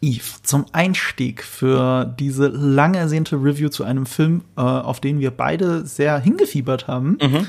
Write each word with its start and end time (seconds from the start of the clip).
Eve, 0.00 0.24
zum 0.42 0.66
Einstieg 0.72 1.42
für 1.42 2.04
diese 2.18 2.46
lang 2.48 2.94
ersehnte 2.94 3.36
Review 3.36 3.68
zu 3.68 3.84
einem 3.84 4.06
Film, 4.06 4.42
äh, 4.56 4.60
auf 4.60 5.00
den 5.00 5.18
wir 5.18 5.30
beide 5.30 5.84
sehr 5.86 6.18
hingefiebert 6.18 6.86
haben, 6.86 7.18
Mhm. 7.20 7.46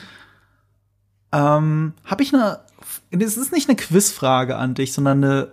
ähm, 1.31 1.93
habe 2.05 2.23
ich 2.23 2.33
eine. 2.33 2.59
Es 3.12 3.38
ist 3.38 3.51
nicht 3.51 3.70
eine 3.70 3.75
Quizfrage 3.75 4.55
an 4.55 4.73
dich, 4.73 4.93
sondern 4.93 5.23
eine, 5.23 5.47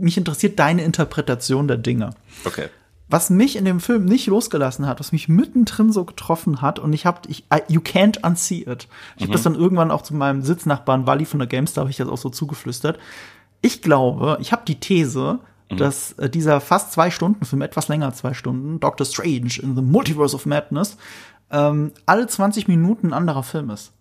mich 0.00 0.18
interessiert 0.18 0.58
deine 0.58 0.82
Interpretation 0.84 1.68
der 1.68 1.78
Dinge. 1.78 2.10
Okay. 2.44 2.68
Was 3.08 3.30
mich 3.30 3.56
in 3.56 3.64
dem 3.64 3.80
Film 3.80 4.04
nicht 4.04 4.26
losgelassen 4.26 4.86
hat, 4.86 4.98
was 5.00 5.12
mich 5.12 5.28
mittendrin 5.28 5.92
so 5.92 6.04
getroffen 6.04 6.60
hat 6.62 6.78
und 6.78 6.92
ich 6.92 7.04
habe, 7.06 7.20
ich, 7.28 7.44
I, 7.52 7.60
you 7.68 7.80
can't 7.80 8.26
unsee 8.26 8.62
it. 8.66 8.88
Ich 9.16 9.22
habe 9.22 9.32
das 9.32 9.42
dann 9.42 9.54
irgendwann 9.54 9.90
auch 9.90 10.02
zu 10.02 10.14
meinem 10.14 10.42
Sitznachbarn 10.42 11.06
Wally 11.06 11.24
von 11.26 11.38
der 11.38 11.46
GameStar, 11.46 11.82
habe 11.82 11.90
ich 11.90 11.98
das 11.98 12.08
auch 12.08 12.18
so 12.18 12.30
zugeflüstert. 12.30 12.98
Ich 13.60 13.80
glaube, 13.82 14.38
ich 14.40 14.52
habe 14.52 14.62
die 14.66 14.80
These, 14.80 15.38
dass 15.76 16.12
äh, 16.12 16.28
dieser 16.30 16.60
fast 16.60 16.92
zwei 16.92 17.10
Stunden 17.10 17.44
Film, 17.44 17.62
etwas 17.62 17.88
länger 17.88 18.12
zwei 18.14 18.34
Stunden, 18.34 18.80
Doctor 18.80 19.06
Strange 19.06 19.58
in 19.62 19.74
the 19.74 19.82
Multiverse 19.82 20.34
of 20.34 20.46
Madness, 20.46 20.96
ähm, 21.50 21.92
alle 22.06 22.26
20 22.26 22.68
Minuten 22.68 23.08
ein 23.08 23.12
anderer 23.12 23.42
Film 23.42 23.70
ist. 23.70 23.92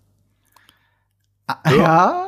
Ah, 1.48 1.58
Ja, 1.76 2.28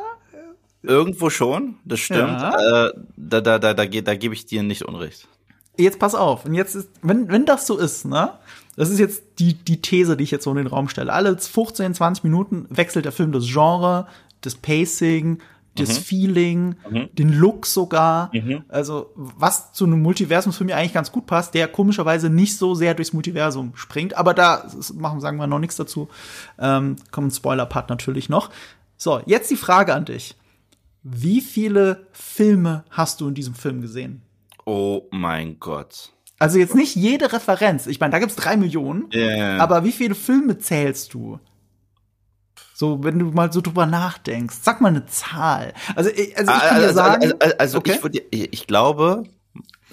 Irgendwo 0.83 1.29
schon, 1.29 1.75
das 1.85 2.01
stimmt. 2.01 2.41
Ja. 2.41 2.87
Äh, 2.87 2.93
da 3.15 3.39
da, 3.39 3.57
da, 3.57 3.73
da, 3.73 3.85
da 3.85 4.15
gebe 4.15 4.33
ich 4.33 4.45
dir 4.45 4.63
nicht 4.63 4.83
Unrecht. 4.83 5.29
jetzt 5.77 5.97
pass 5.97 6.13
auf. 6.13 6.43
Und 6.45 6.55
jetzt 6.55 6.75
ist, 6.75 6.89
wenn, 7.01 7.29
wenn 7.29 7.45
das 7.45 7.65
so 7.65 7.77
ist, 7.77 8.03
ne? 8.03 8.33
Das 8.75 8.89
ist 8.89 8.99
jetzt 8.99 9.23
die, 9.39 9.53
die 9.53 9.81
These, 9.81 10.17
die 10.17 10.25
ich 10.25 10.31
jetzt 10.31 10.43
so 10.43 10.51
in 10.51 10.57
den 10.57 10.67
Raum 10.67 10.89
stelle. 10.89 11.13
Alle 11.13 11.37
15, 11.37 11.93
20 11.93 12.23
Minuten 12.25 12.65
wechselt 12.69 13.05
der 13.05 13.11
Film 13.13 13.31
das 13.31 13.45
Genre, 13.45 14.07
das 14.41 14.55
Pacing, 14.55 15.39
das 15.75 15.97
Feeling, 15.97 16.75
den 17.13 17.29
Look 17.33 17.65
sogar. 17.65 18.31
Also, 18.69 19.11
was 19.15 19.73
zu 19.73 19.85
einem 19.85 20.01
Multiversumsfilm 20.01 20.69
ja 20.69 20.77
eigentlich 20.77 20.93
ganz 20.93 21.11
gut 21.11 21.25
passt, 21.25 21.53
der 21.53 21.67
komischerweise 21.67 22.29
nicht 22.29 22.57
so 22.57 22.75
sehr 22.75 22.93
durchs 22.93 23.13
Multiversum 23.13 23.71
springt. 23.75 24.15
Aber 24.17 24.33
da 24.33 24.55
ist- 24.55 24.93
machen, 24.93 25.19
sagen 25.19 25.37
wir 25.37 25.47
noch 25.47 25.59
nichts 25.59 25.75
dazu. 25.75 26.09
Ähm, 26.59 26.95
kommt 27.11 27.27
ein 27.27 27.31
Spoiler-Part 27.31 27.89
natürlich 27.89 28.29
noch. 28.29 28.49
So, 28.97 29.21
jetzt 29.25 29.49
die 29.51 29.55
Frage 29.55 29.93
an 29.93 30.05
dich. 30.05 30.35
Wie 31.01 31.41
viele 31.41 32.07
Filme 32.11 32.85
hast 32.89 33.19
du 33.19 33.27
in 33.27 33.33
diesem 33.33 33.55
Film 33.55 33.81
gesehen? 33.81 34.21
Oh 34.65 35.03
mein 35.11 35.59
Gott. 35.59 36.11
Also 36.39 36.57
jetzt 36.59 36.75
nicht 36.75 36.95
jede 36.95 37.31
Referenz. 37.33 37.87
Ich 37.87 37.99
meine, 37.99 38.11
da 38.11 38.19
gibt's 38.19 38.35
drei 38.35 38.55
Millionen. 38.57 39.09
Yeah. 39.13 39.61
Aber 39.61 39.83
wie 39.83 39.91
viele 39.91 40.15
Filme 40.15 40.57
zählst 40.59 41.13
du? 41.13 41.39
So, 42.83 43.01
wenn 43.01 43.17
du 43.17 43.27
mal 43.27 43.49
so 43.49 43.61
drüber 43.61 43.85
nachdenkst. 43.85 44.57
Sag 44.61 44.81
mal 44.81 44.89
eine 44.89 45.05
Zahl. 45.05 45.73
Also, 45.95 46.09
ich- 46.09 46.37
also 46.37 46.51
ich 46.51 46.59
kann 46.59 46.79
dir 46.79 46.83
also, 46.87 46.93
sagen. 46.95 47.33
also, 47.39 47.55
also 47.57 47.77
Okay. 47.77 47.93
ich, 47.95 48.03
würde, 48.03 48.21
ich 48.29 48.51
ich 48.51 48.67
glaube, 48.67 49.23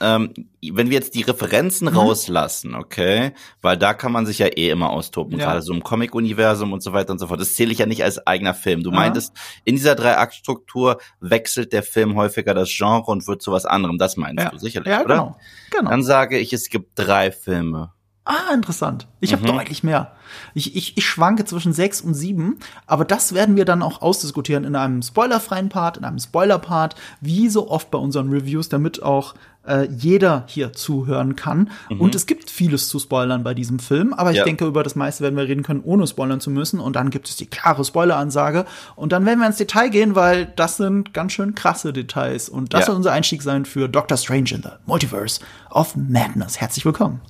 ähm, 0.00 0.34
wenn 0.60 0.88
wir 0.90 0.94
jetzt 0.98 1.14
die 1.14 1.22
Referenzen 1.22 1.88
Mhm. 1.88 1.96
rauslassen, 1.96 2.74
okay, 2.74 3.30
weil 3.62 3.76
da 3.76 3.94
kann 3.94 4.10
man 4.10 4.26
sich 4.26 4.40
ja 4.40 4.46
eh 4.48 4.70
immer 4.70 4.90
austoben, 4.90 5.38
Ja. 5.38 5.44
gerade 5.46 5.62
so 5.62 5.72
im 5.72 5.84
Comic-Universum 5.84 6.72
und 6.72 6.82
so 6.82 6.92
weiter 6.92 7.12
und 7.12 7.20
so 7.20 7.28
fort. 7.28 7.40
Das 7.40 7.54
zähle 7.54 7.70
ich 7.70 7.78
ja 7.78 7.86
nicht 7.86 8.02
als 8.02 8.26
eigener 8.26 8.54
Film. 8.54 8.82
Du 8.82 8.90
Aha. 8.90 8.96
meintest, 8.96 9.34
in 9.64 9.76
dieser 9.76 9.94
Drei-Akt-Struktur 9.94 10.98
wechselt 11.20 11.72
der 11.72 11.84
Film 11.84 12.16
häufiger 12.16 12.54
das 12.54 12.70
Genre 12.76 13.08
und 13.08 13.28
wird 13.28 13.40
zu 13.40 13.52
was 13.52 13.66
anderem. 13.66 13.98
Das 13.98 14.16
meinst 14.16 14.42
ja, 14.42 14.50
du 14.50 14.58
sicherlich, 14.58 14.88
ja, 14.90 15.04
oder? 15.04 15.14
genau. 15.14 15.36
genau. 15.70 15.90
Dann 15.90 16.02
sage 16.02 16.38
ich, 16.38 16.52
es 16.52 16.68
gibt 16.70 16.98
drei 16.98 17.30
Filme. 17.30 17.92
Ah, 18.32 18.54
interessant. 18.54 19.08
Ich 19.20 19.32
Mhm. 19.32 19.36
habe 19.36 19.46
deutlich 19.46 19.82
mehr. 19.82 20.12
Ich, 20.54 20.76
ich, 20.76 20.96
ich 20.96 21.04
schwanke 21.06 21.44
zwischen 21.44 21.72
sechs 21.72 22.00
und 22.00 22.14
sieben, 22.14 22.58
aber 22.86 23.04
das 23.04 23.34
werden 23.34 23.56
wir 23.56 23.64
dann 23.64 23.82
auch 23.82 24.02
ausdiskutieren 24.02 24.62
in 24.64 24.76
einem 24.76 25.02
spoilerfreien 25.02 25.68
Part, 25.68 25.96
in 25.96 26.04
einem 26.04 26.18
Spoiler-Part, 26.20 26.94
wie 27.20 27.48
so 27.48 27.68
oft 27.68 27.90
bei 27.90 27.98
unseren 27.98 28.30
Reviews, 28.30 28.68
damit 28.68 29.02
auch 29.02 29.34
äh, 29.66 29.88
jeder 29.90 30.44
hier 30.46 30.72
zuhören 30.72 31.34
kann. 31.36 31.70
Und 31.90 32.14
es 32.14 32.26
gibt 32.26 32.48
vieles 32.50 32.88
zu 32.88 32.98
spoilern 32.98 33.42
bei 33.42 33.52
diesem 33.52 33.78
Film, 33.78 34.14
aber 34.14 34.30
ich 34.30 34.36
Mhm. 34.36 34.38
Ja. 34.38 34.44
denke, 34.44 34.64
über 34.66 34.82
das 34.82 34.94
meiste 34.94 35.22
werden 35.22 35.36
wir 35.36 35.44
reden 35.48 35.62
können, 35.64 35.80
ohne 35.84 36.06
spoilern 36.06 36.40
zu 36.40 36.50
müssen. 36.50 36.80
Und 36.80 36.94
dann 36.96 37.10
gibt 37.10 37.28
es 37.28 37.36
die 37.36 37.46
klare 37.46 37.84
Spoiler-Ansage. 37.84 38.64
Und 38.96 39.12
dann 39.12 39.26
werden 39.26 39.40
wir 39.40 39.46
ins 39.48 39.56
Detail 39.58 39.88
gehen, 39.90 40.14
weil 40.14 40.46
das 40.56 40.76
sind 40.78 41.12
ganz 41.12 41.32
schön 41.32 41.54
krasse 41.56 41.92
Details. 41.92 42.48
Und 42.48 42.72
das 42.72 42.80
Ja. 42.80 42.86
soll 42.86 42.96
unser 42.96 43.12
Einstieg 43.12 43.42
sein 43.42 43.64
für 43.66 43.88
Doctor 43.88 44.16
Strange 44.16 44.50
in 44.52 44.62
the 44.62 44.70
Multiverse 44.86 45.40
of 45.70 45.94
Madness. 45.96 46.58
Herzlich 46.60 46.84
willkommen. 46.86 47.20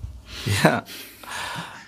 Ja. 0.63 0.85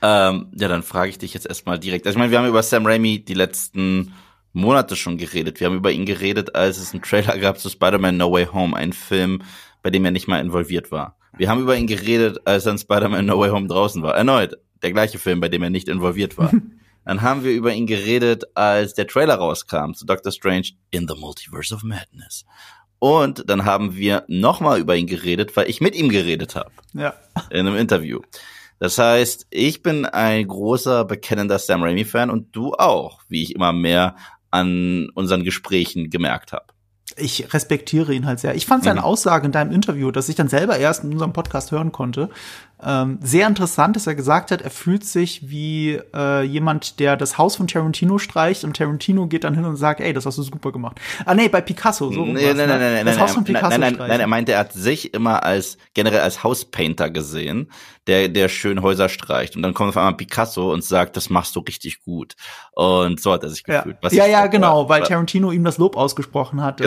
Ähm, 0.03 0.49
ja, 0.57 0.69
dann 0.69 0.83
frage 0.83 1.11
ich 1.11 1.19
dich 1.19 1.33
jetzt 1.33 1.47
erstmal 1.47 1.79
direkt. 1.79 2.07
Also 2.07 2.17
ich 2.17 2.19
meine, 2.19 2.33
wir 2.33 2.39
haben 2.39 2.49
über 2.49 2.63
Sam 2.63 2.87
Raimi 2.87 3.25
die 3.25 3.35
letzten 3.35 4.13
Monate 4.53 4.97
schon 4.97 5.17
geredet. 5.17 5.61
Wir 5.61 5.69
haben 5.69 5.77
über 5.77 5.93
ihn 5.93 6.07
geredet, 6.07 6.55
als 6.55 6.79
es 6.79 6.93
einen 6.93 7.03
Trailer 7.03 7.39
gab 7.39 7.59
zu 7.59 7.71
Spider-Man 7.71 8.17
No 8.17 8.33
Way 8.33 8.47
Home, 8.47 8.77
ein 8.77 8.93
Film, 8.93 9.43
bei 9.83 9.91
dem 9.91 10.05
er 10.05 10.11
nicht 10.11 10.29
mal 10.29 10.41
involviert 10.41 10.91
war. 10.91 11.17
Wir 11.37 11.49
haben 11.49 11.63
über 11.63 11.77
ihn 11.77 11.87
geredet, 11.87 12.41
als 12.47 12.67
er 12.67 12.73
in 12.73 12.79
Spider-Man 12.79 13.27
No 13.27 13.39
Way 13.39 13.51
Home 13.51 13.69
draußen 13.69 14.03
war. 14.03 14.15
Erneut, 14.15 14.59
der 14.83 14.93
gleiche 14.93 15.19
Film, 15.19 15.41
bei 15.41 15.49
dem 15.49 15.63
er 15.63 15.71
nicht 15.71 15.89
involviert 15.89 16.37
war. 16.37 16.51
Dann 17.05 17.23
haben 17.23 17.43
wir 17.43 17.53
über 17.53 17.73
ihn 17.73 17.87
geredet, 17.87 18.45
als 18.55 18.95
der 18.95 19.07
Trailer 19.07 19.35
rauskam 19.35 19.93
zu 19.93 20.07
Doctor 20.07 20.31
Strange 20.31 20.69
in 20.91 21.09
the 21.09 21.15
Multiverse 21.19 21.75
of 21.75 21.83
Madness. 21.83 22.45
Und 23.03 23.51
dann 23.51 23.65
haben 23.65 23.97
wir 23.97 24.23
nochmal 24.29 24.79
über 24.79 24.95
ihn 24.95 25.09
geredet, 25.09 25.57
weil 25.57 25.69
ich 25.69 25.81
mit 25.81 25.97
ihm 25.97 26.09
geredet 26.09 26.55
habe 26.55 26.71
Ja. 26.95 27.15
in 27.51 27.67
einem 27.67 27.75
Interview. 27.75 28.21
Das 28.79 28.97
heißt, 28.97 29.49
ich 29.51 29.83
bin 29.83 30.07
ein 30.07 30.47
großer, 30.47 31.05
bekennender 31.05 31.59
Sam 31.59 31.83
Raimi-Fan 31.83 32.31
und 32.31 32.55
du 32.55 32.75
auch, 32.75 33.23
wie 33.29 33.43
ich 33.43 33.57
immer 33.57 33.73
mehr 33.73 34.15
an 34.53 35.09
unseren 35.15 35.43
Gesprächen 35.43 36.11
gemerkt 36.11 36.53
habe. 36.53 36.67
Ich 37.19 37.53
respektiere 37.55 38.13
ihn 38.15 38.27
halt 38.27 38.41
sehr. 38.41 38.55
Ich 38.55 38.67
fand 38.67 38.85
seine 38.85 39.01
Mhm. 39.01 39.07
Aussage 39.07 39.47
in 39.47 39.53
deinem 39.53 39.73
Interview, 39.73 40.11
das 40.11 40.29
ich 40.29 40.35
dann 40.37 40.49
selber 40.49 40.77
erst 40.79 41.05
in 41.05 41.13
unserem 41.13 41.33
Podcast 41.33 41.71
hören 41.73 41.93
konnte, 41.93 42.29
ähm, 42.85 43.19
sehr 43.23 43.47
interessant, 43.47 43.95
dass 43.95 44.09
er 44.09 44.17
gesagt 44.17 44.51
hat, 44.51 44.61
er 44.61 44.71
fühlt 44.71 45.05
sich 45.05 45.49
wie 45.49 46.01
äh, 46.15 46.43
jemand, 46.43 46.99
der 46.99 47.17
das 47.17 47.39
Haus 47.39 47.55
von 47.55 47.69
Tarantino 47.69 48.19
streicht 48.19 48.65
und 48.65 48.77
Tarantino 48.77 49.29
geht 49.29 49.45
dann 49.45 49.55
hin 49.55 49.65
und 49.65 49.77
sagt, 49.77 50.01
ey, 50.01 50.13
das 50.13 50.27
hast 50.27 50.39
du 50.39 50.43
super 50.43 50.73
gemacht. 50.73 51.01
Ah 51.25 51.35
nee, 51.35 51.49
bei 51.49 51.61
Picasso. 51.61 52.11
So 52.11 52.25
Nee, 52.25 52.33
nein, 52.33 52.57
ne? 52.57 52.67
nein, 52.67 52.81
nein, 52.81 52.93
nein, 52.95 53.07
das 53.07 53.15
nein, 53.17 53.25
Haus 53.25 53.35
von 53.35 53.45
nein, 53.45 53.55
Picasso 53.55 53.69
nein, 53.71 53.81
nein, 53.81 53.95
streichen. 53.95 54.09
nein, 54.11 54.21
er 54.21 54.27
meinte, 54.27 54.53
er 54.53 54.59
hat 54.59 54.73
sich 54.73 55.15
immer 55.15 55.45
als 55.45 55.79
generell 55.95 56.21
als 56.21 56.43
Hauspainter 56.43 57.09
gesehen, 57.11 57.71
der 58.09 58.29
der 58.29 58.49
schön 58.49 58.83
Häuser 58.83 59.09
streicht 59.09 59.55
und 59.55 59.63
dann 59.63 59.75
kommt 59.75 59.91
auf 59.91 59.97
einmal 59.97 60.17
Picasso 60.17 60.73
und 60.73 60.83
sagt, 60.83 61.17
das 61.17 61.31
machst 61.31 61.55
du 61.55 61.61
richtig 61.61 62.03
gut 62.03 62.35
und 62.73 63.21
so 63.21 63.33
hat 63.33 63.45
er 63.45 63.49
sich 63.51 63.63
ja, 63.65 63.77
gefühlt. 63.79 63.99
Was 64.03 64.13
ja, 64.13 64.25
ich- 64.27 64.33
ja, 64.33 64.49
genau, 64.49 64.89
weil 64.89 65.03
war- 65.03 65.09
Tarantino 65.09 65.53
ihm 65.53 65.63
das 65.63 65.79
Lob 65.79 65.97
ausgesprochen 65.97 66.61
hat, 66.65 66.81
dass 66.81 66.87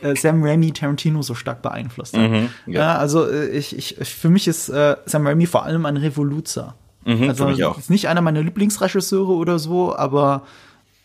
Genau. 0.00 0.12
äh, 0.12 0.16
Sam 0.16 0.42
Raimi 0.42 0.72
Tarantino 0.72 1.22
so 1.22 1.34
stark 1.34 1.62
beeinflusst 1.62 2.16
hat. 2.16 2.30
Mhm, 2.30 2.48
ja. 2.66 2.80
ja. 2.80 2.96
also 2.96 3.28
äh, 3.28 3.48
ich, 3.48 3.76
ich, 3.76 3.96
für 4.08 4.30
mich 4.30 4.48
ist 4.48 4.68
äh, 4.68 4.96
Sam 5.06 5.26
Raimi 5.26 5.46
vor 5.46 5.64
allem 5.64 5.86
ein 5.86 5.96
Revoluzer. 5.96 6.74
Mhm, 7.04 7.28
also 7.28 7.48
ist 7.48 7.90
nicht 7.90 8.08
einer 8.08 8.20
meiner 8.20 8.42
Lieblingsregisseure 8.42 9.32
oder 9.32 9.58
so, 9.58 9.96
aber 9.96 10.42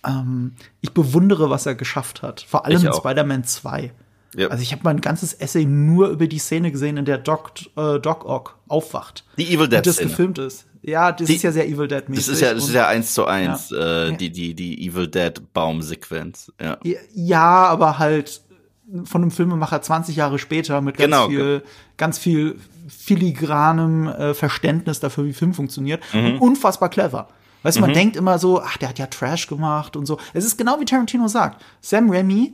ähm, 0.06 0.54
ich 0.82 0.94
bewundere, 0.94 1.50
was 1.50 1.66
er 1.66 1.76
geschafft 1.76 2.22
hat. 2.22 2.42
Vor 2.42 2.66
allem 2.66 2.86
in. 2.86 2.94
Spider-Man 2.94 3.44
2. 3.44 3.92
Ja. 4.36 4.48
Also 4.50 4.62
ich 4.62 4.72
habe 4.72 4.82
mein 4.84 5.02
ganzes 5.02 5.34
Essay 5.34 5.66
nur 5.66 6.10
über 6.10 6.28
die 6.28 6.40
Szene 6.40 6.72
gesehen, 6.72 6.98
in 6.98 7.06
der 7.06 7.18
Doc, 7.18 7.52
äh, 7.78 8.00
Doc 8.00 8.26
Ock 8.26 8.58
aufwacht. 8.68 9.24
Die 9.38 9.48
Evil 9.54 9.68
Dead 9.70 9.78
Und 9.80 9.88
das 9.88 9.96
Szene. 9.96 10.10
gefilmt 10.10 10.38
ist. 10.40 10.66
Ja, 10.82 11.12
das 11.12 11.28
Die- 11.28 11.36
ist 11.36 11.42
ja 11.44 11.52
sehr 11.52 11.68
Evil 11.68 11.88
Dead 11.88 12.08
mäßig. 12.10 12.26
Das 12.28 12.36
ist 12.36 12.42
ja, 12.42 12.54
das 12.54 12.64
ist 12.66 12.74
ja 12.74 12.88
eins 12.88 13.14
zu 13.14 13.26
eins, 13.26 13.72
Ja. 13.72 14.08
äh, 14.08 14.18
die, 14.18 14.30
die, 14.30 14.54
die 14.54 14.86
Evil 14.88 15.08
Dead 15.08 15.34
Baumsequenz. 15.54 16.52
Ja. 16.62 16.78
Ja, 17.14 17.66
aber 17.66 17.98
halt 17.98 18.42
von 19.06 19.24
einem 19.24 19.32
Filmemacher 19.32 19.82
20 19.82 20.16
Jahre 20.16 20.38
später 20.38 20.80
mit 20.82 20.98
ganz 20.98 21.06
Genau. 21.12 21.28
viel, 21.28 21.64
ganz 21.98 22.20
viel 22.20 22.60
filigranem 22.88 24.08
äh, 24.08 24.34
Verständnis 24.34 25.00
dafür, 25.00 25.26
wie 25.26 25.34
Film 25.34 25.54
funktioniert. 25.54 26.04
Mhm. 26.14 26.26
Und 26.26 26.38
unfassbar 26.40 26.90
clever. 26.90 27.30
Weißt 27.64 27.78
du, 27.78 27.82
man 27.82 27.94
denkt 27.94 28.16
immer 28.16 28.38
so, 28.38 28.62
ach, 28.62 28.78
der 28.78 28.90
hat 28.90 29.00
ja 29.00 29.08
Trash 29.08 29.48
gemacht 29.48 29.96
und 29.96 30.06
so. 30.06 30.20
Es 30.36 30.46
ist 30.46 30.56
genau 30.58 30.80
wie 30.80 30.86
Tarantino 30.86 31.28
sagt. 31.28 31.64
Sam 31.82 32.12
Raimi 32.12 32.54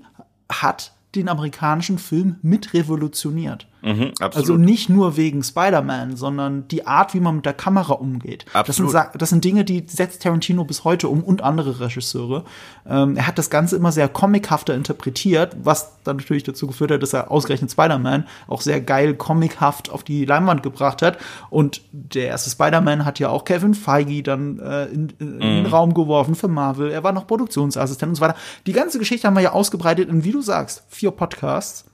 hat 0.49 0.93
den 1.15 1.29
amerikanischen 1.29 1.97
Film 1.97 2.37
mit 2.41 2.73
revolutioniert. 2.73 3.67
Mhm, 3.81 4.13
absolut. 4.19 4.35
Also 4.35 4.57
nicht 4.57 4.89
nur 4.89 5.17
wegen 5.17 5.43
Spider-Man, 5.43 6.15
sondern 6.15 6.67
die 6.67 6.85
Art, 6.85 7.13
wie 7.13 7.19
man 7.19 7.37
mit 7.37 7.45
der 7.45 7.53
Kamera 7.53 7.93
umgeht. 7.93 8.45
Das 8.53 8.75
sind, 8.75 8.85
Absolut. 8.85 9.21
Das 9.21 9.29
sind 9.29 9.43
Dinge, 9.43 9.63
die 9.65 9.83
setzt 9.87 10.21
Tarantino 10.21 10.63
bis 10.65 10.83
heute 10.83 11.07
um 11.07 11.23
und 11.23 11.41
andere 11.41 11.79
Regisseure. 11.79 12.43
Ähm, 12.87 13.17
er 13.17 13.27
hat 13.27 13.37
das 13.37 13.49
Ganze 13.49 13.75
immer 13.75 13.91
sehr 13.91 14.07
comichafter 14.07 14.75
interpretiert, 14.75 15.55
was 15.63 15.97
dann 16.03 16.17
natürlich 16.17 16.43
dazu 16.43 16.67
geführt 16.67 16.91
hat, 16.91 17.01
dass 17.01 17.13
er 17.13 17.31
ausgerechnet 17.31 17.71
Spider-Man 17.71 18.27
auch 18.47 18.61
sehr 18.61 18.81
geil 18.81 19.13
comichaft 19.15 19.89
auf 19.89 20.03
die 20.03 20.25
Leinwand 20.25 20.63
gebracht 20.63 21.01
hat. 21.01 21.17
Und 21.49 21.81
der 21.91 22.27
erste 22.27 22.49
Spider-Man 22.49 23.05
hat 23.05 23.19
ja 23.19 23.29
auch 23.29 23.45
Kevin 23.45 23.73
Feige 23.73 24.21
dann 24.23 24.59
äh, 24.59 24.85
in, 24.85 25.13
in, 25.19 25.33
in 25.33 25.39
den 25.39 25.61
Mhm. 25.61 25.67
Raum 25.67 25.93
geworfen 25.93 26.35
für 26.35 26.47
Marvel. 26.47 26.91
Er 26.91 27.03
war 27.03 27.11
noch 27.11 27.27
Produktionsassistent 27.27 28.09
und 28.09 28.15
so 28.15 28.21
weiter. 28.21 28.35
Die 28.65 28.73
ganze 28.73 28.99
Geschichte 28.99 29.27
haben 29.27 29.35
wir 29.35 29.41
ja 29.41 29.51
ausgebreitet 29.53 30.09
in, 30.09 30.23
wie 30.23 30.31
du 30.31 30.41
sagst, 30.41 30.83
vier 30.89 31.11
Podcasts. 31.11 31.85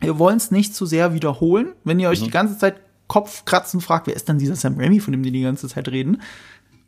Wir 0.00 0.18
wollen 0.18 0.38
es 0.38 0.50
nicht 0.50 0.74
zu 0.74 0.86
sehr 0.86 1.14
wiederholen. 1.14 1.72
Wenn 1.84 2.00
ihr 2.00 2.08
euch 2.08 2.22
die 2.22 2.30
ganze 2.30 2.58
Zeit 2.58 2.76
Kopfkratzen 3.06 3.80
fragt, 3.80 4.06
wer 4.06 4.14
ist 4.14 4.28
denn 4.28 4.38
dieser 4.38 4.56
Sam 4.56 4.78
Raimi, 4.78 5.00
von 5.00 5.12
dem 5.12 5.22
die 5.22 5.32
die 5.32 5.42
ganze 5.42 5.68
Zeit 5.68 5.88
reden? 5.88 6.22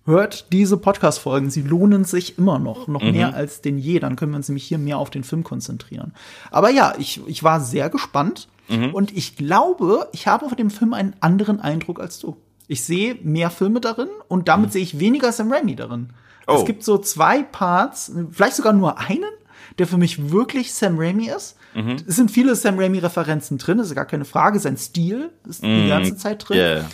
hört 0.04 0.52
diese 0.52 0.76
Podcast-Folgen. 0.76 1.50
Sie 1.50 1.62
lohnen 1.62 2.04
sich 2.04 2.38
immer 2.38 2.58
noch, 2.58 2.88
noch 2.88 3.02
mhm. 3.02 3.12
mehr 3.12 3.34
als 3.34 3.60
denn 3.60 3.78
je. 3.78 4.00
Dann 4.00 4.16
können 4.16 4.32
wir 4.32 4.36
uns 4.36 4.48
nämlich 4.48 4.64
hier 4.64 4.78
mehr 4.78 4.98
auf 4.98 5.10
den 5.10 5.24
Film 5.24 5.44
konzentrieren. 5.44 6.12
Aber 6.50 6.70
ja, 6.70 6.94
ich, 6.98 7.20
ich 7.26 7.42
war 7.42 7.60
sehr 7.60 7.90
gespannt 7.90 8.48
mhm. 8.68 8.94
und 8.94 9.16
ich 9.16 9.36
glaube, 9.36 10.08
ich 10.12 10.26
habe 10.26 10.48
von 10.48 10.56
dem 10.56 10.70
Film 10.70 10.94
einen 10.94 11.14
anderen 11.20 11.60
Eindruck 11.60 12.00
als 12.00 12.18
du. 12.18 12.36
Ich 12.68 12.84
sehe 12.84 13.16
mehr 13.22 13.50
Filme 13.50 13.80
darin 13.80 14.08
und 14.28 14.48
damit 14.48 14.70
mhm. 14.70 14.72
sehe 14.72 14.82
ich 14.82 14.98
weniger 14.98 15.32
Sam 15.32 15.52
Raimi 15.52 15.76
darin. 15.76 16.10
Oh. 16.46 16.54
Es 16.54 16.64
gibt 16.64 16.82
so 16.82 16.98
zwei 16.98 17.42
Parts, 17.42 18.12
vielleicht 18.30 18.56
sogar 18.56 18.72
nur 18.72 18.98
einen, 18.98 19.30
der 19.78 19.86
für 19.86 19.96
mich 19.96 20.30
wirklich 20.30 20.72
Sam 20.72 20.98
Raimi 20.98 21.28
ist. 21.28 21.56
Mhm. 21.74 21.96
Es 22.06 22.16
sind 22.16 22.30
viele 22.30 22.54
Sam 22.54 22.78
Raimi-Referenzen 22.78 23.58
drin, 23.58 23.78
ist 23.78 23.94
gar 23.94 24.04
keine 24.04 24.24
Frage. 24.24 24.58
Sein 24.58 24.76
Stil 24.76 25.30
ist 25.48 25.62
die 25.62 25.66
mhm. 25.66 25.88
ganze 25.88 26.16
Zeit 26.16 26.48
drin. 26.48 26.58
Yeah. 26.58 26.90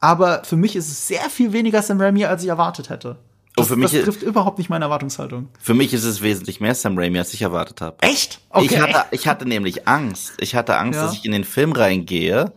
Aber 0.00 0.44
für 0.44 0.56
mich 0.56 0.76
ist 0.76 0.88
es 0.88 1.06
sehr 1.06 1.30
viel 1.30 1.52
weniger 1.52 1.82
Sam 1.82 2.00
Raimi, 2.00 2.24
als 2.24 2.42
ich 2.42 2.48
erwartet 2.48 2.90
hätte. 2.90 3.18
Oh, 3.58 3.62
das, 3.62 3.68
für 3.68 3.76
mich 3.76 3.90
das 3.90 4.02
trifft 4.02 4.22
überhaupt 4.22 4.58
nicht 4.58 4.68
meine 4.68 4.84
Erwartungshaltung. 4.84 5.48
Für 5.58 5.72
mich 5.72 5.94
ist 5.94 6.04
es 6.04 6.20
wesentlich 6.20 6.60
mehr 6.60 6.74
Sam 6.74 6.98
Raimi, 6.98 7.18
als 7.18 7.32
ich 7.32 7.40
erwartet 7.40 7.80
habe. 7.80 7.96
Echt? 8.02 8.40
Okay. 8.50 8.66
Ich 8.66 8.80
hatte, 8.80 9.04
ich 9.12 9.26
hatte 9.26 9.46
nämlich 9.46 9.88
Angst. 9.88 10.34
Ich 10.38 10.54
hatte 10.54 10.76
Angst, 10.76 10.98
ja. 10.98 11.06
dass 11.06 11.14
ich 11.14 11.24
in 11.24 11.32
den 11.32 11.44
Film 11.44 11.72
reingehe 11.72 12.52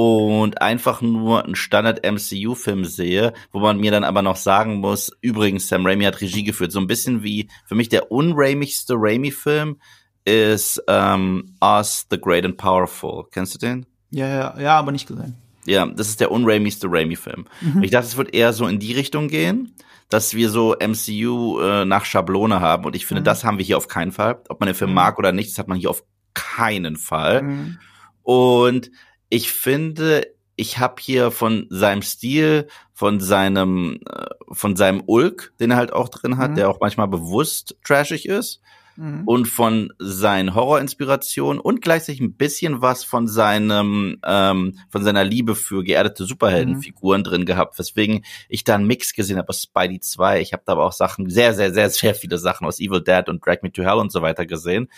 und 0.00 0.62
einfach 0.62 1.02
nur 1.02 1.44
einen 1.44 1.54
Standard 1.54 2.06
MCU-Film 2.10 2.86
sehe, 2.86 3.34
wo 3.52 3.60
man 3.60 3.78
mir 3.78 3.90
dann 3.90 4.02
aber 4.02 4.22
noch 4.22 4.36
sagen 4.36 4.76
muss, 4.76 5.12
übrigens, 5.20 5.68
Sam 5.68 5.84
Raimi 5.84 6.04
hat 6.04 6.22
Regie 6.22 6.42
geführt. 6.42 6.72
So 6.72 6.80
ein 6.80 6.86
bisschen 6.86 7.22
wie 7.22 7.50
für 7.66 7.74
mich 7.74 7.90
der 7.90 8.10
unraimigste 8.10 8.94
Raimi-Film 8.96 9.76
ist 10.24 10.82
ähm, 10.88 11.54
Us, 11.62 12.06
The 12.08 12.18
Great 12.18 12.46
and 12.46 12.56
Powerful. 12.56 13.24
Kennst 13.30 13.54
du 13.54 13.58
den? 13.58 13.84
Ja, 14.10 14.26
ja, 14.26 14.58
ja, 14.58 14.78
aber 14.78 14.90
nicht 14.90 15.06
gesehen. 15.06 15.36
Ja, 15.66 15.84
das 15.84 16.08
ist 16.08 16.20
der 16.20 16.30
unraimigste 16.30 16.86
Raimi-Film. 16.90 17.44
Mhm. 17.60 17.82
Ich 17.82 17.90
dachte, 17.90 18.06
es 18.06 18.16
wird 18.16 18.32
eher 18.32 18.54
so 18.54 18.66
in 18.66 18.78
die 18.78 18.94
Richtung 18.94 19.28
gehen, 19.28 19.74
dass 20.08 20.32
wir 20.32 20.48
so 20.48 20.76
MCU 20.80 21.60
äh, 21.60 21.84
nach 21.84 22.06
Schablone 22.06 22.60
haben. 22.60 22.86
Und 22.86 22.96
ich 22.96 23.04
finde, 23.04 23.20
mhm. 23.20 23.26
das 23.26 23.44
haben 23.44 23.58
wir 23.58 23.66
hier 23.66 23.76
auf 23.76 23.88
keinen 23.88 24.12
Fall. 24.12 24.40
Ob 24.48 24.60
man 24.60 24.66
den 24.66 24.74
Film 24.74 24.92
mhm. 24.92 24.96
mag 24.96 25.18
oder 25.18 25.32
nicht, 25.32 25.50
das 25.50 25.58
hat 25.58 25.68
man 25.68 25.76
hier 25.76 25.90
auf 25.90 26.04
keinen 26.32 26.96
Fall. 26.96 27.42
Mhm. 27.42 27.78
Und 28.22 28.90
ich 29.30 29.50
finde, 29.50 30.26
ich 30.56 30.78
habe 30.78 30.96
hier 31.00 31.30
von 31.30 31.66
seinem 31.70 32.02
Stil, 32.02 32.68
von 32.92 33.18
seinem, 33.18 34.00
äh, 34.06 34.26
von 34.52 34.76
seinem 34.76 35.02
Ulk, 35.06 35.54
den 35.58 35.70
er 35.70 35.78
halt 35.78 35.92
auch 35.92 36.10
drin 36.10 36.36
hat, 36.36 36.50
mhm. 36.50 36.54
der 36.56 36.68
auch 36.68 36.80
manchmal 36.80 37.08
bewusst 37.08 37.78
trashig 37.82 38.28
ist, 38.28 38.60
mhm. 39.00 39.22
und 39.24 39.46
von 39.46 39.92
seinen 39.98 40.54
Horrorinspirationen 40.54 41.60
und 41.60 41.80
gleichzeitig 41.80 42.20
ein 42.20 42.34
bisschen 42.34 42.82
was 42.82 43.04
von 43.04 43.26
seinem, 43.26 44.18
ähm, 44.24 44.78
von 44.90 45.02
seiner 45.02 45.24
Liebe 45.24 45.54
für 45.54 45.82
geerdete 45.82 46.24
Superheldenfiguren 46.24 47.22
mhm. 47.22 47.24
drin 47.24 47.44
gehabt, 47.46 47.78
weswegen 47.78 48.24
ich 48.48 48.64
da 48.64 48.74
einen 48.74 48.86
Mix 48.86 49.14
gesehen 49.14 49.38
habe 49.38 49.48
aus 49.48 49.62
Spidey 49.62 50.00
2. 50.00 50.40
Ich 50.40 50.52
habe 50.52 50.62
da 50.66 50.72
aber 50.72 50.84
auch 50.84 50.92
Sachen, 50.92 51.30
sehr, 51.30 51.54
sehr, 51.54 51.72
sehr, 51.72 51.90
sehr 51.90 52.14
viele 52.14 52.38
Sachen 52.38 52.66
aus 52.66 52.80
Evil 52.80 53.02
Dead 53.02 53.28
und 53.28 53.44
Drag 53.44 53.62
Me 53.62 53.72
to 53.72 53.82
Hell 53.82 53.98
und 53.98 54.12
so 54.12 54.22
weiter 54.22 54.46
gesehen. 54.46 54.90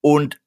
Und 0.00 0.38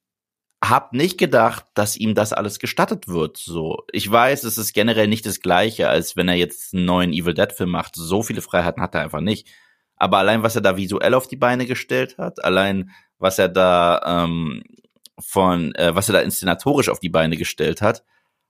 hab 0.63 0.93
nicht 0.93 1.17
gedacht, 1.17 1.65
dass 1.75 1.97
ihm 1.97 2.15
das 2.15 2.33
alles 2.33 2.59
gestattet 2.59 3.07
wird. 3.07 3.37
So, 3.37 3.83
ich 3.91 4.09
weiß, 4.09 4.43
es 4.43 4.57
ist 4.57 4.73
generell 4.73 5.07
nicht 5.07 5.25
das 5.25 5.39
Gleiche, 5.39 5.89
als 5.89 6.15
wenn 6.15 6.27
er 6.27 6.35
jetzt 6.35 6.73
einen 6.73 6.85
neuen 6.85 7.13
Evil 7.13 7.33
Dead 7.33 7.51
Film 7.51 7.71
macht. 7.71 7.95
So 7.95 8.23
viele 8.23 8.41
Freiheiten 8.41 8.81
hat 8.81 8.95
er 8.95 9.01
einfach 9.01 9.21
nicht. 9.21 9.47
Aber 9.95 10.17
allein, 10.17 10.43
was 10.43 10.55
er 10.55 10.61
da 10.61 10.77
visuell 10.77 11.13
auf 11.13 11.27
die 11.27 11.35
Beine 11.35 11.65
gestellt 11.65 12.17
hat, 12.17 12.43
allein, 12.43 12.91
was 13.19 13.39
er 13.39 13.49
da 13.49 14.01
ähm, 14.25 14.63
von, 15.19 15.73
äh, 15.75 15.95
was 15.95 16.09
er 16.09 16.13
da 16.13 16.19
inszenatorisch 16.19 16.89
auf 16.89 16.99
die 16.99 17.09
Beine 17.09 17.37
gestellt 17.37 17.81
hat, 17.81 18.03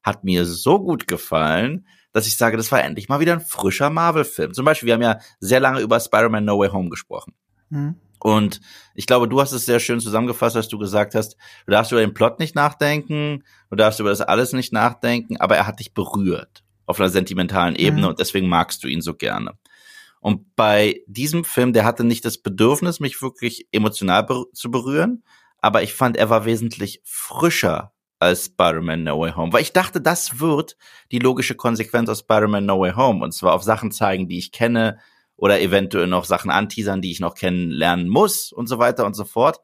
hat 0.03 0.23
mir 0.23 0.45
so 0.45 0.79
gut 0.79 1.07
gefallen, 1.07 1.87
dass 2.13 2.27
ich 2.27 2.37
sage, 2.37 2.57
das 2.57 2.71
war 2.71 2.83
endlich 2.83 3.09
mal 3.09 3.19
wieder 3.19 3.33
ein 3.33 3.41
frischer 3.41 3.89
Marvel-Film. 3.89 4.53
Zum 4.53 4.65
Beispiel, 4.65 4.87
wir 4.87 4.93
haben 4.93 5.01
ja 5.01 5.19
sehr 5.39 5.59
lange 5.59 5.81
über 5.81 5.99
Spider-Man 5.99 6.45
No 6.45 6.59
Way 6.59 6.69
Home 6.69 6.89
gesprochen. 6.89 7.33
Mhm. 7.69 7.95
Und 8.19 8.61
ich 8.95 9.05
glaube, 9.05 9.27
du 9.27 9.39
hast 9.39 9.51
es 9.51 9.65
sehr 9.65 9.79
schön 9.79 9.99
zusammengefasst, 9.99 10.55
als 10.55 10.67
du 10.67 10.77
gesagt 10.77 11.15
hast, 11.15 11.37
du 11.65 11.71
darfst 11.71 11.91
über 11.91 12.01
den 12.01 12.13
Plot 12.13 12.39
nicht 12.39 12.55
nachdenken, 12.55 13.43
du 13.69 13.75
darfst 13.75 13.99
über 13.99 14.09
das 14.09 14.21
alles 14.21 14.53
nicht 14.53 14.73
nachdenken, 14.73 15.37
aber 15.37 15.55
er 15.55 15.67
hat 15.67 15.79
dich 15.79 15.93
berührt 15.93 16.63
auf 16.85 16.99
einer 16.99 17.09
sentimentalen 17.09 17.75
Ebene 17.75 18.03
mhm. 18.03 18.07
und 18.09 18.19
deswegen 18.19 18.47
magst 18.47 18.83
du 18.83 18.87
ihn 18.87 19.01
so 19.01 19.13
gerne. 19.13 19.53
Und 20.19 20.55
bei 20.55 21.01
diesem 21.05 21.43
Film, 21.43 21.73
der 21.73 21.85
hatte 21.85 22.03
nicht 22.03 22.25
das 22.25 22.39
Bedürfnis, 22.39 22.99
mich 22.99 23.21
wirklich 23.21 23.67
emotional 23.71 24.23
ber 24.23 24.45
zu 24.53 24.71
berühren, 24.71 25.23
aber 25.61 25.83
ich 25.83 25.93
fand, 25.93 26.17
er 26.17 26.29
war 26.29 26.45
wesentlich 26.45 27.01
frischer 27.03 27.93
als 28.19 28.45
Spider-Man 28.45 29.03
No 29.03 29.19
Way 29.19 29.33
Home, 29.33 29.53
weil 29.53 29.61
ich 29.61 29.73
dachte, 29.73 30.01
das 30.01 30.39
wird 30.39 30.75
die 31.11 31.19
logische 31.19 31.55
Konsequenz 31.55 32.09
aus 32.09 32.19
Spider-Man 32.19 32.65
No 32.65 32.79
Way 32.79 32.93
Home 32.93 33.23
und 33.23 33.31
zwar 33.31 33.53
auf 33.53 33.63
Sachen 33.63 33.91
zeigen, 33.91 34.27
die 34.27 34.39
ich 34.39 34.51
kenne, 34.51 34.97
oder 35.37 35.61
eventuell 35.61 36.07
noch 36.07 36.25
Sachen 36.25 36.51
anteasern, 36.51 37.01
die 37.01 37.11
ich 37.11 37.19
noch 37.19 37.35
kennenlernen 37.35 38.09
muss 38.09 38.51
und 38.51 38.67
so 38.67 38.79
weiter 38.79 39.05
und 39.05 39.15
so 39.15 39.23
fort. 39.23 39.59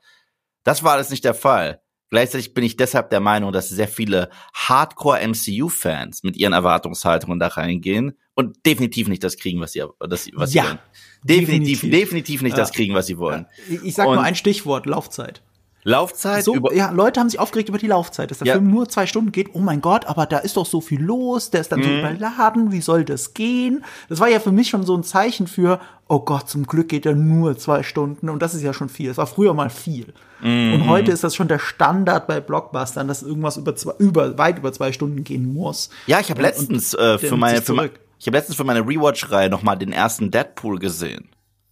Das 0.64 0.84
war 0.84 0.94
alles 0.94 1.10
nicht 1.10 1.26
der 1.26 1.34
Fall. 1.34 1.82
Gleichzeitig 2.10 2.54
bin 2.54 2.64
ich 2.64 2.78
deshalb 2.78 3.10
der 3.10 3.20
Meinung, 3.20 3.52
dass 3.52 3.70
sehr 3.70 3.88
viele 3.88 4.30
Hardcore-MCU-Fans 4.54 6.22
mit 6.22 6.38
ihren 6.38 6.54
Erwartungshaltungen 6.54 7.40
da 7.40 7.48
reingehen 7.48 8.20
und 8.36 8.64
definitiv 8.68 9.08
nicht 9.08 9.24
das 9.24 9.36
kriegen, 9.36 9.60
was 9.62 9.72
sie, 9.72 9.84
das, 10.00 10.30
was 10.34 10.54
ja, 10.54 10.62
sie 10.62 10.70
wollen. 10.70 10.80
Definitiv, 11.24 11.82
definitiv, 11.82 11.92
definitiv 11.92 12.42
nicht 12.44 12.52
ja. 12.56 12.58
das 12.58 12.72
kriegen, 12.72 12.94
was 12.94 13.08
sie 13.08 13.18
wollen. 13.18 13.48
Ich 13.68 13.96
sag 13.96 14.08
und 14.08 14.16
nur 14.16 14.24
ein 14.24 14.36
Stichwort, 14.36 14.86
Laufzeit. 14.86 15.42
Laufzeit? 15.84 16.44
So, 16.44 16.72
ja, 16.72 16.92
Leute 16.92 17.20
haben 17.20 17.30
sich 17.30 17.40
aufgeregt 17.40 17.70
über 17.70 17.78
die 17.78 17.88
Laufzeit, 17.88 18.32
dass 18.32 18.40
der 18.40 18.48
ja. 18.48 18.54
Film 18.54 18.70
nur 18.70 18.88
zwei 18.88 19.06
Stunden 19.06 19.32
geht. 19.32 19.50
Oh 19.54 19.60
mein 19.60 19.82
Gott, 19.82 20.06
aber 20.06 20.26
da 20.26 20.40
ist 20.40 20.58
doch 20.58 20.66
so 20.66 20.82
viel 20.82 21.02
los, 21.02 21.50
der 21.50 21.62
ist 21.62 21.72
dann 21.72 21.80
mhm. 21.80 21.84
so 21.84 21.90
überladen, 21.90 22.72
wie 22.72 22.82
soll 22.82 23.04
das 23.04 23.34
gehen? 23.34 23.84
Das 24.10 24.20
war 24.20 24.30
ja 24.30 24.40
für 24.40 24.52
mich 24.52 24.70
schon 24.70 24.84
so 24.84 24.96
ein 24.96 25.04
Zeichen 25.04 25.48
für, 25.48 25.80
oh 26.08 26.20
Gott, 26.20 26.50
zum 26.50 26.66
Glück 26.66 26.90
geht 26.90 27.06
er 27.06 27.16
nur 27.16 27.58
zwei 27.58 27.84
Stunden 27.84 28.30
und 28.30 28.42
das 28.42 28.54
ist 28.54 28.62
ja 28.62 28.74
schon 28.74 28.90
viel. 28.90 29.10
Das 29.10 29.18
war 29.18 29.28
früher 29.28 29.54
mal 29.54 29.70
viel. 29.70 30.14
Mhm. 30.42 30.74
Und 30.74 30.88
heute 30.88 31.12
ist 31.12 31.24
das 31.24 31.36
schon 31.36 31.48
der 31.48 31.60
Standard 31.60 32.28
bei 32.28 32.40
Blockbustern, 32.40 33.08
dass 33.08 33.24
irgendwas 33.24 33.58
über, 33.58 33.76
zwei, 33.76 33.94
über 33.98 34.38
weit 34.38 34.60
über 34.60 34.72
zwei 34.72 34.92
Stunden 34.94 35.24
gehen 35.24 35.54
muss. 35.54 35.90
Ja, 36.08 36.20
ich 36.20 36.30
habe 36.30 36.42
letztens 36.42 36.94
äh, 36.94 37.18
für 37.18 37.38
meine, 37.38 37.62
für 37.62 37.74
meine, 37.74 37.92
ich 38.20 38.28
habe 38.28 38.38
letztens 38.38 38.56
für 38.56 38.64
meine 38.64 38.82
Rewatch-Reihe 38.82 39.50
noch 39.50 39.64
mal 39.64 39.76
den 39.76 39.92
ersten 39.92 40.32
Deadpool 40.32 40.80
gesehen. 40.80 41.30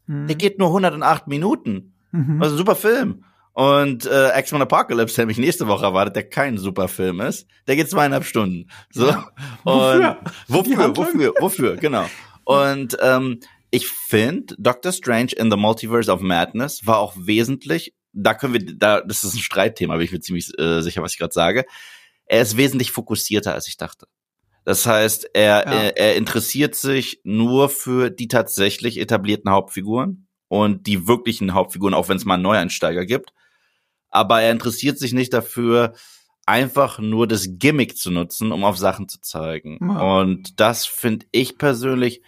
Mhm. 0.08 0.28
Der 0.28 0.36
geht 0.36 0.60
nur 0.60 0.68
108 0.68 1.28
Minuten. 1.28 1.94
Mhm. 2.12 2.42
Also 2.42 2.58
super 2.58 2.76
Film. 2.76 3.24
Und 3.54 4.06
äh, 4.06 4.40
X-Men 4.40 4.62
Apocalypse, 4.62 5.18
der 5.18 5.26
mich 5.26 5.38
nächste 5.38 5.68
Woche 5.68 5.86
erwartet, 5.86 6.16
der 6.16 6.30
kein 6.30 6.58
super 6.58 6.88
Film 6.88 7.20
ist, 7.20 7.48
der 7.68 7.76
geht 7.76 7.90
zweieinhalb 7.90 8.24
Stunden. 8.24 8.70
So. 8.92 9.08
Ja. 9.08 9.30
Und 9.64 9.76
wofür? 9.76 10.18
Wofür? 10.48 10.98
Wofür? 10.98 11.34
Wofür? 11.40 11.76
Genau. 11.76 12.06
Und 12.46 12.98
ähm, 13.02 13.42
ich 13.70 13.88
finde, 13.88 14.56
Doctor 14.58 14.94
Strange 14.94 15.34
in 15.36 15.52
the 15.52 15.58
Multiverse 15.58 16.12
of 16.12 16.22
Madness 16.22 16.86
war 16.88 17.00
auch 17.00 17.16
wesentlich, 17.18 17.94
da 18.14 18.34
können 18.34 18.54
wir, 18.54 18.78
da, 18.78 19.02
das 19.02 19.24
ist 19.24 19.36
ein 19.36 19.40
Streitthema, 19.40 19.96
bin 19.96 20.06
ich 20.06 20.12
mir 20.12 20.22
ziemlich 20.22 20.58
äh, 20.58 20.82
sicher, 20.82 21.02
was 21.02 21.14
ich 21.14 21.20
gerade 21.20 21.34
sage. 21.34 21.66
Er 22.26 22.42
ist 22.42 22.56
wesentlich 22.56 22.92
fokussierter, 22.92 23.54
als 23.54 23.68
ich 23.68 23.76
dachte. 23.76 24.08
Das 24.64 24.86
heißt, 24.86 25.32
er, 25.34 25.66
ja. 25.66 25.72
er, 25.72 25.98
er 25.98 26.16
interessiert 26.16 26.76
sich 26.76 27.20
nur 27.24 27.68
für 27.68 28.10
die 28.10 28.28
tatsächlich 28.30 28.98
etablierten 29.00 29.52
Hauptfiguren 29.52 30.28
und 30.48 30.88
die 30.88 31.08
wirklichen 31.08 31.54
Hauptfiguren, 31.54 31.94
auch 31.94 32.08
wenn 32.08 32.18
es 32.18 32.26
mal 32.26 32.36
einen 32.36 32.44
Neueinsteiger 32.44 33.06
gibt 33.06 33.34
aber 34.12 34.42
er 34.42 34.52
interessiert 34.52 35.00
sich 35.00 35.14
nicht 35.14 35.34
dafür, 35.34 35.94
einfach 36.46 37.00
nur 37.00 37.28
das 37.28 37.48
Gimmick 37.50 37.98
zu 37.98 38.12
nutzen, 38.12 38.52
um 38.52 38.64
auf 38.64 38.78
Sachen 38.78 39.08
zu 39.08 39.22
zeigen. 39.22 39.80
Ja. 39.82 40.20
Und 40.20 40.60
das 40.60 40.86
finde 40.86 41.26
ich 41.32 41.58
persönlich 41.58 42.22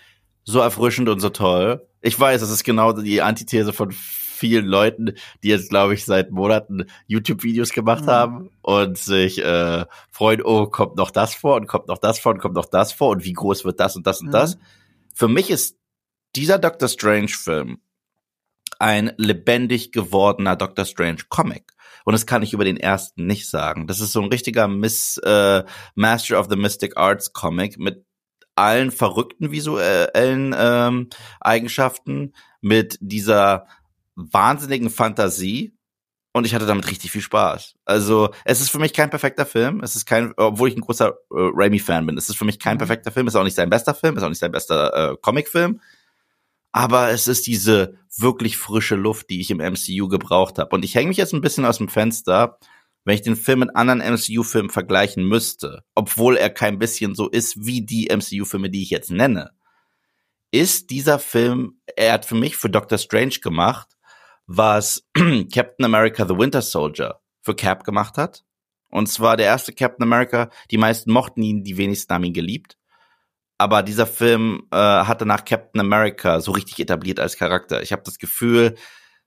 so 0.44 0.60
erfrischend 0.60 1.10
und 1.10 1.20
so 1.20 1.30
toll. 1.30 1.88
Ich 2.02 2.20
weiß, 2.20 2.42
das 2.42 2.50
ist 2.50 2.64
genau 2.64 2.94
die 2.94 3.22
Antithese 3.22 3.74
von 3.74 3.92
vielen 3.92 4.66
Leuten, 4.66 5.14
die 5.42 5.48
jetzt, 5.48 5.70
glaube 5.70 5.94
ich, 5.94 6.04
seit 6.04 6.32
Monaten 6.32 6.86
YouTube-Videos 7.08 7.72
gemacht 7.72 8.06
mhm. 8.06 8.10
haben 8.10 8.50
und 8.62 8.98
sich 8.98 9.42
äh, 9.42 9.86
freuen, 10.12 10.42
oh, 10.44 10.68
kommt 10.68 10.98
noch 10.98 11.12
das 11.12 11.34
vor 11.34 11.56
und 11.56 11.68
kommt 11.68 11.88
noch 11.88 11.98
das 11.98 12.20
vor 12.20 12.34
und 12.34 12.40
kommt 12.40 12.56
noch 12.56 12.66
das 12.66 12.92
vor 12.92 13.10
und 13.10 13.24
wie 13.24 13.34
groß 13.34 13.64
wird 13.64 13.80
das 13.80 13.96
und 13.96 14.06
das 14.06 14.20
und 14.22 14.28
mhm. 14.28 14.32
das. 14.32 14.58
Für 15.14 15.28
mich 15.28 15.50
ist 15.50 15.78
dieser 16.36 16.60
Doctor 16.60 16.90
Strange-Film 16.90 17.80
ein 18.84 19.14
lebendig 19.16 19.94
gewordener 19.94 20.58
Doctor 20.58 20.84
Strange 20.84 21.22
Comic. 21.30 21.72
Und 22.04 22.12
das 22.12 22.26
kann 22.26 22.44
ich 22.44 22.52
über 22.52 22.66
den 22.66 22.76
ersten 22.76 23.26
nicht 23.26 23.50
sagen. 23.50 23.88
Das 23.88 24.02
ist 24.02 24.12
so 24.12 24.22
ein 24.22 24.28
richtiger 24.28 24.68
Miss, 24.68 25.18
äh, 25.20 25.64
Master 25.96 26.38
of 26.38 26.48
the 26.50 26.58
Mystic 26.58 26.98
Arts 26.98 27.32
Comic 27.32 27.80
mit 27.80 28.06
allen 28.56 28.92
verrückten 28.92 29.52
visuellen 29.52 30.54
ähm, 30.58 31.08
Eigenschaften, 31.40 32.34
mit 32.60 32.98
dieser 33.00 33.68
wahnsinnigen 34.16 34.90
Fantasie. 34.90 35.78
Und 36.34 36.46
ich 36.46 36.54
hatte 36.54 36.66
damit 36.66 36.90
richtig 36.90 37.10
viel 37.10 37.22
Spaß. 37.22 37.76
Also, 37.86 38.34
es 38.44 38.60
ist 38.60 38.70
für 38.70 38.80
mich 38.80 38.92
kein 38.92 39.10
perfekter 39.10 39.46
Film. 39.46 39.80
Es 39.82 39.96
ist 39.96 40.06
kein, 40.06 40.34
obwohl 40.36 40.68
ich 40.68 40.76
ein 40.76 40.82
großer 40.82 41.08
äh, 41.08 41.14
Raimi-Fan 41.32 42.06
bin, 42.06 42.18
es 42.18 42.28
ist 42.28 42.36
für 42.36 42.46
mich 42.46 42.60
kein 42.60 42.76
mhm. 42.76 42.80
perfekter 42.80 43.12
Film. 43.12 43.28
Es 43.28 43.34
ist 43.34 43.40
auch 43.40 43.46
nicht 43.46 43.56
sein 43.56 43.70
bester 43.70 43.94
Film, 43.94 44.16
es 44.16 44.24
ist 44.24 44.26
auch 44.26 44.30
nicht 44.30 44.40
sein 44.40 44.52
bester 44.52 45.12
äh, 45.12 45.16
Comic-Film 45.22 45.80
aber 46.74 47.12
es 47.12 47.28
ist 47.28 47.48
diese 47.48 48.00
wirklich 48.18 48.58
frische 48.58 48.96
Luft, 48.96 49.30
die 49.30 49.40
ich 49.40 49.52
im 49.52 49.60
MCU 49.60 50.10
gebraucht 50.10 50.58
habe. 50.58 50.76
Und 50.76 50.84
ich 50.84 50.96
hänge 50.96 51.08
mich 51.08 51.18
jetzt 51.18 51.34
ein 51.34 51.42
bisschen 51.42 51.66
aus 51.66 51.78
dem 51.78 51.88
Fenster, 51.88 52.58
wenn 53.06 53.16
ich 53.16 53.22
den 53.22 53.36
Film 53.36 53.60
mit 53.60 53.76
anderen 53.76 54.00
MCU-Filmen 54.00 54.72
vergleichen 54.72 55.26
müsste, 55.26 55.84
obwohl 55.94 56.36
er 56.36 56.50
kein 56.50 56.80
bisschen 56.80 57.16
so 57.16 57.30
ist 57.30 57.66
wie 57.66 57.86
die 57.86 58.10
MCU-Filme, 58.12 58.70
die 58.70 58.82
ich 58.82 58.90
jetzt 58.90 59.12
nenne, 59.12 59.52
ist 60.52 60.90
dieser 60.90 61.20
Film, 61.20 61.80
er 61.96 62.14
hat 62.14 62.26
für 62.26 62.36
mich 62.36 62.58
für 62.58 62.70
Doctor 62.70 62.98
Strange 62.98 63.36
gemacht, 63.42 63.90
was 64.48 65.08
Captain 65.14 65.86
America 65.86 66.28
The 66.28 66.38
Winter 66.38 66.62
Soldier 66.62 67.20
für 67.42 67.56
Cap 67.56 67.84
gemacht 67.84 68.18
hat. 68.18 68.44
Und 68.90 69.08
zwar 69.08 69.38
der 69.38 69.48
erste 69.48 69.74
Captain 69.74 70.04
America, 70.04 70.50
die 70.72 70.78
meisten 70.78 71.12
mochten 71.12 71.42
ihn, 71.42 71.64
die 71.64 71.78
wenigsten 71.78 72.14
haben 72.14 72.24
ihn 72.24 72.34
geliebt. 72.34 72.78
Aber 73.58 73.84
dieser 73.84 74.08
Film 74.08 74.68
äh, 74.72 74.78
hatte 74.78 75.26
nach 75.26 75.46
Captain 75.46 75.80
America 75.80 76.42
so 76.42 76.52
richtig 76.52 76.80
etabliert 76.80 77.20
als 77.20 77.38
Charakter. 77.38 77.82
Ich 77.82 77.92
habe 77.92 78.04
das 78.04 78.18
Gefühl, 78.18 78.76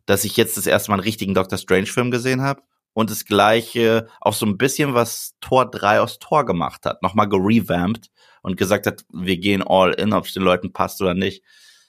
dass 0.04 0.24
ich 0.24 0.36
jetzt 0.36 0.56
das 0.56 0.66
erste 0.66 0.90
Mal 0.90 0.96
einen 0.96 1.04
richtigen 1.04 1.34
Doctor 1.34 1.58
Strange-Film 1.58 2.10
gesehen 2.10 2.42
habe. 2.42 2.62
Und 2.92 3.10
das 3.10 3.26
gleiche 3.26 4.08
auch 4.20 4.32
so 4.32 4.46
ein 4.46 4.56
bisschen, 4.56 4.94
was 4.94 5.34
Tor 5.40 5.70
3 5.70 6.00
aus 6.00 6.18
Tor 6.18 6.46
gemacht 6.46 6.86
hat. 6.86 7.02
Nochmal 7.02 7.28
gerevamped 7.28 8.10
und 8.42 8.56
gesagt 8.56 8.86
hat, 8.86 9.04
wir 9.12 9.36
gehen 9.36 9.62
all 9.62 9.92
in, 9.92 10.12
ob 10.12 10.24
es 10.24 10.32
den 10.32 10.42
Leuten 10.42 10.72
passt 10.72 11.02
oder 11.02 11.14
nicht. 11.14 11.42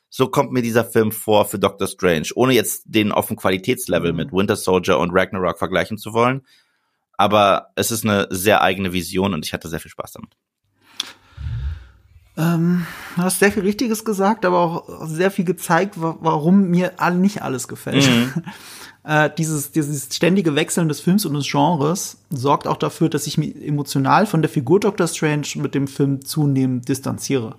So 0.10 0.28
kommt 0.28 0.52
mir 0.52 0.62
dieser 0.62 0.84
Film 0.84 1.12
vor 1.12 1.46
für 1.46 1.60
Doctor 1.60 1.88
Strange, 1.88 2.30
ohne 2.36 2.54
jetzt 2.54 2.84
den 2.86 3.12
auf 3.12 3.28
dem 3.28 3.38
Qualitätslevel 3.38 4.12
mhm. 4.12 4.18
mit 4.18 4.32
Winter 4.32 4.56
Soldier 4.56 5.00
und 5.00 5.12
Ragnarok 5.12 5.58
vergleichen 5.58 5.98
zu 5.98 6.14
wollen. 6.14 6.46
Aber 7.14 7.70
es 7.76 7.92
ist 7.92 8.06
eine 8.06 8.28
sehr 8.30 8.62
eigene 8.62 8.94
Vision 8.94 9.34
und 9.34 9.46
ich 9.46 9.54
hatte 9.54 9.70
sehr 9.70 9.80
viel 9.80 9.92
Spaß 9.92 10.14
damit. 10.14 10.36
Ähm, 12.38 12.86
du 13.16 13.24
hast 13.24 13.40
sehr 13.40 13.52
viel 13.52 13.64
Richtiges 13.64 14.06
gesagt, 14.06 14.46
aber 14.46 14.60
auch 14.60 15.06
sehr 15.06 15.32
viel 15.32 15.46
gezeigt, 15.46 15.96
warum 15.98 16.70
mir 16.70 16.94
nicht 17.14 17.42
alles 17.42 17.68
gefällt. 17.68 18.08
Mhm. 18.08 18.44
äh, 19.04 19.30
dieses, 19.36 19.72
dieses 19.72 20.16
ständige 20.16 20.56
Wechseln 20.56 20.88
des 20.88 21.00
Films 21.00 21.26
und 21.26 21.34
des 21.34 21.50
Genres 21.50 22.18
sorgt 22.30 22.68
auch 22.68 22.78
dafür, 22.78 23.10
dass 23.10 23.26
ich 23.26 23.38
mich 23.38 23.56
emotional 23.66 24.28
von 24.28 24.42
der 24.42 24.50
Figur 24.50 24.80
Doctor 24.80 25.08
Strange 25.08 25.48
mit 25.56 25.74
dem 25.74 25.88
Film 25.88 26.24
zunehmend 26.24 26.88
distanziere. 26.88 27.56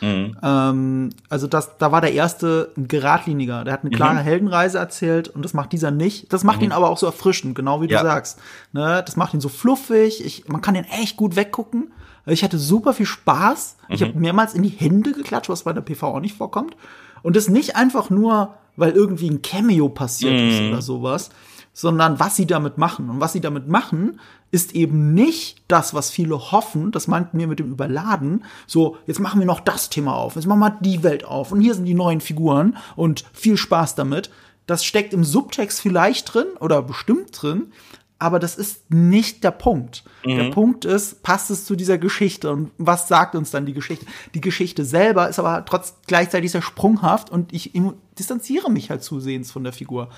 Mhm. 0.00 0.36
Ähm, 0.42 1.10
also 1.28 1.46
das, 1.46 1.76
da 1.78 1.92
war 1.92 2.00
der 2.00 2.12
erste 2.12 2.72
ein 2.76 2.88
geradliniger. 2.88 3.64
Der 3.64 3.72
hat 3.72 3.82
eine 3.82 3.90
klare 3.90 4.14
mhm. 4.14 4.24
Heldenreise 4.24 4.78
erzählt 4.78 5.28
und 5.28 5.44
das 5.44 5.54
macht 5.54 5.72
dieser 5.72 5.90
nicht. 5.90 6.32
Das 6.32 6.44
macht 6.44 6.58
mhm. 6.58 6.66
ihn 6.66 6.72
aber 6.72 6.90
auch 6.90 6.98
so 6.98 7.06
erfrischend, 7.06 7.54
genau 7.54 7.80
wie 7.80 7.88
du 7.88 7.94
ja. 7.94 8.02
sagst. 8.02 8.40
Ne? 8.72 9.02
Das 9.04 9.16
macht 9.16 9.34
ihn 9.34 9.40
so 9.40 9.48
fluffig. 9.48 10.24
Ich, 10.24 10.48
man 10.48 10.60
kann 10.60 10.74
den 10.74 10.84
echt 10.84 11.16
gut 11.16 11.36
weggucken. 11.36 11.92
Ich 12.26 12.42
hatte 12.42 12.58
super 12.58 12.94
viel 12.94 13.06
Spaß. 13.06 13.76
Ich 13.88 14.02
habe 14.02 14.14
mhm. 14.14 14.20
mehrmals 14.20 14.54
in 14.54 14.62
die 14.62 14.70
Hände 14.70 15.12
geklatscht, 15.12 15.48
was 15.48 15.64
bei 15.64 15.72
der 15.72 15.82
PV 15.82 16.06
auch 16.06 16.20
nicht 16.20 16.36
vorkommt. 16.36 16.76
Und 17.22 17.36
das 17.36 17.48
nicht 17.48 17.76
einfach 17.76 18.10
nur, 18.10 18.54
weil 18.76 18.92
irgendwie 18.92 19.30
ein 19.30 19.42
Cameo 19.42 19.88
passiert 19.88 20.34
ist 20.34 20.60
mhm. 20.60 20.68
oder 20.68 20.82
sowas, 20.82 21.30
sondern 21.72 22.20
was 22.20 22.36
sie 22.36 22.46
damit 22.46 22.78
machen. 22.78 23.10
Und 23.10 23.20
was 23.20 23.32
sie 23.32 23.40
damit 23.40 23.68
machen, 23.68 24.20
ist 24.50 24.74
eben 24.74 25.14
nicht 25.14 25.62
das, 25.68 25.94
was 25.94 26.10
viele 26.10 26.52
hoffen, 26.52 26.92
das 26.92 27.08
meinten 27.08 27.38
wir 27.38 27.48
mit 27.48 27.58
dem 27.58 27.72
Überladen, 27.72 28.44
so, 28.68 28.96
jetzt 29.06 29.18
machen 29.18 29.40
wir 29.40 29.46
noch 29.46 29.58
das 29.58 29.90
Thema 29.90 30.14
auf, 30.14 30.36
jetzt 30.36 30.46
machen 30.46 30.60
wir 30.60 30.78
die 30.80 31.02
Welt 31.02 31.24
auf 31.24 31.50
und 31.50 31.60
hier 31.60 31.74
sind 31.74 31.86
die 31.86 31.94
neuen 31.94 32.20
Figuren 32.20 32.76
und 32.94 33.24
viel 33.32 33.56
Spaß 33.56 33.96
damit. 33.96 34.30
Das 34.66 34.84
steckt 34.84 35.12
im 35.12 35.24
Subtext 35.24 35.80
vielleicht 35.80 36.32
drin 36.32 36.46
oder 36.60 36.82
bestimmt 36.82 37.30
drin, 37.42 37.72
aber 38.18 38.38
das 38.38 38.56
ist 38.56 38.90
nicht 38.90 39.44
der 39.44 39.50
Punkt. 39.50 40.04
Mhm. 40.24 40.36
Der 40.36 40.50
Punkt 40.50 40.84
ist, 40.84 41.22
passt 41.22 41.50
es 41.50 41.64
zu 41.64 41.76
dieser 41.76 41.98
Geschichte 41.98 42.50
und 42.52 42.70
was 42.78 43.08
sagt 43.08 43.34
uns 43.34 43.50
dann 43.50 43.66
die 43.66 43.74
Geschichte? 43.74 44.06
Die 44.34 44.40
Geschichte 44.40 44.84
selber 44.84 45.28
ist 45.28 45.38
aber 45.38 45.64
trotz 45.64 45.94
gleichzeitig 46.06 46.52
sehr 46.52 46.62
sprunghaft 46.62 47.30
und 47.30 47.52
ich 47.52 47.72
distanziere 48.18 48.70
mich 48.70 48.90
halt 48.90 49.02
zusehends 49.02 49.50
von 49.50 49.64
der 49.64 49.72
Figur. 49.72 50.08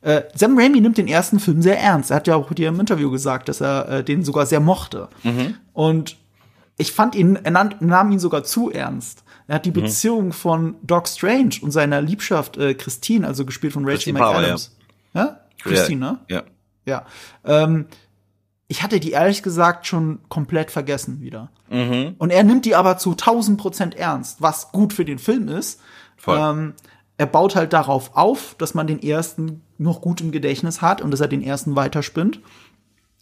Äh, 0.00 0.22
Sam 0.34 0.58
Raimi 0.58 0.80
nimmt 0.80 0.98
den 0.98 1.06
ersten 1.06 1.38
Film 1.38 1.62
sehr 1.62 1.78
ernst. 1.78 2.10
Er 2.10 2.16
hat 2.16 2.26
ja 2.26 2.34
auch 2.34 2.52
dir 2.52 2.68
im 2.68 2.80
Interview 2.80 3.10
gesagt, 3.10 3.48
dass 3.48 3.60
er 3.60 3.88
äh, 3.88 4.04
den 4.04 4.24
sogar 4.24 4.46
sehr 4.46 4.60
mochte. 4.60 5.08
Mhm. 5.22 5.54
Und 5.72 6.16
ich 6.76 6.92
fand 6.92 7.14
ihn, 7.14 7.36
er 7.36 7.52
nahm 7.52 8.10
ihn 8.10 8.18
sogar 8.18 8.42
zu 8.42 8.70
ernst. 8.70 9.22
Er 9.46 9.56
hat 9.56 9.66
die 9.66 9.70
mhm. 9.70 9.74
Beziehung 9.74 10.32
von 10.32 10.76
Doc 10.82 11.06
Strange 11.06 11.56
und 11.60 11.70
seiner 11.70 12.00
Liebschaft 12.00 12.56
äh, 12.56 12.74
Christine, 12.74 13.26
also 13.26 13.44
gespielt 13.44 13.72
von 13.72 13.88
Rachel 13.88 14.12
McAdams. 14.12 14.74
Ja. 15.14 15.20
ja? 15.24 15.40
Christine, 15.62 16.00
ne? 16.00 16.18
Ja. 16.28 16.42
Ja. 16.84 17.06
Ähm, 17.44 17.86
ich 18.68 18.82
hatte 18.82 19.00
die 19.00 19.10
ehrlich 19.10 19.42
gesagt 19.42 19.86
schon 19.86 20.20
komplett 20.28 20.70
vergessen 20.70 21.20
wieder. 21.20 21.50
Mhm. 21.68 22.14
Und 22.18 22.30
er 22.30 22.42
nimmt 22.42 22.64
die 22.64 22.74
aber 22.74 22.96
zu 22.96 23.10
1000 23.10 23.60
Prozent 23.60 23.94
ernst, 23.94 24.40
was 24.40 24.72
gut 24.72 24.92
für 24.92 25.04
den 25.04 25.18
Film 25.18 25.48
ist. 25.48 25.80
Ähm, 26.26 26.74
er 27.18 27.26
baut 27.26 27.54
halt 27.54 27.72
darauf 27.72 28.16
auf, 28.16 28.54
dass 28.58 28.74
man 28.74 28.86
den 28.86 29.02
ersten 29.02 29.62
noch 29.78 30.00
gut 30.00 30.20
im 30.20 30.32
Gedächtnis 30.32 30.80
hat 30.80 31.02
und 31.02 31.10
dass 31.10 31.20
er 31.20 31.28
den 31.28 31.42
ersten 31.42 31.76
weiterspinnt. 31.76 32.40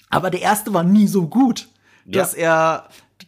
Aber 0.08 0.30
der 0.30 0.42
erste 0.42 0.72
war 0.72 0.84
nie 0.84 1.06
so 1.06 1.26
gut, 1.26 1.68
dass 2.04 2.36
ja. 2.36 2.84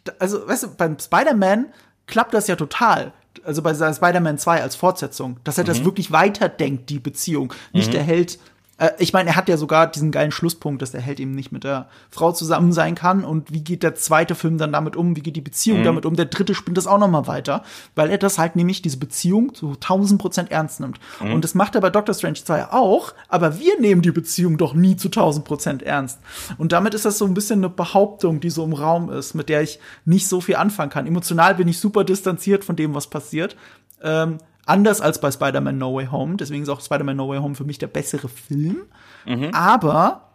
er, 0.07 0.15
also, 0.19 0.47
weißt 0.47 0.63
du, 0.65 0.75
beim 0.75 0.99
Spider-Man 0.99 1.67
klappt 2.07 2.35
das 2.35 2.47
ja 2.47 2.57
total. 2.57 3.13
Also 3.45 3.63
bei 3.63 3.75
Spider-Man 3.75 4.39
2 4.39 4.63
als 4.63 4.77
Fortsetzung, 4.77 5.39
dass 5.43 5.59
er 5.59 5.65
mhm. 5.65 5.69
das 5.69 5.85
wirklich 5.85 6.13
weiterdenkt, 6.13 6.91
die 6.91 6.99
Beziehung. 6.99 7.53
Nicht 7.73 7.89
mhm. 7.89 7.93
der 7.93 8.03
Held 8.03 8.39
äh, 8.79 8.91
ich 8.99 9.13
meine, 9.13 9.31
er 9.31 9.37
hat 9.37 9.49
ja 9.49 9.57
sogar 9.57 9.87
diesen 9.87 10.11
geilen 10.11 10.33
Schlusspunkt, 10.33 10.83
dass 10.83 10.93
der 10.93 11.01
Held 11.01 11.21
eben 11.21 11.33
nicht 11.33 11.53
mit 11.53 11.65
der 11.65 11.89
Frau 12.11 12.33
zusammen 12.33 12.73
sein 12.73 12.95
kann. 12.95 13.25
Und 13.25 13.53
wie 13.53 13.63
geht 13.63 13.83
der 13.83 13.95
zweite 13.95 14.35
Film 14.35 14.59
dann 14.59 14.73
damit 14.73 14.97
um? 14.97 15.17
Wie 15.17 15.21
geht 15.21 15.37
die 15.37 15.41
Beziehung 15.41 15.81
mhm. 15.81 15.85
damit 15.85 16.07
um? 16.07 16.17
Der 16.17 16.27
dritte 16.27 16.55
spinnt 16.55 16.77
das 16.77 16.87
auch 16.87 16.99
noch 16.99 17.09
mal 17.09 17.27
weiter, 17.27 17.63
weil 17.95 18.11
er 18.11 18.19
das 18.19 18.39
halt 18.39 18.57
nämlich 18.57 18.83
diese 18.83 18.97
Beziehung 18.97 19.55
zu 19.55 19.73
1000 19.73 20.21
Prozent 20.21 20.51
ernst 20.51 20.81
nimmt. 20.81 20.99
Mhm. 21.21 21.35
Und 21.35 21.45
das 21.45 21.55
macht 21.55 21.75
er 21.75 21.81
bei 21.81 21.91
Doctor 21.91 22.15
Strange 22.15 22.43
2 22.45 22.73
auch, 22.73 23.15
aber 23.29 23.59
wir 23.59 23.81
nehmen 23.81 24.03
die 24.03 24.11
Beziehung 24.11 24.59
doch 24.59 24.75
nie 24.75 24.97
zu 24.97 25.09
1000 25.09 25.45
Prozent 25.45 25.83
ernst. 25.83 26.19
Und 26.59 26.73
damit 26.73 26.95
ist 26.95 27.05
das 27.05 27.19
so 27.19 27.25
ein 27.25 27.35
bisschen 27.35 27.61
eine 27.61 27.69
Behauptung, 27.69 28.41
die 28.41 28.51
so 28.51 28.65
im 28.65 28.73
Raum 28.73 29.11
ist, 29.11 29.35
mit 29.35 29.49
der 29.49 29.63
ich 29.63 29.79
nicht 30.05 30.29
so 30.29 30.41
viel 30.41 30.57
anfangen 30.57 30.91
kann. 30.91 31.07
Emotional 31.07 31.55
bin 31.55 31.69
ich 31.69 31.79
super 31.79 32.05
distanziert 32.05 32.65
von 32.65 32.77
dem, 32.77 32.95
was 32.95 33.07
passiert. 33.07 33.57
Ähm, 34.03 34.39
Anders 34.67 35.01
als 35.01 35.21
bei 35.21 35.31
Spider-Man 35.31 35.79
No 35.79 35.95
Way 35.95 36.07
Home. 36.07 36.37
Deswegen 36.37 36.63
ist 36.63 36.69
auch 36.69 36.81
Spider-Man 36.81 37.17
No 37.17 37.29
Way 37.29 37.39
Home 37.39 37.55
für 37.55 37.65
mich 37.65 37.79
der 37.79 37.89
bessere 37.89 38.29
Film. 38.29 38.83
Mhm. 39.27 39.51
Aber 39.53 40.33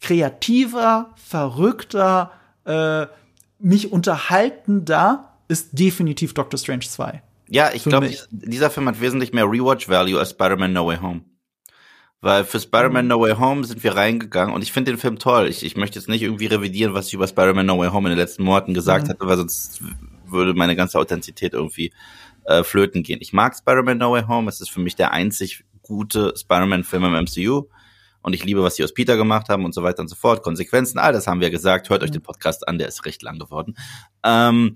kreativer, 0.00 1.14
verrückter, 1.16 2.32
äh, 2.64 3.06
mich 3.58 3.92
unterhaltender 3.92 5.32
ist 5.48 5.78
definitiv 5.78 6.34
Doctor 6.34 6.58
Strange 6.58 6.80
2. 6.80 7.22
Ja, 7.48 7.70
ich 7.72 7.84
glaube, 7.84 8.10
dieser 8.30 8.70
Film 8.70 8.88
hat 8.88 9.00
wesentlich 9.00 9.32
mehr 9.32 9.44
Rewatch-Value 9.44 10.18
als 10.18 10.30
Spider-Man 10.30 10.72
No 10.72 10.86
Way 10.86 10.98
Home. 10.98 11.20
Weil 12.20 12.44
für 12.44 12.58
Spider-Man 12.58 13.04
mhm. 13.04 13.08
No 13.08 13.20
Way 13.20 13.36
Home 13.36 13.64
sind 13.64 13.84
wir 13.84 13.94
reingegangen 13.94 14.54
und 14.54 14.62
ich 14.62 14.72
finde 14.72 14.90
den 14.90 14.98
Film 14.98 15.18
toll. 15.18 15.46
Ich, 15.46 15.64
ich 15.64 15.76
möchte 15.76 15.98
jetzt 15.98 16.08
nicht 16.08 16.22
irgendwie 16.22 16.46
revidieren, 16.46 16.92
was 16.92 17.06
ich 17.06 17.14
über 17.14 17.28
Spider-Man 17.28 17.66
No 17.66 17.78
Way 17.78 17.90
Home 17.90 18.08
in 18.08 18.16
den 18.16 18.18
letzten 18.18 18.42
Monaten 18.42 18.74
gesagt 18.74 19.06
mhm. 19.06 19.10
hatte, 19.10 19.26
weil 19.26 19.36
sonst 19.36 19.80
würde 20.26 20.54
meine 20.54 20.74
ganze 20.74 20.98
Authentizität 20.98 21.52
irgendwie 21.52 21.92
äh, 22.46 22.64
flöten 22.64 23.02
gehen. 23.02 23.18
Ich 23.20 23.32
mag 23.32 23.56
Spider-Man 23.56 23.98
No 23.98 24.12
Way 24.12 24.24
Home. 24.28 24.48
Es 24.48 24.60
ist 24.60 24.70
für 24.70 24.80
mich 24.80 24.96
der 24.96 25.12
einzig 25.12 25.64
gute 25.82 26.34
Spider-Man-Film 26.36 27.04
im 27.04 27.24
MCU. 27.24 27.68
Und 28.22 28.32
ich 28.32 28.44
liebe, 28.44 28.62
was 28.62 28.74
die 28.74 28.82
aus 28.82 28.92
Peter 28.92 29.16
gemacht 29.16 29.48
haben 29.48 29.64
und 29.64 29.72
so 29.72 29.82
weiter 29.82 30.00
und 30.00 30.08
so 30.08 30.16
fort. 30.16 30.42
Konsequenzen, 30.42 30.98
all 30.98 31.12
das 31.12 31.26
haben 31.26 31.40
wir 31.40 31.50
gesagt. 31.50 31.90
Hört 31.90 32.02
euch 32.02 32.10
den 32.10 32.22
Podcast 32.22 32.66
an, 32.66 32.78
der 32.78 32.88
ist 32.88 33.04
recht 33.04 33.22
lang 33.22 33.38
geworden. 33.38 33.76
Ähm, 34.24 34.74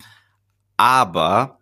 aber 0.77 1.59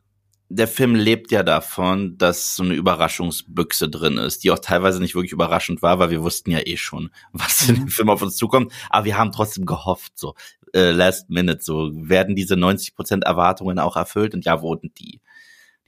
der 0.51 0.69
Film 0.69 0.95
lebt 0.95 1.31
ja 1.31 1.43
davon, 1.43 2.17
dass 2.17 2.57
so 2.57 2.63
eine 2.63 2.75
Überraschungsbüchse 2.75 3.89
drin 3.89 4.17
ist, 4.17 4.45
die 4.45 4.51
auch 4.51 4.59
teilweise 4.59 5.01
nicht 5.01 5.15
wirklich 5.15 5.33
überraschend 5.33 5.83
war, 5.83 5.99
weil 5.99 6.11
wir 6.11 6.23
wussten 6.23 6.51
ja 6.51 6.61
eh 6.65 6.77
schon, 6.77 7.11
was 7.33 7.69
in 7.69 7.75
dem 7.75 7.85
mhm. 7.85 7.89
Film 7.89 8.11
auf 8.11 8.23
uns 8.23 8.37
zukommt. 8.37 8.73
Aber 8.91 9.05
wir 9.05 9.19
haben 9.19 9.33
trotzdem 9.33 9.67
gehofft, 9.67 10.13
so 10.19 10.35
äh, 10.75 10.91
Last 10.91 11.31
Minute, 11.31 11.63
so 11.63 11.91
werden 11.95 12.37
diese 12.37 12.57
90 12.57 12.95
Prozent 12.95 13.25
Erwartungen 13.25 13.79
auch 13.79 13.97
erfüllt 13.97 14.35
und 14.35 14.45
ja, 14.45 14.63
wurden 14.63 14.93
die. 14.99 15.21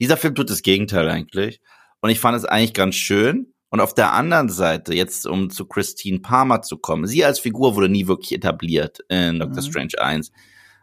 Dieser 0.01 0.17
Film 0.17 0.35
tut 0.35 0.49
das 0.49 0.63
Gegenteil 0.63 1.07
eigentlich. 1.07 1.61
Und 2.01 2.09
ich 2.09 2.19
fand 2.19 2.35
es 2.35 2.43
eigentlich 2.43 2.73
ganz 2.73 2.95
schön. 2.95 3.53
Und 3.69 3.79
auf 3.79 3.93
der 3.93 4.11
anderen 4.11 4.49
Seite, 4.49 4.93
jetzt 4.93 5.25
um 5.27 5.49
zu 5.49 5.65
Christine 5.65 6.19
Palmer 6.19 6.63
zu 6.63 6.77
kommen, 6.77 7.07
sie 7.07 7.23
als 7.23 7.39
Figur 7.39 7.75
wurde 7.75 7.87
nie 7.87 8.07
wirklich 8.07 8.33
etabliert 8.33 8.99
in 9.07 9.39
Doctor 9.39 9.63
mhm. 9.63 9.67
Strange 9.67 10.01
1. 10.01 10.31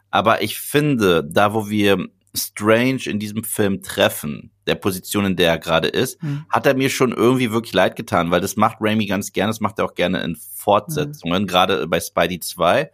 Aber 0.09 0.41
ich 0.41 0.57
finde, 0.57 1.23
da 1.23 1.53
wo 1.53 1.69
wir 1.69 2.07
Strange 2.33 3.01
in 3.05 3.19
diesem 3.19 3.43
Film 3.43 3.83
treffen, 3.83 4.51
der 4.65 4.75
Position, 4.75 5.25
in 5.25 5.35
der 5.35 5.49
er 5.49 5.59
gerade 5.59 5.89
ist, 5.89 6.23
mhm. 6.23 6.45
hat 6.49 6.65
er 6.65 6.75
mir 6.75 6.89
schon 6.89 7.11
irgendwie 7.11 7.51
wirklich 7.51 7.73
leid 7.73 7.95
getan, 7.95 8.31
weil 8.31 8.41
das 8.41 8.55
macht 8.55 8.77
Raimi 8.79 9.05
ganz 9.05 9.33
gerne, 9.33 9.49
das 9.49 9.59
macht 9.59 9.79
er 9.79 9.85
auch 9.85 9.95
gerne 9.95 10.23
in 10.23 10.35
Fortsetzungen, 10.35 11.43
mhm. 11.43 11.47
gerade 11.47 11.87
bei 11.87 11.99
Spidey 11.99 12.39
2. 12.39 12.91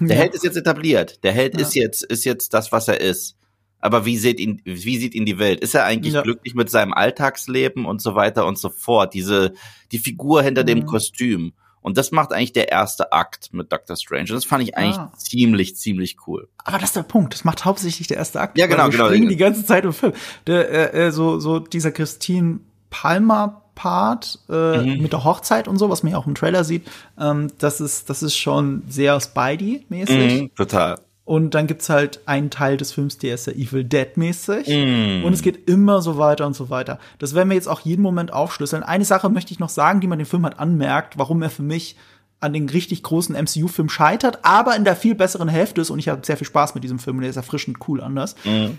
Der 0.00 0.08
ja. 0.08 0.14
Held 0.22 0.34
ist 0.34 0.44
jetzt 0.44 0.56
etabliert. 0.56 1.22
Der 1.24 1.32
Held 1.32 1.54
ja. 1.54 1.60
ist 1.60 1.74
jetzt, 1.74 2.02
ist 2.04 2.24
jetzt 2.24 2.52
das, 2.52 2.72
was 2.72 2.88
er 2.88 3.00
ist 3.00 3.38
aber 3.80 4.04
wie 4.04 4.18
sieht 4.18 4.40
ihn, 4.40 4.60
wie 4.64 4.98
sieht 4.98 5.14
ihn 5.14 5.26
die 5.26 5.38
Welt? 5.38 5.60
Ist 5.60 5.74
er 5.74 5.84
eigentlich 5.84 6.14
ja. 6.14 6.22
glücklich 6.22 6.54
mit 6.54 6.70
seinem 6.70 6.92
Alltagsleben 6.92 7.84
und 7.84 8.02
so 8.02 8.14
weiter 8.14 8.46
und 8.46 8.58
so 8.58 8.70
fort? 8.70 9.14
Diese, 9.14 9.52
die 9.92 9.98
Figur 9.98 10.42
hinter 10.42 10.62
mhm. 10.62 10.66
dem 10.66 10.86
Kostüm. 10.86 11.52
Und 11.80 11.96
das 11.96 12.10
macht 12.10 12.32
eigentlich 12.32 12.52
der 12.52 12.70
erste 12.70 13.12
Akt 13.12 13.54
mit 13.54 13.72
Doctor 13.72 13.96
Strange. 13.96 14.24
Und 14.24 14.32
das 14.32 14.44
fand 14.44 14.62
ich 14.62 14.76
eigentlich 14.76 14.98
ah. 14.98 15.12
ziemlich, 15.16 15.76
ziemlich 15.76 16.16
cool. 16.26 16.48
Aber 16.64 16.78
das 16.78 16.90
ist 16.90 16.96
der 16.96 17.02
Punkt. 17.02 17.32
Das 17.34 17.44
macht 17.44 17.64
hauptsächlich 17.64 18.08
der 18.08 18.16
erste 18.16 18.40
Akt. 18.40 18.58
Ja, 18.58 18.66
genau, 18.66 18.84
wir 18.84 18.90
genau. 18.90 19.04
Wir 19.04 19.10
springen 19.10 19.28
die 19.28 19.36
ganze 19.36 19.64
Zeit 19.64 19.84
im 19.84 19.92
Film. 19.92 20.12
Der, 20.46 20.94
äh, 20.94 21.06
äh, 21.06 21.10
so, 21.12 21.38
so 21.38 21.60
dieser 21.60 21.92
Christine 21.92 22.60
Palmer 22.90 23.62
Part 23.78 24.40
äh, 24.50 24.78
mhm. 24.78 25.02
mit 25.02 25.12
der 25.12 25.22
Hochzeit 25.22 25.68
und 25.68 25.78
so, 25.78 25.88
was 25.88 26.02
man 26.02 26.10
ja 26.10 26.18
auch 26.18 26.26
im 26.26 26.34
Trailer 26.34 26.64
sieht, 26.64 26.84
ähm, 27.16 27.46
das 27.58 27.80
ist 27.80 28.10
das 28.10 28.24
ist 28.24 28.36
schon 28.36 28.82
sehr 28.88 29.20
Spidey-mäßig. 29.20 30.42
Mhm, 30.42 30.54
total. 30.56 30.98
Und 31.28 31.50
dann 31.50 31.66
gibt's 31.66 31.90
halt 31.90 32.20
einen 32.24 32.48
Teil 32.48 32.78
des 32.78 32.92
Films, 32.92 33.18
der 33.18 33.34
ist 33.34 33.46
ja 33.46 33.52
Evil 33.52 33.84
Dead-mäßig. 33.84 34.66
Mm. 34.66 35.26
Und 35.26 35.34
es 35.34 35.42
geht 35.42 35.68
immer 35.68 36.00
so 36.00 36.16
weiter 36.16 36.46
und 36.46 36.56
so 36.56 36.70
weiter. 36.70 36.98
Das 37.18 37.34
werden 37.34 37.50
wir 37.50 37.54
jetzt 37.54 37.68
auch 37.68 37.80
jeden 37.80 38.00
Moment 38.00 38.32
aufschlüsseln. 38.32 38.82
Eine 38.82 39.04
Sache 39.04 39.28
möchte 39.28 39.52
ich 39.52 39.58
noch 39.58 39.68
sagen, 39.68 40.00
die 40.00 40.06
man 40.06 40.18
den 40.18 40.24
Film 40.24 40.44
halt 40.44 40.58
anmerkt, 40.58 41.18
warum 41.18 41.42
er 41.42 41.50
für 41.50 41.62
mich 41.62 41.96
an 42.40 42.52
den 42.52 42.68
richtig 42.68 43.02
großen 43.02 43.34
MCU-Film 43.34 43.88
scheitert, 43.88 44.38
aber 44.42 44.76
in 44.76 44.84
der 44.84 44.94
viel 44.94 45.14
besseren 45.16 45.48
Hälfte 45.48 45.80
ist 45.80 45.90
und 45.90 45.98
ich 45.98 46.08
habe 46.08 46.24
sehr 46.24 46.36
viel 46.36 46.46
Spaß 46.46 46.74
mit 46.74 46.84
diesem 46.84 47.00
Film 47.00 47.16
und 47.16 47.22
der 47.22 47.30
ist 47.30 47.36
erfrischend 47.36 47.78
cool 47.88 48.00
anders. 48.00 48.36
Mhm. 48.44 48.78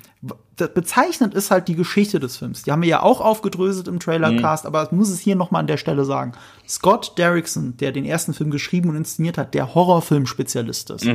Bezeichnend 0.55 1.33
ist 1.33 1.51
halt 1.51 1.67
die 1.67 1.75
Geschichte 1.75 2.19
des 2.19 2.37
Films. 2.37 2.63
Die 2.63 2.71
haben 2.71 2.81
wir 2.81 2.89
ja 2.89 3.03
auch 3.03 3.19
aufgedröselt 3.19 3.89
im 3.89 3.99
Trailercast, 3.99 4.65
aber 4.65 4.83
ich 4.83 4.91
muss 4.91 5.09
es 5.09 5.19
hier 5.19 5.35
noch 5.35 5.51
mal 5.51 5.59
an 5.59 5.67
der 5.67 5.77
Stelle 5.77 6.05
sagen. 6.05 6.31
Scott 6.67 7.17
Derrickson, 7.17 7.75
der 7.77 7.91
den 7.91 8.05
ersten 8.05 8.33
Film 8.33 8.49
geschrieben 8.49 8.89
und 8.89 8.95
inszeniert 8.95 9.37
hat, 9.37 9.53
der 9.53 9.75
Horrorfilm-Spezialist 9.75 10.89
ist, 10.91 11.05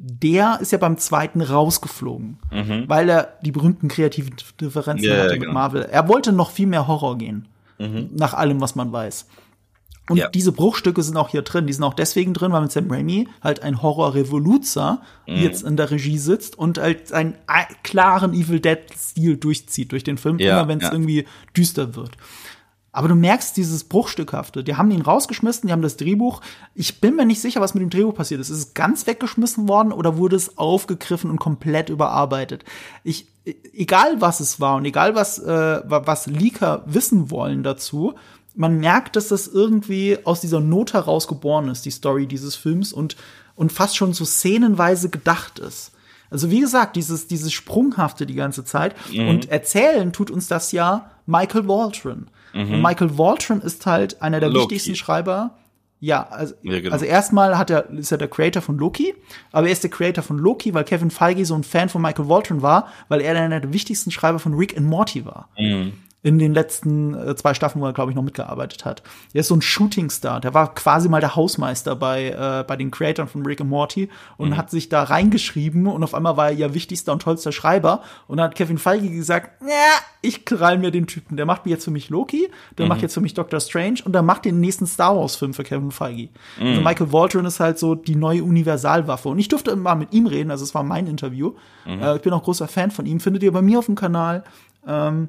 der 0.00 0.58
ist 0.60 0.70
ja 0.70 0.78
beim 0.78 0.96
zweiten 0.96 1.40
rausgeflogen, 1.40 2.38
weil 2.86 3.08
er 3.08 3.34
die 3.42 3.50
berühmten 3.50 3.88
kreativen 3.88 4.34
Differenzen 4.60 5.04
Ja, 5.08 5.16
hatte 5.18 5.32
mit 5.32 5.40
genau. 5.42 5.54
Marvel. 5.54 5.82
Er 5.90 6.06
wollte 6.08 6.30
noch 6.32 6.50
viel 6.52 6.68
mehr 6.68 6.86
Horror 6.86 7.18
gehen, 7.18 7.48
nach 8.14 8.34
allem, 8.34 8.60
was 8.60 8.76
man 8.76 8.92
weiß. 8.92 9.26
Und 10.10 10.16
Ja. 10.16 10.28
diese 10.28 10.52
Bruchstücke 10.52 11.02
sind 11.02 11.18
auch 11.18 11.28
hier 11.28 11.42
drin. 11.42 11.66
Die 11.66 11.72
sind 11.74 11.84
auch 11.84 11.92
deswegen 11.92 12.32
drin, 12.32 12.50
weil 12.52 12.62
mit 12.62 12.72
Sam 12.72 12.90
Raimi 12.90 13.28
halt 13.42 13.62
ein 13.62 13.82
Horror-Revoluzer 13.82 15.02
Mhm. 15.26 15.36
jetzt 15.42 15.62
in 15.64 15.76
der 15.76 15.90
Regie 15.90 16.16
sitzt 16.16 16.56
und 16.58 16.78
halt 16.78 17.12
einen 17.12 17.34
klaren 17.82 18.32
Evil 18.32 18.58
Dead-Stil 18.60 19.36
durchzieht 19.36 19.92
durch 19.92 20.04
den 20.04 20.16
Film, 20.16 20.38
Ja, 20.38 20.60
immer 20.60 20.68
wenn 20.68 20.80
es 20.80 20.90
irgendwie 20.90 21.26
düster 21.54 21.94
wird. 21.94 22.12
Aber 22.98 23.06
du 23.06 23.14
merkst 23.14 23.56
dieses 23.56 23.84
Bruchstückhafte. 23.84 24.64
Die 24.64 24.74
haben 24.74 24.90
ihn 24.90 25.02
rausgeschmissen, 25.02 25.68
die 25.68 25.72
haben 25.72 25.82
das 25.82 25.96
Drehbuch. 25.96 26.40
Ich 26.74 27.00
bin 27.00 27.14
mir 27.14 27.26
nicht 27.26 27.40
sicher, 27.40 27.60
was 27.60 27.72
mit 27.74 27.80
dem 27.82 27.90
Drehbuch 27.90 28.12
passiert 28.14 28.40
ist. 28.40 28.50
Ist 28.50 28.58
es 28.58 28.74
ganz 28.74 29.06
weggeschmissen 29.06 29.68
worden 29.68 29.92
oder 29.92 30.16
wurde 30.16 30.34
es 30.34 30.58
aufgegriffen 30.58 31.30
und 31.30 31.38
komplett 31.38 31.90
überarbeitet? 31.90 32.64
Ich, 33.04 33.28
e- 33.44 33.54
egal 33.72 34.20
was 34.20 34.40
es 34.40 34.58
war 34.58 34.74
und 34.74 34.84
egal 34.84 35.14
was, 35.14 35.38
äh, 35.38 35.46
wa- 35.84 36.02
was 36.06 36.26
Leaker 36.26 36.82
wissen 36.86 37.30
wollen 37.30 37.62
dazu, 37.62 38.14
man 38.56 38.80
merkt, 38.80 39.14
dass 39.14 39.28
das 39.28 39.46
irgendwie 39.46 40.18
aus 40.24 40.40
dieser 40.40 40.58
Not 40.58 40.92
heraus 40.92 41.28
geboren 41.28 41.68
ist, 41.68 41.84
die 41.84 41.92
Story 41.92 42.26
dieses 42.26 42.56
Films 42.56 42.92
und, 42.92 43.14
und 43.54 43.70
fast 43.70 43.96
schon 43.96 44.12
so 44.12 44.24
szenenweise 44.24 45.08
gedacht 45.08 45.60
ist. 45.60 45.92
Also 46.30 46.50
wie 46.50 46.58
gesagt, 46.60 46.96
dieses, 46.96 47.28
dieses 47.28 47.52
Sprunghafte 47.52 48.26
die 48.26 48.34
ganze 48.34 48.64
Zeit. 48.64 48.96
Mhm. 49.12 49.28
Und 49.28 49.50
erzählen 49.50 50.12
tut 50.12 50.32
uns 50.32 50.48
das 50.48 50.72
ja 50.72 51.12
Michael 51.26 51.68
Waldron. 51.68 52.26
Und 52.58 52.82
Michael 52.82 53.16
Waldron 53.18 53.60
ist 53.60 53.86
halt 53.86 54.20
einer 54.22 54.40
der 54.40 54.48
Mhm. 54.48 54.54
Loki. 54.56 54.74
wichtigsten 54.74 54.96
Schreiber. 54.96 55.50
Ja, 56.00 56.28
also, 56.28 56.54
Ja, 56.62 56.78
genau. 56.80 56.92
also 56.92 57.04
erstmal 57.04 57.58
hat 57.58 57.70
er, 57.70 57.90
ist 57.90 58.12
er 58.12 58.18
der 58.18 58.28
Creator 58.28 58.62
von 58.62 58.78
Loki, 58.78 59.14
aber 59.50 59.66
er 59.66 59.72
ist 59.72 59.82
der 59.82 59.90
Creator 59.90 60.22
von 60.22 60.38
Loki, 60.38 60.72
weil 60.72 60.84
Kevin 60.84 61.10
Feige 61.10 61.44
so 61.44 61.54
ein 61.56 61.64
Fan 61.64 61.88
von 61.88 62.00
Michael 62.02 62.28
Waldron 62.28 62.62
war, 62.62 62.86
weil 63.08 63.20
er 63.20 63.34
einer 63.36 63.58
der 63.60 63.72
wichtigsten 63.72 64.10
Schreiber 64.12 64.38
von 64.38 64.54
Rick 64.54 64.76
and 64.76 64.86
Morty 64.86 65.24
war 65.24 65.48
Mhm. 65.58 65.92
In 66.22 66.38
den 66.38 66.52
letzten 66.52 67.14
äh, 67.14 67.36
zwei 67.36 67.54
Staffeln, 67.54 67.80
wo 67.80 67.86
er, 67.86 67.92
glaube 67.92 68.10
ich, 68.10 68.16
noch 68.16 68.24
mitgearbeitet 68.24 68.84
hat. 68.84 69.02
Er 69.32 69.40
ist 69.40 69.48
so 69.48 69.54
ein 69.54 69.62
Shootingstar. 69.62 70.40
Der 70.40 70.52
war 70.52 70.74
quasi 70.74 71.08
mal 71.08 71.20
der 71.20 71.36
Hausmeister 71.36 71.94
bei, 71.94 72.30
äh, 72.30 72.64
bei 72.66 72.76
den 72.76 72.90
Creatoren 72.90 73.28
von 73.28 73.46
Rick 73.46 73.60
and 73.60 73.70
Morty 73.70 74.08
und 74.36 74.56
hat 74.56 74.70
sich 74.70 74.88
da 74.88 75.04
reingeschrieben 75.04 75.86
und 75.86 76.02
auf 76.02 76.14
einmal 76.14 76.36
war 76.36 76.50
er 76.50 76.56
ihr 76.56 76.74
wichtigster 76.74 77.12
und 77.12 77.22
tollster 77.22 77.52
Schreiber. 77.52 78.02
Und 78.26 78.38
dann 78.38 78.46
hat 78.46 78.56
Kevin 78.56 78.78
Feige 78.78 79.08
gesagt, 79.08 79.62
ja, 79.62 80.00
ich 80.20 80.44
krall 80.44 80.78
mir 80.78 80.90
den 80.90 81.06
Typen. 81.06 81.36
Der 81.36 81.46
macht 81.46 81.66
jetzt 81.66 81.84
für 81.84 81.92
mich 81.92 82.08
Loki, 82.08 82.50
der 82.76 82.86
macht 82.86 83.02
jetzt 83.02 83.14
für 83.14 83.20
mich 83.20 83.34
Doctor 83.34 83.60
Strange 83.60 84.00
und 84.04 84.12
der 84.12 84.22
macht 84.22 84.44
den 84.44 84.58
nächsten 84.58 84.86
Star 84.88 85.16
Wars-Film 85.16 85.54
für 85.54 85.62
Kevin 85.62 85.92
Feige. 85.92 86.30
Also 86.60 86.80
Michael 86.80 87.12
Waldron 87.12 87.44
ist 87.44 87.60
halt 87.60 87.78
so 87.78 87.94
die 87.94 88.16
neue 88.16 88.42
Universalwaffe. 88.42 89.28
Und 89.28 89.38
ich 89.38 89.46
durfte 89.46 89.76
mal 89.76 89.94
mit 89.94 90.12
ihm 90.12 90.26
reden, 90.26 90.50
also 90.50 90.64
es 90.64 90.74
war 90.74 90.82
mein 90.82 91.06
Interview. 91.06 91.52
Äh, 92.02 92.16
ich 92.16 92.22
bin 92.22 92.32
auch 92.32 92.42
großer 92.42 92.66
Fan 92.66 92.90
von 92.90 93.06
ihm. 93.06 93.20
Findet 93.20 93.44
ihr 93.44 93.52
bei 93.52 93.62
mir 93.62 93.78
auf 93.78 93.86
dem 93.86 93.94
Kanal. 93.94 94.42
Ähm, 94.86 95.28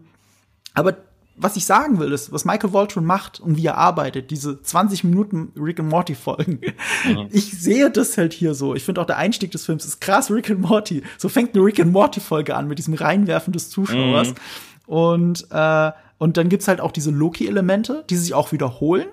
aber 0.74 0.98
was 1.42 1.56
ich 1.56 1.66
sagen 1.66 2.00
will, 2.00 2.12
ist, 2.12 2.34
was 2.34 2.44
Michael 2.44 2.74
Waldron 2.74 3.06
macht 3.06 3.40
und 3.40 3.56
wie 3.56 3.66
er 3.66 3.78
arbeitet, 3.78 4.30
diese 4.30 4.62
20 4.62 5.06
Minuten 5.06 5.54
Rick 5.56 5.80
and 5.80 5.90
Morty 5.90 6.14
Folgen. 6.14 6.60
Ich 7.32 7.52
sehe 7.52 7.90
das 7.90 8.18
halt 8.18 8.34
hier 8.34 8.54
so. 8.54 8.76
Ich 8.76 8.84
finde 8.84 9.00
auch 9.00 9.06
der 9.06 9.18
Einstieg 9.18 9.52
des 9.52 9.66
Films 9.66 9.86
ist 9.86 10.02
krass 10.02 10.30
Rick 10.30 10.52
and 10.52 10.60
Morty. 10.60 11.02
So 11.18 11.30
fängt 11.30 11.56
eine 11.56 11.64
Rick 11.64 11.80
and 11.80 11.94
Morty 11.94 12.20
Folge 12.20 12.56
an 12.56 12.68
mit 12.68 12.78
diesem 12.78 12.94
Reinwerfen 12.94 13.54
des 13.54 13.70
Zuschauers. 13.70 14.30
Und, 14.86 15.48
äh, 15.52 15.92
und 16.18 16.36
dann 16.36 16.50
gibt's 16.50 16.68
halt 16.68 16.82
auch 16.82 16.92
diese 16.92 17.12
Loki-Elemente, 17.12 18.04
die 18.10 18.18
sich 18.18 18.34
auch 18.34 18.52
wiederholen. 18.52 19.08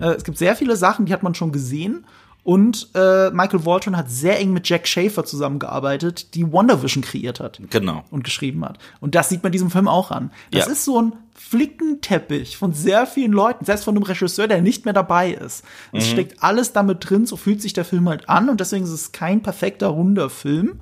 Äh, 0.00 0.14
es 0.14 0.24
gibt 0.24 0.38
sehr 0.38 0.54
viele 0.54 0.76
Sachen, 0.76 1.06
die 1.06 1.12
hat 1.12 1.22
man 1.22 1.34
schon 1.34 1.50
gesehen. 1.50 2.06
Und 2.48 2.88
äh, 2.94 3.28
Michael 3.30 3.66
Waldron 3.66 3.94
hat 3.94 4.10
sehr 4.10 4.40
eng 4.40 4.54
mit 4.54 4.66
Jack 4.66 4.88
Schaefer 4.88 5.22
zusammengearbeitet, 5.26 6.34
die 6.34 6.50
WandaVision 6.50 7.02
kreiert 7.04 7.40
hat 7.40 7.60
Genau. 7.68 8.04
und 8.10 8.24
geschrieben 8.24 8.64
hat. 8.64 8.78
Und 9.00 9.14
das 9.14 9.28
sieht 9.28 9.42
man 9.42 9.52
diesem 9.52 9.70
Film 9.70 9.86
auch 9.86 10.10
an. 10.10 10.30
Das 10.50 10.64
Ja. 10.64 10.72
ist 10.72 10.86
so 10.86 11.02
ein 11.02 11.12
Flickenteppich 11.34 12.56
von 12.56 12.72
sehr 12.72 13.06
vielen 13.06 13.32
Leuten, 13.32 13.66
selbst 13.66 13.84
von 13.84 13.94
einem 13.94 14.02
Regisseur, 14.02 14.48
der 14.48 14.62
nicht 14.62 14.86
mehr 14.86 14.94
dabei 14.94 15.32
ist. 15.32 15.62
Es 15.92 16.06
Mhm. 16.06 16.10
steckt 16.12 16.42
alles 16.42 16.72
damit 16.72 17.10
drin, 17.10 17.26
so 17.26 17.36
fühlt 17.36 17.60
sich 17.60 17.74
der 17.74 17.84
Film 17.84 18.08
halt 18.08 18.30
an 18.30 18.48
und 18.48 18.60
deswegen 18.60 18.84
ist 18.84 18.92
es 18.92 19.12
kein 19.12 19.42
perfekter, 19.42 19.88
runder 19.88 20.30
Film. 20.30 20.80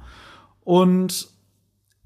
Und 0.62 1.26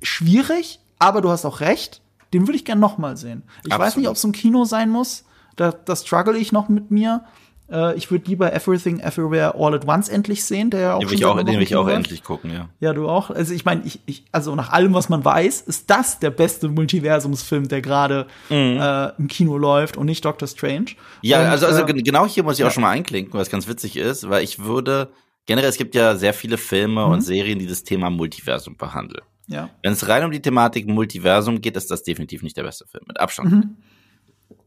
schwierig, 0.02 0.80
aber 0.98 1.20
du 1.20 1.28
hast 1.28 1.44
auch 1.44 1.60
recht, 1.60 2.00
den 2.32 2.46
würde 2.46 2.56
ich 2.56 2.64
gern 2.64 2.80
noch 2.80 2.96
mal 2.96 3.18
sehen. 3.18 3.42
Ich 3.66 3.72
weiß 3.72 3.78
Absolut. 3.78 3.96
nicht, 3.98 4.08
ob 4.08 4.16
es 4.16 4.24
im 4.24 4.32
Kino 4.32 4.64
sein 4.64 4.88
muss, 4.88 5.24
da, 5.56 5.70
da 5.72 5.94
struggle 5.96 6.38
ich 6.38 6.50
noch 6.50 6.70
mit 6.70 6.90
mir. 6.90 7.24
Äh, 7.70 7.96
ich 7.96 8.10
würde 8.10 8.24
lieber 8.28 8.52
Everything 8.52 8.98
Everywhere 9.00 9.54
All 9.54 9.74
at 9.74 9.86
Once 9.86 10.08
endlich 10.08 10.44
sehen, 10.44 10.70
der 10.70 10.80
ja 10.80 10.94
auch 10.94 10.98
Den 11.00 11.08
schon 11.08 11.10
will 11.10 11.18
ich 11.18 11.24
auch, 11.26 11.36
den 11.36 11.46
will 11.56 11.62
ich 11.62 11.76
auch 11.76 11.88
endlich 11.88 12.24
gucken, 12.24 12.52
ja. 12.52 12.68
Ja, 12.80 12.92
du 12.92 13.08
auch. 13.08 13.30
Also 13.30 13.54
ich 13.54 13.64
meine, 13.64 13.82
ich, 13.84 14.00
ich, 14.06 14.24
also 14.32 14.54
nach 14.54 14.70
allem, 14.70 14.92
was 14.94 15.08
man 15.08 15.24
weiß, 15.24 15.60
ist 15.62 15.88
das 15.90 16.18
der 16.18 16.30
beste 16.30 16.68
Multiversumsfilm, 16.68 17.68
der 17.68 17.80
gerade 17.80 18.26
äh, 18.50 19.16
im 19.18 19.28
Kino 19.28 19.56
läuft 19.56 19.96
und 19.96 20.06
nicht 20.06 20.24
Doctor 20.24 20.48
Strange. 20.48 20.86
Ja, 21.22 21.40
und, 21.40 21.46
also, 21.46 21.66
also 21.66 21.82
äh, 21.82 21.86
gen- 21.86 22.02
genau 22.04 22.26
hier 22.26 22.42
muss 22.42 22.58
ich 22.58 22.64
auch 22.64 22.70
schon 22.70 22.82
mal 22.82 22.90
einklinken, 22.90 23.38
was 23.38 23.50
ganz 23.50 23.68
witzig 23.68 23.96
ist, 23.96 24.28
weil 24.28 24.42
ich 24.42 24.58
würde, 24.64 25.10
generell, 25.46 25.68
es 25.70 25.76
gibt 25.76 25.94
ja 25.94 26.16
sehr 26.16 26.34
viele 26.34 26.58
Filme 26.58 27.06
Mhm. 27.06 27.12
und 27.12 27.20
Serien, 27.22 27.58
die 27.58 27.66
das 27.66 27.84
Thema 27.84 28.10
Multiversum 28.10 28.76
behandeln. 28.76 29.22
ja. 29.46 29.68
Wenn 29.82 29.92
es 29.92 30.06
rein 30.08 30.24
um 30.24 30.30
die 30.30 30.42
Thematik 30.42 30.86
Multiversum 30.86 31.60
geht, 31.60 31.76
ist 31.76 31.90
das 31.90 32.02
definitiv 32.02 32.42
nicht 32.42 32.56
der 32.56 32.62
beste 32.64 32.86
Film, 32.86 33.04
mit 33.06 33.18
Abstand. 33.20 33.66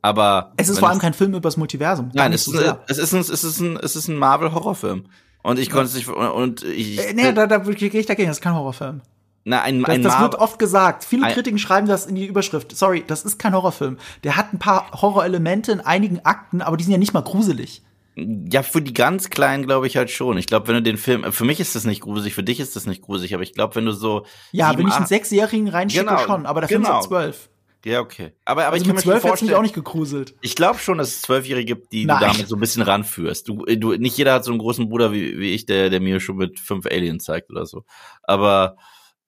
Aber. 0.02 0.54
Es 0.58 0.70
ist 0.70 0.80
vor 0.80 0.90
allem 0.90 1.00
kein 1.00 1.14
Film 1.14 1.32
über 1.32 1.42
das 1.42 1.58
Multiversum. 1.58 2.10
Nein, 2.14 2.34
es 2.34 2.46
so 2.46 2.58
ist, 2.60 2.76
es 2.88 2.98
ist 2.98 3.14
ein, 3.14 3.20
es 3.22 3.44
ist 3.44 3.60
ein, 3.60 3.78
es 3.78 3.96
ist 3.96 4.08
ein 4.08 4.18
Marvel-Horrorfilm. 4.18 5.06
Und 5.44 5.60
ich 5.60 5.70
konnte 5.70 5.86
es 5.88 5.96
nicht, 5.96 6.08
und- 6.08 6.64
ich, 6.64 7.00
Äh, 7.00 7.14
nee, 7.14 7.32
da, 7.34 7.48
da 7.48 7.58
gehe 7.58 7.90
ich 7.90 8.06
dagegen. 8.06 8.30
Das 8.30 8.38
ist 8.38 8.42
kein 8.44 8.56
Horrorfilm. 8.56 9.02
na, 9.46 9.62
ein, 9.62 9.82
Das, 9.82 9.90
ein 9.90 10.04
das 10.04 10.14
wird 10.20 10.32
Marvel, 10.34 10.40
oft 10.40 10.58
gesagt. 10.60 11.04
Viele 11.04 11.28
Kritiken 11.34 11.60
schreiben 11.60 11.86
das 11.88 12.06
in 12.06 12.16
die 12.16 12.26
Überschrift. 12.26 12.76
Sorry, 12.76 13.04
das 13.06 13.24
ist 13.26 13.40
kein 13.40 13.54
Horrorfilm. 13.54 13.98
Der 14.24 14.38
hat 14.38 14.54
ein 14.54 14.60
paar 14.60 14.90
Horrorelemente 15.02 15.72
in 15.74 15.82
einigen 15.82 16.22
Akten, 16.26 16.62
aber 16.62 16.78
die 16.78 16.84
sind 16.86 16.94
ja 16.94 16.98
nicht 16.98 17.14
mal 17.14 17.24
gruselig. 17.24 17.82
ja, 18.16 18.62
für 18.64 18.82
die 18.82 18.94
ganz 18.94 19.30
Kleinen 19.32 19.66
glaube 19.66 19.88
ich 19.88 19.98
halt 19.98 20.12
schon. 20.12 20.38
Ich 20.38 20.46
glaube, 20.48 20.68
wenn 20.68 20.76
du 20.76 20.82
den 20.84 20.98
Film, 20.98 21.32
für 21.34 21.46
mich 21.46 21.60
ist 21.60 21.76
das 21.76 21.84
nicht 21.84 22.02
gruselig, 22.02 22.36
für 22.36 22.44
dich 22.44 22.60
ist 22.60 22.76
das 22.76 22.86
nicht 22.86 23.02
gruselig, 23.02 23.34
aber 23.34 23.42
ich 23.44 23.54
glaube, 23.54 23.76
wenn 23.76 23.86
du 23.86 23.92
so, 23.92 24.26
Ja, 24.52 24.78
wenn 24.78 24.88
ich 24.88 24.94
einen 24.94 25.08
Sechsjährigen 25.08 25.68
reinschicke, 25.68 26.06
Genau, 26.06 26.20
schon. 26.20 26.46
Aber 26.46 26.62
der 26.62 26.70
Film 26.70 26.84
genau. 26.84 27.00
ist 27.00 27.06
ab 27.06 27.10
zwölf. 27.10 27.50
Ja, 27.86 28.00
okay. 28.00 28.32
Aber, 28.46 28.66
aber 28.66 28.74
Also 28.74 28.84
ich 28.84 28.88
kann 28.88 28.96
mit 28.96 29.04
zwölf 29.04 29.24
hätte 29.24 29.46
mich 29.46 29.56
auch 29.56 29.62
nicht 29.62 29.76
gegruselt. 29.76 30.36
ich 30.42 30.56
glaube 30.56 30.80
schon, 30.80 30.98
dass 30.98 31.10
es 31.10 31.22
Zwölfjährige 31.22 31.76
gibt, 31.76 31.92
die 31.92 32.06
Nein. 32.06 32.20
du 32.20 32.26
damit 32.26 32.48
so 32.48 32.56
ein 32.56 32.60
bisschen 32.60 32.82
ranführst. 32.84 33.48
Du, 33.48 33.66
du, 33.66 33.94
nicht 33.94 34.18
jeder 34.18 34.34
hat 34.34 34.46
so 34.46 34.52
einen 34.52 34.60
großen 34.60 34.88
Bruder 34.90 35.12
wie, 35.12 35.38
wie 35.38 35.54
ich, 35.54 35.66
der, 35.66 35.90
der 35.90 36.00
mir 36.00 36.20
schon 36.20 36.38
mit 36.38 36.60
fünf 36.60 36.86
Aliens 36.86 37.24
zeigt 37.26 37.50
oder 37.50 37.66
so. 37.66 37.84
Aber, 38.24 38.78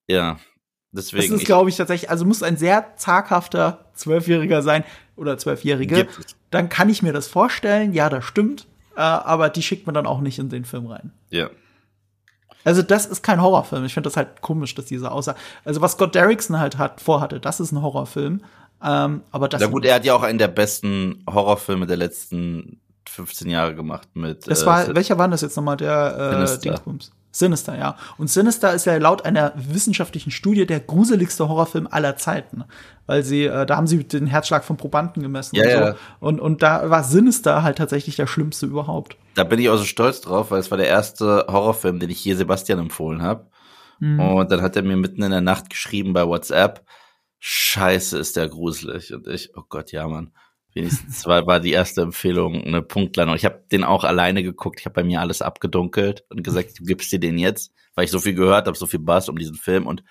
ja. 0.07 0.39
Das 0.91 1.07
Deswegen. 1.07 1.35
ist, 1.35 1.45
glaube 1.45 1.69
ich, 1.69 1.75
tatsächlich, 1.75 2.09
also 2.09 2.23
muss 2.23 2.41
ein 2.41 2.55
sehr 2.55 2.95
zaghafter 2.95 3.91
Zwölfjähriger 3.95 4.61
sein 4.61 4.85
oder 5.17 5.37
Zwölfjährige. 5.37 6.07
Dann 6.51 6.69
kann 6.69 6.89
ich 6.89 7.03
mir 7.03 7.11
das 7.11 7.27
vorstellen. 7.27 7.91
Ja, 7.91 8.07
das 8.09 8.23
stimmt. 8.23 8.67
Äh, 8.95 9.01
aber 9.01 9.49
die 9.49 9.61
schickt 9.61 9.85
man 9.87 9.93
dann 9.93 10.05
auch 10.05 10.21
nicht 10.21 10.39
in 10.39 10.47
den 10.47 10.63
Film 10.63 10.85
rein. 10.87 11.11
ja. 11.29 11.49
Also 12.65 12.81
das 12.81 13.05
ist 13.05 13.21
kein 13.23 13.41
Horrorfilm. 13.41 13.85
Ich 13.85 13.93
finde 13.93 14.07
das 14.07 14.17
halt 14.17 14.41
komisch, 14.41 14.75
dass 14.75 14.85
diese 14.85 15.11
Aussage. 15.11 15.37
Also 15.63 15.79
was 15.81 15.93
Scott 15.93 16.15
Derrickson 16.15 16.59
halt 16.59 16.77
hat 16.77 16.99
vorhatte, 16.99 17.39
das 17.39 17.59
ist 17.59 17.71
ein 17.71 17.81
Horrorfilm. 17.81 18.41
Ähm, 18.83 19.21
aber 19.31 19.47
das. 19.47 19.61
Na 19.61 19.67
gut, 19.67 19.85
er 19.85 19.95
hat 19.95 20.05
ja 20.05 20.15
auch 20.15 20.23
einen 20.23 20.39
der 20.39 20.49
besten 20.49 21.23
Horrorfilme 21.31 21.85
der 21.87 21.97
letzten 21.97 22.81
15 23.07 23.49
Jahre 23.49 23.75
gemacht 23.75 24.09
mit. 24.15 24.49
das 24.49 24.63
äh, 24.63 24.65
war, 24.65 24.95
welcher 24.95 25.17
war 25.17 25.27
das 25.27 25.41
jetzt 25.41 25.55
nochmal? 25.55 25.77
Der 25.77 26.15
äh, 26.17 26.33
Sinister. 26.35 26.69
Dingsbums. 26.69 27.11
Sinister, 27.35 27.77
ja. 27.77 27.97
Und 28.17 28.29
Sinister 28.29 28.73
ist 28.73 28.85
ja 28.85 28.95
laut 28.97 29.25
einer 29.25 29.51
wissenschaftlichen 29.55 30.31
Studie 30.31 30.65
der 30.65 30.79
gruseligste 30.79 31.49
Horrorfilm 31.49 31.85
aller 31.91 32.15
Zeiten. 32.15 32.63
Weil 33.07 33.23
sie, 33.23 33.43
äh, 33.43 33.65
da 33.65 33.75
haben 33.75 33.87
sie 33.87 34.05
den 34.05 34.25
Herzschlag 34.25 34.63
von 34.63 34.77
Probanden 34.77 35.21
gemessen 35.21 35.57
Ja, 35.57 35.63
und 35.63 35.69
so. 35.71 35.77
ja. 35.77 35.95
Und, 36.21 36.39
und 36.39 36.63
da 36.63 36.89
war 36.89 37.03
Sinister 37.03 37.61
halt 37.61 37.77
tatsächlich 37.77 38.15
der 38.15 38.25
schlimmste 38.27 38.65
überhaupt. 38.65 39.17
Da 39.35 39.43
bin 39.43 39.59
ich 39.59 39.69
auch 39.69 39.75
so 39.77 39.83
stolz 39.83 40.21
drauf, 40.21 40.51
weil 40.51 40.59
es 40.59 40.71
war 40.71 40.77
der 40.77 40.87
erste 40.87 41.45
Horrorfilm, 41.49 41.99
den 41.99 42.09
ich 42.09 42.19
hier 42.19 42.37
Sebastian 42.37 42.79
empfohlen 42.79 43.21
habe. 43.21 43.47
Mhm. 43.99 44.19
Und 44.21 44.51
dann 44.51 44.61
hat 44.61 44.77
er 44.77 44.83
mir 44.83 44.95
mitten 44.95 45.21
in 45.21 45.31
der 45.31 45.41
Nacht 45.41 45.69
geschrieben 45.69 46.13
bei 46.13 46.25
WhatsApp, 46.25 46.85
Scheiße, 47.39 48.17
ist 48.17 48.37
der 48.37 48.47
gruselig. 48.47 49.13
Und 49.13 49.27
ich, 49.27 49.51
oh 49.55 49.63
Gott, 49.67 49.91
ja, 49.91 50.07
Mann. 50.07 50.31
Wenigstens 50.75 51.25
war, 51.25 51.47
war 51.47 51.61
die 51.61 51.71
erste 51.71 52.01
Empfehlung 52.01 52.61
eine 52.61 52.81
Punktlandung. 52.81 53.37
Ich 53.37 53.45
habe 53.45 53.63
den 53.71 53.85
auch 53.85 54.03
alleine 54.03 54.43
geguckt. 54.43 54.81
Ich 54.81 54.85
habe 54.85 54.93
bei 54.93 55.03
mir 55.05 55.21
alles 55.21 55.41
abgedunkelt 55.41 56.25
und 56.29 56.43
gesagt, 56.43 56.79
du 56.79 56.83
gibst 56.83 57.13
dir 57.13 57.19
den 57.19 57.37
jetzt, 57.37 57.73
weil 57.95 58.03
ich 58.03 58.11
so 58.11 58.19
viel 58.19 58.33
gehört 58.33 58.67
habe, 58.67 58.77
so 58.77 58.85
viel 58.85 58.99
Bass 58.99 59.29
um 59.29 59.37
diesen 59.37 59.55
Film 59.55 59.87
und 59.87 60.03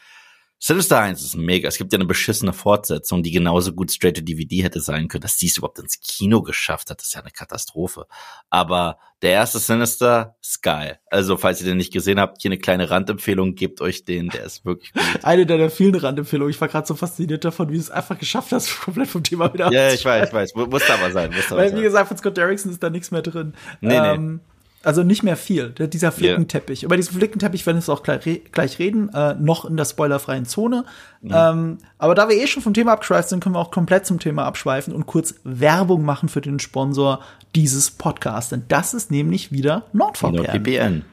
Sinister 0.59 0.99
1 0.99 1.23
ist 1.23 1.37
mega. 1.37 1.69
Es 1.69 1.77
gibt 1.77 1.93
ja 1.93 1.99
eine 1.99 2.07
beschissene 2.07 2.55
Fortsetzung, 2.55 3.23
die 3.23 3.33
genauso 3.33 3.73
gut 3.73 3.90
straight 3.93 4.17
to 4.17 4.23
DVD 4.23 4.62
hätte 4.62 4.81
sein 4.81 5.09
können. 5.09 5.21
Dass 5.21 5.37
die 5.37 5.47
es 5.47 5.59
überhaupt 5.59 5.79
ins 5.79 6.01
Kino 6.01 6.43
geschafft 6.43 6.88
hat, 6.88 7.03
ist 7.03 7.14
ja 7.14 7.21
eine 7.21 7.31
Katastrophe. 7.31 8.07
Aber 8.49 8.99
der 9.21 9.33
erste 9.33 9.59
Sinister 9.59 10.37
ist 10.40 10.62
geil. 10.62 10.99
Also, 11.11 11.37
falls 11.37 11.61
ihr 11.61 11.67
den 11.67 11.77
nicht 11.77 11.93
gesehen 11.93 12.19
habt, 12.19 12.40
hier 12.40 12.51
eine 12.51 12.59
kleine 12.59 12.88
Randempfehlung, 12.90 13.55
gebt 13.55 13.81
euch 13.81 14.05
den, 14.05 14.31
der 14.31 14.45
ist 14.45 14.64
wirklich 14.64 14.93
gut. 14.93 15.03
Eine 15.23 15.45
deiner 15.47 15.71
vielen 15.71 15.95
Randempfehlungen. 15.95 16.51
Ich 16.51 16.61
war 16.61 16.69
gerade 16.69 16.87
so 16.87 16.95
fasziniert 16.95 17.45
davon, 17.45 17.69
wie 17.69 17.75
du 17.75 17.81
es 17.81 17.90
einfach 17.90 18.19
geschafft 18.19 18.53
hast, 18.53 18.81
komplett 18.81 19.09
vom 19.09 19.23
Thema 19.23 19.53
wieder 19.53 19.71
Ja, 19.71 19.93
ich 19.93 20.05
weiß, 20.05 20.29
ich 20.29 20.35
weiß. 20.35 20.55
Muss 20.55 20.88
aber 20.88 21.11
sein. 21.11 21.31
Muss 21.35 21.47
aber 21.51 21.61
Weil, 21.61 21.71
sein. 21.71 21.79
wie 21.79 21.83
gesagt, 21.83 22.09
von 22.09 22.17
Scott 22.17 22.37
Derrickson 22.37 22.71
ist 22.71 22.83
da 22.83 22.90
nichts 22.90 23.11
mehr 23.11 23.23
drin. 23.23 23.55
Nee, 23.81 24.17
nee. 24.17 24.38
Also 24.85 25.03
nicht 25.03 25.23
mehr 25.23 25.37
viel. 25.37 25.70
Dieser 25.70 26.12
Flickenteppich. 26.12 26.83
Über 26.83 26.97
diesen 26.97 27.16
Flickenteppich 27.16 27.66
werden 27.66 27.85
wir 27.85 27.92
auch 27.92 28.03
gleich, 28.03 28.42
gleich 28.53 28.79
reden, 28.79 29.09
äh, 29.14 29.35
noch 29.35 29.64
in 29.64 29.77
der 29.77 29.85
spoilerfreien 29.85 30.44
Zone. 30.44 30.85
Ähm, 31.23 31.79
aber 31.99 32.14
da 32.14 32.29
wir 32.29 32.37
eh 32.37 32.47
schon 32.47 32.62
vom 32.62 32.75
Thema 32.75 32.92
abgeschweift 32.92 33.29
sind, 33.29 33.42
können 33.42 33.55
wir 33.55 33.61
auch 33.61 33.70
komplett 33.70 34.07
zum 34.07 34.20
Thema 34.20 34.44
abschweifen 34.44 34.94
und 34.94 35.07
kurz 35.07 35.37
Werbung 35.44 36.05
machen 36.05 36.29
für 36.29 36.40
den 36.40 36.59
Sponsor 36.59 37.20
dieses 37.55 37.90
Podcasts. 37.90 38.51
Denn 38.51 38.64
das 38.68 38.94
ist 38.94 39.11
nämlich 39.11 39.53
wieder 39.53 39.85
NordVPN. 39.92 40.33
Nur 40.33 40.44
VPN. 40.44 41.05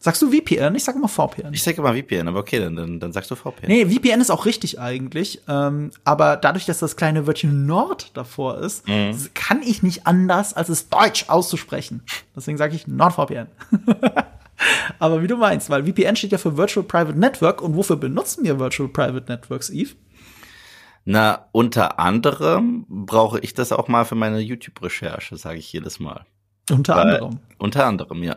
Sagst 0.00 0.22
du 0.22 0.30
VPN? 0.30 0.76
Ich 0.76 0.84
sag 0.84 0.94
immer 0.94 1.08
VPN. 1.08 1.52
Ich 1.52 1.62
sage 1.62 1.78
immer 1.78 1.92
VPN, 1.92 2.28
aber 2.28 2.38
okay, 2.38 2.60
dann, 2.60 2.76
dann, 2.76 3.00
dann 3.00 3.12
sagst 3.12 3.30
du 3.32 3.34
VPN. 3.34 3.66
Nee, 3.66 3.86
VPN 3.86 4.20
ist 4.20 4.30
auch 4.30 4.46
richtig 4.46 4.78
eigentlich. 4.78 5.42
Ähm, 5.48 5.90
aber 6.04 6.36
dadurch, 6.36 6.66
dass 6.66 6.78
das 6.78 6.94
kleine 6.94 7.26
Wörtchen 7.26 7.66
Nord 7.66 8.16
davor 8.16 8.58
ist, 8.58 8.84
kann 9.34 9.60
ich 9.62 9.82
nicht 9.82 10.06
anders, 10.06 10.54
als 10.54 10.68
es 10.68 10.88
Deutsch 10.88 11.28
auszusprechen. 11.28 12.02
Deswegen 12.36 12.58
sage 12.58 12.76
ich 12.76 12.86
NordVPN. 12.86 13.48
aber 15.00 15.20
wie 15.22 15.26
du 15.26 15.36
meinst, 15.36 15.68
weil 15.68 15.84
VPN 15.84 16.14
steht 16.14 16.30
ja 16.30 16.38
für 16.38 16.56
Virtual 16.56 16.86
Private 16.86 17.18
Network. 17.18 17.60
Und 17.60 17.74
wofür 17.74 17.96
benutzen 17.96 18.44
wir 18.44 18.60
Virtual 18.60 18.88
Private 18.88 19.32
Networks, 19.32 19.68
Eve? 19.68 19.94
Na, 21.04 21.46
unter 21.50 21.98
anderem 21.98 22.84
brauche 22.88 23.40
ich 23.40 23.54
das 23.54 23.72
auch 23.72 23.88
mal 23.88 24.04
für 24.04 24.14
meine 24.14 24.38
YouTube-Recherche, 24.38 25.36
sage 25.36 25.58
ich 25.58 25.72
jedes 25.72 25.98
Mal. 25.98 26.24
Unter 26.70 26.94
Weil- 26.96 27.14
anderem. 27.14 27.38
Unter 27.58 27.86
anderem, 27.86 28.22
ja. 28.22 28.36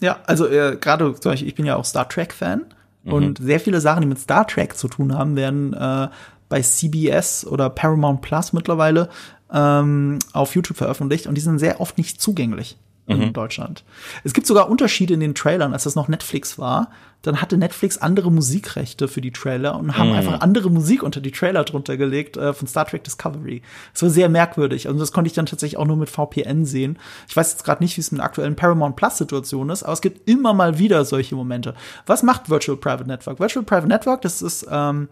Ja, 0.00 0.20
also 0.26 0.46
äh, 0.46 0.76
gerade 0.80 1.14
zum 1.14 1.32
Beispiel, 1.32 1.48
ich 1.48 1.54
bin 1.54 1.66
ja 1.66 1.76
auch 1.76 1.84
Star 1.84 2.08
Trek-Fan. 2.08 2.66
Und 3.04 3.38
sehr 3.38 3.60
viele 3.60 3.80
Sachen, 3.80 4.00
die 4.00 4.08
mit 4.08 4.18
Star 4.18 4.46
Trek 4.46 4.76
zu 4.76 4.88
tun 4.88 5.16
haben, 5.16 5.36
werden 5.36 5.72
äh, 5.74 6.08
bei 6.48 6.60
CBS 6.60 7.46
oder 7.46 7.70
Paramount 7.70 8.20
Plus 8.20 8.52
mittlerweile 8.52 9.08
ähm, 9.52 10.18
auf 10.32 10.54
YouTube 10.54 10.76
veröffentlicht 10.76 11.26
und 11.26 11.36
die 11.36 11.40
sind 11.40 11.58
sehr 11.58 11.80
oft 11.80 11.98
nicht 11.98 12.20
zugänglich 12.20 12.76
in 13.06 13.32
Deutschland. 13.32 13.84
Es 14.24 14.32
gibt 14.32 14.46
sogar 14.46 14.68
Unterschiede 14.68 15.14
in 15.14 15.20
den 15.20 15.34
Trailern, 15.34 15.72
als 15.72 15.84
das 15.84 15.94
noch 15.94 16.08
Netflix 16.08 16.58
war. 16.58 16.90
Dann 17.22 17.40
hatte 17.40 17.56
Netflix 17.56 17.98
andere 17.98 18.30
Musikrechte 18.30 19.08
für 19.08 19.20
die 19.20 19.32
Trailer 19.32 19.78
und 19.78 19.96
haben 19.96 20.12
einfach 20.12 20.40
andere 20.40 20.70
Musik 20.70 21.02
unter 21.02 21.20
die 21.20 21.32
Trailer 21.32 21.64
drunter 21.64 21.96
gelegt 21.96 22.36
äh, 22.36 22.52
von 22.52 22.68
Star 22.68 22.86
Trek 22.86 23.04
Discovery. 23.04 23.62
Das 23.92 24.02
war 24.02 24.10
sehr 24.10 24.28
merkwürdig. 24.28 24.86
Also 24.86 24.98
das 25.00 25.12
konnte 25.12 25.28
ich 25.28 25.34
dann 25.34 25.46
tatsächlich 25.46 25.78
auch 25.78 25.86
nur 25.86 25.96
mit 25.96 26.10
VPN 26.10 26.64
sehen. 26.64 26.98
Ich 27.28 27.36
weiß 27.36 27.52
jetzt 27.52 27.64
gerade 27.64 27.82
nicht, 27.82 27.96
wie 27.96 28.00
es 28.00 28.12
mit 28.12 28.18
der 28.18 28.26
aktuellen 28.26 28.54
Paramount 28.54 28.96
Plus 28.96 29.18
Situation 29.18 29.70
ist, 29.70 29.82
aber 29.82 29.92
es 29.92 30.00
gibt 30.00 30.28
immer 30.28 30.52
mal 30.52 30.78
wieder 30.78 31.04
solche 31.04 31.34
Momente. 31.34 31.74
Was 32.06 32.22
macht 32.22 32.50
Virtual 32.50 32.76
Private 32.76 33.08
Network? 33.08 33.40
Virtual 33.40 33.64
Private 33.64 33.88
Network, 33.88 34.22
das 34.22 34.42
ist 34.42 34.66
ähm, 34.70 35.08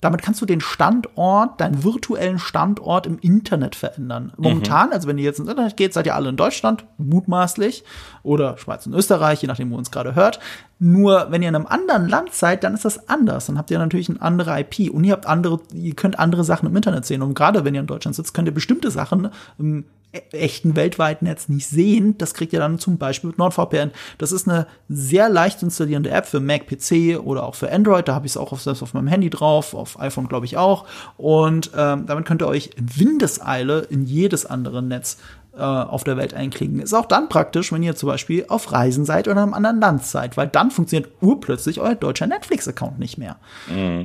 damit 0.00 0.22
kannst 0.22 0.40
du 0.40 0.46
den 0.46 0.60
Standort, 0.60 1.60
deinen 1.60 1.84
virtuellen 1.84 2.38
Standort 2.38 3.06
im 3.06 3.18
Internet 3.18 3.76
verändern. 3.76 4.32
Momentan, 4.36 4.92
also 4.92 5.06
wenn 5.08 5.18
ihr 5.18 5.24
jetzt 5.24 5.38
ins 5.38 5.48
Internet 5.48 5.76
geht, 5.76 5.92
seid 5.92 6.06
ihr 6.06 6.14
alle 6.14 6.30
in 6.30 6.36
Deutschland, 6.36 6.86
mutmaßlich, 6.96 7.84
oder 8.22 8.56
Schweiz 8.56 8.86
und 8.86 8.94
Österreich, 8.94 9.42
je 9.42 9.48
nachdem, 9.48 9.70
wo 9.70 9.74
ihr 9.74 9.78
uns 9.78 9.90
gerade 9.90 10.14
hört. 10.14 10.40
Nur 10.78 11.26
wenn 11.30 11.42
ihr 11.42 11.50
in 11.50 11.54
einem 11.54 11.66
anderen 11.66 12.08
Land 12.08 12.32
seid, 12.32 12.64
dann 12.64 12.72
ist 12.72 12.86
das 12.86 13.08
anders. 13.10 13.46
Dann 13.46 13.58
habt 13.58 13.70
ihr 13.70 13.78
natürlich 13.78 14.08
eine 14.08 14.22
andere 14.22 14.58
IP 14.60 14.90
und 14.90 15.04
ihr 15.04 15.12
habt 15.12 15.26
andere, 15.26 15.60
ihr 15.74 15.94
könnt 15.94 16.18
andere 16.18 16.44
Sachen 16.44 16.66
im 16.66 16.76
Internet 16.76 17.04
sehen. 17.04 17.20
Und 17.20 17.34
gerade 17.34 17.64
wenn 17.64 17.74
ihr 17.74 17.80
in 17.80 17.86
Deutschland 17.86 18.16
sitzt, 18.16 18.32
könnt 18.32 18.48
ihr 18.48 18.54
bestimmte 18.54 18.90
Sachen 18.90 19.28
im 19.58 19.84
echten 20.32 20.76
weltweiten 20.76 21.26
Netz 21.26 21.48
nicht 21.48 21.68
sehen. 21.68 22.18
Das 22.18 22.34
kriegt 22.34 22.52
ihr 22.52 22.58
dann 22.58 22.78
zum 22.78 22.98
Beispiel 22.98 23.28
mit 23.28 23.38
NordVPN. 23.38 23.92
Das 24.18 24.32
ist 24.32 24.48
eine 24.48 24.66
sehr 24.88 25.28
leicht 25.28 25.62
installierende 25.62 26.10
App 26.10 26.26
für 26.26 26.40
Mac, 26.40 26.66
PC 26.66 27.20
oder 27.22 27.44
auch 27.44 27.54
für 27.54 27.70
Android. 27.70 28.08
Da 28.08 28.14
habe 28.14 28.26
ich 28.26 28.32
es 28.32 28.36
auch 28.36 28.52
auf, 28.52 28.60
selbst 28.60 28.82
auf 28.82 28.94
meinem 28.94 29.06
Handy 29.06 29.30
drauf, 29.30 29.74
auf 29.74 30.00
iPhone 30.00 30.28
glaube 30.28 30.46
ich 30.46 30.56
auch. 30.56 30.86
Und 31.16 31.70
ähm, 31.76 32.06
damit 32.06 32.24
könnt 32.24 32.42
ihr 32.42 32.48
euch 32.48 32.70
in 32.76 32.88
Windeseile 32.98 33.80
in 33.80 34.04
jedes 34.04 34.46
andere 34.46 34.82
Netz 34.82 35.18
äh, 35.56 35.62
auf 35.62 36.04
der 36.04 36.16
Welt 36.16 36.34
einklicken. 36.34 36.80
Ist 36.80 36.94
auch 36.94 37.06
dann 37.06 37.28
praktisch, 37.28 37.72
wenn 37.72 37.82
ihr 37.82 37.94
zum 37.94 38.08
Beispiel 38.08 38.46
auf 38.48 38.72
Reisen 38.72 39.04
seid 39.04 39.28
oder 39.28 39.36
in 39.38 39.42
einem 39.42 39.54
anderen 39.54 39.80
Land 39.80 40.04
seid, 40.04 40.36
weil 40.36 40.48
dann 40.48 40.70
funktioniert 40.70 41.10
urplötzlich 41.20 41.80
euer 41.80 41.94
deutscher 41.94 42.26
Netflix-Account 42.26 42.98
nicht 42.98 43.18
mehr. 43.18 43.36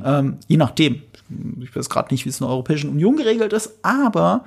Ähm, 0.06 0.38
je 0.48 0.58
nachdem. 0.58 1.02
Ich 1.60 1.76
weiß 1.76 1.90
gerade 1.90 2.14
nicht, 2.14 2.26
wie 2.26 2.30
es 2.30 2.40
in 2.40 2.46
der 2.46 2.52
Europäischen 2.52 2.92
Union 2.92 3.16
geregelt 3.16 3.52
ist, 3.52 3.80
aber 3.82 4.46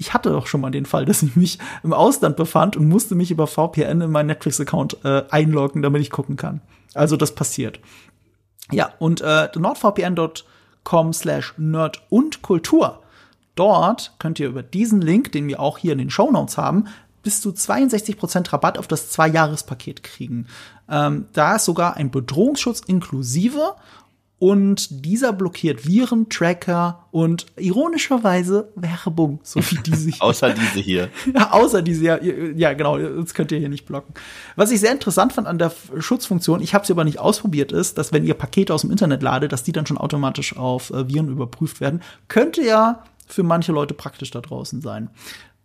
ich 0.00 0.14
hatte 0.14 0.30
doch 0.30 0.46
schon 0.46 0.62
mal 0.62 0.70
den 0.70 0.86
Fall, 0.86 1.04
dass 1.04 1.22
ich 1.22 1.36
mich 1.36 1.58
im 1.82 1.92
Ausland 1.92 2.36
befand 2.36 2.74
und 2.74 2.88
musste 2.88 3.14
mich 3.14 3.30
über 3.30 3.46
VPN 3.46 4.00
in 4.00 4.10
meinen 4.10 4.28
Netflix-Account 4.28 5.04
äh, 5.04 5.24
einloggen, 5.30 5.82
damit 5.82 6.00
ich 6.00 6.10
gucken 6.10 6.36
kann. 6.36 6.62
Also 6.94 7.18
das 7.18 7.34
passiert. 7.34 7.80
Ja, 8.72 8.94
und 8.98 9.20
äh, 9.20 9.48
nordvpn.com 9.54 11.12
slash 11.12 11.52
nerd 11.58 12.02
und 12.08 12.40
Kultur. 12.40 13.02
Dort 13.56 14.14
könnt 14.18 14.40
ihr 14.40 14.48
über 14.48 14.62
diesen 14.62 15.02
Link, 15.02 15.32
den 15.32 15.46
wir 15.48 15.60
auch 15.60 15.76
hier 15.76 15.92
in 15.92 15.98
den 15.98 16.10
Shownotes 16.10 16.56
haben, 16.56 16.86
bis 17.22 17.42
zu 17.42 17.50
62% 17.50 18.50
Rabatt 18.54 18.78
auf 18.78 18.88
das 18.88 19.10
Zwei-Jahres-Paket 19.10 20.02
kriegen. 20.02 20.46
Ähm, 20.88 21.26
da 21.34 21.56
ist 21.56 21.66
sogar 21.66 21.98
ein 21.98 22.10
Bedrohungsschutz 22.10 22.80
inklusive 22.86 23.74
und 24.40 25.04
dieser 25.04 25.34
blockiert 25.34 25.86
Viren, 25.86 26.30
Tracker 26.30 27.06
und 27.10 27.44
ironischerweise 27.56 28.72
Werbung, 28.74 29.38
so 29.42 29.60
wie 29.60 29.76
diese 29.84 30.10
hier. 30.10 30.14
Außer 30.22 30.54
diese 30.54 30.80
hier. 30.80 31.08
Ja, 31.34 31.52
außer 31.52 31.82
diese, 31.82 32.04
ja, 32.04 32.18
ja, 32.22 32.72
genau, 32.72 32.98
das 32.98 33.34
könnt 33.34 33.52
ihr 33.52 33.58
hier 33.58 33.68
nicht 33.68 33.84
blocken. 33.84 34.14
Was 34.56 34.70
ich 34.70 34.80
sehr 34.80 34.92
interessant 34.92 35.34
fand 35.34 35.46
an 35.46 35.58
der 35.58 35.70
Schutzfunktion, 35.98 36.62
ich 36.62 36.74
habe 36.74 36.86
sie 36.86 36.92
aber 36.94 37.04
nicht 37.04 37.20
ausprobiert, 37.20 37.70
ist, 37.70 37.98
dass 37.98 38.12
wenn 38.12 38.24
ihr 38.24 38.32
Pakete 38.32 38.72
aus 38.72 38.80
dem 38.80 38.90
Internet 38.90 39.22
ladet, 39.22 39.52
dass 39.52 39.62
die 39.62 39.72
dann 39.72 39.86
schon 39.86 39.98
automatisch 39.98 40.56
auf 40.56 40.90
äh, 40.90 41.06
Viren 41.06 41.28
überprüft 41.28 41.80
werden. 41.82 42.00
Könnte 42.28 42.62
ja 42.62 43.04
für 43.26 43.42
manche 43.42 43.72
Leute 43.72 43.92
praktisch 43.92 44.30
da 44.30 44.40
draußen 44.40 44.80
sein. 44.80 45.10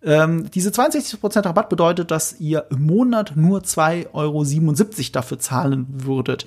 Ähm, 0.04 0.52
diese 0.52 0.70
62% 0.70 1.46
Rabatt 1.46 1.70
bedeutet, 1.70 2.12
dass 2.12 2.40
ihr 2.42 2.66
im 2.70 2.86
Monat 2.86 3.34
nur 3.36 3.62
2,77 3.62 4.14
Euro 4.14 4.44
dafür 5.14 5.40
zahlen 5.40 5.88
würdet. 5.90 6.46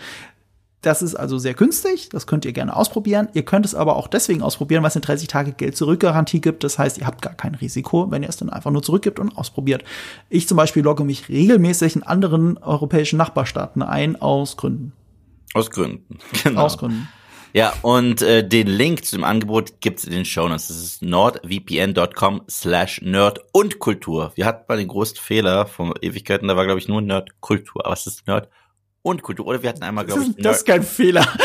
Das 0.80 1.02
ist 1.02 1.16
also 1.16 1.38
sehr 1.38 1.54
günstig, 1.54 2.08
das 2.08 2.28
könnt 2.28 2.44
ihr 2.44 2.52
gerne 2.52 2.76
ausprobieren. 2.76 3.28
Ihr 3.32 3.44
könnt 3.44 3.66
es 3.66 3.74
aber 3.74 3.96
auch 3.96 4.06
deswegen 4.06 4.42
ausprobieren, 4.42 4.82
weil 4.82 4.90
es 4.90 4.96
eine 4.96 5.04
30 5.04 5.26
Tage 5.26 5.52
Geld 5.52 5.76
zurück-Garantie 5.76 6.40
gibt. 6.40 6.62
Das 6.62 6.78
heißt, 6.78 6.98
ihr 6.98 7.06
habt 7.06 7.20
gar 7.20 7.34
kein 7.34 7.56
Risiko, 7.56 8.12
wenn 8.12 8.22
ihr 8.22 8.28
es 8.28 8.36
dann 8.36 8.48
einfach 8.48 8.70
nur 8.70 8.82
zurückgibt 8.82 9.18
und 9.18 9.36
ausprobiert. 9.36 9.82
Ich 10.28 10.46
zum 10.46 10.56
Beispiel 10.56 10.84
logge 10.84 11.02
mich 11.02 11.28
regelmäßig 11.28 11.96
in 11.96 12.04
anderen 12.04 12.58
europäischen 12.58 13.16
Nachbarstaaten 13.16 13.82
ein, 13.82 14.20
aus 14.20 14.56
Gründen. 14.56 14.92
Aus 15.54 15.70
Gründen. 15.70 16.18
Genau. 16.44 16.62
Aus 16.62 16.78
Gründen. 16.78 17.08
Ja, 17.54 17.72
und 17.82 18.22
äh, 18.22 18.46
den 18.46 18.66
Link 18.66 19.04
zu 19.04 19.16
dem 19.16 19.24
Angebot 19.24 19.80
gibt's 19.80 20.04
in 20.04 20.12
den 20.12 20.24
Shownotes. 20.24 20.68
Das 20.68 20.76
ist 20.76 21.02
nordvpn.com 21.02 22.42
slash 22.48 23.00
nerd 23.02 23.40
und 23.52 23.78
Kultur. 23.78 24.32
Wir 24.36 24.44
hatten 24.44 24.66
mal 24.68 24.76
den 24.76 24.88
großen 24.88 25.16
Fehler 25.16 25.66
von 25.66 25.94
Ewigkeiten, 26.00 26.46
da 26.46 26.56
war, 26.56 26.66
glaube 26.66 26.78
ich, 26.78 26.88
nur 26.88 27.00
Nerd 27.00 27.40
Kultur. 27.40 27.84
Aber 27.84 27.94
es 27.94 28.06
ist 28.06 28.26
Nerd 28.26 28.48
und 29.08 29.22
Kultur. 29.22 29.46
Oder 29.46 29.62
wir 29.62 29.70
hatten 29.70 29.82
einmal, 29.82 30.04
Das 30.04 30.14
glaube 30.14 30.30
ich, 30.30 30.36
ist, 30.38 30.44
das 30.44 30.56
ist 30.58 30.66
kein 30.66 30.82
Fehler. 30.82 31.26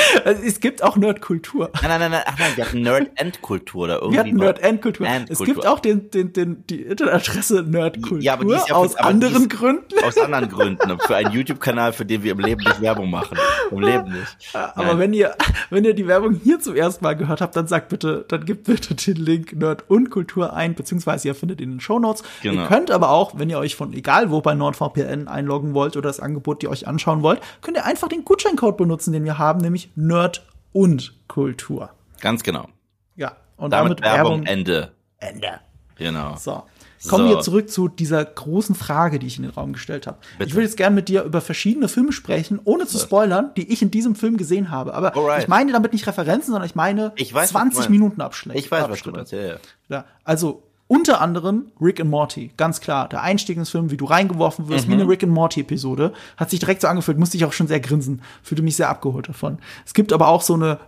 Es 0.46 0.60
gibt 0.60 0.84
auch 0.84 0.96
Nerdkultur. 0.96 1.72
Nein, 1.82 1.90
nein, 1.90 2.00
nein, 2.00 2.12
nein, 2.12 2.22
ach 2.26 2.38
nein, 2.40 2.52
wir 2.56 2.66
hatten 2.66 2.82
Nerd 2.82 3.12
and 3.20 3.42
Kultur 3.42 3.84
oder 3.86 3.96
irgendwie. 3.96 4.14
Wir 4.14 4.20
hatten 4.22 4.38
war- 4.40 4.46
Nerd-Endkultur. 4.46 5.08
Es 5.08 5.14
Endkultur. 5.14 5.46
gibt 5.56 5.68
auch 5.68 5.80
den, 5.80 6.12
den, 6.12 6.34
den, 6.34 6.64
die 6.68 6.82
Internetadresse 6.84 7.64
Nerdkultur 7.64 8.20
Ja, 8.22 8.34
aber 8.34 8.46
die 8.46 8.54
ist 8.54 8.70
ja 8.70 8.76
aus 8.76 8.96
anderen 8.96 9.50
Gründen. 9.50 9.84
Aus 10.04 10.18
anderen 10.18 10.50
Gründen. 10.50 11.00
Für 11.00 11.16
einen 11.16 11.32
YouTube-Kanal, 11.32 11.94
für 11.94 12.06
den 12.06 12.24
wir 12.24 12.34
im 12.34 12.40
Leben 12.40 12.64
nicht 12.64 12.80
Werbung 12.82 13.10
machen. 13.10 13.38
Im 13.72 13.80
Leben 13.80 14.12
nicht. 14.12 14.56
Aber 14.56 14.86
Nein. 14.86 15.00
wenn 15.00 15.14
ihr, 15.14 15.36
wenn 15.70 15.84
ihr 15.84 15.94
die 15.94 16.08
Werbung 16.08 16.40
hier 16.44 16.60
zum 16.60 16.76
ersten 16.76 17.04
Mal 17.04 17.16
gehört 17.16 17.42
habt, 17.42 17.56
dann 17.56 17.68
sagt 17.68 17.90
bitte, 17.90 18.26
dann 18.28 18.46
gebt 18.46 18.66
bitte 18.66 18.94
den 18.96 19.16
Link 19.18 19.54
Nerd 19.54 19.84
und 19.90 20.10
Kultur 20.10 20.54
ein, 20.54 20.76
beziehungsweise 20.76 21.28
ihr 21.28 21.36
findet 21.36 21.60
ihn 21.60 21.64
in 21.66 21.72
den 21.76 21.80
Shownotes. 21.82 22.24
Genau. 22.44 22.62
Ihr 22.62 22.68
könnt 22.68 22.92
aber 22.92 23.10
auch, 23.10 23.38
wenn 23.40 23.50
ihr 23.50 23.58
euch 23.58 23.76
von 23.76 23.94
egal 23.94 24.30
wo 24.32 24.42
bei 24.42 24.54
NordVPN 24.54 25.28
einloggen 25.28 25.74
wollt 25.74 25.98
oder 25.98 26.10
das 26.10 26.20
Angebot, 26.20 26.62
die 26.62 26.68
euch 26.68 26.88
anschauen 26.88 27.24
wollt, 27.24 27.42
könnt 27.62 27.78
ihr 27.78 27.86
einfach 27.86 28.08
den 28.08 28.26
Gutscheincode 28.26 28.78
benutzen, 28.78 29.14
den 29.14 29.24
wir 29.26 29.38
haben, 29.38 29.60
nämlich 29.62 29.92
Nerd 29.96 30.46
und 30.72 31.14
Kultur. 31.28 31.90
Ganz 32.22 32.44
genau. 32.44 32.68
Ja. 33.16 33.36
Und 33.58 33.72
Damit, 33.72 34.00
damit, 34.00 34.02
Werbung, 34.02 34.32
Werbung 34.32 34.46
Ende. 34.46 34.92
Ende. 35.18 35.60
Genau. 35.96 36.36
So. 36.38 36.64
Kommen 37.10 37.28
So. 37.28 37.36
wir 37.36 37.42
zurück 37.42 37.70
zu 37.70 37.90
dieser 37.90 38.24
großen 38.24 38.76
Frage, 38.76 39.20
die 39.20 39.28
ich 39.28 39.36
in 39.38 39.44
den 39.44 39.52
Raum 39.52 39.74
gestellt 39.74 40.08
habe. 40.08 40.18
Bitte. 40.38 40.50
Ich 40.50 40.56
würde 40.56 40.66
jetzt 40.66 40.78
gerne 40.78 40.96
mit 40.96 41.10
dir 41.10 41.24
über 41.24 41.42
verschiedene 41.42 41.90
Filme 41.90 42.14
sprechen, 42.14 42.62
ohne 42.64 42.88
zu 42.88 42.98
spoilern, 42.98 43.52
die 43.58 43.72
ich 43.72 43.82
in 43.82 43.92
diesem 43.92 44.16
Film 44.16 44.38
gesehen 44.38 44.72
habe. 44.72 44.94
Aber 44.94 45.16
Alright. 45.16 45.44
ich 45.44 45.48
meine 45.50 45.74
damit 45.74 45.92
nicht 45.92 46.08
Referenzen, 46.08 46.54
sondern 46.54 46.66
ich 46.66 46.76
meine 46.76 47.12
Ich 47.18 47.34
weiß, 47.34 47.42
was 47.42 47.50
du 47.50 47.58
20 47.58 47.78
meinst. 47.78 47.90
Minuten 47.90 48.22
Abschnitt. 48.22 48.58
Ich 48.58 48.72
weiß, 48.72 48.90
was 48.90 49.02
du 49.02 49.12
meinst. 49.12 49.34
Ja, 49.34 49.42
ja. 49.42 49.56
Ja, 49.90 50.06
also 50.24 50.64
Unter 50.88 51.22
anderem 51.22 51.72
Rick 51.82 52.00
and 52.02 52.10
Morty, 52.10 52.52
ganz 52.58 52.80
klar. 52.82 53.08
Der 53.10 53.22
Einstieg 53.24 53.58
ins 53.58 53.70
Film, 53.70 53.90
wie 53.90 53.98
du 53.98 54.06
reingeworfen 54.06 54.68
wirst, 54.68 54.88
Mhm. 54.88 54.92
wie 54.92 54.96
eine 54.96 55.08
Rick 55.10 55.24
and 55.24 55.32
Morty-Episode, 55.32 56.14
hat 56.38 56.50
sich 56.50 56.60
direkt 56.60 56.82
so 56.82 56.88
angefühlt, 56.88 57.18
musste 57.18 57.38
ich 57.38 57.46
auch 57.46 57.54
schon 57.54 57.68
sehr 57.68 57.80
grinsen, 57.80 58.22
fühlte 58.44 58.62
mich 58.64 58.76
sehr 58.76 58.90
abgeholt 58.90 59.28
davon. 59.30 59.58
Es 59.86 59.94
gibt 59.94 60.12
aber 60.14 60.28
auch 60.28 60.42
so 60.42 60.54
eine 60.56 60.80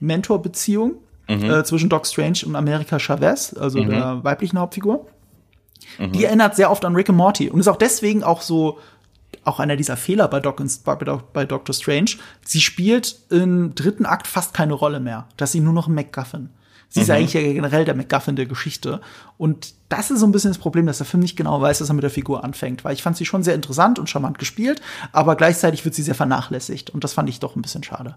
Mentor-Mentor-Beziehung 0.00 0.94
Mhm. 1.28 1.44
äh, 1.50 1.64
zwischen 1.64 1.88
Doc 1.88 2.06
Strange 2.06 2.38
und 2.46 2.56
America 2.56 2.98
Chavez, 2.98 3.54
also 3.54 3.82
der 3.84 4.24
weiblichen 4.24 4.58
Hauptfigur. 4.58 5.06
Mhm. 5.98 6.12
Die 6.12 6.24
erinnert 6.24 6.56
sehr 6.56 6.70
oft 6.72 6.84
an 6.84 6.94
Rick 6.96 7.08
and 7.08 7.18
Morty 7.18 7.48
und 7.50 7.60
ist 7.60 7.68
auch 7.68 7.76
deswegen 7.76 8.24
auch 8.24 8.40
so 8.42 8.78
auch 9.44 9.60
einer 9.60 9.76
dieser 9.76 9.96
Fehler 9.96 10.26
bei, 10.28 10.40
Doc, 10.40 10.60
bei, 10.84 10.94
Doc, 10.96 11.32
bei 11.32 11.44
Doctor 11.46 11.72
Strange. 11.72 12.10
Sie 12.44 12.60
spielt 12.60 13.16
im 13.30 13.74
dritten 13.76 14.04
Akt 14.06 14.26
fast 14.26 14.52
keine 14.54 14.74
Rolle 14.74 14.98
mehr. 15.00 15.26
Das 15.36 15.50
ist 15.50 15.52
sie 15.52 15.60
nur 15.60 15.72
noch 15.72 15.86
ein 15.86 15.94
MacGuffin. 15.94 16.50
Sie 16.92 17.00
ist 17.00 17.06
ja 17.08 17.14
eigentlich 17.14 17.34
ja 17.34 17.40
generell 17.40 17.84
der 17.84 17.94
MacGuffin 17.94 18.34
der 18.34 18.46
Geschichte. 18.46 19.00
Und 19.38 19.74
das 19.88 20.10
ist 20.10 20.18
so 20.20 20.26
ein 20.26 20.32
bisschen 20.32 20.50
das 20.50 20.58
Problem, 20.58 20.86
dass 20.86 20.98
der 20.98 21.06
Film 21.06 21.22
nicht 21.22 21.36
genau 21.36 21.60
weiß, 21.60 21.80
was 21.80 21.88
er 21.88 21.94
mit 21.94 22.02
der 22.02 22.10
Figur 22.10 22.42
anfängt. 22.42 22.84
Weil 22.84 22.94
ich 22.94 23.02
fand 23.02 23.16
sie 23.16 23.24
schon 23.24 23.44
sehr 23.44 23.54
interessant 23.54 24.00
und 24.00 24.10
charmant 24.10 24.38
gespielt, 24.40 24.82
aber 25.12 25.36
gleichzeitig 25.36 25.84
wird 25.84 25.94
sie 25.94 26.02
sehr 26.02 26.16
vernachlässigt. 26.16 26.90
Und 26.90 27.04
das 27.04 27.12
fand 27.12 27.28
ich 27.28 27.38
doch 27.38 27.54
ein 27.54 27.62
bisschen 27.62 27.84
schade. 27.84 28.16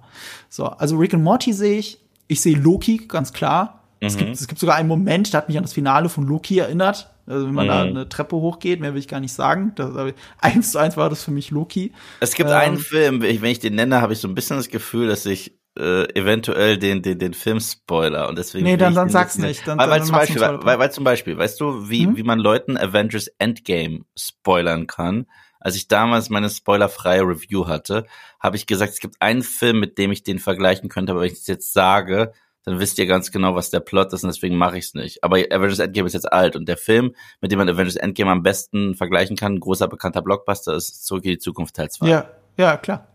So, 0.50 0.66
also 0.66 0.98
Rick 0.98 1.14
and 1.14 1.24
Morty 1.24 1.54
sehe 1.54 1.78
ich. 1.78 2.00
Ich 2.28 2.42
sehe 2.42 2.58
Loki, 2.58 3.06
ganz 3.08 3.32
klar. 3.32 3.82
Es, 4.00 4.18
gibt, 4.18 4.32
es 4.32 4.48
gibt 4.48 4.60
sogar 4.60 4.76
einen 4.76 4.90
Moment, 4.90 5.32
der 5.32 5.38
hat 5.38 5.48
mich 5.48 5.58
an 5.58 5.64
das 5.64 5.72
Finale 5.74 6.10
von 6.10 6.28
Loki 6.28 6.58
erinnert. 6.58 7.10
Also 7.26 7.48
wenn 7.48 7.54
man 7.54 7.68
da 7.68 7.84
eine 7.84 8.10
Treppe 8.10 8.36
hochgeht, 8.36 8.82
mehr 8.82 8.94
will 8.94 9.00
ich 9.00 9.08
gar 9.08 9.22
nicht 9.22 9.32
sagen. 9.34 9.72
Das, 9.76 9.92
eins 10.42 10.72
zu 10.72 10.80
eins 10.80 10.98
war 10.98 11.10
das 11.10 11.24
für 11.24 11.32
mich 11.32 11.52
Loki. 11.52 11.94
Es 12.20 12.34
gibt 12.34 12.50
Ähm. 12.50 12.56
einen 12.56 12.78
Film, 12.78 13.22
wenn 13.22 13.46
ich 13.46 13.60
den 13.60 13.76
nenne, 13.76 14.02
habe 14.02 14.14
ich 14.14 14.20
so 14.20 14.28
ein 14.28 14.36
bisschen 14.36 14.58
das 14.58 14.70
Gefühl, 14.70 15.08
dass 15.08 15.26
ich 15.26 15.54
äh, 15.78 16.04
eventuell 16.20 16.78
den, 16.78 17.02
den, 17.02 17.18
den 17.20 17.34
Film 17.34 17.60
spoiler 17.60 18.30
und 18.30 18.38
deswegen. 18.38 18.66
Nee, 18.66 18.78
dann- 18.78 18.94
dann 18.94 19.10
sag's 19.10 19.36
jetzt 19.38 19.44
nicht. 19.46 19.68
Dann- 19.68 19.80
weil, 19.80 19.90
weil 19.90 19.98
dann 20.00 20.08
zum 20.08 20.16
Beispiel, 20.16 20.42
weil, 20.42 20.80
weil 20.80 20.92
zum 20.92 21.04
Beispiel, 21.04 21.38
weißt 21.38 21.60
du, 21.60 21.90
wie, 21.90 22.06
Hm? 22.06 22.16
wie 22.18 22.24
man 22.24 22.40
Leuten 22.40 22.78
Avengers 22.78 23.28
Endgame 23.40 24.02
spoilern 24.18 24.88
kann? 24.88 25.26
Als 25.60 25.76
ich 25.76 25.88
damals 25.88 26.30
meine 26.30 26.50
spoilerfreie 26.50 27.22
Review 27.22 27.68
hatte, 27.68 28.06
habe 28.40 28.58
ich 28.58 28.66
gesagt, 28.68 28.94
es 28.94 29.00
gibt 29.00 29.16
einen 29.22 29.42
Film, 29.44 29.80
mit 29.80 29.98
dem 29.98 30.12
ich 30.12 30.22
den 30.24 30.40
vergleichen 30.40 30.90
könnte, 30.90 31.14
aber 31.14 31.22
wenn 31.22 31.28
ich 31.32 31.40
es 31.40 31.48
jetzt 31.48 31.72
sage, 31.74 32.34
dann 32.66 32.80
wisst 32.80 32.98
ihr 33.00 33.06
ganz 33.08 33.32
genau, 33.32 33.56
was 33.56 33.70
der 33.70 33.80
Plot 33.80 34.14
ist 34.14 34.24
und 34.24 34.30
deswegen 34.34 34.58
mache 34.58 34.78
ich 34.78 34.86
es 34.86 34.94
nicht. 34.94 35.24
Aber 35.24 35.38
Avengers 35.38 35.80
Endgame 35.80 36.08
ist 36.08 36.14
jetzt 36.14 36.32
alt 36.32 36.56
und 36.56 36.68
der 36.68 36.78
Film, 36.78 37.16
mit 37.42 37.52
dem 37.52 37.60
man 37.60 37.68
Avengers 37.70 37.96
Endgame 37.96 38.32
am 38.32 38.44
besten 38.44 38.96
vergleichen 38.96 39.36
kann, 39.38 39.54
ein 39.56 39.60
großer 39.60 39.88
bekannter 39.88 40.22
Blockbuster, 40.22 40.74
ist 40.76 41.06
Zurück 41.06 41.24
in 41.26 41.32
die 41.32 41.38
Zukunft 41.40 41.76
Teil 41.76 41.90
2. 41.90 42.08
Ja, 42.10 42.30
ja, 42.58 42.78
klar. 42.78 43.08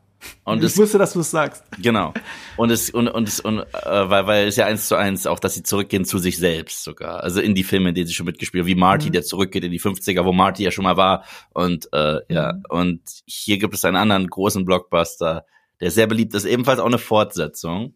Und 0.44 0.58
ich 0.58 0.64
es, 0.72 0.78
wusste, 0.78 0.98
dass 0.98 1.12
du 1.12 1.20
es 1.20 1.30
sagst. 1.30 1.62
genau. 1.80 2.12
Und 2.56 2.70
es, 2.70 2.90
und, 2.90 3.06
und 3.08 3.28
es, 3.28 3.38
und, 3.40 3.60
äh, 3.60 3.64
weil, 3.84 4.26
weil 4.26 4.48
es 4.48 4.56
ja 4.56 4.66
eins 4.66 4.88
zu 4.88 4.96
eins 4.96 5.26
auch, 5.26 5.38
dass 5.38 5.54
sie 5.54 5.62
zurückgehen 5.62 6.04
zu 6.04 6.18
sich 6.18 6.38
selbst 6.38 6.82
sogar. 6.82 7.22
Also 7.22 7.40
in 7.40 7.54
die 7.54 7.62
Filme, 7.64 7.90
in 7.90 7.94
denen 7.94 8.06
sie 8.08 8.14
schon 8.14 8.26
mitgespielt 8.26 8.62
haben, 8.62 8.68
wie 8.68 8.74
Marty, 8.74 9.08
Mhm. 9.08 9.12
der 9.12 9.22
zurückgeht 9.22 9.62
in 9.64 9.70
die 9.70 9.80
50er, 9.80 10.24
wo 10.24 10.32
Marty 10.32 10.64
ja 10.64 10.70
schon 10.72 10.84
mal 10.84 10.96
war. 10.96 11.24
Und, 11.54 11.88
äh, 11.92 12.18
ja, 12.28 12.54
Mhm. 12.54 12.62
und 12.68 13.00
hier 13.26 13.58
gibt 13.58 13.74
es 13.74 13.84
einen 13.84 13.96
anderen 13.96 14.26
großen 14.26 14.64
Blockbuster, 14.64 15.44
der 15.80 15.90
sehr 15.92 16.08
beliebt 16.08 16.34
ist, 16.34 16.44
ebenfalls 16.46 16.80
auch 16.80 16.86
eine 16.86 16.98
Fortsetzung. 16.98 17.94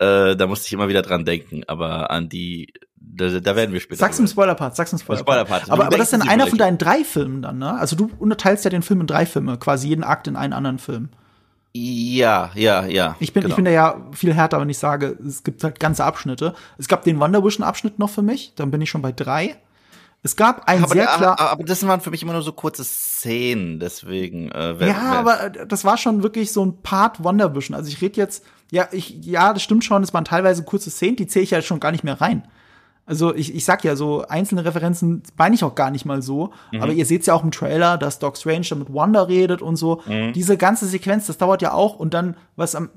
Äh, 0.00 0.36
da 0.36 0.46
musste 0.46 0.66
ich 0.66 0.72
immer 0.74 0.88
wieder 0.88 1.02
dran 1.02 1.24
denken, 1.24 1.62
aber 1.66 2.10
an 2.12 2.28
die, 2.28 2.72
da, 2.94 3.40
da 3.40 3.56
werden 3.56 3.72
wir 3.72 3.80
später. 3.80 3.98
Sag's 3.98 4.18
im 4.20 4.28
Spoilerpart, 4.28 4.76
sag's 4.76 4.92
im 4.92 4.98
Spoilerpart. 4.98 5.46
Spoilerpart. 5.48 5.70
Aber, 5.70 5.82
Du 5.84 5.86
aber 5.88 5.96
das 5.98 6.12
ist 6.12 6.20
dann 6.20 6.28
einer 6.28 6.46
von 6.46 6.58
deinen 6.58 6.78
drei 6.78 7.02
Filmen 7.02 7.42
dann, 7.42 7.58
ne? 7.58 7.72
Also 7.74 7.96
du 7.96 8.08
unterteilst 8.18 8.64
ja 8.64 8.70
den 8.70 8.82
Film 8.82 9.00
in 9.00 9.06
drei 9.08 9.26
Filme, 9.26 9.58
quasi 9.58 9.88
jeden 9.88 10.04
Akt 10.04 10.28
in 10.28 10.36
einen 10.36 10.52
anderen 10.52 10.78
Film. 10.78 11.08
Ja, 11.74 12.50
ja, 12.54 12.86
ja. 12.86 13.16
Ich 13.20 13.32
bin, 13.32 13.42
genau. 13.42 13.52
ich 13.52 13.56
bin 13.56 13.64
da 13.64 13.70
ja 13.70 13.96
viel 14.12 14.34
härter, 14.34 14.60
wenn 14.60 14.70
ich 14.70 14.78
sage, 14.78 15.18
es 15.26 15.44
gibt 15.44 15.62
halt 15.62 15.78
ganze 15.78 16.04
Abschnitte. 16.04 16.54
Es 16.78 16.88
gab 16.88 17.04
den 17.04 17.20
Wonder 17.20 17.44
Vision 17.44 17.64
Abschnitt 17.64 17.98
noch 17.98 18.10
für 18.10 18.22
mich, 18.22 18.54
dann 18.56 18.70
bin 18.70 18.80
ich 18.80 18.90
schon 18.90 19.02
bei 19.02 19.12
drei. 19.12 19.56
Es 20.22 20.34
gab 20.34 20.66
einen 20.68 20.84
aber, 20.84 20.94
sehr 20.94 21.06
klar. 21.06 21.38
aber, 21.38 21.50
aber 21.52 21.64
das 21.64 21.86
waren 21.86 22.00
für 22.00 22.10
mich 22.10 22.22
immer 22.22 22.32
nur 22.32 22.42
so 22.42 22.52
kurze 22.52 22.82
Szenen, 22.84 23.78
deswegen. 23.78 24.50
Äh, 24.50 24.80
wer, 24.80 24.88
ja, 24.88 24.94
wer, 24.94 25.18
aber 25.18 25.44
äh, 25.44 25.66
das 25.66 25.84
war 25.84 25.96
schon 25.96 26.22
wirklich 26.22 26.52
so 26.52 26.64
ein 26.64 26.82
Part 26.82 27.22
Wonder 27.22 27.54
Vision. 27.54 27.76
Also 27.76 27.88
ich 27.88 28.00
rede 28.00 28.16
jetzt, 28.16 28.44
ja, 28.72 28.88
ich, 28.90 29.24
ja, 29.24 29.52
das 29.52 29.62
stimmt 29.62 29.84
schon, 29.84 30.02
es 30.02 30.12
waren 30.12 30.24
teilweise 30.24 30.64
kurze 30.64 30.90
Szenen, 30.90 31.16
die 31.16 31.28
zähle 31.28 31.44
ich 31.44 31.50
ja 31.50 31.62
schon 31.62 31.80
gar 31.80 31.92
nicht 31.92 32.02
mehr 32.02 32.20
rein. 32.20 32.42
Also 33.08 33.34
ich, 33.34 33.54
ich 33.54 33.64
sag 33.64 33.82
ja, 33.84 33.96
so 33.96 34.24
einzelne 34.28 34.64
Referenzen 34.64 35.22
meine 35.36 35.54
ich 35.54 35.64
auch 35.64 35.74
gar 35.74 35.90
nicht 35.90 36.04
mal 36.04 36.20
so. 36.22 36.52
Mhm. 36.72 36.82
Aber 36.82 36.92
ihr 36.92 37.06
seht 37.06 37.26
ja 37.26 37.34
auch 37.34 37.42
im 37.42 37.50
Trailer, 37.50 37.96
dass 37.98 38.18
Doc 38.18 38.36
Strange 38.36 38.66
da 38.68 38.74
mit 38.76 38.92
Wanda 38.92 39.22
redet 39.22 39.62
und 39.62 39.76
so. 39.76 40.02
Mhm. 40.06 40.32
Diese 40.34 40.56
ganze 40.56 40.86
Sequenz, 40.86 41.26
das 41.26 41.38
dauert 41.38 41.62
ja 41.62 41.72
auch 41.72 41.96
und 41.96 42.12
dann, 42.14 42.36
was 42.54 42.74
am, 42.74 42.90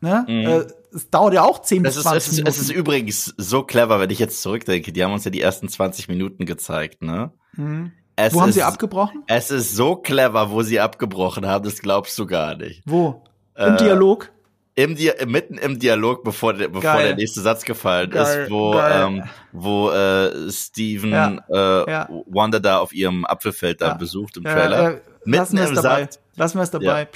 ne, 0.00 0.24
äh, 0.28 0.94
es 0.94 1.10
dauert 1.10 1.34
ja 1.34 1.42
auch 1.42 1.60
10 1.62 1.80
Mhm. 1.80 1.86
Es 1.86 1.94
bis 1.94 1.96
ist, 1.96 2.02
20 2.08 2.16
es, 2.18 2.26
ist, 2.28 2.36
Minuten. 2.36 2.48
es 2.50 2.58
ist 2.60 2.70
übrigens 2.70 3.34
so 3.38 3.62
clever, 3.64 3.98
wenn 4.00 4.10
ich 4.10 4.18
jetzt 4.18 4.42
zurückdenke. 4.42 4.92
Die 4.92 5.02
haben 5.02 5.12
uns 5.12 5.24
ja 5.24 5.30
die 5.30 5.40
ersten 5.40 5.68
20 5.68 6.08
Minuten 6.08 6.44
gezeigt, 6.46 7.02
ne? 7.02 7.32
Es 7.52 7.58
Mhm. 7.58 7.92
Wo 8.32 8.40
haben 8.42 8.48
ist, 8.50 8.54
sie 8.56 8.62
abgebrochen? 8.62 9.22
Es 9.26 9.50
ist 9.50 9.74
so 9.74 9.96
clever, 9.96 10.50
wo 10.50 10.62
sie 10.62 10.78
abgebrochen 10.78 11.46
haben, 11.46 11.64
das 11.64 11.80
glaubst 11.80 12.16
du 12.18 12.26
gar 12.26 12.54
nicht. 12.56 12.82
Wo? 12.86 13.22
Im 13.56 13.74
Äh, 13.74 13.76
Dialog? 13.78 14.30
Im 14.76 14.96
Dia 14.96 15.12
mitten 15.26 15.56
im 15.56 15.78
Dialog, 15.78 16.24
bevor, 16.24 16.52
der, 16.54 16.66
bevor 16.66 16.82
Geil. 16.82 17.06
der 17.08 17.16
nächste 17.16 17.40
Satz 17.40 17.64
gefallen 17.64 18.10
Geil, 18.10 18.42
ist, 18.44 18.50
wo, 18.50 18.72
geil. 18.72 19.04
ähm, 19.06 19.22
wo 19.52 19.90
äh, 19.90 20.50
Steven 20.50 21.10
Ja, 21.12 21.36
äh, 21.84 21.90
ja. 21.90 22.08
Wanda 22.26 22.58
da 22.58 22.78
auf 22.78 22.92
ihrem 22.92 23.24
Apfelfeld 23.24 23.80
da 23.80 23.88
Ja. 23.88 23.94
besucht 23.94 24.36
im 24.36 24.42
Trailer. 24.44 24.94
äh, 24.94 25.00
lassen 25.26 25.56
wir 25.56 25.62
es 25.64 25.68
im 25.70 25.76
dabei. 25.76 26.00
Satz. 26.02 26.18
Lassen 26.36 26.58
wir 26.58 26.62
es 26.62 26.70
dabei. 26.72 27.06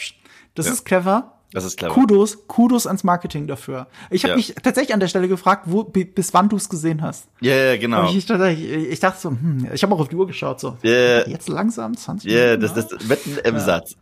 Das 0.55 0.67
ist 0.67 0.85
clever. 0.85 1.35
Das 1.53 1.65
ist 1.65 1.79
clever. 1.79 1.95
Kudos, 1.95 2.47
Kudos 2.47 2.87
ans 2.87 3.03
Marketing 3.05 3.47
dafür. 3.47 3.87
Ich 4.11 4.23
habe 4.25 4.37
mich 4.37 4.55
tatsächlich 4.63 4.93
an 4.95 5.01
der 5.01 5.09
Stelle 5.09 5.29
gefragt, 5.29 5.63
wo, 5.67 5.83
bi- 5.83 6.05
bis 6.05 6.33
wann 6.35 6.49
du 6.51 6.57
es 6.57 6.69
gesehen 6.69 7.01
hast. 7.03 7.27
Ja, 7.41 7.55
ja, 7.57 7.77
genau. 7.79 8.09
Ich, 8.13 8.27
tatsächlich- 8.27 8.71
ich 8.91 9.01
dachte 9.01 9.19
so, 9.19 9.31
hm, 9.31 9.67
ich 9.73 9.83
habe 9.83 9.95
auch 9.95 10.01
auf 10.01 10.09
die 10.09 10.17
Uhr 10.17 10.27
geschaut, 10.27 10.61
so. 10.61 10.77
Ja. 10.83 11.27
Jetzt 11.27 11.49
langsam, 11.49 11.97
20 11.97 12.31
Ja, 12.31 12.57
Minuten. 12.57 12.61
das, 12.75 12.89
das 12.89 13.05
mitten 13.09 13.39
im 13.43 13.59
Satz. 13.59 13.97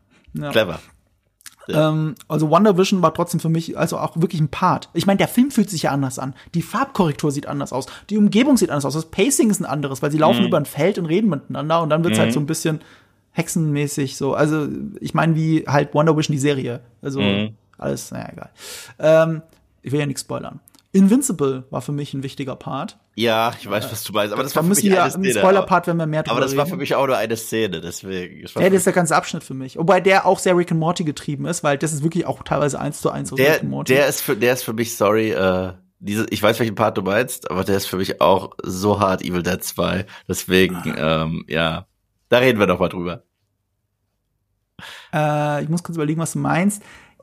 Ja. 1.68 1.88
Ähm, 1.90 2.14
also 2.28 2.48
Wonder 2.50 2.78
Vision 2.78 3.02
war 3.02 3.12
trotzdem 3.12 3.40
für 3.40 3.48
mich 3.48 3.76
also 3.76 3.98
auch 3.98 4.16
wirklich 4.16 4.40
ein 4.40 4.48
Part. 4.48 4.88
Ich 4.94 5.06
meine, 5.06 5.18
der 5.18 5.28
Film 5.28 5.50
fühlt 5.50 5.68
sich 5.70 5.82
ja 5.82 5.90
anders 5.90 6.18
an. 6.18 6.34
Die 6.54 6.62
Farbkorrektur 6.62 7.30
sieht 7.32 7.46
anders 7.46 7.72
aus. 7.72 7.86
Die 8.10 8.18
Umgebung 8.18 8.56
sieht 8.56 8.70
anders 8.70 8.84
aus. 8.84 8.94
Das 8.94 9.06
Pacing 9.06 9.50
ist 9.50 9.60
ein 9.60 9.64
anderes, 9.66 10.00
weil 10.02 10.10
sie 10.12 10.18
laufen 10.18 10.40
Mhm. 10.42 10.46
über 10.46 10.56
ein 10.58 10.64
Feld 10.66 10.98
und 10.98 11.06
reden 11.06 11.28
miteinander 11.28 11.82
und 11.82 11.90
dann 11.90 12.04
wird's 12.04 12.18
halt 12.18 12.32
so 12.32 12.40
ein 12.40 12.46
bisschen 12.46 12.80
hexenmäßig 13.32 14.16
so. 14.16 14.34
Also 14.34 14.66
ich 15.00 15.12
meine, 15.14 15.34
wie 15.34 15.64
halt 15.66 15.92
Wonder 15.94 16.16
Vision 16.16 16.32
die 16.34 16.38
Serie. 16.40 16.80
Also 17.02 17.20
Mhm. 17.20 17.54
alles, 17.78 18.10
naja, 18.10 18.28
egal. 18.32 18.50
Ähm, 18.98 19.42
ich 19.82 19.92
will 19.92 20.00
ja 20.00 20.06
nichts 20.06 20.22
spoilern. 20.22 20.60
Invincible 20.96 21.64
war 21.70 21.80
für 21.82 21.92
mich 21.92 22.12
ein 22.14 22.22
wichtiger 22.22 22.56
Part. 22.56 22.98
Ja, 23.14 23.52
ich 23.60 23.68
weiß, 23.70 23.90
was 23.92 24.02
du 24.04 24.12
meinst, 24.12 24.32
aber 24.32 24.42
das 24.42 24.52
da 24.52 24.56
war 24.56 24.62
für 24.64 24.68
müssen 24.70 24.86
mich 24.86 24.92
wir 24.94 25.02
eine 25.02 25.10
Szene. 25.12 25.30
Spoiler-Part, 25.32 25.86
wenn 25.86 25.96
wir 25.96 26.06
mehr 26.06 26.22
drüber 26.22 26.32
aber 26.32 26.40
das 26.40 26.56
war 26.56 26.64
reden. 26.64 26.74
für 26.74 26.80
mich 26.80 26.94
auch 26.94 27.06
nur 27.06 27.16
eine 27.16 27.36
Szene, 27.36 27.80
deswegen. 27.80 28.42
Das 28.42 28.54
war 28.56 28.62
Ja, 28.62 28.68
das 28.70 28.78
ist 28.78 28.86
der 28.86 28.92
ganze 28.92 29.14
Abschnitt 29.16 29.44
für 29.44 29.54
mich. 29.54 29.76
Wobei 29.78 30.00
der 30.00 30.26
auch 30.26 30.38
sehr 30.38 30.56
Rick 30.56 30.70
and 30.72 30.80
Morty 30.80 31.04
getrieben 31.04 31.46
ist, 31.46 31.62
weil 31.62 31.78
das 31.78 31.92
ist 31.92 32.02
wirklich 32.02 32.26
auch 32.26 32.42
teilweise 32.42 32.80
eins 32.80 33.00
zu 33.00 33.10
eins 33.10 33.30
der, 33.30 33.54
Rick 33.54 33.60
and 33.62 33.70
Morty. 33.70 33.94
der 33.94 34.06
ist 34.08 34.20
für, 34.22 34.36
der 34.36 34.52
ist 34.54 34.62
für 34.64 34.72
mich, 34.72 34.96
sorry, 34.96 35.30
äh, 35.30 35.72
diese, 35.98 36.26
ich 36.30 36.42
weiß, 36.42 36.58
welchen 36.58 36.74
Part 36.74 36.98
du 36.98 37.02
meinst, 37.02 37.50
aber 37.50 37.64
der 37.64 37.76
ist 37.76 37.86
für 37.86 37.96
mich 37.96 38.20
auch 38.20 38.50
so 38.62 39.00
hart 39.00 39.22
Evil 39.22 39.42
Dead 39.42 39.62
2. 39.62 40.04
Deswegen, 40.28 40.76
Ah. 40.76 41.22
ähm, 41.22 41.44
ja, 41.48 41.86
da 42.28 42.38
reden 42.38 42.58
wir 42.58 42.66
doch 42.66 42.78
mal 42.80 42.88
drüber. 42.88 43.22
Äh, 45.12 45.62
ich 45.62 45.68
muss 45.68 45.82
kurz 45.82 45.96
überlegen, 45.96 46.20
was 46.20 46.32
du 46.32 46.38
meinst. 46.38 46.82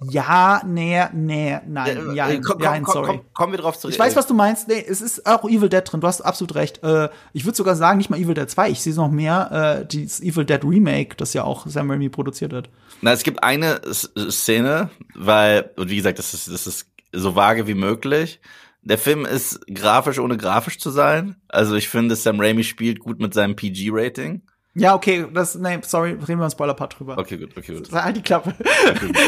Ja, 0.10 0.62
nee, 0.66 1.04
nee, 1.14 1.60
nein, 1.68 2.10
Äh, 2.10 2.14
ja, 2.16 2.30
äh, 2.30 2.40
komm, 2.42 2.60
komm, 2.60 2.86
sorry. 2.86 3.08
komm, 3.08 3.22
kommen 3.34 3.54
wir 3.54 3.60
drauf 3.60 3.78
zurück. 3.78 3.94
Ich 3.94 4.00
weiß, 4.00 4.16
was 4.16 4.28
du 4.28 4.34
meinst. 4.34 4.68
Nee, 4.68 4.84
es 4.88 5.02
ist 5.02 5.26
auch 5.26 5.44
Evil 5.46 5.70
Dead 5.70 5.82
drin. 5.86 6.02
Du 6.02 6.08
hast 6.08 6.22
absolut 6.22 6.56
recht. 6.56 6.84
Äh, 6.84 7.10
ich 7.34 7.46
würde 7.46 7.56
sogar 7.56 7.76
sagen, 7.76 7.98
nicht 7.98 8.10
mal 8.10 8.20
Evil 8.20 8.34
Dead 8.34 8.50
2. 8.50 8.70
Ich 8.70 8.82
sehe 8.82 8.94
noch 8.96 9.10
mehr 9.12 9.82
äh, 9.82 9.86
dieses 9.88 10.22
Evil 10.22 10.46
Dead 10.46 10.64
Remake, 10.64 11.16
das 11.18 11.34
ja 11.34 11.44
auch 11.44 11.68
Sam 11.68 11.90
Raimi 11.92 12.10
produziert 12.10 12.54
hat. 12.54 12.70
Na, 13.02 13.12
es 13.12 13.24
gibt 13.24 13.44
eine 13.44 13.82
Szene, 13.94 14.90
weil, 15.16 15.72
und 15.78 15.90
wie 15.90 15.98
gesagt, 15.98 16.20
das 16.20 16.34
ist, 16.34 16.48
das 16.52 16.68
ist 16.68 16.88
so 17.12 17.36
vage 17.36 17.68
wie 17.68 17.76
möglich. 17.76 18.40
Der 18.82 18.98
Film 18.98 19.26
ist 19.26 19.62
grafisch, 19.74 20.20
ohne 20.20 20.36
grafisch 20.38 20.78
zu 20.80 20.90
sein. 20.90 21.38
Also 21.48 21.76
ich 21.76 21.88
finde, 21.88 22.16
Sam 22.16 22.40
Raimi 22.42 22.64
spielt 22.64 23.00
gut 23.00 23.20
mit 23.20 23.34
seinem 23.34 23.56
PG-Rating. 23.56 24.42
Ja, 24.76 24.96
okay, 24.96 25.28
das, 25.32 25.54
nee, 25.56 25.80
sorry, 25.84 26.12
reden 26.12 26.40
wir 26.40 26.46
im 26.46 26.50
Spoiler-Part 26.50 27.00
drüber. 27.00 27.18
Okay, 27.18 27.38
gut, 27.38 27.56
okay, 27.56 27.76
gut. 27.76 27.92
Halt 27.92 28.18
die 28.18 28.22
Klappe. 28.24 28.56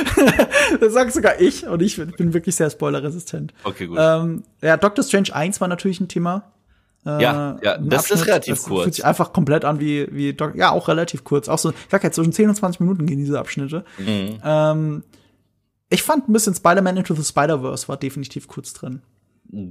das 0.80 0.94
sag 0.94 1.12
sogar 1.12 1.40
ich 1.40 1.68
und 1.68 1.82
ich 1.84 1.98
bin 1.98 2.34
wirklich 2.34 2.56
sehr 2.56 2.70
spoilerresistent. 2.70 3.54
Okay, 3.64 3.86
gut. 3.86 3.98
Ähm, 4.02 4.44
ja, 4.62 4.76
Doctor 4.78 5.04
Strange 5.04 5.34
1 5.36 5.62
war 5.62 5.68
natürlich 5.68 6.00
ein 6.00 6.08
Thema. 6.08 6.52
Äh, 7.06 7.22
Ja, 7.22 7.60
ja, 7.62 7.78
das 7.78 8.06
ist 8.06 8.12
Abschnitt. 8.12 8.28
relativ 8.28 8.56
das 8.56 8.64
kurz. 8.64 8.84
Fühlt 8.84 8.96
sich 8.96 9.06
einfach 9.06 9.34
komplett 9.34 9.66
an 9.66 9.80
wie, 9.80 10.08
wie 10.12 10.34
Doc 10.34 10.56
ja, 10.56 10.72
auch 10.72 10.88
relativ 10.88 11.24
kurz. 11.24 11.48
Auch 11.48 11.60
so, 11.60 11.70
ich 11.70 11.76
sag 11.92 12.04
ja, 12.04 12.12
zwischen 12.12 12.34
10 12.34 12.50
und 12.50 12.56
20 12.56 12.80
Minuten 12.80 13.06
gehen 13.06 13.20
diese 13.20 13.38
Abschnitte. 13.40 13.86
Mhm. 14.00 14.40
Ähm, 14.44 15.04
ich 15.90 16.02
fand 16.02 16.28
ein 16.28 16.34
bisschen 16.34 16.56
Spider-Man 16.56 16.98
Into 16.98 17.14
the 17.14 17.24
Spider-Verse 17.24 17.88
war 17.88 17.98
definitiv 17.98 18.48
kurz 18.48 18.74
drin. 18.74 19.04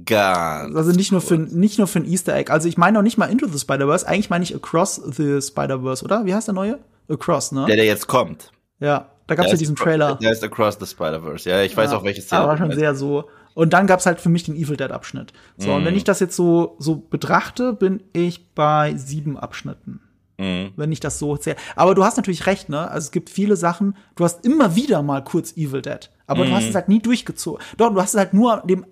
Ganz. 0.05 0.75
Also 0.75 0.91
nicht 0.91 1.11
nur 1.11 1.21
für 1.21 1.37
nicht 1.37 1.77
nur 1.77 1.87
für 1.87 1.99
ein 1.99 2.05
Easter 2.05 2.35
Egg. 2.35 2.51
Also 2.51 2.67
ich 2.67 2.77
meine 2.77 2.97
auch 2.97 3.03
nicht 3.03 3.17
mal 3.17 3.25
Into 3.27 3.47
the 3.47 3.59
Spider-Verse, 3.59 4.07
eigentlich 4.07 4.29
meine 4.29 4.43
ich 4.43 4.55
Across 4.55 4.95
the 5.15 5.41
Spider-Verse, 5.41 6.03
oder? 6.03 6.25
Wie 6.25 6.33
heißt 6.33 6.47
der 6.47 6.55
neue? 6.55 6.79
Across, 7.07 7.51
ne? 7.51 7.65
Der, 7.67 7.75
der 7.75 7.85
jetzt 7.85 8.07
kommt. 8.07 8.51
Ja. 8.79 9.09
Da 9.27 9.35
gab's 9.35 9.51
ja 9.51 9.57
diesen 9.57 9.75
Trailer. 9.75 10.15
Der 10.15 10.31
ist 10.31 10.43
Across 10.43 10.77
the 10.79 10.85
Spider-Verse. 10.85 11.49
Ja, 11.49 11.61
ich 11.61 11.75
weiß 11.75 11.91
Ja, 11.91 11.97
auch, 11.97 12.03
welche 12.03 12.21
Szene. 12.21 12.41
Aber 12.41 12.53
du 12.53 12.59
schon 12.59 12.71
sehr 12.71 12.95
so. 12.95 13.25
Und 13.53 13.73
dann 13.73 13.87
gab's 13.87 14.05
halt 14.05 14.19
für 14.19 14.29
mich 14.29 14.43
den 14.43 14.55
Evil 14.55 14.75
Dead 14.77 14.91
Abschnitt. 14.91 15.33
So, 15.57 15.71
und 15.73 15.81
Mhm. 15.81 15.85
wenn 15.85 15.95
ich 15.95 16.03
das 16.03 16.19
jetzt 16.19 16.35
so, 16.35 16.75
so 16.79 16.95
betrachte, 16.95 17.73
bin 17.73 18.03
ich 18.13 18.53
bei 18.53 18.93
sieben 18.97 19.37
Abschnitten. 19.37 20.01
Mhm. 20.37 20.71
Wenn 20.75 20.91
ich 20.91 20.99
das 20.99 21.17
so 21.19 21.37
zähle. 21.37 21.55
Aber 21.75 21.95
du 21.95 22.03
hast 22.03 22.17
natürlich 22.17 22.45
recht, 22.47 22.69
ne? 22.69 22.89
Also 22.91 23.05
es 23.05 23.11
gibt 23.11 23.29
viele 23.29 23.55
Sachen, 23.55 23.95
du 24.15 24.23
hast 24.25 24.45
immer 24.45 24.75
wieder 24.75 25.01
mal 25.01 25.23
kurz 25.23 25.53
Evil 25.55 25.81
Dead. 25.81 26.11
Aber 26.27 26.43
du 26.43 26.49
Mhm. 26.51 26.55
hast 26.55 26.65
es 26.69 26.75
halt 26.75 26.89
nie 26.89 26.99
durchgezogen. 27.01 27.63
Doch, 27.77 27.93
du 27.93 28.01
hast 28.01 28.13
es 28.13 28.19
halt 28.19 28.33
nur 28.33 28.61
dem 28.65 28.85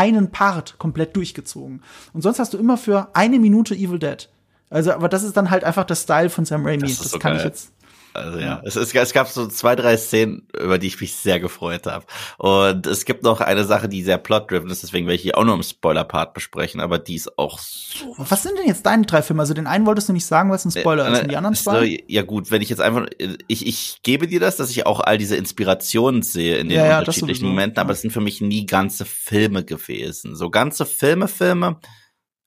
einen 0.00 0.30
Part 0.30 0.78
komplett 0.78 1.14
durchgezogen. 1.14 1.82
Und 2.14 2.22
sonst 2.22 2.38
hast 2.38 2.54
du 2.54 2.58
immer 2.58 2.78
für 2.78 3.08
eine 3.12 3.38
Minute 3.38 3.74
Evil 3.74 3.98
Dead. 3.98 4.30
Also, 4.70 4.92
aber 4.92 5.10
das 5.10 5.24
ist 5.24 5.36
dann 5.36 5.50
halt 5.50 5.62
einfach 5.62 5.84
der 5.84 5.96
Style 5.96 6.30
von 6.30 6.46
Sam 6.46 6.64
Raimi. 6.64 6.82
Das 6.88 6.98
Das, 6.98 7.10
so 7.10 7.18
kann 7.18 7.32
ich 7.32 7.38
geil. 7.40 7.48
jetzt. 7.48 7.72
Also 8.12 8.38
ja, 8.38 8.60
Es, 8.64 8.76
es, 8.76 8.92
es 8.94 9.12
gab 9.12 9.28
so 9.28 9.46
zwei, 9.46 9.76
drei 9.76 9.96
Szenen, 9.96 10.48
über 10.58 10.78
die 10.78 10.88
ich 10.88 11.00
mich 11.00 11.14
sehr 11.14 11.38
gefreut 11.38 11.86
habe. 11.86 12.04
Und 12.38 12.86
es 12.86 13.04
gibt 13.04 13.22
noch 13.22 13.40
eine 13.40 13.64
Sache, 13.64 13.88
die 13.88 14.02
sehr 14.02 14.18
plot-driven 14.18 14.68
ist, 14.70 14.82
deswegen 14.82 15.06
werde 15.06 15.16
ich 15.16 15.22
hier 15.22 15.38
auch 15.38 15.44
nur 15.44 15.54
im 15.54 15.62
Spoiler-Part 15.62 16.34
besprechen, 16.34 16.80
aber 16.80 16.98
die 16.98 17.14
ist 17.14 17.38
auch 17.38 17.58
so 17.58 18.14
Was 18.18 18.42
sind 18.42 18.58
denn 18.58 18.66
jetzt 18.66 18.84
deine 18.86 19.06
drei 19.06 19.22
Filme? 19.22 19.42
Also 19.42 19.54
den 19.54 19.66
einen 19.66 19.86
wolltest 19.86 20.08
du 20.08 20.12
nicht 20.12 20.26
sagen, 20.26 20.48
weil 20.50 20.56
es 20.56 20.64
ein 20.64 20.70
Spoiler 20.72 21.08
ist. 21.08 21.22
Und 21.22 21.30
die 21.30 21.36
anderen 21.36 21.54
Äh, 21.54 21.58
zwei? 21.58 21.86
so, 21.86 21.96
Ja 22.08 22.22
gut, 22.22 22.50
wenn 22.50 22.62
ich 22.62 22.68
jetzt 22.68 22.80
einfach, 22.80 23.06
ich, 23.48 23.66
ich 23.66 24.00
gebe 24.02 24.26
dir 24.26 24.40
das, 24.40 24.56
dass 24.56 24.70
ich 24.70 24.86
auch 24.86 25.00
all 25.00 25.16
diese 25.18 25.36
Inspirationen 25.36 26.22
sehe 26.22 26.56
in 26.58 26.68
den 26.68 26.78
Ja, 26.78 26.86
ja, 26.86 26.98
unterschiedlichen 27.00 27.40
sowieso. 27.42 27.46
Momenten, 27.48 27.78
aber 27.78 27.90
Ja. 27.90 27.94
es 27.94 28.00
sind 28.02 28.10
für 28.12 28.20
mich 28.20 28.40
nie 28.40 28.66
ganze 28.66 29.04
Filme 29.04 29.64
gewesen. 29.64 30.34
So 30.36 30.50
ganze 30.50 30.84
Filme, 30.86 31.28
Filme 31.28 31.78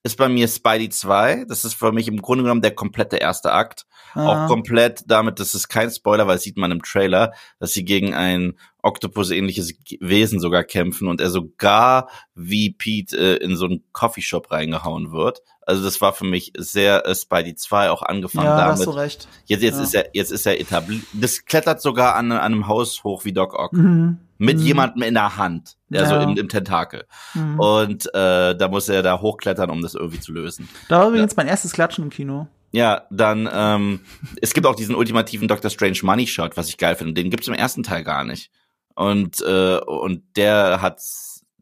ist 0.02 0.18
bei 0.18 0.28
mir 0.28 0.46
Spidey 0.48 0.90
2. 0.90 1.46
Das 1.48 1.64
ist 1.64 1.74
für 1.74 1.90
mich 1.90 2.08
im 2.08 2.20
Grunde 2.20 2.44
genommen 2.44 2.60
der 2.60 2.74
komplette 2.74 3.16
erste 3.16 3.52
Akt. 3.52 3.86
Auch 4.14 4.46
komplett 4.48 5.04
damit, 5.06 5.40
das 5.40 5.54
ist 5.54 5.68
kein 5.68 5.90
Spoiler, 5.90 6.26
weil 6.26 6.36
das 6.36 6.44
sieht 6.44 6.56
man 6.56 6.70
im 6.70 6.82
Trailer, 6.82 7.32
dass 7.58 7.72
sie 7.72 7.84
gegen 7.84 8.14
ein 8.14 8.54
Oktopus-ähnliches 8.82 9.74
Wesen 10.00 10.40
sogar 10.40 10.62
kämpfen 10.64 11.08
und 11.08 11.20
er 11.20 11.30
sogar 11.30 12.08
wie 12.34 12.70
Pete 12.70 13.16
äh, 13.16 13.36
in 13.36 13.56
so 13.56 13.64
einen 13.66 13.82
Coffeeshop 13.92 14.50
reingehauen 14.50 15.10
wird. 15.12 15.40
Also 15.66 15.82
das 15.84 16.00
war 16.00 16.12
für 16.12 16.24
mich 16.24 16.52
sehr 16.56 17.06
äh, 17.06 17.14
Spidey 17.14 17.54
2 17.54 17.90
auch 17.90 18.02
angefangen 18.02 18.46
ja, 18.46 18.56
da 18.56 18.62
damit. 18.66 18.78
hast 18.78 18.86
du 18.86 18.90
recht. 18.90 19.28
Jetzt, 19.46 19.62
jetzt 19.62 19.76
Ja. 19.76 19.82
ist 19.82 19.94
er, 19.94 20.06
jetzt 20.12 20.30
ist 20.32 20.46
er 20.46 20.60
etabliert. 20.60 21.02
Das 21.12 21.44
klettert 21.44 21.80
sogar 21.80 22.14
an, 22.16 22.32
an 22.32 22.38
einem 22.40 22.66
Haus 22.68 23.02
hoch 23.04 23.24
wie 23.24 23.32
Doc 23.32 23.54
Ock. 23.54 23.72
Mhm. 23.72 24.18
Mit 24.36 24.58
Mhm. 24.58 24.64
jemandem 24.64 25.02
in 25.02 25.14
der 25.14 25.36
Hand. 25.36 25.76
Also 25.92 26.14
Ja. 26.16 26.22
im, 26.22 26.36
im 26.36 26.48
Tentakel. 26.48 27.04
Mhm. 27.34 27.58
Und 27.60 28.06
äh, 28.14 28.56
da 28.56 28.68
muss 28.68 28.88
er 28.88 29.02
da 29.02 29.20
hochklettern, 29.20 29.70
um 29.70 29.80
das 29.80 29.94
irgendwie 29.94 30.20
zu 30.20 30.32
lösen. 30.32 30.68
Da 30.88 30.98
war 31.00 31.08
übrigens 31.08 31.36
mein 31.36 31.46
erstes 31.46 31.72
Klatschen 31.72 32.04
im 32.04 32.10
Kino. 32.10 32.48
Ja, 32.72 33.04
dann, 33.10 33.48
ähm, 33.52 34.00
es 34.42 34.52
gibt 34.52 34.66
auch 34.66 34.74
diesen 34.74 34.96
ultimativen 34.96 35.46
Doctor 35.46 35.70
Strange 35.70 36.00
Money 36.02 36.26
Shot, 36.26 36.56
was 36.56 36.68
ich 36.68 36.76
geil 36.76 36.96
finde. 36.96 37.12
Den 37.14 37.30
gibt's 37.30 37.46
im 37.46 37.54
ersten 37.54 37.84
Teil 37.84 38.02
gar 38.02 38.24
nicht. 38.24 38.50
Und, 38.96 39.40
äh, 39.42 39.78
und 39.78 40.22
der 40.36 40.82
hat 40.82 41.00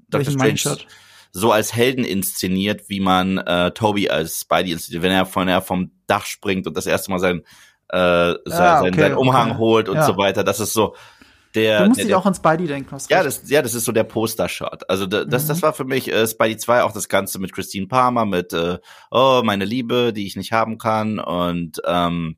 Doctor 0.09 0.27
Welchen 0.27 0.39
Money 0.39 0.57
Strange 0.57 0.77
Shot? 0.79 0.87
So 1.33 1.51
als 1.51 1.75
Helden 1.75 2.05
inszeniert, 2.05 2.89
wie 2.89 3.01
man 3.01 3.39
äh, 3.39 3.71
Toby 3.73 4.09
als 4.11 4.41
Spidey 4.41 4.73
inszeniert, 4.73 5.03
wenn 5.03 5.13
er 5.13 5.27
von 5.27 5.49
er 5.49 5.63
vom 5.63 5.91
Dach 6.07 6.27
springt 6.27 6.67
und 6.67 6.77
das 6.77 6.87
erste 6.87 7.11
Mal 7.11 7.19
sein, 7.19 7.41
äh, 7.89 7.97
sein, 7.97 8.37
Ah, 8.47 8.81
sein, 8.81 8.93
okay, 8.93 9.01
seinen 9.01 9.17
Umhang 9.17 9.51
okay. 9.53 9.59
holt 9.59 9.89
und 9.89 9.97
Ja. 9.97 10.07
so 10.07 10.17
weiter. 10.17 10.45
Das 10.45 10.61
ist 10.61 10.73
so 10.75 10.95
der. 11.55 11.81
Du 11.83 11.89
musst 11.89 11.99
der, 12.01 12.07
dich 12.07 12.15
auch 12.15 12.27
an 12.27 12.35
Spidey 12.35 12.67
denken. 12.67 12.91
hast 12.93 13.11
ja, 13.11 13.23
das, 13.23 13.49
ja, 13.51 13.61
das 13.63 13.75
ist 13.75 13.85
so 13.85 13.93
der 13.93 14.05
Poster-Shot. 14.05 14.89
Also 14.89 15.07
da, 15.07 15.25
das, 15.25 15.45
Mhm. 15.45 15.49
das 15.49 15.63
war 15.63 15.73
für 15.73 15.85
mich 15.85 16.11
äh, 16.13 16.27
Spidey 16.27 16.57
2 16.59 16.83
auch 16.83 16.93
das 16.93 17.09
Ganze 17.09 17.39
mit 17.39 17.53
Christine 17.53 17.87
Palmer, 17.89 18.25
mit 18.27 18.53
äh, 18.53 18.79
oh, 19.11 19.43
meine 19.45 19.65
Liebe, 19.65 20.13
die 20.13 20.27
ich 20.27 20.37
nicht 20.37 20.53
haben 20.53 20.77
kann. 20.79 21.19
Und 21.19 21.81
ähm, 21.87 22.37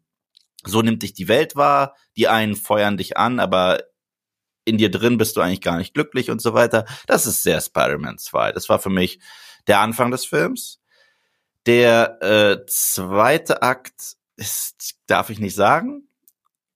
so 0.64 0.83
nimmt 0.83 1.02
dich 1.02 1.12
die 1.14 1.28
Welt 1.28 1.57
wahr. 1.57 1.94
Die 2.16 2.28
einen 2.28 2.54
feuern 2.57 2.96
dich 2.96 3.16
an, 3.16 3.38
aber 3.40 3.80
in 4.64 4.79
dir 4.79 4.90
drin 4.90 5.18
bist 5.18 5.37
du 5.37 5.40
eigentlich 5.40 5.61
gar 5.61 5.79
nicht 5.79 5.94
glücklich 5.94 6.31
und 6.31 6.40
so 6.40 6.55
weiter. 6.55 6.85
Das 7.07 7.27
ist 7.27 7.42
sehr 7.42 7.61
Spider-Man 7.61 8.18
2. 8.18 8.53
Das 8.53 8.68
war 8.68 8.79
für 8.79 8.90
mich 8.90 9.20
der 9.66 9.81
Anfang 9.81 10.11
des 10.11 10.24
Films. 10.24 10.81
Der 11.66 12.22
äh, 12.22 12.66
zweite 12.66 13.62
Akt 13.62 14.16
ist, 14.37 14.96
darf 15.07 15.31
ich 15.31 15.38
nicht 15.38 15.55
sagen, 15.55 16.09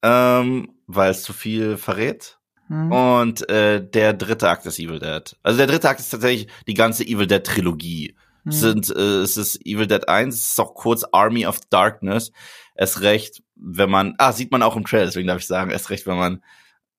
ähm, 0.03 0.75
weil 0.87 1.11
es 1.11 1.23
zu 1.23 1.33
viel 1.33 1.77
verrät. 1.77 2.39
Mhm. 2.69 2.93
Und 2.93 3.49
äh, 3.51 3.87
der 3.87 4.13
dritte 4.13 4.49
Akt 4.49 4.67
ist 4.67 4.79
Evil 4.79 4.99
Dead. 4.99 5.37
Also 5.43 5.59
der 5.59 5.67
dritte 5.67 5.89
Akt 5.89 6.01
ist 6.01 6.11
tatsächlich 6.11 6.49
die 6.67 6.75
ganze 6.75 7.05
Evil 7.05 7.27
Dead 7.27 7.45
Trilogie. 7.45 8.15
Es 8.49 8.61
sind 8.61 8.89
äh, 8.91 9.21
es 9.21 9.37
ist 9.37 9.65
Evil 9.67 9.87
Dead 9.87 10.09
1, 10.09 10.35
es 10.35 10.51
ist 10.53 10.61
auch 10.61 10.75
kurz 10.75 11.05
Army 11.13 11.47
of 11.47 11.61
Darkness. 11.71 12.33
Es 12.75 13.03
recht, 13.03 13.43
wenn 13.57 13.91
man 13.91 14.15
ah 14.19 14.33
sieht 14.33 14.53
man 14.53 14.63
auch 14.63 14.77
im 14.77 14.87
Trailer, 14.87 15.07
deswegen 15.07 15.29
darf 15.29 15.39
ich 15.39 15.47
sagen, 15.47 15.71
es 15.71 15.91
recht, 15.91 16.07
wenn 16.07 16.17
man 16.17 16.43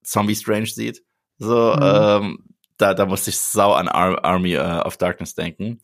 Zombie 0.02 0.36
Strange 0.36 0.66
sieht. 0.66 1.02
So 1.38 1.74
Mhm. 1.76 1.82
ähm, 1.82 2.38
da 2.78 2.94
da 2.94 3.06
musste 3.06 3.30
ich 3.30 3.38
sau 3.38 3.72
an 3.72 3.88
Ar 3.88 4.24
Army 4.24 4.54
äh, 4.54 4.80
of 4.84 4.96
Darkness 4.96 5.34
denken. 5.34 5.80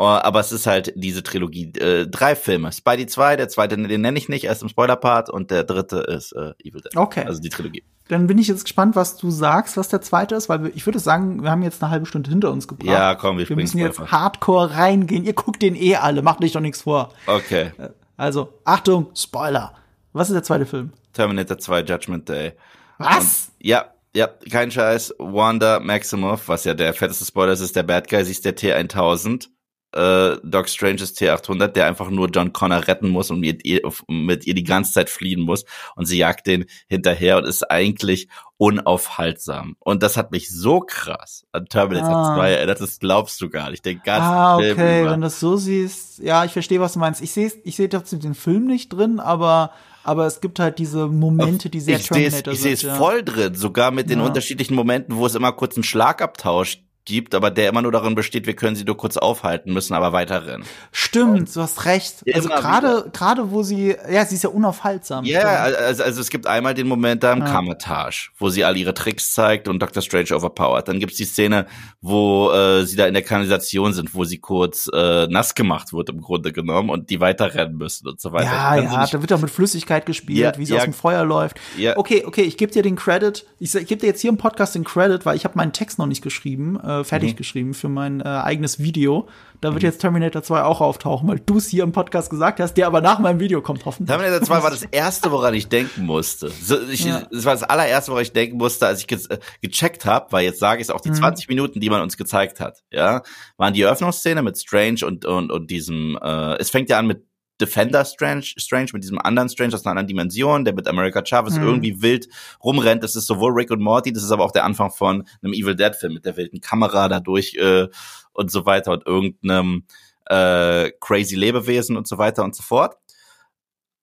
Uh, 0.00 0.04
aber 0.22 0.38
es 0.38 0.52
ist 0.52 0.68
halt 0.68 0.92
diese 0.94 1.24
Trilogie, 1.24 1.72
äh, 1.76 2.06
drei 2.06 2.36
Filme. 2.36 2.70
Spidey 2.70 3.06
2, 3.08 3.34
der 3.34 3.48
zweite, 3.48 3.76
den 3.76 4.00
nenne 4.00 4.16
ich 4.16 4.28
nicht, 4.28 4.44
erst 4.44 4.62
im 4.62 4.68
Spoiler-Part 4.68 5.28
und 5.28 5.50
der 5.50 5.64
dritte 5.64 5.96
ist 5.98 6.30
äh, 6.34 6.52
Evil 6.62 6.82
Dead. 6.82 6.96
Okay. 6.96 7.24
Also 7.26 7.40
die 7.40 7.48
Trilogie. 7.48 7.82
Dann 8.06 8.28
bin 8.28 8.38
ich 8.38 8.46
jetzt 8.46 8.62
gespannt, 8.62 8.94
was 8.94 9.16
du 9.16 9.28
sagst, 9.32 9.76
was 9.76 9.88
der 9.88 10.00
zweite 10.00 10.36
ist, 10.36 10.48
weil 10.48 10.62
wir, 10.62 10.76
ich 10.76 10.86
würde 10.86 11.00
sagen, 11.00 11.42
wir 11.42 11.50
haben 11.50 11.64
jetzt 11.64 11.82
eine 11.82 11.90
halbe 11.90 12.06
Stunde 12.06 12.30
hinter 12.30 12.52
uns 12.52 12.68
gebracht. 12.68 12.86
Ja, 12.88 13.16
komm, 13.16 13.38
wir 13.38 13.48
wir 13.48 13.56
müssen 13.56 13.78
jetzt 13.78 13.98
einfach. 13.98 14.12
hardcore 14.12 14.70
reingehen. 14.76 15.24
Ihr 15.24 15.32
guckt 15.32 15.60
den 15.62 15.74
eh 15.74 15.96
alle, 15.96 16.22
macht 16.22 16.44
euch 16.44 16.52
doch 16.52 16.60
nichts 16.60 16.82
vor. 16.82 17.12
Okay. 17.26 17.72
Also, 18.16 18.52
Achtung, 18.64 19.08
Spoiler. 19.16 19.74
Was 20.12 20.28
ist 20.30 20.34
der 20.34 20.44
zweite 20.44 20.64
Film? 20.64 20.92
Terminator 21.12 21.58
2 21.58 21.80
Judgment 21.82 22.28
Day. 22.28 22.52
Was? 22.98 23.52
Ja, 23.60 23.92
ja, 24.14 24.28
kein 24.50 24.70
Scheiß. 24.70 25.14
Wanda 25.18 25.80
Maximoff, 25.80 26.48
was 26.48 26.64
ja 26.64 26.74
der 26.74 26.94
fetteste 26.94 27.24
Spoiler 27.24 27.52
ist, 27.52 27.60
ist 27.60 27.76
der 27.76 27.82
Bad 27.84 28.08
Guy, 28.08 28.24
sie 28.24 28.32
ist 28.32 28.44
der 28.44 28.56
T1000. 28.56 29.48
Äh, 29.94 30.36
Doc 30.44 30.68
Strange 30.68 30.96
ist 31.02 31.18
T800, 31.18 31.68
der 31.68 31.86
einfach 31.86 32.10
nur 32.10 32.28
John 32.28 32.52
Connor 32.52 32.86
retten 32.86 33.08
muss 33.08 33.30
und 33.30 33.40
mit 33.40 33.64
ihr, 33.64 33.80
mit 34.06 34.46
ihr 34.46 34.52
die 34.54 34.64
ganze 34.64 34.92
Zeit 34.92 35.08
fliehen 35.08 35.40
muss. 35.40 35.64
Und 35.96 36.04
sie 36.04 36.18
jagt 36.18 36.46
den 36.46 36.66
hinterher 36.88 37.38
und 37.38 37.44
ist 37.46 37.70
eigentlich 37.70 38.28
unaufhaltsam. 38.58 39.76
Und 39.78 40.02
das 40.02 40.16
hat 40.16 40.30
mich 40.30 40.50
so 40.50 40.80
krass 40.80 41.46
an 41.52 41.66
Terminator 41.66 42.14
Ah. 42.14 42.34
2 42.36 42.50
erinnert, 42.52 42.80
das 42.80 42.98
glaubst 42.98 43.40
du 43.40 43.48
gar 43.48 43.70
nicht. 43.70 43.84
Den 43.84 44.02
ganzen 44.02 44.28
Ah, 44.30 44.58
Film 44.58 44.78
okay, 44.78 45.00
über. 45.02 45.10
wenn 45.12 45.20
du 45.20 45.26
das 45.26 45.40
so 45.40 45.56
siehst. 45.56 46.18
Ja, 46.18 46.44
ich 46.44 46.52
verstehe, 46.52 46.80
was 46.80 46.94
du 46.94 46.98
meinst. 46.98 47.22
Ich 47.22 47.32
sehe 47.32 47.50
ich 47.64 47.76
sehe 47.76 47.88
trotzdem 47.88 48.20
den 48.20 48.34
Film 48.34 48.66
nicht 48.66 48.90
drin, 48.92 49.20
aber 49.20 49.72
aber 50.08 50.26
es 50.26 50.40
gibt 50.40 50.58
halt 50.58 50.78
diese 50.78 51.06
Momente, 51.06 51.68
die 51.70 51.80
sehr 51.80 51.98
ich 51.98 52.06
sehe 52.08 52.26
es, 52.26 52.32
Terminator 52.32 52.52
ich 52.54 52.60
sehe 52.60 52.72
es 52.72 52.80
sind. 52.80 52.88
ja. 52.90 52.94
voll 52.96 53.22
drin, 53.22 53.54
sogar 53.54 53.90
mit 53.90 54.08
den 54.10 54.20
Ja. 54.20 54.26
unterschiedlichen 54.26 54.74
Momenten, 54.74 55.16
wo 55.16 55.26
es 55.26 55.34
immer 55.34 55.52
kurz 55.52 55.76
einen 55.76 55.84
Schlagabtausch 55.84 56.82
gibt, 57.08 57.34
aber 57.34 57.50
der 57.50 57.70
immer 57.70 57.80
nur 57.82 57.90
darin 57.90 58.14
besteht, 58.14 58.46
wir 58.46 58.54
können 58.54 58.76
sie 58.76 58.84
nur 58.84 58.96
kurz 58.98 59.16
aufhalten, 59.16 59.72
müssen 59.72 59.94
aber 59.94 60.12
weiterrennen. 60.12 60.64
Stimmt, 60.92 61.54
du 61.56 61.60
hast 61.62 61.86
recht. 61.86 62.16
Ja, 62.26 62.36
Also 62.36 62.50
gerade 62.50 63.10
gerade 63.12 63.50
wo 63.50 63.62
sie 63.62 63.96
ja, 64.10 64.24
sie 64.26 64.34
ist 64.34 64.44
ja 64.44 64.50
unaufhaltsam. 64.50 65.24
Ja, 65.24 65.40
stimmt. 65.40 65.78
also, 65.78 66.02
also 66.04 66.20
es 66.20 66.28
gibt 66.30 66.46
einmal 66.46 66.74
den 66.74 66.86
Moment 66.86 67.22
da 67.22 67.32
im 67.32 67.40
Ja. 67.40 67.46
Kammertage, 67.46 68.28
wo 68.38 68.50
sie 68.50 68.64
all 68.64 68.76
ihre 68.76 68.92
Tricks 68.92 69.32
zeigt 69.32 69.68
und 69.68 69.80
Dr. 69.80 70.02
Strange 70.02 70.34
overpowered. 70.36 70.86
Dann 70.86 71.00
gibt's 71.00 71.16
die 71.16 71.24
Szene, 71.24 71.66
wo 72.02 72.50
äh, 72.52 72.84
sie 72.84 72.96
da 72.96 73.06
in 73.06 73.14
der 73.14 73.22
Kanalisation 73.22 73.92
sind, 73.94 74.14
wo 74.14 74.24
sie 74.24 74.38
kurz 74.38 74.88
äh, 74.92 75.26
nass 75.28 75.54
gemacht 75.54 75.92
wird 75.94 76.10
im 76.10 76.20
Grunde 76.20 76.52
genommen 76.52 76.90
und 76.90 77.08
die 77.08 77.20
weiterrennen 77.20 77.76
müssen 77.78 78.06
und 78.06 78.20
so 78.20 78.32
weiter. 78.32 78.52
Ja, 78.52 78.76
ja, 78.76 79.06
da 79.06 79.20
wird 79.22 79.32
auch 79.32 79.40
mit 79.40 79.50
Flüssigkeit 79.50 80.04
gespielt, 80.04 80.38
Ja, 80.38 80.52
wie 80.58 80.66
sie 80.66 80.72
ja. 80.74 80.78
aus 80.80 80.84
dem 80.84 80.92
Feuer 80.92 81.24
läuft. 81.24 81.58
Ja. 81.78 81.96
Okay, 81.96 82.24
okay, 82.26 82.42
ich 82.42 82.56
gebe 82.58 82.70
dir 82.70 82.82
den 82.82 82.96
Credit. 82.96 83.46
Ich, 83.58 83.74
ich 83.74 83.86
gebe 83.86 84.00
dir 84.02 84.08
jetzt 84.08 84.20
hier 84.20 84.30
im 84.30 84.36
Podcast 84.36 84.74
den 84.74 84.84
Credit, 84.84 85.24
weil 85.24 85.36
ich 85.36 85.44
habe 85.44 85.54
meinen 85.56 85.72
Text 85.72 85.98
noch 85.98 86.06
nicht 86.06 86.22
geschrieben, 86.22 86.78
äh, 86.80 86.97
fertig 87.04 87.32
Mhm. 87.32 87.36
geschrieben 87.36 87.74
für 87.74 87.88
mein 87.88 88.20
äh, 88.20 88.24
eigenes 88.24 88.78
Video. 88.78 89.28
Da 89.60 89.72
wird 89.72 89.82
jetzt 89.82 89.98
Terminator 90.00 90.42
2 90.42 90.62
auch 90.62 90.80
auftauchen, 90.80 91.28
weil 91.28 91.40
du 91.40 91.56
es 91.58 91.66
hier 91.66 91.82
im 91.82 91.90
Podcast 91.90 92.30
gesagt 92.30 92.60
hast, 92.60 92.74
der 92.74 92.86
aber 92.86 93.00
nach 93.00 93.18
meinem 93.18 93.40
Video 93.40 93.60
kommt, 93.60 93.84
hoffentlich. 93.86 94.16
Terminator 94.16 94.46
2 94.46 94.62
war 94.62 94.70
das 94.70 94.82
erste, 94.92 95.32
woran 95.32 95.52
ich 95.54 95.68
denken 95.68 96.06
musste. 96.06 96.48
So, 96.50 96.80
ich, 96.88 97.04
Ja. 97.04 97.22
Das 97.32 97.44
war 97.44 97.54
das 97.54 97.64
allererste, 97.64 98.12
woran 98.12 98.22
ich 98.22 98.32
denken 98.32 98.56
musste, 98.56 98.86
als 98.86 99.00
ich 99.00 99.06
ge 99.08 99.18
äh, 99.30 99.38
gecheckt 99.60 100.04
habe, 100.04 100.26
weil 100.30 100.44
jetzt 100.44 100.60
sage 100.60 100.80
ich 100.80 100.86
es 100.86 100.90
auch, 100.94 101.00
die 101.00 101.10
Mhm. 101.10 101.14
20 101.14 101.48
Minuten, 101.48 101.80
die 101.80 101.90
man 101.90 102.02
uns 102.02 102.16
gezeigt 102.16 102.60
hat, 102.60 102.84
ja, 102.92 103.22
waren 103.56 103.74
die 103.74 103.82
Eröffnungsszene 103.82 104.42
mit 104.42 104.58
Strange 104.58 105.00
und, 105.04 105.24
und, 105.24 105.50
und 105.50 105.70
diesem, 105.70 106.16
äh, 106.22 106.56
es 106.58 106.70
fängt 106.70 106.88
ja 106.88 106.98
an 107.00 107.06
mit 107.08 107.24
Defender 107.60 108.04
Strange, 108.04 108.42
Strange 108.56 108.90
mit 108.92 109.02
diesem 109.02 109.18
anderen 109.18 109.48
Strange 109.48 109.74
aus 109.74 109.84
einer 109.84 109.92
anderen 109.92 110.06
Dimension, 110.06 110.64
der 110.64 110.74
mit 110.74 110.86
America 110.86 111.22
Chavez 111.24 111.56
Mhm. 111.56 111.64
irgendwie 111.64 112.02
wild 112.02 112.28
rumrennt. 112.62 113.02
Das 113.02 113.16
ist 113.16 113.26
sowohl 113.26 113.52
Rick 113.52 113.70
und 113.70 113.80
Morty, 113.80 114.12
das 114.12 114.22
ist 114.22 114.30
aber 114.30 114.44
auch 114.44 114.52
der 114.52 114.64
Anfang 114.64 114.90
von 114.90 115.26
einem 115.42 115.52
Evil 115.52 115.74
Dead 115.74 115.94
Film 115.94 116.14
mit 116.14 116.24
der 116.24 116.36
wilden 116.36 116.60
Kamera 116.60 117.08
dadurch 117.08 117.54
äh, 117.56 117.88
und 118.32 118.50
so 118.50 118.64
weiter 118.66 118.92
und 118.92 119.06
irgendeinem 119.06 119.84
äh, 120.26 120.90
crazy 121.00 121.34
Lebewesen 121.36 121.96
und 121.96 122.06
so 122.06 122.18
weiter 122.18 122.44
und 122.44 122.54
so 122.54 122.62
fort. 122.62 122.96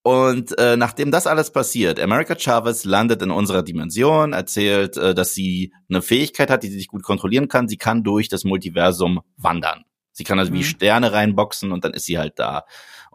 Und 0.04 0.56
äh, 0.60 0.78
nachdem 0.78 1.10
das 1.10 1.26
alles 1.26 1.52
passiert, 1.52 2.00
America 2.00 2.36
Chavez 2.38 2.86
landet 2.86 3.24
in 3.24 3.32
unserer 3.32 3.64
Dimension, 3.64 4.34
erzählt, 4.34 4.98
äh, 4.98 5.16
dass 5.16 5.34
sie 5.34 5.74
eine 5.90 6.04
Fähigkeit 6.04 6.52
hat, 6.52 6.62
die 6.62 6.68
sie 6.68 6.78
sich 6.78 6.88
gut 6.90 7.02
kontrollieren 7.02 7.48
kann. 7.48 7.68
Sie 7.68 7.78
kann 7.78 8.04
durch 8.04 8.30
das 8.30 8.44
Multiversum 8.44 9.22
wandern. 9.38 9.84
Sie 10.12 10.24
kann 10.24 10.38
also 10.38 10.54
wie 10.54 10.60
Mhm. 10.60 10.64
Sterne 10.64 11.12
reinboxen 11.12 11.72
und 11.72 11.84
dann 11.84 11.94
ist 11.94 12.06
sie 12.06 12.20
halt 12.20 12.38
da. 12.38 12.66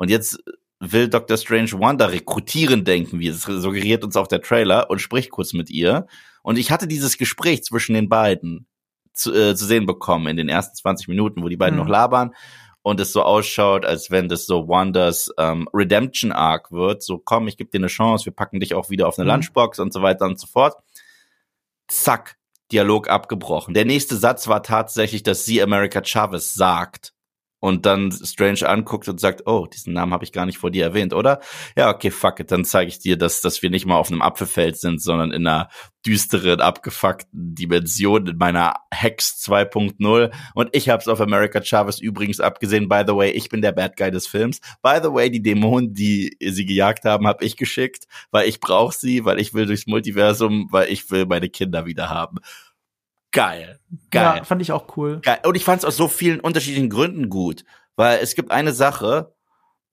Und 0.01 0.09
jetzt 0.09 0.43
will 0.79 1.11
Dr. 1.11 1.37
Strange 1.37 1.73
Wanda 1.73 2.07
rekrutieren, 2.07 2.85
denken 2.87 3.21
wir. 3.21 3.33
Das 3.33 3.43
suggeriert 3.43 4.03
uns 4.03 4.17
auch 4.17 4.29
der 4.29 4.41
Trailer 4.41 4.89
und 4.89 4.99
spricht 4.99 5.31
kurz 5.31 5.53
mit 5.53 5.69
ihr. 5.69 6.07
Und 6.43 6.59
ich 6.59 6.71
hatte 6.71 6.89
dieses 6.89 7.19
Gespräch 7.19 7.65
zwischen 7.65 7.93
den 7.93 8.09
beiden 8.09 8.67
zu, 9.13 9.31
äh, 9.35 9.55
zu 9.55 9.67
sehen 9.67 9.85
bekommen 9.85 10.27
in 10.29 10.39
den 10.39 10.49
ersten 10.49 10.75
20 10.75 11.09
Minuten, 11.09 11.43
wo 11.43 11.51
die 11.51 11.59
beiden 11.59 11.79
mhm. 11.79 11.85
noch 11.85 11.91
labern 11.91 12.35
und 12.81 12.99
es 12.99 13.13
so 13.13 13.23
ausschaut, 13.23 13.85
als 13.85 14.11
wenn 14.11 14.31
das 14.31 14.47
so 14.47 14.69
Wandas 14.69 15.31
ähm, 15.37 15.69
Redemption 15.75 16.33
Arc 16.33 16.73
wird. 16.73 17.03
So, 17.03 17.19
komm, 17.19 17.47
ich 17.47 17.59
gebe 17.59 17.69
dir 17.69 17.81
eine 17.81 17.89
Chance, 17.89 18.25
wir 18.25 18.33
packen 18.33 18.59
dich 18.59 18.73
auch 18.73 18.89
wieder 18.89 19.07
auf 19.07 19.19
eine 19.19 19.27
mhm. 19.27 19.33
Lunchbox 19.33 19.81
und 19.81 19.93
so 19.93 20.01
weiter 20.01 20.25
und 20.25 20.41
so 20.41 20.47
fort. 20.47 20.77
Zack, 21.89 22.39
Dialog 22.73 23.11
abgebrochen. 23.11 23.75
Der 23.75 23.85
nächste 23.85 24.17
Satz 24.17 24.49
war 24.49 24.63
tatsächlich, 24.63 25.23
dass 25.25 25.45
sie 25.45 25.61
America 25.63 26.01
Chavez 26.03 26.55
sagt 26.55 27.13
und 27.61 27.87
dann 27.87 28.11
Strange 28.11 28.69
anguckt 28.69 29.09
und 29.09 29.21
sagt, 29.21 29.47
oh, 29.47 29.67
diesen 29.67 29.93
Namen 29.93 30.13
habe 30.13 30.25
ich 30.25 30.33
gar 30.33 30.47
nicht 30.47 30.59
vor 30.59 30.71
dir 30.71 30.85
erwähnt, 30.85 31.15
oder? 31.15 31.41
Ja, 31.77 31.91
okay, 31.91 32.11
fuck 32.11 32.41
it, 32.41 32.51
dann 32.51 32.65
zeige 32.65 32.89
ich 32.89 32.99
dir, 32.99 33.17
dass, 33.17 33.43
dass 33.43 33.63
wir 33.63 33.71
nicht 33.71 33.87
mal 33.87 33.97
auf 33.97 34.11
einem 34.11 34.23
Apfelfeld 34.23 34.79
sind, 34.79 35.01
sondern 35.01 35.31
in 35.31 35.47
einer 35.47 35.69
düsteren, 36.07 36.61
abgefuckten 36.61 37.55
Dimension 37.55 38.27
in 38.27 38.39
meiner 38.39 38.75
Hex 38.91 39.45
2.0 39.47 40.33
und 40.55 40.69
ich 40.73 40.89
habe 40.89 41.03
es 41.03 41.09
auf 41.09 41.21
America 41.21 41.63
Chavez 41.63 42.01
übrigens 42.01 42.41
abgesehen, 42.41 42.89
by 42.89 43.03
the 43.07 43.15
way, 43.15 43.31
ich 43.31 43.51
bin 43.51 43.61
der 43.61 43.73
Bad 43.73 43.97
Guy 43.97 44.11
des 44.11 44.27
Films. 44.27 44.61
By 44.83 44.99
the 45.03 45.13
way, 45.13 45.31
die 45.31 45.43
Dämonen, 45.43 45.93
die 45.93 46.37
sie 46.41 46.65
gejagt 46.65 47.05
haben, 47.05 47.27
habe 47.27 47.45
ich 47.45 47.57
geschickt, 47.57 48.07
weil 48.31 48.49
ich 48.49 48.61
brauche 48.61 48.97
sie, 48.97 49.27
weil 49.27 49.39
ich 49.39 49.53
will 49.53 49.67
durchs 49.67 49.87
Multiversum, 49.87 50.69
weil 50.71 50.91
ich 50.91 51.11
will 51.11 51.27
meine 51.27 51.51
Kinder 51.51 51.85
wieder 51.85 52.09
haben 52.09 52.39
geil. 53.33 53.81
Geil. 54.11 54.39
Ja, 54.39 54.45
fand 54.45 54.63
ich 54.63 54.73
auch 54.73 54.97
cool. 54.97 55.21
Geil. 55.21 55.41
Und 55.45 55.57
ich 55.57 55.65
fand 55.65 55.81
es 55.81 55.85
aus 55.85 55.97
so 55.97 56.09
vielen 56.09 56.41
unterschiedlichen 56.41 56.91
Gründen 56.91 57.29
gut. 57.29 57.65
Weil 57.97 58.19
es 58.21 58.35
gibt 58.35 58.51
eine 58.51 58.73
Sache, 58.73 59.35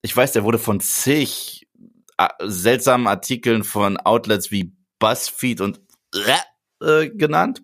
ich 0.01 0.15
weiß, 0.15 0.31
der 0.31 0.43
wurde 0.43 0.59
von 0.59 0.79
zig 0.79 1.67
seltsamen 2.43 3.07
Artikeln 3.07 3.63
von 3.63 3.97
Outlets 3.97 4.51
wie 4.51 4.73
BuzzFeed 4.99 5.61
und 5.61 5.81
äh, 6.81 7.09
genannt. 7.09 7.61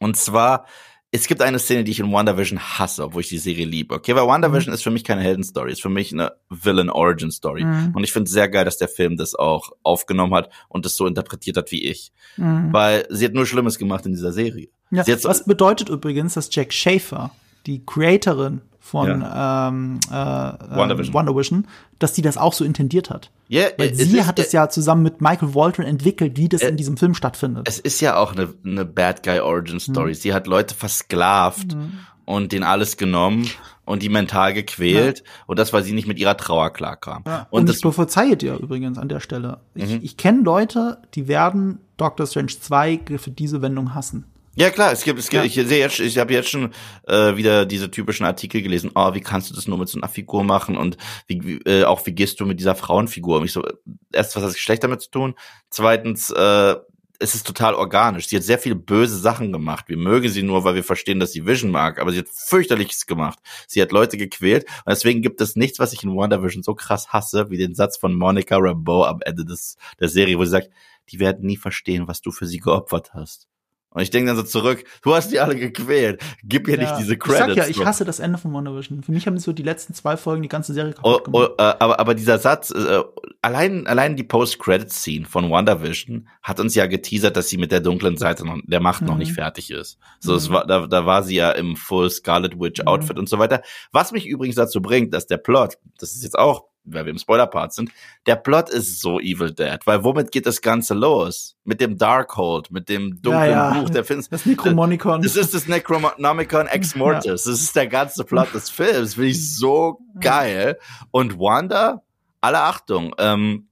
Und 0.00 0.16
zwar 0.16 0.66
es 1.10 1.26
gibt 1.26 1.40
eine 1.40 1.58
Szene, 1.58 1.84
die 1.84 1.92
ich 1.92 2.00
in 2.00 2.12
WandaVision 2.12 2.58
hasse, 2.60 3.02
obwohl 3.02 3.22
ich 3.22 3.28
die 3.28 3.38
Serie 3.38 3.64
liebe. 3.64 3.94
Okay, 3.94 4.14
weil 4.14 4.26
WandaVision 4.26 4.70
mhm. 4.70 4.74
ist 4.74 4.82
für 4.82 4.90
mich 4.90 5.04
keine 5.04 5.22
Heldenstory, 5.22 5.72
ist 5.72 5.80
für 5.80 5.88
mich 5.88 6.12
eine 6.12 6.32
Villain 6.50 6.90
Origin 6.90 7.30
Story. 7.30 7.64
Mhm. 7.64 7.92
Und 7.94 8.04
ich 8.04 8.12
finde 8.12 8.26
es 8.26 8.32
sehr 8.32 8.48
geil, 8.48 8.66
dass 8.66 8.76
der 8.76 8.88
Film 8.88 9.16
das 9.16 9.34
auch 9.34 9.70
aufgenommen 9.82 10.34
hat 10.34 10.50
und 10.68 10.84
es 10.84 10.96
so 10.96 11.06
interpretiert 11.06 11.56
hat 11.56 11.72
wie 11.72 11.84
ich. 11.84 12.12
Mhm. 12.36 12.72
Weil 12.72 13.06
sie 13.08 13.24
hat 13.24 13.32
nur 13.32 13.46
Schlimmes 13.46 13.78
gemacht 13.78 14.04
in 14.04 14.12
dieser 14.12 14.32
Serie. 14.32 14.68
Ja, 14.90 15.04
was 15.24 15.44
bedeutet 15.44 15.88
übrigens, 15.88 16.34
dass 16.34 16.48
Jack 16.52 16.72
Schaefer, 16.72 17.30
die 17.66 17.84
Creatorin 17.84 18.62
von 18.88 19.20
ja. 19.20 19.68
ähm, 19.68 20.00
äh, 20.08 20.12
WandaVision. 20.12 21.14
WandaVision, 21.14 21.66
dass 21.98 22.14
die 22.14 22.22
das 22.22 22.38
auch 22.38 22.54
so 22.54 22.64
intendiert 22.64 23.10
hat. 23.10 23.30
Yeah, 23.50 23.70
Weil 23.76 23.94
sie 23.94 24.24
hat 24.24 24.38
es 24.38 24.52
ja 24.52 24.68
zusammen 24.68 25.02
mit 25.02 25.20
Michael 25.20 25.54
Waldron 25.54 25.84
entwickelt, 25.84 26.36
wie 26.36 26.48
das 26.48 26.62
äh, 26.62 26.68
in 26.68 26.76
diesem 26.76 26.96
Film 26.96 27.14
stattfindet. 27.14 27.68
Es 27.68 27.78
ist 27.78 28.00
ja 28.00 28.16
auch 28.16 28.32
eine, 28.32 28.48
eine 28.64 28.84
Bad 28.84 29.22
Guy 29.22 29.40
Origin 29.40 29.78
Story. 29.78 30.10
Mhm. 30.10 30.14
Sie 30.14 30.32
hat 30.32 30.46
Leute 30.46 30.74
versklavt 30.74 31.74
mhm. 31.74 31.98
und 32.24 32.52
denen 32.52 32.64
alles 32.64 32.96
genommen 32.96 33.48
und 33.84 34.02
die 34.02 34.08
mental 34.08 34.54
gequält 34.54 35.18
ja. 35.18 35.24
und 35.46 35.58
das, 35.58 35.72
weil 35.72 35.82
sie 35.82 35.92
nicht 35.92 36.08
mit 36.08 36.18
ihrer 36.18 36.36
Trauer 36.36 36.70
klarkam. 36.70 37.24
Ja. 37.26 37.46
Und, 37.50 37.68
und 37.68 37.74
ich 37.74 37.82
prophezeie 37.82 38.36
dir 38.36 38.56
übrigens 38.56 38.96
an 38.98 39.08
der 39.08 39.20
Stelle. 39.20 39.60
Ich, 39.74 39.88
mhm. 39.90 40.00
ich 40.02 40.16
kenne 40.16 40.42
Leute, 40.42 40.98
die 41.14 41.28
werden 41.28 41.80
Doctor 41.98 42.26
Strange 42.26 42.52
2 42.60 43.00
für 43.18 43.30
diese 43.30 43.60
Wendung 43.60 43.94
hassen. 43.94 44.24
Ja 44.58 44.70
klar, 44.70 44.90
es 44.90 45.04
gibt, 45.04 45.20
es 45.20 45.28
gibt, 45.28 45.44
ja. 45.44 45.62
ich 45.62 45.68
sehe 45.68 45.78
jetzt, 45.78 46.00
ich 46.00 46.18
habe 46.18 46.32
jetzt 46.32 46.48
schon 46.48 46.72
äh, 47.06 47.36
wieder 47.36 47.64
diese 47.64 47.92
typischen 47.92 48.26
Artikel 48.26 48.60
gelesen. 48.60 48.90
Oh, 48.96 49.14
wie 49.14 49.20
kannst 49.20 49.48
du 49.48 49.54
das 49.54 49.68
nur 49.68 49.78
mit 49.78 49.88
so 49.88 50.00
einer 50.00 50.08
Figur 50.08 50.42
machen 50.42 50.76
und 50.76 50.96
wie, 51.28 51.40
wie 51.44 51.70
äh, 51.70 51.84
auch 51.84 52.04
wie 52.06 52.12
gehst 52.12 52.40
du 52.40 52.44
mit 52.44 52.58
dieser 52.58 52.74
Frauenfigur? 52.74 53.38
Und 53.38 53.44
ich 53.44 53.52
so, 53.52 53.64
erst 54.12 54.34
was 54.34 54.42
hat 54.42 54.48
das 54.48 54.56
Geschlecht 54.56 54.82
damit 54.82 55.00
zu 55.00 55.10
tun? 55.12 55.34
Zweitens, 55.70 56.30
äh, 56.30 56.74
es 57.20 57.36
ist 57.36 57.46
total 57.46 57.74
organisch. 57.74 58.26
Sie 58.26 58.34
hat 58.34 58.42
sehr 58.42 58.58
viele 58.58 58.74
böse 58.74 59.16
Sachen 59.16 59.52
gemacht. 59.52 59.84
Wir 59.88 59.96
mögen 59.96 60.28
sie 60.28 60.42
nur, 60.42 60.64
weil 60.64 60.74
wir 60.74 60.82
verstehen, 60.82 61.20
dass 61.20 61.30
sie 61.30 61.46
Vision 61.46 61.70
mag, 61.70 62.00
aber 62.00 62.10
sie 62.10 62.18
hat 62.18 62.28
fürchterliches 62.28 63.06
gemacht. 63.06 63.38
Sie 63.68 63.80
hat 63.80 63.92
Leute 63.92 64.16
gequält 64.16 64.64
und 64.64 64.90
deswegen 64.90 65.22
gibt 65.22 65.40
es 65.40 65.54
nichts, 65.54 65.78
was 65.78 65.92
ich 65.92 66.02
in 66.02 66.16
WandaVision 66.16 66.64
so 66.64 66.74
krass 66.74 67.12
hasse, 67.12 67.48
wie 67.50 67.58
den 67.58 67.76
Satz 67.76 67.96
von 67.96 68.12
Monica 68.12 68.56
Rambeau 68.58 69.04
am 69.04 69.20
Ende 69.20 69.44
des 69.44 69.76
der 70.00 70.08
Serie, 70.08 70.36
wo 70.36 70.44
sie 70.44 70.50
sagt, 70.50 70.70
die 71.10 71.20
werden 71.20 71.46
nie 71.46 71.56
verstehen, 71.56 72.08
was 72.08 72.22
du 72.22 72.32
für 72.32 72.46
sie 72.46 72.58
geopfert 72.58 73.14
hast. 73.14 73.46
Und 73.90 74.02
ich 74.02 74.10
denke 74.10 74.28
dann 74.28 74.36
so 74.36 74.42
zurück, 74.42 74.84
du 75.02 75.14
hast 75.14 75.32
die 75.32 75.40
alle 75.40 75.56
gequält. 75.56 76.20
Gib 76.44 76.66
mir 76.66 76.76
ja. 76.76 76.82
nicht 76.82 76.98
diese 76.98 77.16
Credits. 77.16 77.48
Ich 77.48 77.54
sag 77.54 77.64
ja, 77.64 77.68
ich 77.68 77.84
hasse 77.84 78.04
das 78.04 78.20
Ende 78.20 78.36
von 78.36 78.52
WandaVision. 78.52 79.02
Für 79.02 79.12
mich 79.12 79.26
haben 79.26 79.38
so 79.38 79.52
die 79.52 79.62
letzten 79.62 79.94
zwei 79.94 80.18
Folgen 80.18 80.42
die 80.42 80.48
ganze 80.48 80.74
Serie 80.74 80.92
kaputt 80.92 81.28
oh, 81.32 81.32
oh, 81.32 81.44
äh, 81.56 81.74
aber, 81.78 81.98
aber 81.98 82.14
dieser 82.14 82.38
Satz, 82.38 82.70
äh, 82.70 83.02
allein, 83.40 83.86
allein 83.86 84.14
die 84.16 84.24
Post-Credit-Scene 84.24 85.24
von 85.24 85.50
WandaVision 85.50 86.28
hat 86.42 86.60
uns 86.60 86.74
ja 86.74 86.86
geteasert, 86.86 87.36
dass 87.36 87.48
sie 87.48 87.56
mit 87.56 87.72
der 87.72 87.80
dunklen 87.80 88.18
Seite 88.18 88.44
noch, 88.44 88.58
der 88.62 88.80
Macht 88.80 89.00
mhm. 89.02 89.08
noch 89.08 89.16
nicht 89.16 89.32
fertig 89.32 89.70
ist. 89.70 89.98
So, 90.20 90.32
mhm. 90.32 90.38
es 90.38 90.50
war, 90.50 90.66
da, 90.66 90.86
da 90.86 91.06
war 91.06 91.22
sie 91.22 91.36
ja 91.36 91.52
im 91.52 91.74
Full 91.74 92.10
Scarlet 92.10 92.60
Witch 92.60 92.82
mhm. 92.82 92.88
Outfit 92.88 93.16
mhm. 93.16 93.20
und 93.20 93.28
so 93.28 93.38
weiter. 93.38 93.62
Was 93.90 94.12
mich 94.12 94.26
übrigens 94.26 94.56
dazu 94.56 94.82
bringt, 94.82 95.14
dass 95.14 95.26
der 95.26 95.38
Plot, 95.38 95.78
das 95.98 96.14
ist 96.14 96.22
jetzt 96.22 96.38
auch 96.38 96.64
weil 96.92 97.04
wir 97.04 97.12
im 97.12 97.18
Spoiler-Part 97.18 97.72
sind, 97.72 97.90
der 98.26 98.36
Plot 98.36 98.70
ist 98.70 99.00
so 99.00 99.20
Evil 99.20 99.52
Dead, 99.52 99.78
weil 99.84 100.04
womit 100.04 100.30
geht 100.32 100.46
das 100.46 100.60
Ganze 100.60 100.94
los? 100.94 101.56
Mit 101.64 101.80
dem 101.80 101.98
Darkhold, 101.98 102.70
mit 102.70 102.88
dem 102.88 103.20
dunklen 103.20 103.50
ja, 103.50 103.74
ja. 103.74 103.80
Buch 103.80 103.90
der 103.90 104.04
Finster. 104.04 104.30
Das 104.36 104.46
Necromonicon. 104.46 105.22
Das 105.22 105.36
ist 105.36 105.54
das 105.54 105.68
Necronomicon 105.68 106.66
Ex 106.70 106.94
Mortis. 106.94 107.24
Ja. 107.24 107.32
Das 107.32 107.46
ist 107.46 107.76
der 107.76 107.86
ganze 107.86 108.24
Plot 108.24 108.54
des 108.54 108.70
Films. 108.70 109.14
Finde 109.14 109.30
ich 109.30 109.56
so 109.56 110.00
geil. 110.20 110.78
Und 111.10 111.38
Wanda, 111.38 112.02
alle 112.40 112.60
Achtung, 112.60 113.14
ähm, 113.18 113.68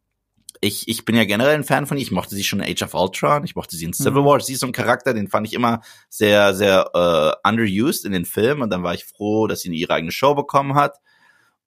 ich, 0.60 0.88
ich 0.88 1.04
bin 1.04 1.16
ja 1.16 1.24
generell 1.24 1.54
ein 1.54 1.64
Fan 1.64 1.86
von 1.86 1.96
ihr. 1.96 2.02
Ich 2.02 2.10
mochte 2.10 2.34
sie 2.34 2.44
schon 2.44 2.60
in 2.60 2.70
Age 2.70 2.82
of 2.82 2.94
Ultron. 2.94 3.44
Ich 3.44 3.56
mochte 3.56 3.76
sie 3.76 3.84
in 3.84 3.92
Civil 3.92 4.22
mhm. 4.22 4.26
War. 4.26 4.40
Sie 4.40 4.54
ist 4.54 4.60
so 4.60 4.66
ein 4.66 4.72
Charakter, 4.72 5.14
den 5.14 5.28
fand 5.28 5.46
ich 5.46 5.54
immer 5.54 5.80
sehr, 6.08 6.54
sehr 6.54 6.90
äh, 6.94 7.48
underused 7.48 8.04
in 8.04 8.12
den 8.12 8.24
Filmen. 8.24 8.62
Und 8.62 8.70
dann 8.70 8.82
war 8.82 8.94
ich 8.94 9.04
froh, 9.04 9.46
dass 9.46 9.60
sie 9.60 9.74
ihre 9.74 9.94
eigene 9.94 10.12
Show 10.12 10.34
bekommen 10.34 10.74
hat. 10.74 10.98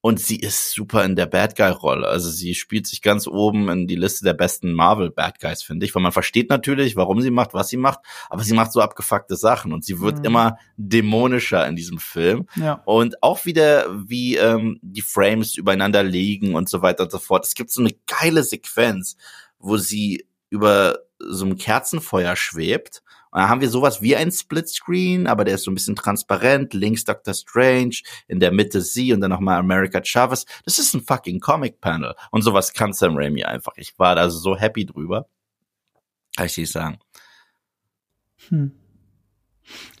Und 0.02 0.18
sie 0.18 0.36
ist 0.36 0.72
super 0.72 1.04
in 1.04 1.14
der 1.14 1.26
Bad 1.26 1.56
Guy-Rolle. 1.56 2.08
Also 2.08 2.30
sie 2.30 2.54
spielt 2.54 2.86
sich 2.86 3.02
ganz 3.02 3.26
oben 3.26 3.68
in 3.68 3.86
die 3.86 3.96
Liste 3.96 4.24
der 4.24 4.32
besten 4.32 4.72
Marvel-Bad 4.72 5.40
Guys, 5.40 5.62
finde 5.62 5.84
ich. 5.84 5.94
Weil 5.94 6.02
man 6.02 6.12
versteht 6.12 6.48
natürlich, 6.48 6.96
warum 6.96 7.20
sie 7.20 7.30
macht, 7.30 7.52
was 7.52 7.68
sie 7.68 7.76
macht, 7.76 8.00
aber 8.30 8.42
sie 8.42 8.54
macht 8.54 8.72
so 8.72 8.80
abgefuckte 8.80 9.36
Sachen 9.36 9.74
und 9.74 9.84
sie 9.84 10.00
wird 10.00 10.20
mhm. 10.20 10.24
immer 10.24 10.58
dämonischer 10.78 11.66
in 11.66 11.76
diesem 11.76 11.98
Film. 11.98 12.46
Ja. 12.56 12.80
Und 12.86 13.22
auch 13.22 13.44
wieder, 13.44 13.86
wie 14.08 14.36
ähm, 14.36 14.78
die 14.80 15.02
Frames 15.02 15.56
übereinander 15.56 16.02
liegen 16.02 16.54
und 16.54 16.70
so 16.70 16.80
weiter 16.80 17.04
und 17.04 17.12
so 17.12 17.18
fort. 17.18 17.44
Es 17.44 17.54
gibt 17.54 17.70
so 17.70 17.82
eine 17.82 17.92
geile 18.06 18.42
Sequenz, 18.42 19.16
wo 19.58 19.76
sie 19.76 20.26
über 20.48 21.00
so 21.18 21.44
einem 21.44 21.58
Kerzenfeuer 21.58 22.36
schwebt 22.36 23.02
und 23.32 23.40
dann 23.40 23.48
haben 23.48 23.60
wir 23.60 23.70
sowas 23.70 24.02
wie 24.02 24.16
ein 24.16 24.32
Splitscreen, 24.32 25.26
aber 25.26 25.44
der 25.44 25.54
ist 25.54 25.64
so 25.64 25.70
ein 25.70 25.74
bisschen 25.74 25.94
transparent. 25.94 26.74
Links 26.74 27.04
Doctor 27.04 27.32
Strange, 27.32 27.96
in 28.26 28.40
der 28.40 28.50
Mitte 28.50 28.80
sie 28.80 29.12
und 29.12 29.20
dann 29.20 29.30
nochmal 29.30 29.58
America 29.58 30.00
Chavez. 30.02 30.46
Das 30.64 30.78
ist 30.78 30.94
ein 30.94 31.02
fucking 31.02 31.38
Comic-Panel. 31.38 32.14
Und 32.32 32.42
sowas 32.42 32.72
kann 32.72 32.92
Sam 32.92 33.16
Raimi 33.16 33.44
einfach. 33.44 33.72
Ich 33.76 33.96
war 33.98 34.16
da 34.16 34.30
so 34.30 34.56
happy 34.56 34.84
drüber. 34.84 35.26
Kann 36.36 36.46
ich 36.46 36.56
nicht 36.56 36.72
sagen. 36.72 36.98
Hm. 38.48 38.72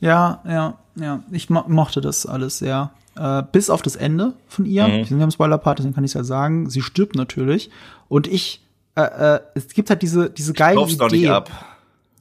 Ja, 0.00 0.42
ja, 0.44 0.78
ja. 0.96 1.22
Ich 1.30 1.50
mo 1.50 1.64
mochte 1.68 2.00
das 2.00 2.26
alles 2.26 2.58
sehr. 2.58 2.92
Äh, 3.16 3.44
bis 3.52 3.70
auf 3.70 3.82
das 3.82 3.94
Ende 3.94 4.34
von 4.48 4.66
ihr. 4.66 4.88
Mhm. 4.88 4.92
Wir 4.92 5.04
sind 5.04 5.18
ja 5.18 5.24
im 5.24 5.30
Spoiler-Part, 5.30 5.78
deswegen 5.78 5.94
kann 5.94 6.04
ich 6.04 6.14
ja 6.14 6.24
sagen. 6.24 6.68
Sie 6.68 6.82
stirbt 6.82 7.14
natürlich. 7.14 7.70
Und 8.08 8.26
ich, 8.26 8.66
äh, 8.96 9.02
äh, 9.02 9.40
es 9.54 9.68
gibt 9.68 9.90
halt 9.90 10.02
diese, 10.02 10.30
diese 10.30 10.52
geile 10.52 10.80
ich 10.82 10.94
Idee. 10.94 10.98
Doch 10.98 11.10
nicht 11.10 11.30
ab. 11.30 11.50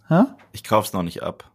Hä? 0.09 0.23
Ich 0.51 0.63
kauf's 0.63 0.91
noch 0.91 1.03
nicht 1.03 1.23
ab. 1.23 1.49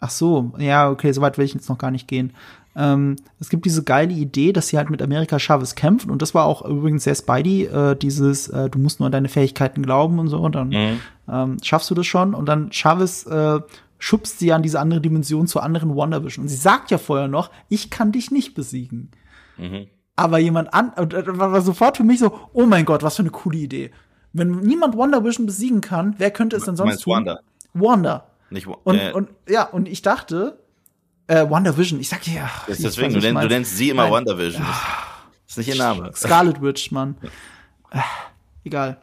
Ach 0.00 0.10
so, 0.10 0.52
ja, 0.58 0.90
okay, 0.90 1.12
soweit 1.12 1.38
will 1.38 1.44
ich 1.44 1.54
jetzt 1.54 1.68
noch 1.68 1.78
gar 1.78 1.90
nicht 1.90 2.08
gehen. 2.08 2.32
Ähm, 2.76 3.16
es 3.40 3.48
gibt 3.48 3.64
diese 3.64 3.82
geile 3.82 4.12
Idee, 4.12 4.52
dass 4.52 4.68
sie 4.68 4.78
halt 4.78 4.90
mit 4.90 5.02
Amerika 5.02 5.38
Chavez 5.38 5.74
kämpfen 5.74 6.10
und 6.10 6.22
das 6.22 6.34
war 6.34 6.44
auch 6.44 6.64
übrigens 6.64 7.04
sehr 7.04 7.16
Spidey, 7.16 7.64
äh, 7.64 7.96
dieses, 7.96 8.48
äh, 8.48 8.70
du 8.70 8.78
musst 8.78 9.00
nur 9.00 9.06
an 9.06 9.12
deine 9.12 9.28
Fähigkeiten 9.28 9.82
glauben 9.82 10.20
und 10.20 10.28
so 10.28 10.38
und 10.38 10.54
dann 10.54 10.68
mhm. 10.68 11.00
ähm, 11.28 11.56
schaffst 11.62 11.90
du 11.90 11.94
das 11.96 12.06
schon 12.06 12.34
und 12.34 12.46
dann 12.46 12.70
Chavez 12.70 13.26
äh, 13.26 13.60
schubst 13.98 14.38
sie 14.38 14.52
an 14.52 14.62
diese 14.62 14.78
andere 14.78 15.00
Dimension 15.00 15.48
zur 15.48 15.64
anderen 15.64 15.96
WandaVision 15.96 16.44
und 16.44 16.48
sie 16.48 16.56
sagt 16.56 16.92
ja 16.92 16.98
vorher 16.98 17.26
noch, 17.26 17.50
ich 17.68 17.90
kann 17.90 18.12
dich 18.12 18.30
nicht 18.30 18.54
besiegen. 18.54 19.10
Mhm. 19.56 19.88
Aber 20.14 20.38
jemand 20.38 20.72
an, 20.72 20.90
und 20.90 21.14
äh, 21.14 21.36
war 21.36 21.60
sofort 21.60 21.96
für 21.96 22.04
mich 22.04 22.20
so, 22.20 22.38
oh 22.52 22.66
mein 22.66 22.84
Gott, 22.84 23.02
was 23.02 23.16
für 23.16 23.22
eine 23.22 23.30
coole 23.30 23.58
Idee. 23.58 23.90
Wenn 24.32 24.60
niemand 24.60 24.96
WandaVision 24.96 25.46
besiegen 25.46 25.80
kann, 25.80 26.14
wer 26.18 26.30
könnte 26.30 26.54
es 26.54 26.64
denn 26.64 26.76
sonst 26.76 27.00
tun? 27.00 27.14
Wanda. 27.14 27.40
Wanda. 27.74 28.26
Nicht 28.50 28.66
und, 28.66 28.98
äh, 28.98 29.12
und 29.12 29.28
ja, 29.48 29.64
und 29.64 29.88
ich 29.88 30.02
dachte, 30.02 30.58
äh, 31.26 31.48
WandaVision, 31.48 32.00
ich 32.00 32.08
sag 32.08 32.22
dir 32.22 32.34
ja. 32.34 32.50
Das 32.66 32.78
deswegen, 32.78 33.12
du, 33.12 33.20
nennst, 33.20 33.42
du 33.42 33.48
nennst 33.48 33.76
sie 33.76 33.90
immer 33.90 34.10
WandaVision. 34.10 34.62
Das 34.62 35.56
ist 35.56 35.58
nicht 35.58 35.68
ihr 35.68 35.76
Name. 35.76 36.10
Scarlet 36.14 36.60
Witch, 36.62 36.90
Mann. 36.90 37.16
Äh, 37.90 38.00
egal. 38.64 38.98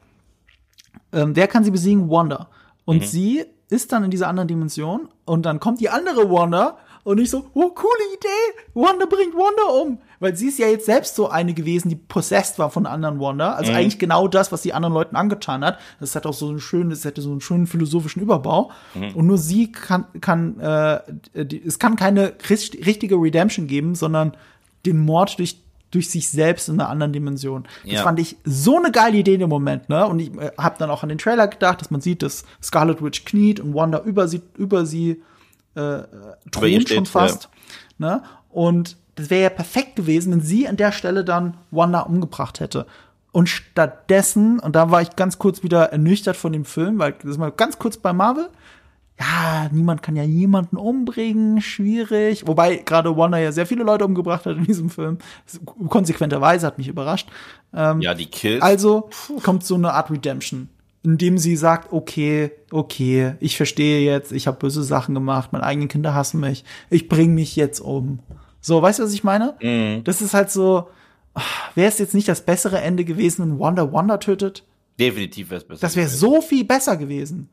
Ähm, 1.11 1.35
wer 1.35 1.47
kann 1.47 1.63
sie 1.63 1.71
besiegen? 1.71 2.09
Wanda. 2.09 2.49
Und 2.85 3.01
mhm. 3.01 3.05
sie 3.05 3.45
ist 3.69 3.91
dann 3.91 4.03
in 4.03 4.11
dieser 4.11 4.27
anderen 4.27 4.47
Dimension 4.47 5.09
und 5.25 5.45
dann 5.45 5.59
kommt 5.59 5.79
die 5.79 5.89
andere 5.89 6.29
Wanda 6.29 6.77
und 7.03 7.19
ich 7.19 7.29
so, 7.29 7.49
oh, 7.53 7.69
coole 7.69 8.13
Idee, 8.15 8.59
Wanda 8.73 9.05
bringt 9.05 9.33
Wanda 9.33 9.81
um. 9.81 9.99
Weil 10.25 10.35
sie 10.35 10.47
ist 10.47 10.57
ja 10.59 10.67
jetzt 10.67 10.87
selbst 10.87 11.15
so 11.15 11.29
eine 11.29 11.53
gewesen, 11.53 11.89
die 11.89 11.95
possessed 11.95 12.57
war 12.57 12.69
von 12.71 12.85
anderen 12.85 13.19
Wanda. 13.19 13.53
Also 13.53 13.71
Mhm. 13.71 13.77
eigentlich 13.77 13.99
genau 13.99 14.27
das, 14.27 14.51
was 14.51 14.61
die 14.63 14.73
anderen 14.73 14.93
Leuten 14.93 15.15
angetan 15.15 15.63
hat. 15.63 15.77
Das 15.99 16.15
hat 16.15 16.25
auch 16.25 16.33
so 16.33 16.49
einen 16.49 16.59
schönen, 16.59 16.89
das 16.89 17.05
hätte 17.05 17.21
so 17.21 17.29
einen 17.31 17.41
schönen 17.41 17.67
philosophischen 17.67 18.21
Überbau. 18.21 18.71
Mhm. 18.95 19.15
Und 19.15 19.27
nur 19.27 19.37
sie 19.37 19.71
kann, 19.71 20.05
kann, 20.21 20.59
äh, 20.59 20.99
die, 21.45 21.63
es 21.63 21.77
kann 21.79 21.95
keine 21.95 22.33
richt- 22.49 22.85
richtige 22.85 23.15
Redemption 23.15 23.67
geben, 23.67 23.93
sondern 23.95 24.35
den 24.85 24.97
Mord 24.97 25.37
durch 25.39 25.61
durch 25.91 26.09
sich 26.09 26.27
selbst 26.29 26.67
in 26.67 26.79
einer 26.79 26.89
anderen 26.89 27.13
Dimension. 27.13 27.63
Das 27.83 27.93
Ja. 27.93 28.03
fand 28.03 28.19
ich 28.19 28.35
so 28.43 28.75
eine 28.77 28.91
geile 28.91 29.15
Idee 29.17 29.35
in 29.35 29.39
dem 29.41 29.49
Moment, 29.49 29.87
ne? 29.87 30.05
Und 30.07 30.19
ich 30.19 30.33
äh, 30.35 30.51
habe 30.57 30.75
dann 30.77 30.89
auch 30.89 31.03
an 31.03 31.09
den 31.09 31.19
Trailer 31.19 31.47
gedacht, 31.47 31.79
dass 31.79 31.89
man 31.89 32.01
sieht, 32.01 32.21
dass 32.21 32.43
Scarlet 32.61 33.01
Witch 33.01 33.23
kniet 33.23 33.61
und 33.61 33.73
Wanda 33.73 34.01
über 34.03 34.27
sie 34.27 34.41
über 34.57 34.85
sie 34.85 35.21
äh, 35.77 35.79
äh, 35.99 36.05
thront 36.51 36.89
schon 36.89 37.05
fast. 37.05 37.47
Ne? 37.97 38.23
Und 38.49 38.97
das 39.15 39.29
wäre 39.29 39.43
ja 39.43 39.49
perfekt 39.49 39.95
gewesen, 39.95 40.31
wenn 40.31 40.41
sie 40.41 40.67
an 40.67 40.77
der 40.77 40.91
Stelle 40.91 41.23
dann 41.23 41.55
Wanda 41.71 42.01
umgebracht 42.01 42.59
hätte. 42.59 42.85
Und 43.31 43.49
stattdessen, 43.49 44.59
und 44.59 44.75
da 44.75 44.91
war 44.91 45.01
ich 45.01 45.15
ganz 45.15 45.39
kurz 45.39 45.61
wieder 45.63 45.91
ernüchtert 45.91 46.37
von 46.37 46.53
dem 46.53 46.63
Film, 46.65 46.99
weil 46.99 47.13
das 47.13 47.31
ist 47.31 47.37
mal 47.37 47.51
ganz 47.51 47.79
kurz 47.79 47.97
bei 47.97 48.13
Marvel. 48.13 48.49
Ja, 49.19 49.69
niemand 49.71 50.03
kann 50.03 50.17
ja 50.17 50.23
jemanden 50.23 50.75
umbringen, 50.75 51.61
schwierig. 51.61 52.47
Wobei 52.47 52.77
gerade 52.77 53.15
Wanda 53.15 53.37
ja 53.37 53.53
sehr 53.53 53.65
viele 53.65 53.83
Leute 53.83 54.05
umgebracht 54.05 54.45
hat 54.45 54.57
in 54.57 54.65
diesem 54.65 54.89
Film. 54.89 55.19
Konsequenterweise 55.87 56.67
hat 56.67 56.77
mich 56.77 56.89
überrascht. 56.89 57.29
Ähm, 57.73 58.01
Ja, 58.01 58.13
die 58.13 58.25
Kills. 58.25 58.61
also 58.61 59.09
kommt 59.43 59.63
so 59.65 59.75
eine 59.75 59.93
Art 59.93 60.11
Redemption, 60.11 60.69
indem 61.03 61.37
sie 61.37 61.55
sagt, 61.55 61.93
okay, 61.93 62.51
okay, 62.71 63.35
ich 63.39 63.55
verstehe 63.55 64.01
jetzt, 64.05 64.33
ich 64.33 64.47
habe 64.47 64.57
böse 64.57 64.83
Sachen 64.83 65.13
gemacht, 65.15 65.53
meine 65.53 65.63
eigenen 65.63 65.87
Kinder 65.87 66.13
hassen 66.13 66.41
mich, 66.41 66.65
ich 66.89 67.07
bring 67.07 67.33
mich 67.33 67.55
jetzt 67.55 67.79
um. 67.79 68.19
So, 68.65 68.81
weißt 68.81 68.97
du, 68.97 69.03
was 69.03 69.13
ich 69.13 69.23
meine? 69.23 69.53
Mhm. 69.61 70.03
Das 70.05 70.23
ist 70.23 70.33
halt 70.33 70.49
so, 70.49 70.89
wäre 71.75 71.87
es 71.87 71.99
jetzt 71.99 72.15
nicht 72.15 72.27
das 72.27 72.43
bessere 72.43 72.81
Ende 72.81 73.05
gewesen, 73.05 73.43
wenn 73.43 73.59
Wanda 73.59 73.93
Wanda 73.93 74.17
tötet? 74.17 74.63
Definitiv 74.99 75.51
wäre 75.51 75.61
es 75.61 75.67
besser. 75.67 75.81
Das 75.81 75.95
wäre 75.95 76.09
so 76.09 76.41
viel 76.41 76.65
besser 76.65 76.97
gewesen. 76.97 77.51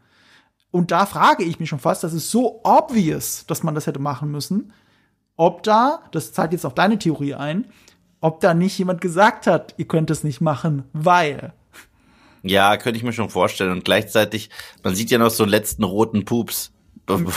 Und 0.71 0.91
da 0.91 1.05
frage 1.05 1.45
ich 1.45 1.61
mich 1.61 1.69
schon 1.69 1.81
fast, 1.81 2.03
das 2.03 2.15
ist 2.15 2.31
so 2.31 2.63
obvious, 2.65 3.45
dass 3.47 3.63
man 3.63 3.75
das 3.75 3.87
hätte 3.87 3.99
machen 3.99 4.31
müssen, 4.31 4.73
ob 5.37 5.63
da, 5.65 6.03
das 6.13 6.33
zahlt 6.33 6.53
jetzt 6.53 6.65
auf 6.65 6.73
deine 6.73 6.99
Theorie 6.99 7.35
ein, 7.35 7.67
ob 8.23 8.41
da 8.41 8.55
nicht 8.55 8.79
jemand 8.79 9.03
gesagt 9.03 9.47
hat, 9.47 9.75
ihr 9.77 9.87
könnt 9.87 10.11
es 10.11 10.25
nicht 10.25 10.41
machen, 10.41 10.85
weil. 10.95 11.53
Ja, 12.43 12.75
könnte 12.79 12.97
ich 12.97 13.05
mir 13.05 13.13
schon 13.13 13.29
vorstellen. 13.29 13.73
Und 13.73 13.85
gleichzeitig, 13.85 14.49
man 14.83 14.95
sieht 14.95 15.11
ja 15.11 15.19
noch 15.19 15.29
so 15.29 15.43
einen 15.43 15.51
letzten 15.51 15.85
roten 15.85 16.25
Pups, 16.25 16.72
be 17.07 17.19
be 17.19 17.33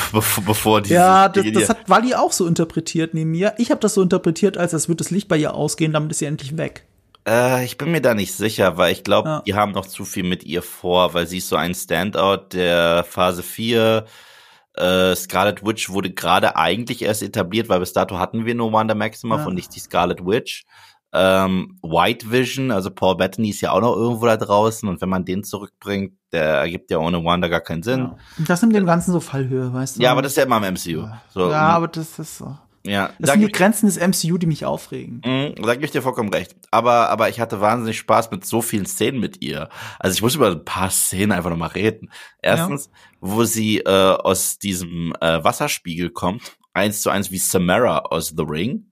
bevor 0.45 0.81
die. 0.81 0.93
Ja, 0.93 1.27
das, 1.29 1.45
das 1.53 1.69
hat 1.69 1.89
Wally 1.89 2.13
auch 2.15 2.31
so 2.31 2.45
interpretiert 2.47 3.13
neben 3.13 3.31
mir. 3.31 3.53
Ich 3.57 3.71
habe 3.71 3.79
das 3.81 3.93
so 3.95 4.01
interpretiert, 4.01 4.57
als 4.57 4.73
es 4.73 4.87
wird 4.89 4.99
das 4.99 5.11
Licht 5.11 5.27
bei 5.27 5.37
ihr 5.37 5.53
ausgehen, 5.53 5.91
damit 5.93 6.11
ist 6.11 6.19
sie 6.19 6.25
endlich 6.25 6.57
weg. 6.57 6.85
Äh, 7.27 7.65
ich 7.65 7.77
bin 7.77 7.91
mir 7.91 8.01
da 8.01 8.13
nicht 8.13 8.33
sicher, 8.33 8.77
weil 8.77 8.91
ich 8.93 9.03
glaube, 9.03 9.27
Ja. 9.29 9.41
die 9.45 9.55
haben 9.55 9.71
noch 9.71 9.87
zu 9.87 10.05
viel 10.05 10.23
mit 10.23 10.43
ihr 10.43 10.61
vor, 10.61 11.13
weil 11.13 11.25
sie 11.27 11.39
ist 11.39 11.49
so 11.49 11.55
ein 11.55 11.73
Standout 11.73 12.49
der 12.53 13.03
Phase 13.03 13.41
4. 13.43 14.05
Äh, 14.75 15.15
Scarlet 15.15 15.65
Witch 15.65 15.89
wurde 15.89 16.11
gerade 16.11 16.55
eigentlich 16.57 17.01
erst 17.01 17.23
etabliert, 17.23 17.69
weil 17.69 17.79
bis 17.79 17.93
dato 17.93 18.19
hatten 18.19 18.45
wir 18.45 18.53
nur 18.55 18.73
Wanda 18.73 18.93
Maximoff 18.93 19.39
Ja. 19.41 19.47
und 19.47 19.55
nicht 19.55 19.73
die 19.75 19.79
Scarlet 19.79 20.25
Witch. 20.25 20.65
Ähm, 21.13 21.79
White 21.81 22.29
Vision, 22.29 22.71
also 22.71 22.91
Paul 22.91 23.15
Bettany 23.15 23.49
ist 23.49 23.61
ja 23.61 23.71
auch 23.71 23.79
noch 23.79 23.95
irgendwo 23.95 24.25
da 24.25 24.35
draußen 24.35 24.87
und 24.89 24.99
wenn 25.01 25.07
man 25.09 25.23
den 25.23 25.43
zurückbringt, 25.45 26.13
der 26.33 26.43
ergibt 26.43 26.91
ja 26.91 26.97
ohne 26.97 27.23
Wanda 27.23 27.47
gar 27.47 27.61
keinen 27.61 27.83
Sinn. 27.83 27.99
Ja. 27.99 28.17
Das 28.47 28.61
nimmt 28.61 28.75
dem 28.75 28.85
Ganzen 28.85 29.13
so 29.13 29.21
Fallhöhe, 29.21 29.73
weißt 29.73 29.97
du? 29.97 30.01
Ja, 30.01 30.11
aber 30.11 30.21
das 30.21 30.33
ist 30.33 30.37
ja 30.37 30.43
immer 30.43 30.57
im 30.57 30.73
MCU. 30.73 31.07
So, 31.33 31.49
ja, 31.49 31.61
aber 31.69 31.87
das 31.87 32.19
ist 32.19 32.37
so. 32.39 32.57
ja, 32.83 33.07
Das 33.19 33.27
da 33.27 33.31
sind 33.33 33.43
die 33.43 33.51
Grenzen 33.51 33.85
des 33.85 33.97
MCU, 33.97 34.37
die 34.37 34.45
mich 34.47 34.65
aufregen. 34.65 35.21
Mhm, 35.25 35.55
da 35.63 35.73
gebe 35.75 35.85
ich 35.85 35.91
dir 35.91 36.01
vollkommen 36.01 36.33
recht. 36.33 36.53
Aber, 36.71 37.09
aber 37.09 37.29
ich 37.29 37.39
hatte 37.39 37.61
wahnsinnig 37.61 37.97
Spaß 37.97 38.31
mit 38.31 38.45
so 38.45 38.61
vielen 38.61 38.85
Szenen 38.85 39.21
mit 39.21 39.41
ihr. 39.41 39.69
Also 39.99 40.15
ich 40.15 40.21
muss 40.21 40.35
über 40.35 40.51
ein 40.51 40.65
paar 40.65 40.89
Szenen 40.89 41.31
einfach 41.31 41.49
nochmal 41.49 41.69
reden. 41.69 42.11
Erstens, 42.41 42.89
wo 43.21 43.45
sie 43.45 43.77
äh, 43.79 43.89
aus 43.89 44.59
diesem 44.59 45.13
äh, 45.21 45.41
Wasserspiegel 45.41 46.09
kommt, 46.09 46.57
eins 46.73 47.01
zu 47.01 47.09
eins 47.09 47.31
wie 47.31 47.37
Samara 47.37 47.99
aus 47.99 48.33
The 48.35 48.43
Ring. 48.45 48.91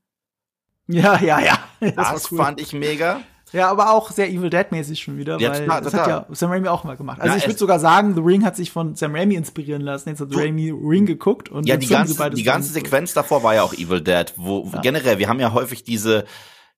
Ja, 0.87 1.19
ja, 1.21 1.39
ja. 1.39 1.59
Das, 1.79 1.95
Das, 1.95 2.31
cool. 2.31 2.37
fand 2.37 2.61
ich 2.61 2.73
mega. 2.73 3.21
Ja, 3.51 3.69
aber 3.69 3.91
auch 3.93 4.09
sehr 4.09 4.29
Evil 4.31 4.49
Dead-mäßig 4.49 4.99
schon 5.03 5.17
wieder, 5.17 5.39
Ja, 5.39 5.51
weil 5.51 5.59
total, 5.65 5.81
das 5.81 5.91
total. 5.91 6.11
hat 6.13 6.29
ja 6.29 6.35
Sam 6.35 6.51
Raimi 6.51 6.67
auch 6.69 6.83
mal 6.85 6.97
gemacht. 6.97 7.21
Also 7.21 7.33
Ja, 7.33 7.37
ich 7.37 7.45
würde 7.45 7.59
sogar 7.59 7.79
sagen, 7.79 8.15
The 8.15 8.21
Ring 8.21 8.43
hat 8.43 8.55
sich 8.55 8.71
von 8.71 8.95
Sam 8.95 9.13
Raimi 9.15 9.35
inspirieren 9.35 9.83
lassen. 9.83 10.09
Jetzt 10.09 10.21
hat 10.21 10.33
Du- 10.33 10.39
Raimi 10.39 10.71
Ring 10.71 11.05
geguckt 11.05 11.49
und 11.49 11.67
Ja, 11.67 11.75
jetzt 11.75 11.83
die 11.83 11.93
ganze, 11.93 12.29
die 12.31 12.41
ganze. 12.43 12.73
Sequenz 12.73 13.13
davor 13.13 13.43
war 13.43 13.53
ja 13.53 13.61
auch 13.61 13.73
Evil 13.73 14.01
Dead, 14.01 14.33
wo 14.37 14.67
Ja. 14.73 14.81
generell, 14.81 15.19
wir 15.19 15.27
haben 15.29 15.39
ja 15.39 15.53
häufig 15.53 15.83
diese 15.83 16.25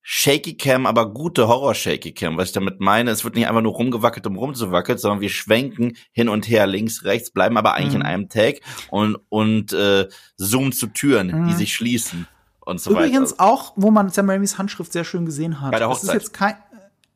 Shaky 0.08 0.56
Cam, 0.58 0.86
aber 0.86 1.12
gute 1.14 1.48
Horror 1.48 1.74
Shaky 1.74 2.12
Cam. 2.14 2.38
Was 2.38 2.50
ich 2.50 2.54
damit 2.54 2.80
meine, 2.82 3.10
es 3.12 3.24
wird 3.24 3.36
nicht 3.36 3.48
einfach 3.48 3.62
nur 3.64 3.74
rumgewackelt, 3.74 4.28
um 4.28 4.36
rumzuwackeln, 4.38 4.98
sondern 5.00 5.22
wir 5.22 5.30
schwenken 5.30 5.94
hin 6.12 6.28
und 6.30 6.48
her, 6.50 6.68
links, 6.68 7.06
rechts, 7.06 7.32
bleiben 7.32 7.58
aber 7.58 7.74
eigentlich 7.74 7.94
Mhm. 7.96 8.02
in 8.02 8.06
einem 8.06 8.30
Tag 8.30 8.56
und, 8.92 9.18
und 9.30 9.72
äh, 9.74 10.08
zoomen 10.38 10.74
zu 10.74 10.88
Türen, 10.88 11.30
die 11.30 11.34
Mhm. 11.54 11.58
sich 11.58 11.74
schließen 11.74 12.28
und 12.66 12.80
so 12.82 12.92
Übrigens 12.92 13.32
weiter. 13.34 13.44
auch, 13.44 13.74
wo 13.76 13.92
man 13.92 14.10
Sam 14.10 14.30
Raimis 14.30 14.58
Handschrift 14.58 14.92
sehr 14.92 15.04
schön 15.04 15.26
gesehen 15.26 15.62
hat. 15.62 15.72
Bei 15.72 15.80
der 15.80 15.88
Das 15.88 15.98
ist 16.00 16.04
Hochzeit. 16.10 16.22
jetzt 16.22 16.34
kein, 16.34 16.56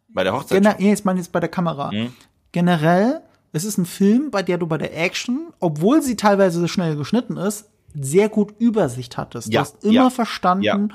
Bei 0.09 0.23
der 0.23 0.33
Hochzeit. 0.33 0.61
Gener 0.61 0.75
nee, 0.79 0.93
ich 0.93 1.03
meine 1.05 1.19
jetzt 1.19 1.31
bei 1.31 1.39
der 1.39 1.49
Kamera. 1.49 1.91
Mhm. 1.91 2.13
Generell, 2.51 3.21
es 3.51 3.63
ist 3.65 3.77
ein 3.77 3.85
Film, 3.85 4.31
bei 4.31 4.41
der 4.43 4.57
du 4.57 4.65
bei 4.67 4.77
der 4.77 4.97
Action, 4.97 5.51
obwohl 5.59 6.01
sie 6.01 6.15
teilweise 6.15 6.67
schnell 6.67 6.95
geschnitten 6.95 7.37
ist, 7.37 7.65
sehr 7.99 8.29
gut 8.29 8.53
Übersicht 8.59 9.17
hattest. 9.17 9.47
Ja, 9.51 9.61
du 9.61 9.65
hast 9.65 9.83
immer 9.83 9.93
ja, 9.93 10.09
verstanden, 10.09 10.63
ja. 10.63 10.87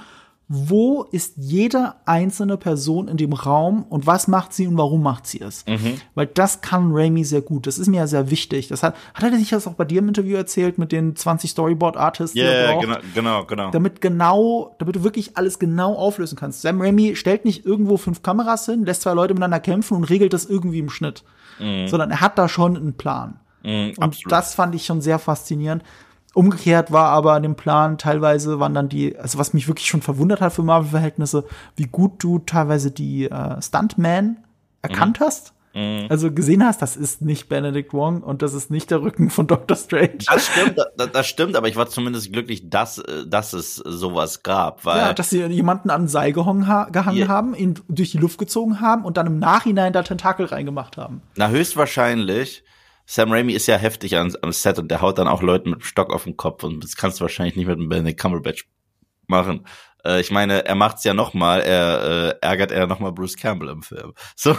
Wo 0.47 1.05
ist 1.05 1.35
jede 1.37 1.95
einzelne 2.05 2.59
Person 2.59 3.09
in 3.09 3.17
dem 3.17 3.33
Raum 3.33 3.85
und 3.89 4.07
was 4.07 4.29
macht 4.29 4.53
sie 4.53 4.67
und 4.67 4.77
warum 4.77 5.03
macht 5.03 5.27
sie 5.27 5.41
es. 5.41 5.65
Mhm. 5.67 6.01
Weil 6.15 6.27
das 6.27 6.61
kann 6.61 6.91
Raimi 6.93 7.25
sehr 7.25 7.41
gut. 7.41 7.67
Das 7.67 7.79
ist 7.79 7.89
mir 7.89 7.97
ja 7.97 8.07
sehr 8.07 8.31
wichtig. 8.31 8.69
Das 8.69 8.83
hat, 8.83 8.95
hat 9.15 9.25
er 9.25 9.31
nicht 9.31 9.53
das 9.53 9.67
auch 9.67 9.73
bei 9.73 9.85
dir 9.87 10.01
im 10.01 10.09
Interview 10.09 10.37
erzählt 10.37 10.77
mit 10.77 10.93
den 10.93 11.17
20 11.17 11.51
Storyboard-Artists, 11.51 12.37
Ja, 12.37 12.45
yeah, 12.45 12.81
genau, 12.81 12.99
genau, 13.15 13.45
genau. 13.47 13.71
damit 13.71 14.03
genau, 14.03 14.75
damit 14.79 14.97
du 14.97 15.03
wirklich 15.03 15.37
alles 15.39 15.59
genau 15.59 15.95
auflösen 15.95 16.37
kannst. 16.37 16.61
Sam 16.61 16.81
Raimi 16.81 17.17
stellt 17.17 17.47
nicht 17.47 17.65
irgendwo 17.65 17.97
fünf 17.97 18.23
Kameras 18.23 18.67
hin, 18.67 18.85
lässt 18.85 19.03
zwei 19.03 19.15
Leute 19.15 19.33
miteinander 19.33 19.61
kämpfen 19.61 19.97
und 19.97 20.05
regelt 20.05 20.35
das 20.35 20.45
irgendwie 20.45 20.79
im 20.81 20.91
Schnitt, 20.91 21.25
sondern 21.59 22.11
er 22.11 22.21
hat 22.21 22.37
da 22.39 22.49
schon 22.49 22.77
einen 22.77 22.95
Plan. 22.95 23.41
Mhm, 23.63 23.95
Und 23.97 24.21
das 24.29 24.55
fand 24.55 24.75
ich 24.75 24.85
schon 24.85 25.01
sehr 25.01 25.19
faszinierend. 25.19 25.83
Umgekehrt 26.35 26.91
war 26.93 27.11
aber 27.11 27.33
an 27.35 27.43
dem 27.43 27.55
Plan 27.55 27.97
teilweise 27.97 28.59
waren 28.61 28.75
dann 28.75 28.89
die, 28.89 29.17
also 29.19 29.39
was 29.39 29.55
mich 29.55 29.69
wirklich 29.69 29.87
schon 29.89 30.03
verwundert 30.03 30.41
hat 30.41 30.53
für 30.53 30.63
Marvel-Verhältnisse, 30.63 31.45
wie 31.77 31.87
gut 31.87 32.23
du 32.23 32.41
teilweise 32.41 32.91
die 32.91 33.31
äh, 33.31 33.63
Stuntman 33.63 34.39
erkannt 34.83 35.21
hast. 35.21 35.53
Also 36.09 36.31
gesehen 36.31 36.65
hast, 36.65 36.83
das 36.83 36.97
ist 36.97 37.21
nicht 37.21 37.49
Benedict 37.49 37.93
Wong 37.93 38.23
und 38.23 38.43
das 38.43 38.55
ist 38.55 38.71
nicht 38.71 38.93
der 38.93 39.03
Rücken 39.03 39.29
von 39.29 39.49
Doctor 39.49 39.77
Strange. 39.77 40.19
das 40.25 40.47
stimmt, 40.47 40.79
das, 40.97 41.11
das 41.11 41.27
stimmt, 41.27 41.57
aber 41.57 41.67
ich 41.67 41.75
war 41.75 41.89
zumindest 41.89 42.33
glücklich, 42.33 42.71
dass, 42.71 42.99
äh, 42.99 43.27
dass 43.27 43.53
es 43.55 43.75
sowas 43.75 44.45
gab, 44.45 44.85
weil 44.85 44.99
Ja, 44.99 45.13
dass 45.13 45.31
sie 45.31 45.43
jemanden 45.47 45.91
an 45.91 46.03
ein 46.03 46.09
Seil 46.09 46.33
gehangen, 46.33 46.69
ha 46.69 46.85
gehangen 46.93 47.19
Ja. 47.19 47.27
haben, 47.27 47.57
ihn 47.57 47.75
durch 47.89 48.13
die 48.13 48.19
Luft 48.19 48.39
gezogen 48.39 48.81
haben 48.81 49.05
und 49.05 49.17
dann 49.17 49.27
im 49.27 49.41
Nachhinein 49.41 49.93
da 49.93 50.05
Tentakel 50.05 50.47
reingemacht 50.47 50.97
haben. 50.97 51.23
Na, 51.35 51.49
höchstwahrscheinlich. 51.49 52.63
Sam 53.07 53.33
Raimi 53.33 53.53
ist 53.53 53.67
ja 53.67 53.77
heftig 53.77 54.17
am, 54.17 54.35
am 54.43 54.53
Set 54.53 54.79
und 54.79 54.91
der 54.91 55.01
haut 55.01 55.19
dann 55.19 55.29
auch 55.29 55.43
Leuten 55.43 55.71
mit 55.71 55.81
dem 55.81 55.85
Stock 55.85 56.13
auf 56.13 56.25
den 56.25 56.37
Kopf 56.37 56.65
und 56.65 56.83
das 56.83 56.97
kannst 56.97 57.21
du 57.21 57.23
wahrscheinlich 57.23 57.57
nicht 57.57 57.67
mit 57.67 57.79
einem 57.79 57.89
Benedict 57.89 58.21
Cumberbatch 58.21 58.67
machen. 59.27 59.67
Äh, 60.05 60.21
ich 60.21 60.31
meine, 60.31 60.65
er 60.65 60.75
macht's 60.75 61.05
ja 61.05 61.15
noch 61.15 61.35
mal, 61.35 61.61
er 61.61 62.37
äh, 62.43 62.47
ärgert 62.47 62.71
er 62.71 62.87
noch 62.87 63.01
mal 63.01 63.13
Bruce 63.13 63.37
Campbell 63.37 63.69
im 63.69 63.83
Film. 63.83 64.15
So, 64.37 64.57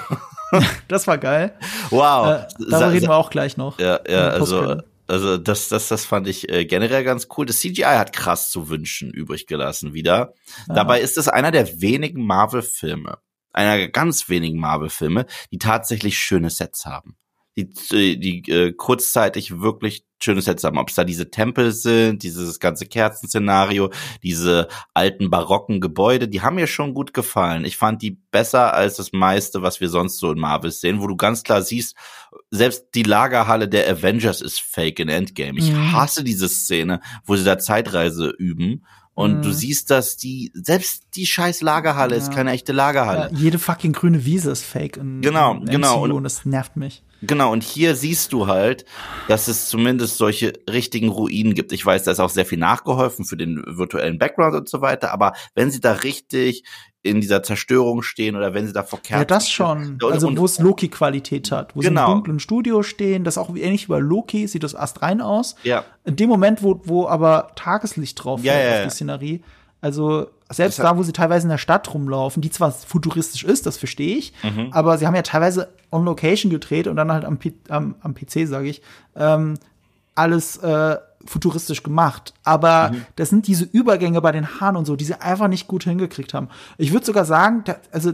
Das 0.88 1.08
war 1.08 1.18
geil. 1.18 1.58
wow. 1.90 2.28
Äh, 2.28 2.48
darüber 2.70 2.92
reden 2.92 3.08
wir 3.08 3.16
auch 3.16 3.30
gleich 3.30 3.58
noch. 3.58 3.80
Ja, 3.80 4.00
ja, 4.08 4.30
also, 4.30 4.82
also 5.08 5.38
das, 5.38 5.70
das, 5.70 5.88
das 5.88 6.06
fand 6.06 6.28
ich 6.28 6.50
äh, 6.50 6.66
generell 6.66 7.04
ganz 7.04 7.28
cool. 7.38 7.46
Das 7.46 7.60
CGI 7.60 7.84
hat 7.84 8.14
krass 8.14 8.50
zu 8.50 8.70
wünschen 8.70 9.12
übrig 9.12 9.48
gelassen 9.48 9.94
wieder. 9.94 10.34
Dabei 10.68 11.02
ist 11.02 11.18
es 11.18 11.28
einer 11.28 11.52
der 11.52 11.82
wenigen 11.82 12.26
Marvel-Filme, 12.26 13.20
einer 13.54 13.78
der 13.78 13.90
ganz 13.90 14.30
wenigen 14.30 14.60
Marvel-Filme, 14.60 15.26
die 15.52 15.60
tatsächlich 15.60 16.18
schöne 16.18 16.50
Sets 16.50 16.86
haben. 16.86 17.18
Die, 17.58 17.70
äh, 17.92 18.18
die 18.18 18.44
äh, 18.52 18.74
kurzzeitig 18.74 19.62
wirklich 19.62 20.04
schöne 20.22 20.42
Sets 20.42 20.64
haben. 20.64 20.78
Ob 20.78 20.90
es 20.90 20.96
da 20.96 21.04
diese 21.06 21.30
Tempel 21.32 21.72
sind, 21.72 22.24
dieses 22.24 22.60
ganze 22.60 22.86
Kerzenszenario, 22.86 23.92
diese 24.24 24.68
alten 24.94 25.30
barocken 25.30 25.80
Gebäude, 25.82 26.28
die 26.28 26.42
haben 26.42 26.56
mir 26.56 26.68
schon 26.68 26.94
gut 26.94 27.14
gefallen. 27.14 27.64
Ich 27.64 27.78
fand 27.78 28.02
die 28.02 28.20
besser 28.32 28.74
als 28.74 28.96
das 28.98 29.14
meiste, 29.14 29.62
was 29.62 29.80
wir 29.80 29.90
sonst 29.90 30.18
so 30.20 30.32
in 30.32 30.40
Marvel 30.40 30.72
sehen, 30.72 31.02
wo 31.02 31.08
du 31.08 31.16
ganz 31.16 31.44
klar 31.44 31.62
siehst, 31.62 31.96
selbst 32.52 32.88
die 32.96 33.04
Lagerhalle 33.04 33.70
der 33.70 33.90
Avengers 33.90 34.42
ist 34.42 34.60
fake 34.60 35.00
in 35.00 35.10
Endgame. 35.10 35.58
Ich 35.58 35.72
Mhm. 35.72 35.94
hasse 35.94 36.24
diese 36.24 36.50
Szene, 36.50 37.00
wo 37.26 37.36
sie 37.36 37.46
da 37.46 37.58
Zeitreise 37.58 38.34
üben. 38.38 38.86
Und 39.14 39.38
Mhm. 39.38 39.42
du 39.44 39.52
siehst, 39.54 39.92
dass 39.92 40.18
die, 40.18 40.52
selbst 40.54 41.04
die 41.16 41.26
scheiß 41.26 41.62
Lagerhalle 41.62 42.16
ist 42.18 42.28
Ja. 42.30 42.34
keine 42.34 42.52
echte 42.52 42.74
Lagerhalle. 42.74 43.30
Ja, 43.32 43.38
jede 43.38 43.60
fucking 43.60 43.94
grüne 43.94 44.26
Wiese 44.26 44.52
ist 44.52 44.66
fake 44.66 44.98
in, 44.98 45.22
Genau, 45.22 45.54
im 45.56 45.66
genau. 45.66 46.04
Und- 46.04 46.12
und 46.12 46.24
das 46.26 46.44
nervt 46.44 46.76
mich. 46.76 47.02
Genau, 47.28 47.52
und 47.52 47.64
hier 47.64 47.96
siehst 47.96 48.34
du 48.34 48.48
halt, 48.48 48.86
dass 49.28 49.48
es 49.48 49.68
zumindest 49.68 50.18
solche 50.18 50.54
richtigen 50.70 51.10
Ruinen 51.10 51.54
gibt. 51.54 51.72
Ich 51.72 51.86
weiß, 51.86 52.04
da 52.04 52.12
ist 52.12 52.20
auch 52.20 52.30
sehr 52.30 52.46
viel 52.46 52.58
nachgeholfen 52.60 53.26
für 53.26 53.38
den 53.38 53.64
virtuellen 53.66 54.18
Background 54.20 54.56
und 54.56 54.70
so 54.70 54.82
weiter, 54.82 55.12
aber 55.12 55.34
wenn 55.56 55.72
sie 55.72 55.80
da 55.80 55.92
richtig 55.94 56.64
in 57.02 57.22
dieser 57.22 57.44
Zerstörung 57.44 58.02
stehen 58.02 58.36
oder 58.36 58.54
wenn 58.56 58.66
sie 58.66 58.74
da 58.74 58.82
Kerzen 58.82 59.12
Ja, 59.12 59.26
das 59.26 59.50
schon. 59.50 60.00
Und- 60.02 60.12
also 60.12 60.36
wo 60.36 60.46
es 60.46 60.58
Loki-Qualität 60.60 61.52
hat, 61.52 61.76
wo 61.76 61.82
sie 61.82 61.90
Genau. 61.90 62.08
im 62.08 62.14
dunklen 62.16 62.40
Studio 62.40 62.82
stehen, 62.82 63.24
das 63.24 63.38
auch 63.38 63.56
ähnlich 63.56 63.88
wie 63.88 63.92
bei 63.92 64.00
Loki, 64.00 64.48
sieht 64.48 64.64
das 64.64 64.76
astrein 64.76 65.22
aus. 65.22 65.56
Ja. 65.64 65.84
In 66.04 66.16
dem 66.16 66.30
Moment, 66.30 66.64
wo, 66.64 66.82
wo 66.86 67.08
aber 67.08 67.52
Tageslicht 67.56 68.24
drauf 68.24 68.44
Ja, 68.44 68.54
fällt 68.54 68.66
ja, 68.66 68.72
auf 68.72 68.78
ja. 68.80 68.84
die 68.86 68.90
Szenerie, 68.92 69.42
also 69.86 70.28
selbst 70.52 70.80
Das 70.80 70.86
hat- 70.86 70.94
da, 70.94 70.98
wo 70.98 71.04
sie 71.04 71.12
teilweise 71.14 71.46
in 71.46 71.50
der 71.52 71.58
Stadt 71.60 71.94
rumlaufen, 71.94 72.42
die 72.42 72.50
zwar 72.50 72.72
futuristisch 72.72 73.44
ist, 73.44 73.66
das 73.68 73.78
verstehe 73.78 74.18
ich, 74.18 74.34
Mhm. 74.44 74.70
aber 74.72 74.98
sie 74.98 75.06
haben 75.06 75.16
ja 75.16 75.22
teilweise 75.22 75.70
on 75.92 76.04
Location 76.06 76.50
gedreht 76.50 76.88
und 76.88 76.96
dann 76.96 77.12
halt 77.12 77.24
am, 77.24 77.38
P 77.38 77.54
am, 77.70 77.96
am 78.02 78.16
PC, 78.16 78.46
sage 78.48 78.68
ich, 78.68 78.82
ähm, 79.16 79.56
alles 80.16 80.58
äh, 80.58 80.98
futuristisch 81.26 81.84
gemacht. 81.84 82.34
Aber 82.44 82.92
Mhm. 82.92 83.06
das 83.16 83.30
sind 83.30 83.48
diese 83.48 83.66
Übergänge 83.66 84.22
bei 84.22 84.32
den 84.32 84.60
Haaren 84.60 84.76
und 84.76 84.86
so, 84.86 84.96
die 84.96 85.06
sie 85.06 85.20
einfach 85.22 85.48
nicht 85.48 85.68
gut 85.68 85.84
hingekriegt 85.84 86.34
haben. 86.34 86.50
Ich 86.78 86.92
würde 86.94 87.06
sogar 87.06 87.26
sagen, 87.26 87.62
da, 87.66 87.76
also 87.92 88.12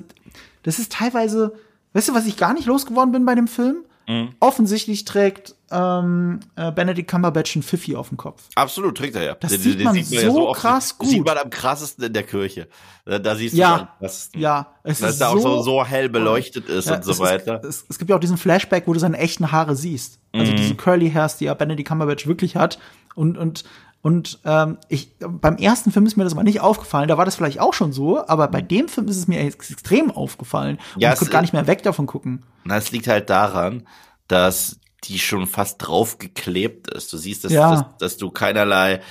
das 0.63 0.78
ist 0.80 0.91
teilweise, 0.93 1.53
weißt 1.93 2.09
du, 2.09 2.13
was 2.13 2.26
ich 2.26 2.38
gar 2.38 2.53
nicht 2.53 2.65
losgeworden 2.65 3.11
bin 3.11 3.26
bei 3.26 3.36
dem 3.36 3.47
Film? 3.47 3.78
Mhm. 4.12 4.30
Offensichtlich 4.41 5.05
trägt 5.05 5.55
ähm, 5.72 6.41
äh, 6.57 6.72
Benedict 6.72 7.09
Cumberbatch 7.09 7.55
ein 7.55 7.64
Pfiffi 7.64 7.95
auf 7.95 8.09
dem 8.09 8.18
Kopf. 8.18 8.43
Absolut, 8.55 8.97
trägt 8.97 9.16
er 9.16 9.24
ja. 9.24 9.36
Das 9.36 9.51
sieht 9.53 9.82
man 9.82 10.03
so 10.03 10.49
oft. 10.49 10.59
krass 10.59 10.95
Das 10.99 11.07
Sieht 11.07 11.20
gut. 11.20 11.28
man 11.28 11.38
am 11.38 11.49
krassesten 11.49 12.03
in 12.03 12.14
der 12.14 12.24
Kirche. 12.24 12.68
Da, 13.05 13.20
da 13.20 13.36
siehst 13.36 13.53
du 13.53 13.59
Ja. 13.59 13.95
krassesten. 13.99 14.41
Ja, 14.41 14.74
es 14.84 14.99
Dass 14.99 15.12
ist 15.12 15.22
da 15.22 15.30
auch 15.30 15.36
so, 15.36 15.57
so, 15.57 15.62
so 15.64 15.86
hell 15.86 16.09
beleuchtet 16.09 16.68
ist 16.68 16.89
Ja, 16.89 16.95
und 16.95 17.05
so 17.05 17.18
weiter. 17.20 17.64
Ist, 17.64 17.84
es, 17.84 17.86
es 17.89 17.99
gibt 17.99 18.09
ja 18.09 18.18
auch 18.18 18.20
diesen 18.20 18.38
Flashback, 18.38 18.84
wo 18.88 18.93
du 18.93 18.99
seine 18.99 19.18
echten 19.18 19.51
Haare 19.51 19.76
siehst. 19.76 20.20
Also 20.34 20.51
diese 20.53 20.76
Curly 20.76 21.12
Hairs, 21.12 21.38
die 21.38 21.45
ja 21.45 21.53
Benedict 21.53 21.88
Cumberbatch 21.88 22.28
wirklich 22.28 22.55
hat. 22.57 22.80
Und, 23.16 23.38
und, 23.38 23.64
und 24.02 24.39
ähm, 24.45 24.78
ich, 24.89 25.12
beim 25.20 25.58
ersten 25.58 25.91
Film 25.91 26.06
ist 26.06 26.18
mir 26.18 26.24
das 26.24 26.34
mal 26.36 26.43
nicht 26.43 26.60
aufgefallen. 26.62 27.08
Da 27.08 27.18
war 27.18 27.26
das 27.26 27.36
vielleicht 27.36 27.60
auch 27.60 27.74
schon 27.74 27.93
so, 27.93 28.26
aber 28.28 28.47
bei 28.47 28.62
dem 28.62 28.88
Film 28.88 29.08
ist 29.08 29.18
es 29.18 29.28
mir 29.28 29.39
ex 29.39 29.70
extrem 29.70 30.10
aufgefallen. 30.12 30.80
Und 30.95 31.02
Ja, 31.02 31.10
ich 31.10 31.14
es- 31.14 31.20
konnte 31.20 31.32
gar 31.32 31.41
nicht 31.41 31.54
mehr 31.54 31.68
weg 31.68 31.84
davon 31.84 32.08
gucken. 32.08 32.43
Na, 32.64 32.78
es 32.78 32.91
liegt 32.91 33.08
halt 33.08 33.30
daran, 33.30 33.88
dass 34.28 34.80
die 35.04 35.20
schon 35.20 35.45
fast 35.47 35.78
draufgeklebt 35.80 36.91
ist. 36.93 37.12
Du 37.14 37.18
siehst, 37.18 37.43
dass, 37.43 37.52
Ja. 37.52 37.72
dass, 37.76 37.97
dass 37.97 38.18
du 38.18 38.30
keinerlei, 38.32 39.02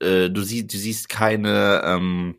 äh, 0.00 0.28
du 0.30 0.42
siehst, 0.42 0.72
du 0.72 0.78
siehst 0.78 1.08
keine 1.08 1.82
ähm, 1.84 2.36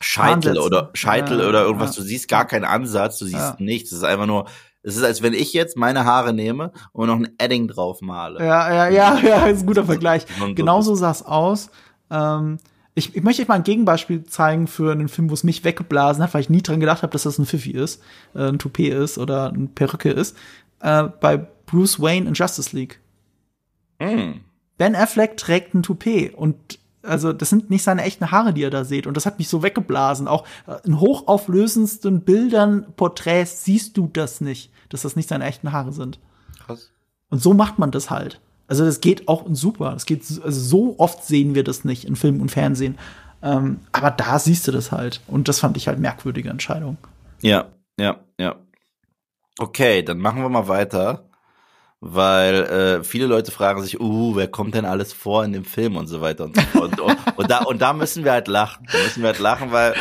Scheitel 0.00 0.50
Ansätze. 0.50 0.62
oder 0.62 0.90
Scheitel 0.94 1.40
Ja, 1.40 1.48
oder 1.48 1.62
irgendwas. 1.62 1.92
Du 1.96 2.02
siehst 2.02 2.28
gar 2.28 2.46
keinen 2.46 2.64
Ansatz. 2.64 3.18
Du 3.18 3.24
siehst 3.26 3.60
nichts. 3.60 3.92
Es 3.92 3.98
ist 3.98 4.04
einfach 4.04 4.26
nur. 4.26 4.46
Es 4.86 4.96
ist, 4.96 5.02
als 5.02 5.20
wenn 5.20 5.34
ich 5.34 5.52
jetzt 5.52 5.76
meine 5.76 6.04
Haare 6.04 6.32
nehme 6.32 6.70
und 6.92 7.08
noch 7.08 7.16
ein 7.16 7.28
Edding 7.38 7.66
drauf 7.66 8.02
male. 8.02 8.38
Ja, 8.38 8.72
ja, 8.72 8.88
ja, 8.88 9.18
ja, 9.24 9.46
ist 9.46 9.62
ein 9.62 9.66
guter 9.66 9.84
Vergleich. 9.84 10.26
Genauso 10.54 10.94
sah 10.94 11.10
es 11.10 11.24
aus. 11.24 11.70
Ähm, 12.08 12.58
ich, 12.94 13.16
ich 13.16 13.22
möchte 13.24 13.42
euch 13.42 13.48
mal 13.48 13.56
ein 13.56 13.64
Gegenbeispiel 13.64 14.22
zeigen 14.26 14.68
für 14.68 14.92
einen 14.92 15.08
Film, 15.08 15.28
wo 15.28 15.34
es 15.34 15.42
mich 15.42 15.64
weggeblasen 15.64 16.22
hat, 16.22 16.32
weil 16.34 16.40
ich 16.40 16.50
nie 16.50 16.62
dran 16.62 16.78
gedacht 16.78 17.02
habe, 17.02 17.10
dass 17.10 17.24
das 17.24 17.36
ein 17.36 17.46
Pfiffi 17.46 17.72
ist, 17.72 18.00
äh, 18.36 18.44
ein 18.46 18.60
Toupet 18.60 18.92
ist 18.92 19.18
oder 19.18 19.52
ein 19.52 19.74
Perücke 19.74 20.10
ist. 20.10 20.36
Äh, 20.78 21.08
bei 21.20 21.36
Bruce 21.36 22.00
Wayne 22.00 22.28
in 22.28 22.34
Justice 22.34 22.74
League. 22.74 23.00
Hm. 24.00 24.40
Ben 24.78 24.94
Affleck 24.94 25.36
trägt 25.36 25.74
ein 25.74 25.82
Toupet 25.82 26.32
und 26.34 26.78
also 27.06 27.32
das 27.32 27.50
sind 27.50 27.70
nicht 27.70 27.82
seine 27.82 28.02
echten 28.02 28.30
Haare, 28.30 28.52
die 28.52 28.62
ihr 28.62 28.70
da 28.70 28.84
seht. 28.84 29.06
Und 29.06 29.16
das 29.16 29.26
hat 29.26 29.38
mich 29.38 29.48
so 29.48 29.62
weggeblasen. 29.62 30.28
Auch 30.28 30.44
äh, 30.66 30.76
in 30.84 31.00
hochauflösendsten 31.00 32.20
Bildern, 32.22 32.86
Porträts 32.96 33.64
siehst 33.64 33.96
du 33.96 34.08
das 34.12 34.40
nicht, 34.40 34.70
dass 34.88 35.02
das 35.02 35.16
nicht 35.16 35.28
seine 35.28 35.44
echten 35.44 35.72
Haare 35.72 35.92
sind. 35.92 36.18
Krass. 36.66 36.90
Und 37.30 37.42
so 37.42 37.54
macht 37.54 37.78
man 37.78 37.90
das 37.90 38.10
halt. 38.10 38.40
Also 38.68 38.84
das 38.84 39.00
geht 39.00 39.28
auch 39.28 39.44
super. 39.52 39.92
Das 39.92 40.06
geht 40.06 40.24
so- 40.24 40.42
also 40.42 40.60
so 40.60 40.94
oft 40.98 41.24
sehen 41.24 41.54
wir 41.54 41.64
das 41.64 41.84
nicht 41.84 42.04
in 42.04 42.16
Film 42.16 42.40
und 42.40 42.50
Fernsehen. 42.50 42.98
Ähm, 43.42 43.80
aber 43.92 44.10
da 44.10 44.38
siehst 44.38 44.66
du 44.66 44.72
das 44.72 44.90
halt. 44.92 45.20
Und 45.26 45.48
das 45.48 45.60
fand 45.60 45.76
ich 45.76 45.86
halt 45.88 45.98
merkwürdige 45.98 46.50
Entscheidung. 46.50 46.96
Ja, 47.42 47.66
ja, 47.98 48.16
ja. 48.38 48.56
Okay, 49.58 50.02
dann 50.02 50.18
machen 50.18 50.42
wir 50.42 50.48
mal 50.48 50.68
weiter, 50.68 51.25
weil 52.00 52.54
äh, 52.64 53.04
viele 53.04 53.26
Leute 53.26 53.50
fragen 53.50 53.82
sich, 53.82 54.00
uh, 54.00 54.36
wer 54.36 54.48
kommt 54.48 54.74
denn 54.74 54.84
alles 54.84 55.12
vor 55.12 55.44
in 55.44 55.52
dem 55.52 55.64
Film 55.64 55.96
und 55.96 56.06
so 56.06 56.20
weiter 56.20 56.44
und 56.44 56.56
so 56.56 56.62
fort. 56.62 57.00
und, 57.00 57.36
und, 57.36 57.50
da, 57.50 57.62
und 57.64 57.80
da 57.80 57.92
müssen 57.92 58.24
wir 58.24 58.32
halt 58.32 58.48
lachen. 58.48 58.86
Da 58.92 58.98
müssen 58.98 59.22
wir 59.22 59.28
halt 59.28 59.38
lachen, 59.38 59.72
weil 59.72 59.94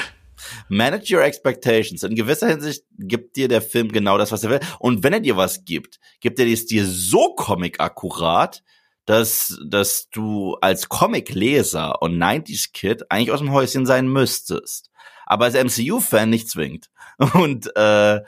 manage 0.68 1.16
your 1.16 1.24
expectations. 1.24 2.04
In 2.04 2.16
gewisser 2.16 2.48
Hinsicht 2.48 2.84
gibt 2.98 3.36
dir 3.36 3.48
der 3.48 3.62
Film 3.62 3.92
genau 3.92 4.18
das, 4.18 4.32
was 4.32 4.44
er 4.44 4.50
will. 4.50 4.60
Und 4.80 5.04
wenn 5.04 5.14
er 5.14 5.20
dir 5.20 5.38
was 5.38 5.64
gibt, 5.66 6.00
gibt 6.20 6.40
er 6.40 6.48
es 6.48 6.66
dir 6.66 6.86
so 6.86 7.34
comic-akkurat, 7.36 8.62
dass, 9.06 9.58
dass 9.70 10.10
du 10.10 10.56
als 10.62 10.90
Comic-Leser 10.90 12.02
und 12.02 12.18
90s-Kid 12.18 13.10
eigentlich 13.10 13.32
aus 13.32 13.40
dem 13.40 13.52
Häuschen 13.52 13.86
sein 13.86 14.08
müsstest. 14.08 14.90
Aber 15.26 15.46
als 15.46 15.56
MCU-Fan 15.56 16.30
nicht 16.30 16.50
zwingend. 16.50 16.90
Und 17.34 17.76
äh, 17.76 18.22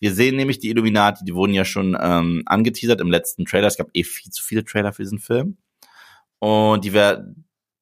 wir 0.00 0.14
sehen 0.14 0.36
nämlich 0.36 0.58
die 0.58 0.70
Illuminati, 0.70 1.24
die 1.24 1.34
wurden 1.34 1.54
ja 1.54 1.64
schon 1.64 1.96
ähm, 2.00 2.42
angeteasert 2.46 3.00
im 3.00 3.10
letzten 3.10 3.44
Trailer. 3.44 3.66
Es 3.66 3.76
gab 3.76 3.88
eh 3.94 4.04
viel 4.04 4.30
zu 4.30 4.42
viele 4.42 4.64
Trailer 4.64 4.92
für 4.92 5.02
diesen 5.02 5.18
Film. 5.18 5.58
Und 6.38 6.84
die 6.84 6.92
wär, 6.92 7.26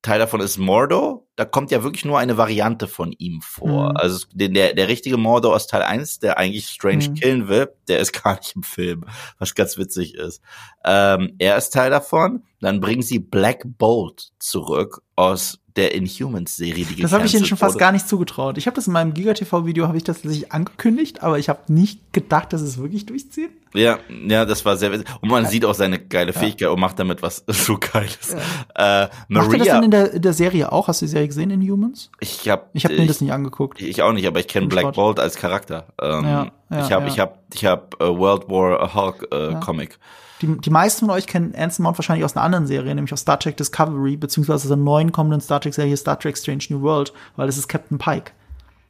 Teil 0.07 0.21
davon 0.21 0.41
ist 0.41 0.57
Mordo. 0.57 1.27
Da 1.35 1.45
kommt 1.45 1.73
ja 1.73 1.83
wirklich 1.83 2.05
nur 2.05 2.19
eine 2.19 2.37
Variante 2.37 2.87
von 2.87 3.13
ihm 3.13 3.41
vor. 3.43 3.91
Mhm. 3.91 3.97
Also 3.97 4.27
der, 4.33 4.73
der, 4.73 4.89
richtige 4.89 5.17
Mordo 5.17 5.53
aus 5.53 5.67
Teil 5.67 5.83
1, 5.83 6.21
der 6.21 6.39
eigentlich 6.39 6.69
Strange 6.69 7.09
Mhm. 7.09 7.15
killen 7.15 7.49
will, 7.49 7.69
der 7.89 7.99
ist 7.99 8.13
gar 8.23 8.37
nicht 8.37 8.55
im 8.55 8.63
Film, 8.63 9.05
was 9.39 9.55
ganz 9.57 9.77
witzig 9.77 10.15
ist. 10.15 10.41
Ähm, 10.85 11.35
er 11.39 11.57
ist 11.57 11.71
Teil 11.71 11.91
davon. 11.91 12.45
Dann 12.61 12.81
bringen 12.81 13.03
sie 13.03 13.19
Black 13.19 13.65
Bolt 13.65 14.31
zurück 14.39 15.03
aus 15.17 15.59
der 15.77 15.95
Inhumans-Serie, 15.95 16.87
die 16.87 17.03
Das 17.03 17.13
habe 17.13 17.27
ich 17.27 17.35
ihnen 17.35 17.45
schon 17.45 17.59
fast 17.59 17.75
wurde. 17.75 17.81
gar 17.81 17.93
nicht 17.93 18.09
zugetraut. 18.09 18.57
Ich 18.57 18.67
habe 18.67 18.75
das 18.75 18.87
in 18.87 18.93
meinem 18.95 19.13
GigaTV-Video, 19.13 19.87
habe 19.87 19.99
ich 19.99 20.05
das 20.05 20.23
tatsächlich 20.23 20.51
angekündigt, 20.53 21.23
aber 21.23 21.39
ich 21.39 21.49
habe 21.49 21.61
nicht 21.69 22.13
gedacht, 22.13 22.53
dass 22.53 22.63
es 22.63 22.79
wirklich 22.79 23.05
durchziehen. 23.07 23.51
Ja, 23.75 23.99
ja, 24.27 24.47
das 24.47 24.65
war 24.65 24.77
sehr 24.79 24.91
witzig. 24.93 25.07
Und 25.21 25.29
man 25.29 25.45
sieht 25.45 25.67
auch 25.67 25.75
seine 25.75 25.99
geile 25.99 26.33
Fähigkeit 26.33 26.69
und 26.69 26.81
macht 26.81 26.99
damit 26.99 27.21
was 27.23 27.45
so 27.49 27.77
Geiles. 27.79 28.35
Äh, 28.75 29.09
Macht 29.29 29.53
ihr 29.53 29.59
das 29.59 29.69
Maria, 29.69 29.75
denn 29.75 29.85
in 29.85 29.91
der, 29.91 30.13
in 30.15 30.23
der 30.23 30.33
Serie 30.33 30.73
auch? 30.73 30.89
Hast 30.89 31.03
du 31.03 31.07
die 31.07 31.11
Serie 31.11 31.29
gesehen 31.29 31.51
in 31.51 31.61
Humans? 31.61 32.11
ich 32.21 32.49
habe 32.49 32.65
Ich 32.73 32.85
habe 32.85 32.97
mir 32.97 33.07
das 33.07 33.21
nicht 33.21 33.33
angeguckt. 33.33 33.81
Ich 33.83 34.03
auch 34.03 34.13
nicht, 34.13 34.27
aber 34.27 34.41
ich 34.41 34.49
kenne 34.49 34.69
Black 34.69 34.83
Sport. 34.83 34.97
Bolt 34.97 35.21
als 35.21 35.37
Charakter. 35.37 35.87
Ähm, 36.01 36.25
Ja, 36.25 36.53
ja, 36.71 36.87
ich 36.87 36.93
habe, 36.93 37.07
ja. 37.07 37.13
ich 37.13 37.19
habe, 37.19 37.39
ich 37.53 37.65
habe 37.67 37.87
äh, 38.01 38.05
World 38.19 38.49
War 38.49 38.95
Hulk 38.95 39.29
äh, 39.31 39.55
Comic. 39.61 39.99
Die, 40.43 40.59
die 40.59 40.71
meisten 40.71 41.07
von 41.07 41.15
euch 41.15 41.27
kennen 41.27 41.55
Anson 41.57 41.85
Mount 41.85 41.99
wahrscheinlich 41.99 42.25
aus 42.25 42.37
einer 42.37 42.45
anderen 42.45 42.67
Serie, 42.67 42.95
nämlich 42.95 43.13
aus 43.13 43.21
Star 43.21 43.39
Trek 43.39 43.57
Discovery, 43.57 44.17
beziehungsweise 44.17 44.65
aus 44.65 44.69
der 44.69 44.77
neuen 44.77 45.13
kommenden 45.13 45.41
Star 45.41 45.61
Trek-Serie 45.61 45.97
Star 45.97 46.19
Trek 46.19 46.37
Strange 46.37 46.65
New 46.69 46.83
World, 46.83 47.13
weil 47.37 47.47
das 47.47 47.57
ist 47.57 47.69
Captain 47.69 47.99
Pike. 47.99 48.33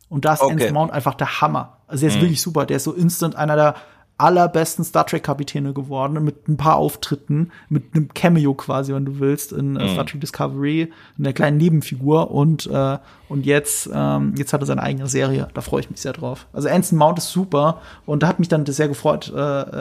Und 0.09 0.25
da 0.25 0.35
ist 0.35 0.43
Okay. 0.43 0.53
Anson 0.55 0.73
Mount 0.73 0.93
einfach 0.93 1.15
der 1.15 1.41
Hammer. 1.41 1.79
Also 1.87 2.03
der 2.03 2.11
ist 2.11 2.21
wirklich 2.21 2.43
super. 2.43 2.67
Der 2.67 2.77
ist 2.79 2.85
so 2.85 2.93
instant 2.93 3.37
einer 3.37 3.57
der 3.57 3.75
allerbesten 4.19 4.85
Star 4.85 5.07
Trek-Kapitäne 5.07 5.75
geworden, 5.75 6.25
mit 6.25 6.49
ein 6.49 6.57
paar 6.57 6.77
Auftritten, 6.77 7.51
mit 7.69 7.95
einem 7.95 8.09
Cameo 8.15 8.55
quasi, 8.55 8.95
wenn 8.95 9.05
du 9.05 9.19
willst, 9.19 9.53
in 9.53 9.77
äh, 9.77 9.89
Star 9.93 10.07
Trek 10.07 10.21
Discovery, 10.23 10.91
in 11.19 11.25
der 11.25 11.33
kleinen 11.35 11.59
Nebenfigur 11.59 12.31
und, 12.31 12.67
äh, 12.67 12.99
und 13.29 13.45
jetzt, 13.45 13.91
ähm, 13.93 14.35
jetzt 14.39 14.53
hat 14.55 14.63
er 14.63 14.67
seine 14.67 14.83
eigene 14.83 15.07
Serie. 15.09 15.49
Da 15.53 15.61
freue 15.61 15.81
ich 15.81 15.91
mich 15.91 16.01
sehr 16.01 16.15
drauf. 16.15 16.47
Also 16.55 16.69
Anson 16.69 16.99
Mount 16.99 17.19
ist 17.19 17.31
super 17.31 17.83
und 18.07 18.23
da 18.23 18.29
hat 18.29 18.39
mich 18.39 18.49
dann 18.49 18.65
sehr 18.65 18.89
gefreut, 18.89 19.31
äh, 19.37 19.39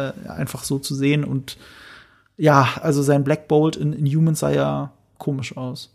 äh, 0.10 0.14
einfach 0.28 0.64
so 0.66 0.80
zu 0.80 0.96
sehen 0.96 1.24
und 1.24 1.58
ja, 2.38 2.68
also 2.82 3.02
sein 3.02 3.24
Black 3.24 3.48
Bolt 3.48 3.78
in, 3.78 3.94
in 3.94 4.06
Humans 4.06 4.40
sah 4.42 4.50
ja 4.52 4.92
komisch 5.18 5.56
aus. 5.56 5.94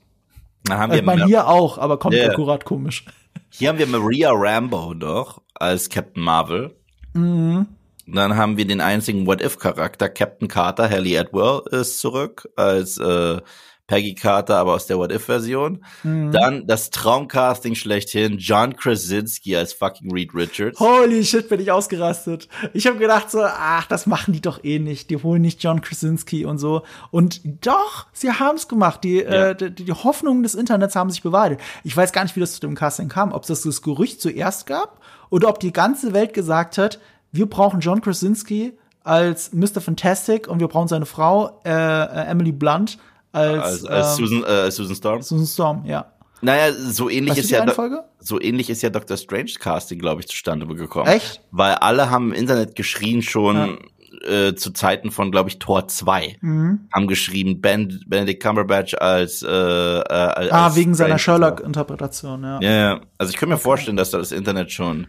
Dann 0.65 0.79
haben 0.79 0.93
Ich 0.93 1.01
wir, 1.01 1.05
meine, 1.05 1.21
Ma- 1.23 1.27
hier 1.27 1.47
auch, 1.49 1.77
aber 1.77 1.99
kommt 1.99 2.15
Ja. 2.15 2.31
akkurat 2.31 2.65
komisch. 2.65 3.05
hier 3.51 3.69
haben 3.69 3.79
wir 3.79 3.87
Maria 3.87 4.31
Rambo 4.33 4.95
noch 4.95 5.43
als 5.55 5.91
Captain 5.91 6.23
Marvel. 6.23 6.75
Mhm. 7.13 7.67
Dann 8.15 8.37
haben 8.37 8.57
wir 8.57 8.67
den 8.67 8.81
einzigen 8.81 9.27
What-If-Charakter, 9.27 10.09
Captain 10.09 10.49
Carter, 10.49 10.89
Haley 10.89 11.19
Atwell 11.19 11.63
ist 11.71 11.99
zurück 12.01 12.49
als 12.57 12.99
äh, 12.99 13.39
Peggy 13.87 14.15
Carter, 14.15 14.57
aber 14.59 14.75
aus 14.75 14.87
der 14.87 14.99
What-If-Version. 14.99 15.85
Mhm. 16.05 16.31
Dann 16.31 16.67
das 16.69 16.91
Traumcasting 16.91 17.75
schlechthin, 17.75 18.39
John 18.39 18.77
Krasinski 18.77 19.57
als 19.57 19.73
fucking 19.73 20.13
Reed 20.13 20.33
Richards. 20.33 20.79
Holy 20.79 21.25
shit, 21.25 21.49
bin 21.49 21.59
ich 21.61 21.73
ausgerastet. 21.73 22.47
Ich 22.73 22.87
habe 22.87 22.99
gedacht 22.99 23.33
so, 23.33 23.43
ach, 23.43 23.87
das 23.87 24.07
machen 24.07 24.33
die 24.33 24.41
doch 24.41 24.63
eh 24.63 24.79
nicht. 24.79 25.11
Die 25.11 25.17
holen 25.17 25.43
nicht 25.43 25.61
John 25.61 25.81
Krasinski 25.81 26.45
und 26.45 26.59
so. 26.59 26.83
Und 27.11 27.41
doch, 27.67 28.07
sie 28.13 28.31
haben 28.31 28.55
es 28.57 28.69
gemacht. 28.69 29.03
Die, 29.03 29.17
Ja. 29.23 29.49
äh, 29.51 29.57
die, 29.57 29.85
die 29.85 29.93
Hoffnungen 29.93 30.45
des 30.45 30.55
Internets 30.55 30.95
haben 30.95 31.11
sich 31.11 31.23
bewahrheitet. 31.23 31.59
Ich 31.83 31.97
weiß 31.97 32.13
gar 32.13 32.23
nicht, 32.23 32.37
wie 32.37 32.41
das 32.41 32.55
zu 32.55 32.61
dem 32.61 32.77
Casting 32.77 33.09
kam. 33.09 33.33
Ob 33.33 33.43
es 33.43 33.49
das, 33.49 33.63
das 33.63 33.83
Gerücht 33.83 34.21
zuerst 34.21 34.67
gab 34.67 35.01
oder 35.31 35.49
ob 35.49 35.59
die 35.59 35.73
ganze 35.73 36.13
Welt 36.13 36.33
gesagt 36.33 36.79
hat, 36.79 37.01
wir 37.33 37.47
brauchen 37.49 37.81
John 37.81 38.01
Krasinski 38.01 38.73
als 39.05 39.53
Mr. 39.53 39.81
Fantastic 39.81 40.47
und 40.49 40.61
wir 40.61 40.69
brauchen 40.69 40.89
seine 40.89 41.07
Frau 41.07 41.61
äh, 41.65 41.71
äh, 41.71 42.27
Emily 42.27 42.53
Blunt 42.53 42.99
als, 43.33 43.63
Als, 43.63 43.85
als 43.87 44.19
ähm, 44.19 44.27
Susan, 44.27 44.45
äh, 44.45 44.71
Susan 44.71 44.97
Storm. 44.97 45.23
Susan 45.23 45.47
Storm, 45.47 45.85
ja. 45.87 46.07
Naja, 46.43 46.73
so 46.73 47.11
ähnlich 47.11 47.33
Weißt 47.33 47.41
ist 47.45 47.51
ja 47.51 47.61
Reihenfolge? 47.61 48.03
so 48.19 48.41
ähnlich 48.41 48.71
ist 48.71 48.83
ja 48.83 48.89
Dr. 48.91 49.17
Strange 49.17 49.53
Casting, 49.59 49.99
glaube 49.99 50.21
ich, 50.23 50.29
zustande 50.29 50.67
gekommen. 50.67 51.07
Echt? 51.07 51.43
Weil 51.51 51.75
alle 51.75 52.09
haben 52.11 52.33
im 52.33 52.39
Internet 52.39 52.77
geschrien 52.77 53.21
schon, 53.23 53.79
äh, 54.27 54.55
zu 54.55 54.73
Zeiten 54.73 55.11
von, 55.11 55.31
glaube 55.31 55.49
ich, 55.51 55.59
Tor 55.59 55.87
2 55.89 56.39
Mhm. 56.41 56.89
haben 56.93 57.07
geschrieben, 57.09 57.61
ben, 57.61 58.03
Benedict 58.07 58.43
Cumberbatch 58.43 58.95
als, 58.95 59.43
äh, 59.43 59.47
äh, 59.49 60.03
als 60.03 60.51
Ah, 60.53 60.75
wegen 60.75 60.95
seiner 60.95 61.19
Strange. 61.19 61.41
Sherlock-Interpretation, 61.41 62.43
ja. 62.43 62.61
Ja, 62.61 62.71
ja. 62.71 63.01
Also 63.19 63.31
ich 63.33 63.37
kann 63.39 63.49
mir 63.51 63.57
vorstellen, 63.59 63.97
dass 63.97 64.11
da 64.11 64.19
das 64.19 64.33
Internet 64.33 64.73
schon 64.73 65.07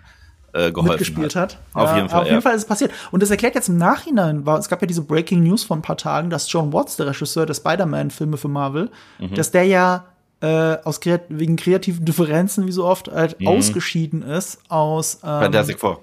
äh, 0.53 0.71
geholfen 0.71 0.89
mitgespielt 0.89 1.35
hat. 1.35 1.55
hat. 1.55 1.57
Auf 1.73 1.89
Ja, 1.89 1.95
jeden 1.97 2.09
Fall, 2.09 2.19
Auf 2.21 2.25
ja. 2.27 2.31
jeden 2.33 2.41
Fall 2.43 2.53
ist 2.55 2.61
es 2.61 2.67
passiert. 2.67 2.91
Und 3.11 3.21
das 3.23 3.29
erklärt 3.31 3.55
jetzt 3.55 3.69
im 3.69 3.77
Nachhinein, 3.77 4.45
war, 4.45 4.57
es 4.59 4.67
gab 4.69 4.81
ja 4.81 4.87
diese 4.87 5.01
Breaking 5.01 5.43
News 5.43 5.63
vor 5.63 5.77
ein 5.77 5.81
paar 5.81 5.97
Tagen, 5.97 6.29
dass 6.29 6.51
John 6.51 6.73
Watts, 6.73 6.97
der 6.97 7.07
Regisseur 7.07 7.45
der 7.45 7.53
Spider-Man-Filme 7.53 8.37
für 8.37 8.47
Marvel, 8.47 8.89
Mhm. 9.19 9.33
dass 9.35 9.51
der 9.51 9.63
ja 9.63 10.05
äh, 10.43 10.77
aus 10.85 10.99
kreat 11.01 11.21
wegen 11.29 11.55
kreativen 11.55 12.03
Differenzen, 12.03 12.65
wie 12.65 12.71
so 12.71 12.83
oft, 12.85 13.11
halt 13.11 13.39
Mhm. 13.39 13.47
ausgeschieden 13.47 14.23
ist 14.23 14.57
aus 14.69 15.19
ähm, 15.23 15.29
Fantastic 15.41 15.79
Four. 15.79 15.99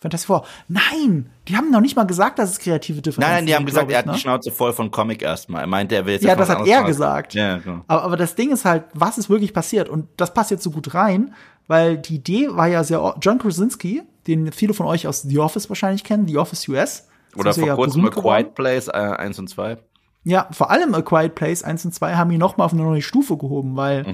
Fantastic 0.00 0.26
Four. 0.28 0.44
Nein, 0.68 1.30
die 1.48 1.56
haben 1.56 1.70
noch 1.72 1.80
nicht 1.80 1.96
mal 1.96 2.04
gesagt, 2.04 2.38
dass 2.38 2.50
es 2.50 2.58
kreative 2.60 3.02
Differenzen 3.02 3.20
Nein, 3.28 3.38
nein, 3.38 3.46
die 3.46 3.54
haben 3.56 3.66
gesagt, 3.66 3.88
glaub 3.88 3.96
er 3.96 4.00
ich, 4.00 4.06
hat 4.06 4.14
die 4.14 4.16
ne? 4.16 4.18
Schnauze 4.18 4.52
voll 4.52 4.72
von 4.72 4.90
Comic 4.92 5.22
erstmal. 5.22 5.62
Er 5.62 5.66
meinte, 5.66 5.96
er 5.96 6.06
will 6.06 6.14
jetzt 6.14 6.24
Ja, 6.24 6.36
das 6.36 6.48
hat 6.48 6.66
er 6.66 6.76
machen. 6.76 6.86
gesagt. 6.86 7.34
Ja, 7.34 7.58
genau. 7.58 7.82
Aber, 7.88 8.02
aber 8.04 8.16
das 8.16 8.36
Ding 8.36 8.52
ist 8.52 8.64
halt, 8.64 8.84
was 8.94 9.18
ist 9.18 9.28
wirklich 9.28 9.52
passiert? 9.52 9.88
Und 9.88 10.06
das 10.16 10.32
passt 10.32 10.52
jetzt 10.52 10.62
so 10.62 10.70
gut 10.70 10.94
rein, 10.94 11.34
weil 11.66 11.98
die 11.98 12.16
Idee 12.16 12.48
war 12.52 12.68
ja 12.68 12.84
sehr, 12.84 13.16
John 13.20 13.38
Krasinski, 13.38 14.02
den 14.28 14.52
viele 14.52 14.72
von 14.72 14.86
euch 14.86 15.08
aus 15.08 15.22
The 15.22 15.38
Office 15.40 15.68
wahrscheinlich 15.68 16.04
kennen, 16.04 16.28
The 16.28 16.38
Office 16.38 16.68
US. 16.68 17.08
Oder 17.34 17.50
er 17.50 17.54
vor 17.54 17.66
ja 17.66 17.74
kurzem 17.74 18.04
A. 18.06 18.10
Quiet 18.10 18.54
Place 18.54 18.86
äh, 18.88 18.92
1 18.92 19.38
und 19.40 19.48
2. 19.48 19.78
Ja, 20.24 20.46
vor 20.52 20.70
allem 20.70 20.94
A 20.94 21.02
Quiet 21.02 21.34
Place 21.34 21.64
1 21.64 21.86
und 21.86 21.92
2 21.92 22.14
haben 22.14 22.30
ihn 22.30 22.38
noch 22.38 22.56
mal 22.56 22.64
auf 22.66 22.72
eine 22.72 22.82
neue 22.82 23.02
Stufe 23.02 23.36
gehoben, 23.36 23.74
weil 23.76 24.04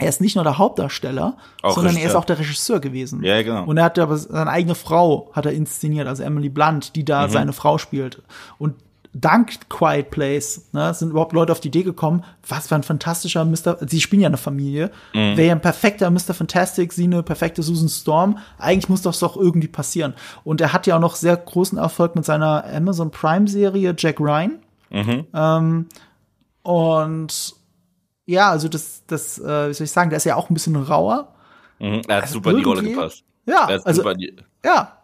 er 0.00 0.08
ist 0.08 0.20
nicht 0.20 0.34
nur 0.34 0.44
der 0.44 0.58
Hauptdarsteller, 0.58 1.28
Mhm. 1.30 1.34
Auch 1.62 1.74
sondern 1.74 1.94
er 1.94 1.98
ist 1.98 2.02
Regisseur. 2.04 2.18
auch 2.20 2.24
der 2.24 2.38
Regisseur 2.38 2.80
gewesen. 2.80 3.22
Ja, 3.22 3.42
genau. 3.42 3.64
Und 3.64 3.76
er 3.78 3.84
hat 3.84 3.98
aber 3.98 4.16
seine 4.16 4.50
eigene 4.50 4.74
Frau 4.74 5.30
hat 5.32 5.46
er 5.46 5.52
inszeniert, 5.52 6.06
also 6.08 6.22
Emily 6.22 6.48
Blunt, 6.48 6.96
die 6.96 7.00
Mhm. 7.00 7.06
da 7.06 7.28
seine 7.28 7.52
Frau 7.52 7.78
spielt. 7.78 8.22
Und 8.58 8.74
dank 9.12 9.68
Quiet 9.68 10.10
Place 10.12 10.68
ne, 10.72 10.94
sind 10.94 11.10
überhaupt 11.10 11.32
Leute 11.32 11.50
auf 11.50 11.58
die 11.58 11.66
Idee 11.66 11.82
gekommen, 11.82 12.22
was 12.46 12.68
für 12.68 12.76
ein 12.76 12.84
fantastischer 12.84 13.44
Mr. 13.44 13.78
Sie 13.88 14.00
spielen 14.00 14.22
ja 14.22 14.28
eine 14.28 14.36
Familie. 14.36 14.92
Mhm. 15.12 15.36
Wäre 15.36 15.48
ja 15.48 15.52
ein 15.52 15.60
perfekter 15.60 16.08
Mr. 16.10 16.32
Fantastic, 16.32 16.92
sie 16.92 17.04
eine 17.04 17.24
perfekte 17.24 17.62
Susan 17.64 17.88
Storm. 17.88 18.38
Eigentlich 18.58 18.88
muss 18.88 19.02
das 19.02 19.18
doch 19.18 19.36
irgendwie 19.36 19.66
passieren. 19.66 20.14
Und 20.44 20.60
er 20.60 20.72
hat 20.72 20.86
ja 20.86 20.94
auch 20.96 21.00
noch 21.00 21.16
sehr 21.16 21.36
großen 21.36 21.76
Erfolg 21.76 22.14
mit 22.14 22.24
seiner 22.24 22.64
Amazon 22.72 23.10
Prime 23.10 23.48
Serie 23.48 23.94
Jack 23.98 24.20
Ryan. 24.20 24.60
Mhm. 24.90 25.26
Ähm, 25.34 25.86
und 26.62 27.54
ja, 28.30 28.50
also 28.50 28.68
das, 28.68 29.04
das, 29.06 29.38
äh, 29.38 29.68
wie 29.68 29.74
soll 29.74 29.84
ich 29.84 29.90
sagen, 29.90 30.10
der 30.10 30.18
ist 30.18 30.24
ja 30.24 30.36
auch 30.36 30.50
ein 30.50 30.54
bisschen 30.54 30.76
rauer. 30.76 31.34
Mhm. 31.78 32.02
Er 32.08 32.22
hat 32.22 32.28
super 32.28 32.50
in 32.50 32.58
die 32.58 32.62
Rolle 32.64 32.82
gepasst. 32.82 33.24
Ja, 33.46 33.68
Er, 33.68 33.74
hat 33.74 33.86
also, 33.86 34.02
super 34.02 34.12
in 34.12 34.18
die, 34.18 34.36
ja, 34.64 34.96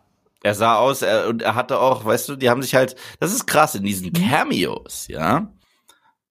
er 0.42 0.54
sah 0.54 0.76
aus 0.76 1.02
er, 1.02 1.28
und 1.28 1.42
er 1.42 1.54
hatte 1.54 1.80
auch, 1.80 2.04
weißt 2.04 2.28
du, 2.28 2.36
die 2.36 2.48
haben 2.48 2.62
sich 2.62 2.74
halt, 2.74 2.94
das 3.18 3.32
ist 3.32 3.46
krass, 3.46 3.74
in 3.74 3.82
diesen 3.82 4.12
Cameos, 4.12 5.08
ja, 5.08 5.52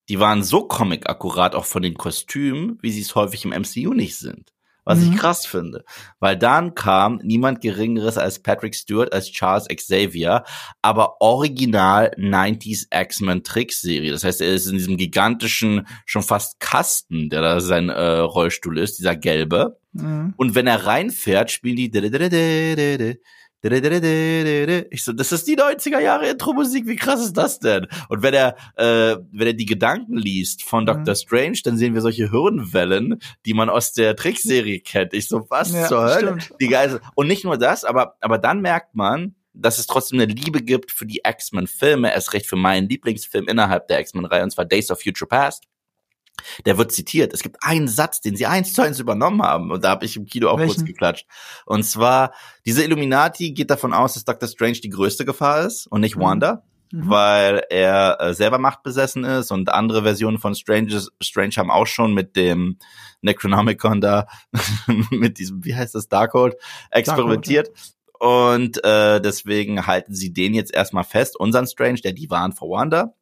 die 0.07 0.19
waren 0.19 0.43
so 0.43 0.67
comic-akkurat 0.67 1.55
auch 1.55 1.65
von 1.65 1.81
den 1.81 1.95
Kostümen, 1.95 2.77
wie 2.81 2.91
sie 2.91 3.01
es 3.01 3.15
häufig 3.15 3.43
im 3.43 3.51
MCU 3.51 3.93
nicht 3.93 4.17
sind. 4.17 4.53
Was 4.85 4.99
Mhm. 4.99 5.11
ich 5.13 5.17
krass 5.19 5.45
finde. 5.45 5.83
Weil 6.19 6.37
dann 6.37 6.75
kam 6.75 7.19
niemand 7.23 7.59
Geringeres 7.61 8.17
als 8.17 8.39
Patrick 8.39 8.75
Stewart 8.75 9.11
als 9.13 9.31
Charles 9.31 9.67
Xavier, 9.67 10.43
aber 10.81 11.19
original 11.21 12.11
90s 12.17 12.87
X-Men 12.91 13.43
Trickserie. 13.43 14.11
Das 14.11 14.23
heißt, 14.23 14.41
er 14.41 14.53
ist 14.53 14.67
in 14.67 14.77
diesem 14.77 14.95
gigantischen, 14.97 15.87
schon 16.05 16.21
fast 16.23 16.59
Kasten, 16.59 17.29
der 17.29 17.41
da 17.41 17.59
sein 17.59 17.89
äh, 17.89 18.01
Rollstuhl 18.19 18.77
ist, 18.77 18.99
dieser 18.99 19.15
gelbe. 19.15 19.79
Mhm. 19.93 20.33
Und 20.37 20.55
wenn 20.55 20.67
er 20.67 20.85
reinfährt, 20.85 21.51
spielen 21.51 21.75
die 21.77 21.89
ich 23.71 25.03
so, 25.03 25.13
das 25.13 25.31
ist 25.31 25.47
die 25.47 25.57
90er 25.57 25.99
Jahre 25.99 26.27
Intro-Musik, 26.27 26.87
wie 26.87 26.95
krass 26.95 27.21
ist 27.23 27.33
das 27.33 27.59
denn? 27.59 27.87
Und 28.09 28.21
wenn 28.23 28.33
er, 28.33 28.55
äh, 28.75 29.17
wenn 29.31 29.47
er 29.47 29.53
die 29.53 29.65
Gedanken 29.65 30.17
liest 30.17 30.63
von 30.63 30.83
Mhm. 30.83 30.87
Dr. 30.87 31.15
Strange, 31.15 31.59
dann 31.63 31.77
sehen 31.77 31.93
wir 31.93 32.01
solche 32.01 32.29
Hirnwellen, 32.31 33.19
die 33.45 33.53
man 33.53 33.69
aus 33.69 33.93
der 33.93 34.15
Trickserie 34.15 34.79
kennt. 34.81 35.13
Ich 35.13 35.27
so, 35.27 35.45
was 35.49 35.71
Ja, 35.73 35.87
zur 35.87 36.03
Hölle? 36.03 36.39
stimmt. 36.39 36.59
Die 36.61 36.67
Geise. 36.67 37.01
Und 37.15 37.27
nicht 37.27 37.43
nur 37.43 37.57
das, 37.57 37.83
aber, 37.83 38.15
aber 38.21 38.37
dann 38.37 38.61
merkt 38.61 38.95
man, 38.95 39.35
dass 39.53 39.77
es 39.79 39.87
trotzdem 39.87 40.19
eine 40.19 40.31
Liebe 40.31 40.61
gibt 40.61 40.91
für 40.91 41.05
die 41.05 41.21
X-Men-Filme, 41.25 42.13
erst 42.13 42.33
recht 42.33 42.45
für 42.45 42.57
meinen 42.57 42.89
Lieblingsfilm 42.89 43.47
innerhalb 43.47 43.87
der 43.87 44.01
X-Men-Reihe, 44.01 44.43
und 44.43 44.51
zwar 44.51 44.65
Days 44.65 44.91
of 44.91 45.01
Future 45.01 45.27
Past. 45.29 45.63
Der 46.65 46.77
wird 46.77 46.91
zitiert. 46.91 47.33
Es 47.33 47.41
gibt 47.41 47.57
einen 47.61 47.87
Satz, 47.87 48.21
den 48.21 48.35
sie 48.35 48.45
eins 48.45 48.73
zu 48.73 48.81
eins 48.81 48.99
übernommen 48.99 49.41
haben. 49.41 49.71
Und 49.71 49.83
da 49.83 49.89
habe 49.89 50.05
ich 50.05 50.15
im 50.17 50.25
Kino 50.25 50.49
auch 50.49 50.57
kurz 50.57 50.69
Welchen? 50.69 50.85
geklatscht. 50.85 51.25
Und 51.65 51.83
zwar, 51.83 52.33
diese 52.65 52.83
Illuminati 52.83 53.51
geht 53.51 53.69
davon 53.69 53.93
aus, 53.93 54.13
dass 54.13 54.25
Dr. 54.25 54.47
Strange 54.49 54.79
die 54.83 54.89
größte 54.89 55.25
Gefahr 55.25 55.65
ist 55.65 55.87
und 55.87 56.01
nicht 56.01 56.15
Mhm. 56.15 56.21
Wanda. 56.21 56.63
Mhm. 56.91 57.09
Weil 57.09 57.63
er 57.69 58.17
äh, 58.21 58.33
selber 58.33 58.57
machtbesessen 58.59 59.23
ist 59.23 59.51
und 59.51 59.69
andere 59.69 60.03
Versionen 60.03 60.37
von 60.37 60.55
Strange, 60.55 61.01
Strange 61.21 61.53
haben 61.57 61.71
auch 61.71 61.87
schon 61.87 62.13
mit 62.13 62.35
dem 62.35 62.77
Necronomicon 63.21 64.01
da, 64.01 64.27
mit 65.09 65.39
diesem, 65.39 65.65
wie 65.65 65.75
heißt 65.75 65.95
das, 65.95 66.09
Darkhold, 66.09 66.55
experimentiert. 66.91 67.69
Und 68.19 68.83
äh, 68.83 69.19
deswegen 69.19 69.87
halten 69.87 70.13
sie 70.13 70.31
den 70.31 70.53
jetzt 70.53 70.73
erstmal 70.73 71.03
fest, 71.03 71.37
unseren 71.37 71.67
Strange, 71.67 71.99
der 72.01 72.13
die 72.13 72.29
waren 72.29 72.53
vor 72.53 72.69
Wanda. 72.69 73.13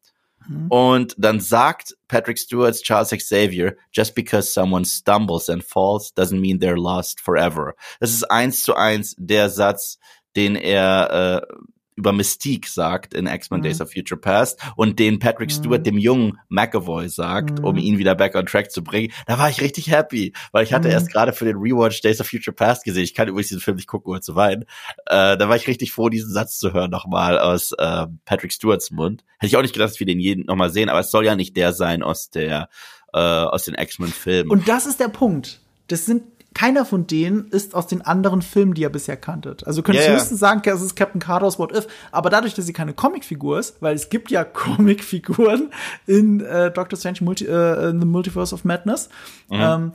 Mhm. 0.48 0.68
Und 0.70 1.16
dann 1.18 1.39
sagt 1.39 1.96
Patrick 2.08 2.38
Stewart's 2.38 2.82
Charles 2.82 3.10
Xavier, 3.10 3.76
just 3.91 4.16
because 4.16 4.52
someone 4.52 4.86
stumbles 4.86 5.50
and 5.50 5.64
falls 5.64 6.14
doesn't 6.14 6.39
mean 6.39 6.60
they're 6.60 6.80
lost 6.80 7.20
forever. 7.20 7.76
Das 8.00 8.12
ist 8.12 8.30
eins 8.30 8.64
zu 8.64 8.76
eins 8.76 9.16
der 9.18 9.50
Satz, 9.50 10.00
den 10.36 10.56
er 10.56 11.44
äh, 11.50 11.56
über 11.96 12.12
Mystique 12.14 12.68
sagt 12.68 13.14
in 13.14 13.28
X-Men 13.28 13.60
Mhm. 13.60 13.64
Days 13.64 13.82
of 13.82 13.91
Future 13.91 14.20
Past 14.20 14.60
und 14.76 15.00
den 15.00 15.20
Patrick 15.20 15.50
Mhm. 15.50 15.54
Stewart 15.54 15.86
dem 15.86 15.98
jungen 15.98 16.39
McAvoy 16.50 17.08
sagt, 17.10 17.60
Mhm. 17.60 17.66
um 17.66 17.78
ihn 17.78 17.98
wieder 17.98 18.16
back 18.16 18.36
on 18.36 18.46
track 18.46 18.72
zu 18.72 18.84
bringen. 18.84 19.12
Da 19.28 19.38
war 19.39 19.50
ich 19.50 19.62
richtig 19.62 19.89
happy, 19.91 20.34
weil 20.52 20.64
ich 20.64 20.74
hatte 20.74 20.88
Mhm. 20.88 20.94
erst 20.94 21.12
gerade 21.12 21.34
für 21.34 21.46
den 21.46 21.58
Rewatch 21.58 22.02
Days 22.02 22.20
of 22.22 22.28
Future 22.28 22.56
Past 22.56 22.84
gesehen. 22.84 23.04
Ich 23.04 23.14
kann 23.14 23.28
übrigens 23.28 23.50
diesen 23.50 23.62
Film 23.62 23.78
nicht 23.78 23.88
gucken, 23.88 24.12
ohne 24.12 24.22
zu 24.22 24.36
weinen. 24.36 24.64
Äh, 25.08 25.38
da 25.38 25.50
war 25.50 25.56
ich 25.56 25.68
richtig 25.68 25.91
froh, 25.91 26.10
diesen 26.10 26.32
Satz 26.32 26.58
zu 26.60 26.74
hören 26.74 26.91
nochmal 26.91 27.38
aus 27.39 27.72
äh, 27.78 28.08
Patrick 28.26 28.54
Stewarts 28.54 28.91
Mund. 28.91 29.24
Hätte 29.38 29.48
ich 29.48 29.58
auch 29.58 29.62
nicht 29.62 29.74
gedacht, 29.74 29.89
dass 29.89 30.00
wir 30.00 30.08
den 30.08 30.20
jeden 30.20 30.46
nochmal 30.46 30.70
sehen, 30.70 30.89
aber 30.89 31.00
es 31.02 31.12
soll 31.12 31.26
ja 31.26 31.36
nicht 31.36 31.56
der 31.58 31.74
sein 31.74 32.04
aus 32.04 32.30
der 32.30 32.70
äh, 33.14 33.20
aus 33.20 33.66
den 33.66 33.76
X-Men-Filmen. 33.76 34.50
Und 34.52 34.68
das 34.68 34.88
ist 34.88 35.00
der 35.00 35.08
Punkt. 35.10 35.60
Das 35.88 36.06
sind 36.08 36.24
keiner 36.54 36.86
von 36.86 37.08
denen 37.08 37.47
ist 37.49 37.76
aus 37.76 37.88
den 37.88 38.01
anderen 38.01 38.41
Filmen, 38.41 38.74
die 38.74 38.82
ihr 38.82 38.89
bisher 38.89 39.18
kanntet. 39.18 39.66
Also 39.66 39.82
könntest 39.82 40.08
ja. 40.08 40.14
höchstens 40.14 40.39
sagen, 40.39 40.62
es 40.64 40.82
ist 40.82 40.95
Captain 40.95 41.20
Carter's 41.20 41.58
What 41.60 41.76
If, 41.76 41.88
aber 42.12 42.30
dadurch, 42.30 42.54
dass 42.54 42.66
sie 42.66 42.74
keine 42.74 42.93
Comicfigur 42.93 43.60
ist, 43.60 43.82
weil 43.82 43.95
es 43.95 44.10
gibt 44.10 44.32
ja 44.32 44.43
Comicfiguren 44.43 45.72
in 46.06 46.41
äh, 46.41 46.72
Doctor 46.72 46.97
Strange 46.97 47.20
Multi, 47.22 47.45
äh, 47.45 47.89
in 47.89 47.99
the 47.99 48.06
Multiverse 48.06 48.54
of 48.54 48.64
Madness, 48.66 49.10
Mhm. 49.49 49.60
ähm, 49.62 49.91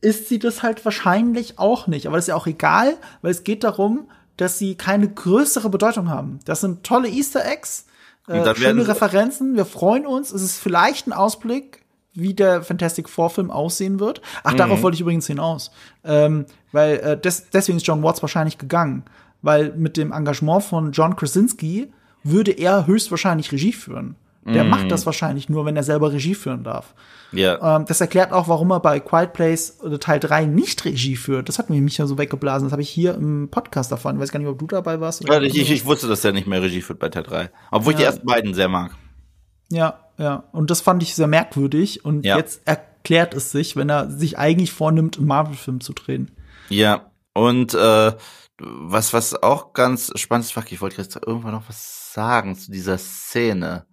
ist 0.00 0.28
sie 0.28 0.38
das 0.38 0.62
halt 0.62 0.84
wahrscheinlich 0.84 1.58
auch 1.58 1.86
nicht. 1.86 2.06
Aber 2.06 2.16
das 2.16 2.24
ist 2.24 2.28
ja 2.28 2.34
auch 2.34 2.46
egal, 2.46 2.96
weil 3.22 3.30
es 3.30 3.44
geht 3.44 3.62
darum, 3.64 4.08
dass 4.36 4.58
sie 4.58 4.74
keine 4.74 5.08
größere 5.08 5.70
Bedeutung 5.70 6.10
haben. 6.10 6.40
Das 6.44 6.60
sind 6.60 6.82
tolle 6.82 7.08
Easter 7.08 7.44
Eggs, 7.46 7.86
äh, 8.26 8.54
schöne 8.54 8.86
Referenzen. 8.86 9.56
Wir 9.56 9.64
freuen 9.64 10.06
uns. 10.06 10.32
Es 10.32 10.42
ist 10.42 10.58
vielleicht 10.58 11.06
ein 11.06 11.12
Ausblick, 11.12 11.81
wie 12.14 12.34
der 12.34 12.62
Fantastic 12.62 13.08
Four 13.08 13.30
Film 13.30 13.50
aussehen 13.50 13.98
wird. 14.00 14.20
Ach, 14.44 14.52
Mhm. 14.52 14.56
darauf 14.58 14.82
wollte 14.82 14.96
ich 14.96 15.00
übrigens 15.00 15.26
hinaus, 15.26 15.70
ähm, 16.04 16.44
weil 16.72 16.96
äh, 16.98 17.18
des, 17.20 17.48
deswegen 17.50 17.78
ist 17.78 17.86
John 17.86 18.02
Watts 18.02 18.20
wahrscheinlich 18.22 18.58
gegangen, 18.58 19.04
weil 19.40 19.72
mit 19.76 19.96
dem 19.96 20.12
Engagement 20.12 20.62
von 20.64 20.92
John 20.92 21.16
Krasinski 21.16 21.90
würde 22.22 22.52
er 22.52 22.86
höchstwahrscheinlich 22.86 23.50
Regie 23.52 23.72
führen. 23.72 24.16
Der 24.44 24.64
macht 24.64 24.90
das 24.90 25.06
wahrscheinlich 25.06 25.48
nur, 25.48 25.66
wenn 25.66 25.76
er 25.76 25.84
selber 25.84 26.12
Regie 26.12 26.34
führen 26.34 26.64
darf. 26.64 26.94
ja. 27.30 27.76
Ähm, 27.76 27.84
das 27.86 28.00
erklärt 28.00 28.32
auch, 28.32 28.48
warum 28.48 28.72
er 28.72 28.80
bei 28.80 28.98
Quiet 28.98 29.32
Place 29.34 29.78
oder 29.82 30.00
Teil 30.00 30.18
3 30.18 30.46
nicht 30.46 30.84
Regie 30.84 31.14
führt. 31.14 31.48
Das 31.48 31.60
hat 31.60 31.70
mir 31.70 31.80
mich 31.80 31.96
ja 31.98 32.06
so 32.06 32.18
weggeblasen. 32.18 32.66
Das 32.66 32.72
habe 32.72 32.82
ich 32.82 32.90
hier 32.90 33.14
im 33.14 33.48
Podcast 33.52 33.92
davon. 33.92 34.16
Ich 34.16 34.20
weiß 34.20 34.32
gar 34.32 34.40
nicht, 34.40 34.48
ob 34.48 34.58
du 34.58 34.66
dabei 34.66 34.98
warst. 35.00 35.22
Ja, 35.28 35.40
ich, 35.40 35.56
ich, 35.56 35.70
ich 35.70 35.84
wusste, 35.84 36.08
dass 36.08 36.24
er 36.24 36.32
nicht 36.32 36.48
mehr 36.48 36.60
Regie 36.60 36.80
führt 36.82 36.98
bei 36.98 37.08
Teil 37.08 37.22
3. 37.22 37.50
Obwohl 37.70 37.92
ich 37.92 37.98
die 37.98 38.02
Ja. 38.02 38.08
ersten 38.08 38.26
beiden 38.26 38.52
sehr 38.52 38.68
mag. 38.68 38.90
Ja, 39.72 39.98
ja. 40.18 40.44
Und 40.52 40.70
das 40.70 40.80
fand 40.80 41.02
ich 41.02 41.14
sehr 41.14 41.26
merkwürdig. 41.26 42.04
Und 42.04 42.24
Ja. 42.24 42.36
jetzt 42.36 42.62
erklärt 42.66 43.34
es 43.34 43.50
sich, 43.50 43.76
wenn 43.76 43.88
er 43.88 44.10
sich 44.10 44.38
eigentlich 44.38 44.72
vornimmt, 44.72 45.16
einen 45.18 45.26
Marvel-Film 45.26 45.80
zu 45.80 45.92
drehen. 45.92 46.30
Ja, 46.68 47.10
und 47.34 47.74
äh, 47.74 48.12
was, 48.60 49.12
was 49.12 49.42
auch 49.42 49.72
ganz 49.72 50.12
spannend 50.16 50.44
ist, 50.46 50.52
fuck, 50.52 50.70
ich 50.70 50.80
wollte 50.80 51.00
jetzt 51.00 51.16
irgendwann 51.26 51.52
noch 51.52 51.68
was 51.68 52.12
sagen 52.12 52.54
zu 52.54 52.70
dieser 52.70 52.98
Szene. 52.98 53.86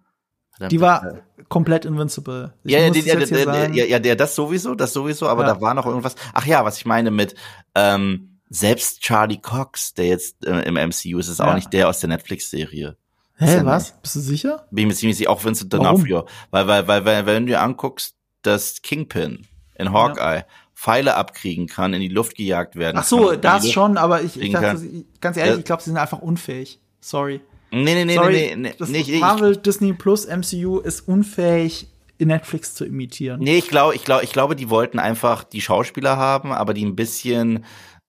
Die 0.70 0.80
war 0.80 1.20
komplett 1.48 1.86
invincible. 1.86 2.52
Ich 2.64 2.72
ja, 2.72 2.80
ja, 2.80 2.90
die, 2.90 3.00
ja, 3.00 3.18
ja, 3.18 3.84
ja, 3.86 3.98
ja, 3.98 4.14
das 4.14 4.34
sowieso, 4.34 4.74
das 4.74 4.92
sowieso, 4.92 5.26
aber 5.26 5.46
Ja. 5.46 5.54
da 5.54 5.60
war 5.62 5.72
noch 5.72 5.86
irgendwas. 5.86 6.16
Ach 6.34 6.44
ja, 6.44 6.62
was 6.66 6.76
ich 6.76 6.84
meine 6.84 7.10
mit 7.10 7.34
ähm, 7.74 8.40
selbst 8.50 9.00
Charlie 9.00 9.40
Cox, 9.40 9.94
der 9.94 10.06
jetzt 10.08 10.44
äh, 10.44 10.60
im 10.62 10.74
MCU 10.74 11.18
ist, 11.18 11.28
ist 11.28 11.40
auch 11.40 11.54
nicht 11.54 11.72
der 11.72 11.88
aus 11.88 12.00
der 12.00 12.08
Netflix-Serie. 12.10 12.96
Hä, 13.40 13.56
ja 13.56 13.64
was? 13.64 13.94
Bist 14.02 14.16
du 14.16 14.20
sicher? 14.20 14.66
Bin 14.70 14.82
ich 14.82 14.88
mir 14.88 14.94
ziemlich 14.94 15.16
sicher, 15.16 15.30
auch 15.30 15.42
Vincent? 15.42 15.72
D'Onofrio. 15.72 16.26
Weil, 16.50 16.66
weil, 16.68 16.86
weil, 16.86 17.04
weil, 17.04 17.26
wenn 17.26 17.46
du 17.46 17.52
dir 17.52 17.62
anguckst, 17.62 18.14
dass 18.42 18.82
Kingpin 18.82 19.46
in 19.76 19.92
Hawkeye 19.92 20.44
Pfeile 20.74 21.14
abkriegen 21.16 21.66
kann, 21.66 21.94
in 21.94 22.00
die 22.00 22.08
Luft 22.08 22.36
gejagt 22.36 22.76
werden 22.76 22.98
Ach 22.98 23.04
so, 23.04 23.28
kann, 23.28 23.40
das 23.40 23.70
schon, 23.70 23.96
aber 23.96 24.22
ich, 24.22 24.40
ich 24.40 24.52
dachte, 24.52 25.04
ganz 25.20 25.36
ehrlich, 25.36 25.54
Ja. 25.54 25.58
ich 25.58 25.64
glaube, 25.64 25.82
sie 25.82 25.90
sind 25.90 25.98
einfach 25.98 26.20
unfähig. 26.20 26.80
Sorry. 27.00 27.40
Nee, 27.70 27.94
nee, 27.94 28.04
nee, 28.04 28.14
Sorry, 28.14 28.54
nee, 28.56 28.74
nee, 28.78 29.04
nee, 29.06 29.18
Marvel, 29.18 29.56
Disney 29.56 29.92
Plus, 29.92 30.26
MCU 30.26 30.78
ist 30.80 31.06
unfähig, 31.06 31.88
Netflix 32.18 32.74
zu 32.74 32.84
imitieren. 32.84 33.40
Nee, 33.40 33.58
ich 33.58 33.68
glaube, 33.68 33.94
ich 33.94 34.04
glaube, 34.04 34.24
ich 34.24 34.32
glaube, 34.32 34.56
die 34.56 34.68
wollten 34.68 34.98
einfach 34.98 35.44
die 35.44 35.60
Schauspieler 35.60 36.16
haben, 36.16 36.52
aber 36.52 36.74
die 36.74 36.84
ein 36.84 36.96
bisschen 36.96 37.64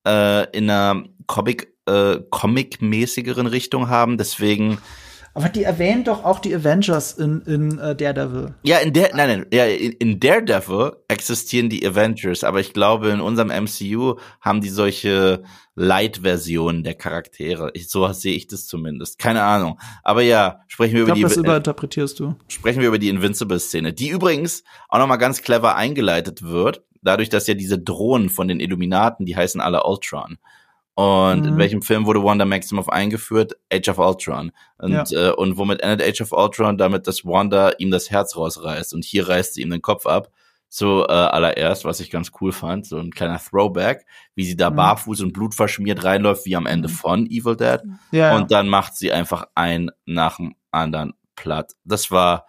äh, 0.06 0.50
in 0.58 0.70
einer 0.70 1.04
Comic, 1.28 1.74
äh, 1.86 2.18
Comic-mäßigeren 2.30 3.48
Richtung 3.48 3.88
haben. 3.90 4.18
Deswegen. 4.18 4.80
Aber 5.34 5.48
die 5.48 5.64
erwähnen 5.64 6.04
doch 6.04 6.26
auch 6.26 6.40
die 6.40 6.54
Avengers 6.54 7.14
in, 7.14 7.42
in 7.42 7.80
äh, 7.80 7.96
Daredevil. 7.96 8.54
Ja, 8.64 8.80
in 8.80 8.92
der, 8.92 9.16
nein, 9.16 9.30
nein, 9.30 9.46
ja, 9.54 9.66
in, 9.66 9.94
in 9.94 10.20
Daredevil 10.20 10.94
existieren 11.08 11.70
die 11.70 11.88
Avengers, 11.88 12.44
aber 12.44 12.60
ich 12.60 12.74
glaube, 12.74 13.10
in 13.10 13.22
unserem 13.22 13.48
MCU 13.48 14.16
haben 14.42 14.60
die 14.60 14.70
solche 14.70 15.44
Light-Versionen 15.76 16.84
der 16.84 16.96
Charaktere. 16.96 17.72
Ich, 17.74 17.90
so 17.90 18.12
sehe 18.12 18.36
ich 18.36 18.48
das 18.48 18.68
zumindest. 18.68 19.20
Keine 19.20 19.44
Ahnung. 19.44 19.80
Aber 20.04 20.22
ja, 20.22 20.60
sprechen 20.68 20.96
wir 20.96 21.02
Ich 21.02 21.06
glaube, 21.06 21.20
über 21.22 21.30
das 21.30 21.36
die. 21.36 21.40
überinterpretierst 21.40 22.20
du. 22.20 22.36
sprechen 22.50 22.82
wir 22.82 22.90
über 22.90 23.00
die 23.00 23.10
Invincible-Szene, 23.10 23.94
die 23.94 24.10
übrigens 24.10 24.64
auch 24.90 25.00
nochmal 25.00 25.18
ganz 25.18 25.42
clever 25.42 25.76
eingeleitet 25.76 26.44
wird, 26.44 26.84
dadurch, 27.02 27.30
dass 27.30 27.48
ja 27.48 27.54
diese 27.54 27.80
Drohnen 27.80 28.30
von 28.30 28.50
den 28.50 28.60
Illuminaten, 28.60 29.26
die 29.26 29.36
heißen 29.36 29.62
alle 29.62 29.84
Ultron. 29.84 30.38
Und 31.02 31.46
in 31.46 31.54
Mhm. 31.56 31.58
welchem 31.58 31.82
Film 31.82 32.06
wurde 32.06 32.24
Wanda 32.24 32.46
Maximoff 32.46 32.90
eingeführt? 32.90 33.54
Age 33.74 33.90
of 33.90 33.98
Ultron. 33.98 34.52
Und, 34.78 35.12
äh, 35.14 35.32
und 35.32 35.58
womit 35.58 35.82
endet 35.82 36.08
Age 36.08 36.22
of 36.22 36.32
Ultron? 36.32 36.78
Damit, 36.78 37.08
dass 37.08 37.26
Wanda 37.26 37.72
ihm 37.80 37.92
das 37.92 38.10
Herz 38.12 38.36
rausreißt. 38.36 38.94
Und 38.94 39.04
hier 39.06 39.28
reißt 39.28 39.56
sie 39.56 39.62
ihm 39.62 39.70
den 39.70 39.82
Kopf 39.82 40.06
ab. 40.06 40.30
So 40.70 41.06
äh, 41.06 41.12
allererst, 41.12 41.84
was 41.84 42.00
ich 42.00 42.10
ganz 42.12 42.32
cool 42.40 42.52
fand, 42.54 42.86
so 42.86 42.98
ein 42.98 43.12
kleiner 43.12 43.40
Throwback, 43.40 44.06
wie 44.36 44.46
sie 44.46 44.56
da 44.56 44.70
Mhm. 44.70 44.76
barfuß 44.78 45.22
und 45.22 45.34
blutverschmiert 45.34 46.04
reinläuft, 46.04 46.46
wie 46.46 46.56
am 46.56 46.66
Ende 46.66 46.88
Mhm. 46.88 46.94
von 46.94 47.26
Evil 47.28 47.58
Dead. 47.58 47.80
Ja, 48.12 48.36
Und 48.38 48.52
dann 48.52 48.70
macht 48.70 48.96
sie 48.96 49.12
einfach 49.12 49.46
ein 49.56 49.92
nach 50.06 50.38
dem 50.38 50.56
anderen 50.72 51.14
platt. 51.36 51.74
Das 51.84 52.10
war 52.12 52.46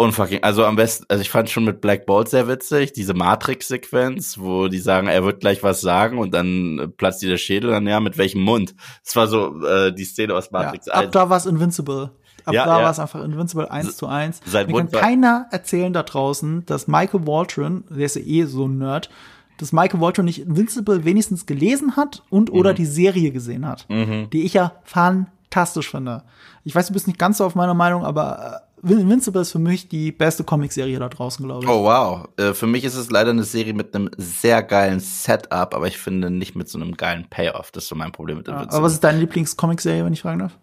unfucking, 0.00 0.42
also 0.42 0.64
am 0.64 0.76
besten, 0.76 1.04
also 1.08 1.20
ich 1.20 1.30
fand 1.30 1.50
schon 1.50 1.64
mit 1.64 1.80
Black 1.80 2.06
Bolt 2.06 2.28
sehr 2.28 2.48
witzig, 2.48 2.92
diese 2.92 3.14
Matrix-Sequenz, 3.14 4.38
wo 4.38 4.68
die 4.68 4.78
sagen, 4.78 5.08
er 5.08 5.24
wird 5.24 5.40
gleich 5.40 5.62
was 5.62 5.80
sagen 5.80 6.18
und 6.18 6.32
dann 6.32 6.92
platzt 6.96 7.22
der 7.22 7.36
Schädel, 7.36 7.70
dann 7.70 7.86
ja, 7.86 8.00
mit 8.00 8.16
welchem 8.18 8.42
Mund? 8.42 8.74
Das 9.04 9.14
war 9.16 9.26
so 9.26 9.64
äh, 9.64 9.92
die 9.92 10.04
Szene 10.04 10.34
aus 10.34 10.50
Matrix 10.50 10.86
ja. 10.86 10.94
Ab 10.94 11.02
1. 11.04 11.10
da 11.12 11.30
war 11.30 11.36
es 11.36 11.46
Invincible. 11.46 12.10
Ab 12.44 12.54
Ja, 12.54 12.64
da 12.64 12.78
ja. 12.78 12.84
war 12.84 12.90
es 12.90 12.98
einfach 12.98 13.22
Invincible 13.22 13.70
1 13.70 13.96
zu 13.96 14.06
1. 14.06 14.40
sein 14.46 14.66
Mir 14.66 14.84
kann 14.86 14.90
keiner 14.90 15.46
erzählen 15.50 15.92
da 15.92 16.02
draußen, 16.02 16.64
dass 16.64 16.88
Michael 16.88 17.26
Waldron, 17.26 17.84
der 17.90 18.06
ist 18.06 18.16
ja 18.16 18.22
eh 18.22 18.44
so 18.44 18.66
ein 18.66 18.78
Nerd, 18.78 19.10
dass 19.58 19.72
Michael 19.72 20.00
Waldron 20.00 20.24
nicht 20.24 20.40
Invincible 20.40 21.04
wenigstens 21.04 21.44
gelesen 21.44 21.96
hat 21.96 22.22
und 22.30 22.50
Mhm. 22.50 22.58
oder 22.58 22.72
die 22.72 22.86
Serie 22.86 23.30
gesehen 23.30 23.66
hat. 23.66 23.86
Die 23.90 24.44
ich 24.44 24.54
ja 24.54 24.72
fantastisch 24.84 25.90
finde. 25.90 26.22
Ich 26.64 26.74
weiß, 26.74 26.86
du 26.86 26.92
bist 26.94 27.06
nicht 27.06 27.18
ganz 27.18 27.36
so 27.38 27.44
auf 27.44 27.54
meiner 27.54 27.74
Meinung, 27.74 28.04
aber 28.04 28.62
äh, 28.62 28.69
Invincible 28.82 29.42
ist 29.42 29.52
für 29.52 29.58
mich 29.58 29.88
die 29.88 30.10
beste 30.12 30.42
Comicserie 30.44 30.98
da 30.98 31.08
draußen, 31.08 31.44
glaube 31.44 31.64
ich. 31.64 31.70
Oh 31.70 31.84
wow. 31.84 32.28
Äh, 32.38 32.54
für 32.54 32.66
mich 32.66 32.84
ist 32.84 32.94
es 32.96 33.10
leider 33.10 33.30
eine 33.30 33.44
Serie 33.44 33.74
mit 33.74 33.94
einem 33.94 34.10
sehr 34.16 34.62
geilen 34.62 35.00
Setup, 35.00 35.74
aber 35.74 35.86
ich 35.86 35.98
finde 35.98 36.30
nicht 36.30 36.56
mit 36.56 36.68
so 36.68 36.78
einem 36.78 36.96
geilen 36.96 37.26
Payoff. 37.28 37.70
Das 37.72 37.84
ist 37.84 37.88
so 37.88 37.94
mein 37.96 38.12
Problem 38.12 38.38
mit 38.38 38.46
Ja, 38.48 38.54
Invincible. 38.54 38.76
aber 38.78 38.86
was 38.86 38.92
ist 38.94 39.04
deine 39.04 39.18
Lieblings-Comicserie, 39.18 40.04
wenn 40.04 40.12
ich 40.12 40.22
fragen 40.22 40.38
darf? 40.40 40.58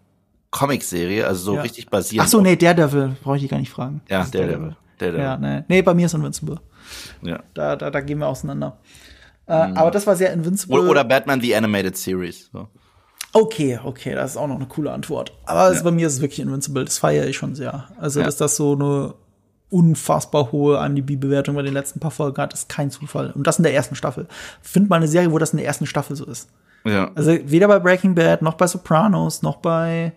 Comic-Serie, 0.50 1.26
also 1.26 1.42
so 1.42 1.54
Ja. 1.56 1.62
richtig 1.62 1.88
basierend. 1.90 2.26
Ach 2.26 2.30
so, 2.30 2.40
nee, 2.40 2.56
Daredevil, 2.56 3.16
brauche 3.22 3.36
ich 3.36 3.42
dich 3.42 3.50
gar 3.50 3.58
nicht 3.58 3.70
fragen. 3.70 4.00
Ja, 4.08 4.24
Daredevil. 4.24 4.76
Daredevil. 4.98 5.24
Ja, 5.24 5.36
nee. 5.36 5.62
nee, 5.68 5.82
bei 5.82 5.94
mir 5.94 6.06
ist 6.06 6.14
Invincible. 6.14 6.58
Ja. 7.22 7.40
Da, 7.54 7.76
da, 7.76 7.90
da 7.90 8.00
gehen 8.00 8.18
wir 8.18 8.26
auseinander. 8.26 8.78
Äh, 9.46 9.52
aber 9.52 9.90
das 9.90 10.06
war 10.06 10.16
sehr 10.16 10.32
Invincible. 10.32 10.80
Oder, 10.80 10.90
oder 10.90 11.04
Batman 11.04 11.40
The 11.40 11.54
Animated 11.54 11.96
Series. 11.96 12.50
So. 12.52 12.68
Okay, 13.32 13.78
okay, 13.84 14.14
das 14.14 14.32
ist 14.32 14.36
auch 14.36 14.46
noch 14.46 14.56
eine 14.56 14.66
coole 14.66 14.90
Antwort. 14.90 15.32
Aber 15.44 15.70
es, 15.70 15.82
bei 15.82 15.90
mir 15.90 16.06
ist 16.06 16.14
es 16.14 16.20
wirklich 16.20 16.40
Invincible, 16.40 16.84
das 16.84 16.98
feiere 16.98 17.26
ich 17.26 17.36
schon 17.36 17.54
sehr. 17.54 17.84
Also, 18.00 18.20
Ja. 18.20 18.26
dass 18.26 18.36
das 18.36 18.56
so 18.56 18.72
eine 18.72 19.14
unfassbar 19.70 20.50
hohe 20.50 20.78
IMDb-Bewertung 20.84 21.54
bei 21.54 21.62
den 21.62 21.74
letzten 21.74 22.00
paar 22.00 22.10
Folgen 22.10 22.40
hat, 22.40 22.54
ist 22.54 22.68
kein 22.70 22.90
Zufall. 22.90 23.32
Und 23.32 23.46
das 23.46 23.58
in 23.58 23.64
der 23.64 23.74
ersten 23.74 23.94
Staffel. 23.96 24.26
Find 24.62 24.88
mal 24.88 24.96
eine 24.96 25.08
Serie, 25.08 25.30
wo 25.30 25.38
das 25.38 25.50
in 25.50 25.58
der 25.58 25.66
ersten 25.66 25.84
Staffel 25.86 26.16
so 26.16 26.24
ist. 26.24 26.48
Ja. 26.84 27.10
Also 27.14 27.32
weder 27.44 27.68
bei 27.68 27.78
Breaking 27.78 28.14
Bad, 28.14 28.40
noch 28.40 28.54
bei 28.54 28.66
Sopranos, 28.66 29.42
noch 29.42 29.56
bei 29.56 30.12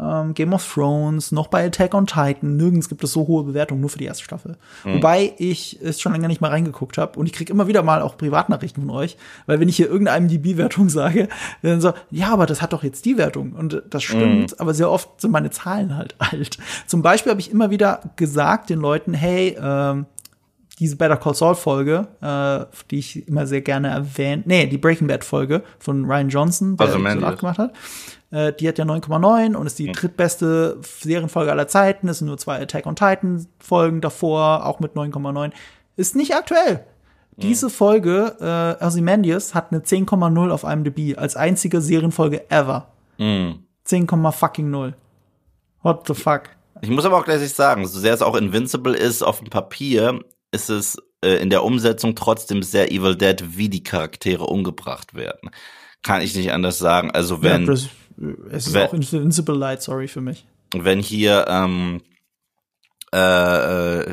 ähm, 0.00 0.34
Game 0.34 0.52
of 0.52 0.72
Thrones, 0.72 1.32
noch 1.32 1.46
bei 1.46 1.64
Attack 1.64 1.94
on 1.94 2.06
Titan. 2.06 2.56
Nirgends 2.56 2.88
gibt 2.88 3.04
es 3.04 3.12
so 3.12 3.26
hohe 3.26 3.44
Bewertungen, 3.44 3.80
nur 3.80 3.90
für 3.90 3.98
die 3.98 4.04
erste 4.04 4.24
Staffel. 4.24 4.56
Wobei 4.84 5.34
ich 5.38 5.78
es 5.82 6.00
schon 6.00 6.12
länger 6.12 6.28
nicht 6.28 6.40
mal 6.40 6.50
reingeguckt 6.50 6.98
habe 6.98 7.18
und 7.18 7.26
ich 7.26 7.32
krieg 7.32 7.50
immer 7.50 7.66
wieder 7.68 7.82
mal 7.82 8.02
auch 8.02 8.16
Privatnachrichten 8.16 8.82
von 8.82 8.90
euch, 8.94 9.16
weil 9.46 9.60
wenn 9.60 9.68
ich 9.68 9.76
hier 9.76 9.88
irgendeine 9.88 10.26
IMDb-Wertung 10.26 10.88
sage, 10.88 11.28
dann 11.62 11.80
so, 11.80 11.92
ja, 12.10 12.28
aber 12.32 12.46
das 12.46 12.60
hat 12.62 12.72
doch 12.72 12.82
jetzt 12.82 13.04
die 13.04 13.18
Wertung 13.18 13.52
und 13.52 13.82
das 13.88 14.02
stimmt, 14.02 14.60
aber 14.60 14.74
sehr 14.74 14.90
oft 14.90 15.20
sind 15.20 15.30
meine 15.30 15.50
Zahlen 15.50 15.96
halt 15.96 16.14
alt. 16.18 16.58
Zum 16.86 17.02
Beispiel 17.02 17.30
habe 17.30 17.40
ich 17.40 17.50
immer 17.50 17.70
wieder 17.70 18.00
gesagt 18.16 18.70
den 18.70 18.80
Leuten, 18.80 19.14
hey, 19.14 19.56
ähm, 19.60 20.06
diese 20.80 20.96
Better 20.96 21.16
Call 21.16 21.34
Saul 21.34 21.54
Folge, 21.54 22.08
äh, 22.20 22.64
die 22.90 22.98
ich 22.98 23.28
immer 23.28 23.46
sehr 23.46 23.60
gerne 23.60 23.88
erwähne, 23.88 24.42
nee, 24.46 24.66
die 24.66 24.78
Breaking 24.78 25.06
Bad 25.06 25.24
Folge 25.24 25.62
von 25.78 26.04
Ryan 26.04 26.28
Johnson, 26.28 26.76
der 26.76 26.86
Also 26.86 26.98
8 27.24 27.38
gemacht 27.38 27.58
hat, 27.58 27.72
äh, 28.34 28.52
die 28.52 28.66
hat 28.68 28.78
ja 28.78 28.84
9,9 28.84 29.54
und 29.54 29.66
ist 29.66 29.78
die 29.78 29.92
drittbeste 29.92 30.78
Serienfolge 30.82 31.52
aller 31.52 31.68
Zeiten. 31.68 32.08
Es 32.08 32.18
sind 32.18 32.26
nur 32.26 32.38
zwei 32.38 32.60
Attack 32.60 32.86
on 32.86 32.96
Titan 32.96 33.46
Folgen 33.60 34.00
davor, 34.00 34.66
auch 34.66 34.80
mit 34.80 34.94
9,9. 34.94 35.52
Ist 35.96 36.16
nicht 36.16 36.34
aktuell. 36.34 36.84
Diese 37.36 37.68
Folge, 37.68 38.36
äh, 38.80 38.84
Ozymandias, 38.84 39.54
hat 39.54 39.72
eine 39.72 39.82
10,0 39.82 40.50
auf 40.50 40.62
IMDb 40.64 41.18
als 41.18 41.36
einzige 41.36 41.80
Serienfolge 41.80 42.48
ever. 42.50 42.88
Mhm. 43.18 43.64
10, 43.84 44.06
fucking 44.06 44.70
0. 44.70 44.94
What 45.82 46.06
the 46.06 46.14
fuck? 46.14 46.42
Ich 46.80 46.90
muss 46.90 47.04
aber 47.04 47.18
auch 47.18 47.24
gleich 47.24 47.48
sagen, 47.52 47.86
so 47.86 47.98
sehr 47.98 48.14
es 48.14 48.22
auch 48.22 48.36
Invincible 48.36 48.96
ist, 48.96 49.22
auf 49.22 49.40
dem 49.40 49.50
Papier 49.50 50.20
ist 50.52 50.70
es 50.70 50.96
äh, 51.24 51.36
in 51.36 51.50
der 51.50 51.64
Umsetzung 51.64 52.14
trotzdem 52.14 52.62
sehr 52.62 52.92
Evil 52.92 53.16
Dead, 53.16 53.56
wie 53.56 53.68
die 53.68 53.82
Charaktere 53.82 54.44
umgebracht 54.44 55.14
werden. 55.14 55.50
Kann 56.02 56.20
ich 56.20 56.36
nicht 56.36 56.52
anders 56.52 56.78
sagen. 56.78 57.10
Also 57.10 57.42
wenn, 57.42 57.66
ja, 57.66 57.74
es 58.50 58.66
ist 58.68 58.74
wenn- 58.74 58.86
auch 58.88 58.94
Invincible 58.94 59.56
Light, 59.56 59.82
sorry 59.82 60.08
für 60.08 60.20
mich. 60.20 60.46
wenn 60.74 60.98
hier, 61.00 61.46
ähm, 61.48 62.00
äh, 63.12 63.18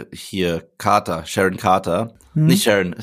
äh, 0.02 0.06
hier 0.14 0.64
Carter, 0.78 1.26
Sharon 1.26 1.58
Carter, 1.58 2.14
nicht 2.34 2.64
Sharon? 2.64 2.96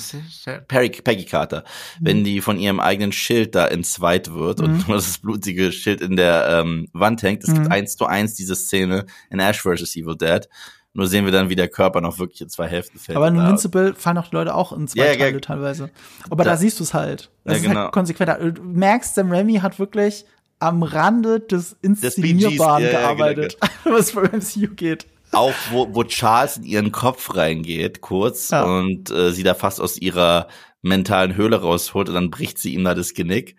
Perry, 0.68 0.88
Peggy 0.90 1.26
Carter, 1.26 1.62
wenn 2.01 2.24
die 2.24 2.40
von 2.40 2.59
ihrem 2.59 2.80
eigenen 2.80 3.12
Schild 3.12 3.55
da 3.55 3.66
entzweit 3.66 4.32
wird 4.32 4.61
und 4.61 4.88
nur 4.88 4.96
das 4.96 5.18
blutige 5.18 5.70
Schild 5.70 6.01
in 6.01 6.16
der 6.16 6.49
ähm, 6.62 6.88
Wand 6.94 7.22
hängt, 7.22 7.44
es 7.44 7.53
gibt 7.53 7.70
eins 7.70 7.96
zu 7.96 8.07
eins 8.07 8.34
diese 8.36 8.55
Szene 8.57 9.05
in 9.30 9.38
Ash 9.38 9.61
vs. 9.61 9.96
Evil 9.96 10.16
Dead. 10.16 10.49
Nur 10.94 11.07
sehen 11.07 11.26
wir 11.26 11.32
dann, 11.32 11.51
wie 11.51 11.55
der 11.55 11.68
Körper 11.68 12.01
noch 12.01 12.18
wirklich 12.18 12.40
in 12.40 12.49
zwei 12.49 12.66
Hälften 12.66 12.99
fällt. 12.99 13.16
Aber 13.16 13.28
in 13.28 13.36
Invincible 13.36 13.94
fallen 13.94 14.16
auch 14.18 14.28
die 14.28 14.34
Leute 14.34 14.55
auch 14.55 14.72
in 14.72 14.88
zwei 14.88 15.07
ja, 15.12 15.14
Teile 15.16 15.32
ja. 15.34 15.40
teilweise. 15.40 15.90
Aber 16.30 16.42
da, 16.44 16.53
Da- 16.53 16.57
siehst 16.57 16.80
du 16.80 16.84
es 16.84 16.94
halt. 16.94 17.30
Das 17.44 17.53
Ja, 17.53 17.57
ist 17.59 17.68
genau. 17.68 17.80
halt 17.82 17.92
konsequenter. 17.92 18.51
Du 18.51 18.62
merkst, 18.62 19.14
Sam 19.14 19.30
Raimi 19.30 19.57
hat 19.57 19.78
wirklich 19.78 20.24
am 20.61 20.82
Rande 20.82 21.40
des 21.40 21.76
Inszenierbaren 21.82 22.82
PGs, 22.82 22.92
ja, 22.92 23.00
ja, 23.00 23.12
genau, 23.14 23.16
gearbeitet, 23.16 23.59
was 23.84 24.11
für 24.12 24.22
MCU 24.22 24.74
geht. 24.74 25.06
auch 25.32 25.52
wo, 25.70 25.94
wo 25.94 26.04
Charles 26.04 26.56
in 26.59 26.64
ihren 26.64 26.92
Kopf 26.92 27.34
reingeht, 27.36 28.00
kurz, 28.00 28.50
Ja. 28.50 28.64
und 28.64 29.11
äh, 29.11 29.30
sie 29.32 29.42
da 29.42 29.54
fast 29.54 29.80
aus 29.80 29.98
ihrer 29.98 30.48
mentalen 30.82 31.36
Höhle 31.36 31.61
rausholt 31.61 32.09
und 32.09 32.14
dann 32.14 32.30
bricht 32.30 32.59
sie 32.59 32.74
ihm 32.74 32.84
da 32.84 32.94
das 32.94 33.14
Genick. 33.14 33.56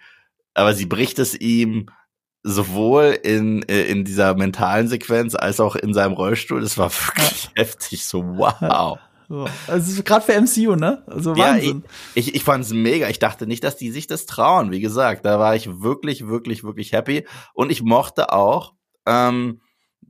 Aber 0.53 0.73
sie 0.73 0.85
bricht 0.85 1.19
es 1.19 1.35
ihm 1.39 1.89
sowohl 2.43 3.17
in, 3.21 3.63
äh, 3.69 3.83
in 3.83 4.05
dieser 4.05 4.33
mentalen 4.35 4.87
Sequenz 4.87 5.35
als 5.35 5.59
auch 5.59 5.75
in 5.75 5.93
seinem 5.93 6.13
Rollstuhl. 6.13 6.61
Das 6.61 6.77
war 6.77 6.89
wirklich 6.91 7.49
heftig, 7.55 8.05
so 8.05 8.23
wow. 8.25 8.97
So. 9.29 9.47
Also 9.67 10.01
gerade 10.01 10.25
für 10.25 10.33
MCU, 10.33 10.75
ne? 10.75 11.03
Also 11.05 11.35
Ja, 11.35 11.55
ich, 11.55 11.67
Wahnsinn. 11.67 11.83
ich, 12.15 12.33
ich 12.33 12.43
fand's 12.43 12.71
mega. 12.73 13.09
Ich 13.09 13.19
dachte 13.19 13.45
nicht, 13.45 13.63
dass 13.63 13.77
die 13.77 13.91
sich 13.91 14.07
das 14.07 14.25
trauen. 14.25 14.71
Wie 14.71 14.79
gesagt, 14.79 15.23
da 15.23 15.37
war 15.39 15.55
ich 15.55 15.81
wirklich, 15.81 16.27
wirklich, 16.27 16.63
wirklich 16.63 16.93
happy. 16.93 17.27
Und 17.53 17.71
ich 17.71 17.83
mochte 17.83 18.33
auch 18.33 18.73
ähm, 19.05 19.61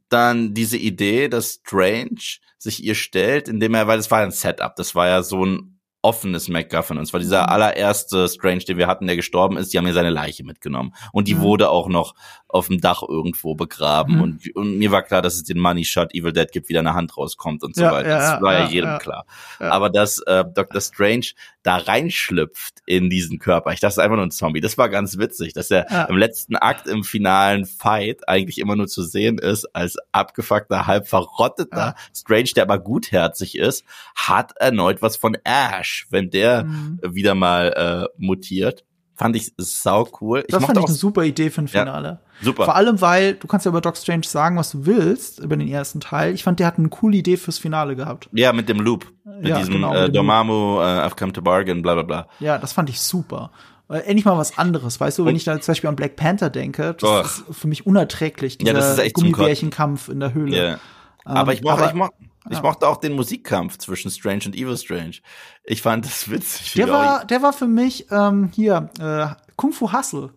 dann 0.08 0.54
diese 0.54 0.78
Idee, 0.78 1.28
dass 1.28 1.60
Strange 1.66 2.40
sich 2.58 2.82
ihr 2.84 2.96
stellt, 2.96 3.50
indem 3.50 3.74
er, 3.74 3.88
weil 3.88 3.98
das 3.98 4.10
war 4.10 4.22
ein 4.22 4.32
Setup, 4.32 4.76
das 4.76 4.96
war 4.96 5.08
ja 5.08 5.22
so 5.22 5.46
ein 5.46 5.79
offenes 6.02 6.48
MacGuffin. 6.48 6.98
Und 6.98 7.06
zwar 7.06 7.20
dieser 7.20 7.50
allererste 7.50 8.28
Strange, 8.30 8.60
den 8.60 8.78
wir 8.78 8.88
hatten, 8.88 9.06
der 9.08 9.16
gestorben 9.18 9.58
ist, 9.58 9.74
die 9.74 9.78
haben 9.78 9.86
ja 9.88 9.94
seine 9.94 10.10
Leiche 10.10 10.44
mitgenommen. 10.46 10.94
Und 11.12 11.28
die 11.28 11.36
Mhm. 11.36 11.42
wurde 11.42 11.70
auch 11.70 11.90
noch 11.90 12.16
auf 12.48 12.68
dem 12.68 12.80
Dach 12.80 13.04
irgendwo 13.08 13.54
begraben. 13.56 14.16
Mhm. 14.16 14.22
Und, 14.22 14.56
und 14.56 14.78
mir 14.78 14.92
war 14.92 15.04
klar, 15.04 15.22
dass 15.22 15.36
es 15.36 15.44
den 15.44 15.60
Money 15.60 15.84
Shot 15.86 16.14
Evil 16.16 16.32
Dead 16.34 16.52
gibt, 16.52 16.70
wie 16.70 16.74
da 16.74 16.80
eine 16.80 16.94
Hand 16.94 17.18
rauskommt 17.18 17.64
und 17.64 17.76
so 17.76 17.82
Ja, 17.84 17.92
weiter. 17.92 18.10
ja, 18.10 18.18
das 18.34 18.42
war 18.42 18.54
ja, 18.54 18.60
ja, 18.66 18.70
jedem 18.70 18.98
klar. 19.00 19.26
Aber 19.60 19.90
dass 19.90 20.20
äh, 20.20 20.46
Dr. 20.54 20.80
Strange 20.82 21.28
da 21.64 21.78
reinschlüpft 21.78 22.76
in 22.86 23.10
diesen 23.10 23.38
Körper, 23.40 23.72
ich 23.72 23.80
dachte, 23.80 23.88
das 23.88 23.94
ist 23.98 24.04
einfach 24.04 24.16
nur 24.16 24.26
ein 24.26 24.32
Zombie. 24.32 24.62
Das 24.62 24.78
war 24.78 24.90
ganz 24.90 25.18
witzig, 25.18 25.54
dass 25.54 25.70
er 25.72 25.86
Ja. 25.92 26.04
im 26.06 26.18
letzten 26.18 26.56
Akt 26.56 26.88
im 26.88 27.04
finalen 27.04 27.66
Fight 27.66 28.28
eigentlich 28.28 28.60
immer 28.60 28.76
nur 28.76 28.88
zu 28.88 29.04
sehen 29.04 29.38
ist 29.38 29.66
als 29.76 29.98
abgefuckter, 30.12 30.88
halb 30.88 31.08
verrotteter 31.08 31.78
Ja. 31.78 31.96
Strange, 32.16 32.50
der 32.56 32.64
aber 32.64 32.80
gutherzig 32.80 33.58
ist, 33.58 33.84
hat 34.16 34.54
erneut 34.58 35.02
was 35.02 35.18
von 35.18 35.38
Ash, 35.44 36.08
wenn 36.10 36.30
der 36.30 36.64
Mhm. 36.64 37.00
wieder 37.04 37.36
mal 37.36 38.08
äh, 38.08 38.14
mutiert. 38.18 38.86
Fand 39.20 39.36
ich 39.36 39.52
sau 39.58 40.08
cool. 40.22 40.46
Ich 40.48 40.54
das 40.54 40.64
fand 40.64 40.78
ich 40.78 40.86
eine 40.86 40.94
super 40.94 41.26
Idee 41.26 41.50
für 41.50 41.60
ein 41.60 41.68
Finale. 41.68 42.08
Ja, 42.40 42.46
super. 42.46 42.64
Vor 42.64 42.76
allem, 42.78 43.02
weil 43.02 43.34
du 43.34 43.48
kannst 43.48 43.66
ja 43.66 43.70
über 43.70 43.82
Doc 43.82 43.98
Strange 43.98 44.24
sagen, 44.24 44.56
was 44.56 44.72
du 44.72 44.86
willst 44.86 45.40
über 45.40 45.58
den 45.58 45.68
ersten 45.68 46.00
Teil. 46.00 46.34
Ich 46.34 46.44
fand, 46.46 46.62
der 46.62 46.68
hat 46.68 46.78
eine 46.78 46.88
coole 46.88 47.18
Idee 47.18 47.36
fürs 47.36 47.58
Finale 47.58 47.98
gehabt. 47.98 48.30
Ja, 48.32 48.54
mit 48.54 48.70
dem 48.70 48.80
Loop. 48.80 49.12
Mit 49.26 49.50
ja, 49.50 49.58
diesem 49.58 49.74
genau, 49.74 49.94
äh, 49.94 50.10
Dormammu, 50.10 50.80
äh, 50.80 51.06
I've 51.06 51.18
come 51.18 51.34
to 51.34 51.42
bargain, 51.42 51.82
bla 51.82 51.96
bla 51.96 52.04
bla. 52.04 52.28
Ja, 52.40 52.58
das 52.58 52.72
fand 52.72 52.90
ich 52.90 53.02
super. 53.02 53.52
Äh, 53.90 53.98
endlich 54.06 54.24
mal 54.24 54.38
was 54.38 54.58
anderes, 54.58 55.02
weißt 55.02 55.20
du, 55.20 55.26
wenn 55.26 55.36
ich 55.36 55.44
da 55.44 55.60
zum 55.60 55.74
Beispiel 55.74 55.90
an 55.90 55.98
Black 55.98 56.16
Panther 56.16 56.50
denke, 56.50 56.96
das 56.98 57.10
Och. 57.10 57.50
ist 57.50 57.60
für 57.60 57.68
mich 57.68 57.86
unerträglich, 57.86 58.58
dieser 58.58 58.72
ja, 58.72 58.80
das 58.80 58.94
ist 58.94 59.00
echt 59.00 59.16
Gummibärchenkampf 59.16 60.08
in 60.08 60.22
der 60.22 60.34
Höhle. 60.34 60.56
Yeah. 60.56 60.80
aber 61.26 61.52
ich 61.52 61.62
mochte, 61.62 61.88
ich 61.88 61.94
mochte, 61.94 62.16
ich 62.48 62.58
ja. 62.58 62.62
mochte 62.62 62.88
auch 62.88 62.98
den 62.98 63.14
Musikkampf 63.14 63.78
zwischen 63.78 64.10
Strange 64.12 64.44
und 64.46 64.56
Evil 64.56 64.78
Strange. 64.78 65.18
Ich 65.64 65.82
fand 65.82 66.06
das 66.06 66.30
witzig. 66.30 66.74
Der 66.74 66.90
war, 66.90 67.26
der 67.26 67.42
war 67.42 67.54
für 67.54 67.68
mich 67.68 68.08
ähm, 68.12 68.50
hier 68.54 68.90
äh, 69.00 69.28
Kung 69.56 69.74
Fu 69.74 69.92
Hustle. 69.92 70.32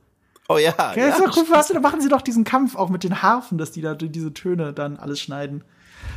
Oh 0.48 0.58
ja. 0.58 0.74
ja, 0.78 1.08
ja 1.08 1.18
Kung 1.28 1.46
Fu 1.46 1.54
Hustle, 1.54 1.74
da 1.74 1.80
machen 1.80 2.00
sie 2.00 2.08
doch 2.08 2.22
diesen 2.22 2.44
Kampf 2.44 2.74
auch 2.74 2.90
mit 2.90 3.04
den 3.04 3.22
Harfen, 3.22 3.56
dass 3.56 3.70
die 3.70 3.82
da 3.82 3.94
diese 3.94 4.34
Töne 4.34 4.72
dann 4.72 4.96
alles 4.96 5.20
schneiden. 5.20 5.64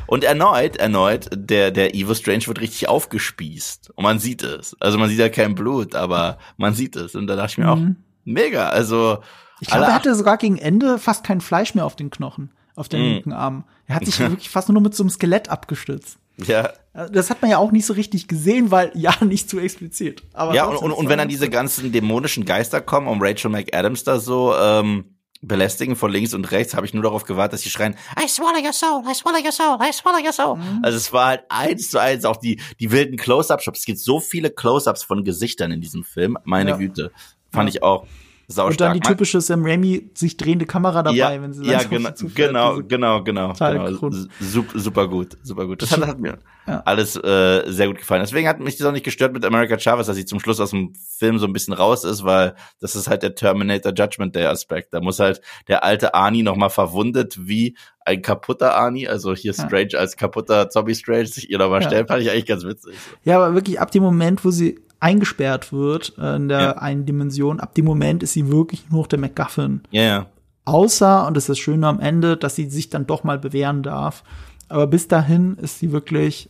Und 0.08 0.24
erneut, 0.24 0.76
erneut, 0.78 1.30
der, 1.34 1.72
der 1.72 1.96
Evil 1.96 2.16
Strange 2.16 2.48
wird 2.48 2.62
richtig 2.62 2.90
aufgespießt. 2.90 3.92
Und 3.96 4.04
man 4.04 4.20
sieht 4.20 4.44
es. 4.44 4.76
Also 4.80 4.98
man 4.98 5.10
sieht 5.10 5.20
ja 5.20 5.30
kein 5.30 5.56
Blut, 5.56 5.96
aber 5.96 6.38
man 6.58 6.74
sieht 6.74 6.96
es. 6.96 7.16
Und 7.16 7.28
da 7.28 7.36
dachte 7.36 7.52
ich 7.52 7.58
mir 7.58 7.66
mhm. 7.66 7.70
auch, 7.72 8.02
mega. 8.24 8.70
Also. 8.70 9.20
Ich 9.62 9.68
glaube, 9.68 9.86
er 9.86 9.96
hatte 9.96 10.14
sogar 10.16 10.38
gegen 10.38 10.58
Ende 10.58 11.00
fast 11.00 11.24
kein 11.24 11.42
Fleisch 11.42 11.76
mehr 11.76 11.86
auf 11.86 11.96
den 11.96 12.10
Knochen, 12.10 12.52
auf 12.76 12.90
den 12.90 13.02
mhm. 13.02 13.14
linken 13.14 13.34
Arm. 13.34 13.64
Er 13.88 13.96
hat 13.96 14.06
sich 14.06 14.20
wirklich 14.20 14.50
fast 14.50 14.70
nur 14.70 14.82
mit 14.82 14.96
so 14.96 15.04
einem 15.04 15.10
Skelett 15.10 15.50
abgestützt. 15.50 16.18
Ja. 16.38 16.74
Das 17.12 17.30
hat 17.30 17.42
man 17.42 17.52
ja 17.52 17.58
auch 17.58 17.72
nicht 17.72 17.86
so 17.86 17.94
richtig 17.94 18.28
gesehen, 18.28 18.72
weil 18.72 18.92
ja 18.94 19.14
nicht 19.24 19.50
zu 19.50 19.60
explizit. 19.60 20.24
Aber 20.34 20.54
ja, 20.54 20.66
und, 20.66 20.78
und, 20.78 20.92
und 20.92 21.10
wenn 21.10 21.18
dann 21.18 21.30
diese 21.30 21.50
ganzen 21.50 21.92
dämonischen 21.92 22.46
Geister 22.46 22.82
kommen, 22.82 23.08
um 23.08 23.22
Rachel 23.22 23.52
McAdams 23.52 24.04
da 24.04 24.20
so 24.20 24.56
ähm, 24.56 25.16
belästigen 25.42 25.96
von 25.96 26.12
links 26.12 26.34
und 26.34 26.52
rechts, 26.52 26.74
habe 26.74 26.86
ich 26.86 26.94
nur 26.94 27.04
darauf 27.04 27.24
gewartet, 27.24 27.54
dass 27.54 27.62
sie 27.62 27.70
schreien, 27.70 27.96
I 28.22 28.28
swallow 28.28 28.64
your 28.64 28.74
soul, 28.74 29.04
I 29.10 29.14
swallow 29.14 29.44
your 29.44 29.52
soul, 29.52 29.78
I 29.82 29.92
swallow 29.94 30.24
your 30.24 30.34
soul. 30.34 30.58
Mhm. 30.58 30.80
Also 30.84 30.98
es 30.98 31.14
war 31.14 31.28
halt 31.28 31.44
eins 31.50 31.92
zu 31.92 32.00
eins, 32.00 32.26
auch 32.26 32.38
die, 32.38 32.62
die 32.80 32.92
wilden 32.92 33.18
Close-Up-Shops. 33.18 33.80
Es 33.80 33.86
gibt 33.86 34.00
so 34.00 34.20
viele 34.20 34.50
Close-Ups 34.50 35.04
von 35.04 35.24
Gesichtern 35.24 35.72
in 35.72 35.82
diesem 35.82 36.04
Film. 36.04 36.38
Meine 36.44 36.72
ja. 36.72 36.78
Güte. 36.78 37.12
Fand 37.52 37.70
ja. 37.70 37.76
ich 37.76 37.84
auch. 37.84 38.08
Sau 38.48 38.68
und 38.68 38.80
dann 38.80 38.94
die 38.94 39.00
typische 39.00 39.42
Sam 39.42 39.66
Raimi 39.66 40.12
sich 40.14 40.38
drehende 40.38 40.66
Kamera 40.66 41.04
dabei, 41.04 41.16
ja, 41.16 41.42
wenn 41.42 41.54
sie 41.54 41.66
ja 41.66 41.84
genau 41.84 42.12
genau 42.36 42.82
genau 42.82 43.24
genau, 43.24 43.54
genau. 43.54 44.12
Super, 44.40 44.80
super 44.80 45.08
gut 45.08 45.38
super 45.44 45.66
gut 45.66 45.82
das 45.82 45.92
hat, 45.92 46.06
hat 46.06 46.20
mir 46.20 46.38
ja. 46.68 46.82
alles 46.86 47.16
äh, 47.16 47.64
sehr 47.68 47.88
gut 47.88 47.98
gefallen 47.98 48.22
deswegen 48.22 48.48
hat 48.48 48.60
mich 48.60 48.78
das 48.78 48.86
auch 48.88 48.92
nicht 48.92 49.06
gestört 49.06 49.34
mit 49.34 49.46
America 49.46 49.80
Chavez 49.80 50.08
dass 50.08 50.16
sie 50.16 50.26
zum 50.26 50.40
Schluss 50.40 50.60
aus 50.60 50.72
dem 50.72 50.94
Film 51.18 51.40
so 51.40 51.48
ein 51.48 51.54
bisschen 51.54 51.74
raus 51.74 52.04
ist 52.04 52.24
weil 52.24 52.56
das 52.80 52.96
ist 52.96 53.08
halt 53.08 53.24
der 53.24 53.36
Terminator 53.36 53.94
Judgment 53.94 54.36
Day 54.36 54.46
Aspekt 54.46 54.94
da 54.94 55.02
muss 55.02 55.20
halt 55.20 55.42
der 55.68 55.84
alte 55.84 56.14
Arnie 56.14 56.44
noch 56.44 56.56
mal 56.56 56.70
verwundet 56.70 57.48
wie 57.48 57.76
ein 58.06 58.22
kaputter 58.22 58.76
Arnie, 58.76 59.08
also 59.08 59.34
hier 59.34 59.54
Strange 59.54 59.90
ja. 59.94 60.00
als 60.00 60.16
kaputter 60.16 60.70
Zombie 60.70 60.94
Strange 60.94 61.26
sich 61.26 61.50
ihr 61.50 61.58
nochmal 61.58 61.82
ja. 61.82 61.88
stellen, 61.88 62.08
fand 62.08 62.22
ich 62.22 62.30
eigentlich 62.30 62.46
ganz 62.46 62.64
witzig. 62.64 62.96
Ja, 63.24 63.38
aber 63.38 63.56
wirklich 63.56 63.80
ab 63.80 63.90
dem 63.92 64.04
Moment, 64.04 64.46
wo 64.46 64.52
sie 64.52 64.80
eingesperrt 65.00 65.72
wird 65.72 66.14
äh, 66.18 66.36
in 66.36 66.48
der 66.48 66.60
ja. 66.60 66.72
einen 66.78 67.06
Dimension, 67.06 67.60
ab 67.60 67.76
dem 67.76 67.86
Moment 67.86 68.24
ist 68.24 68.34
sie 68.34 68.50
wirklich 68.50 68.90
nur 68.90 69.02
noch 69.02 69.08
der 69.08 69.20
MacGuffin. 69.20 69.82
Ja, 69.92 70.02
ja. 70.02 70.26
Außer, 70.66 71.28
und 71.28 71.38
das 71.38 71.44
ist 71.44 71.50
das 71.50 71.60
Schöne 71.60 71.88
am 71.88 72.00
Ende, 72.00 72.38
dass 72.38 72.56
sie 72.56 72.70
sich 72.70 72.90
dann 72.90 73.06
doch 73.06 73.24
mal 73.24 73.38
bewähren 73.38 73.84
darf. 73.84 74.24
Aber 74.68 74.88
bis 74.88 75.08
dahin 75.08 75.58
ist 75.58 75.78
sie 75.78 75.92
wirklich 75.92 76.50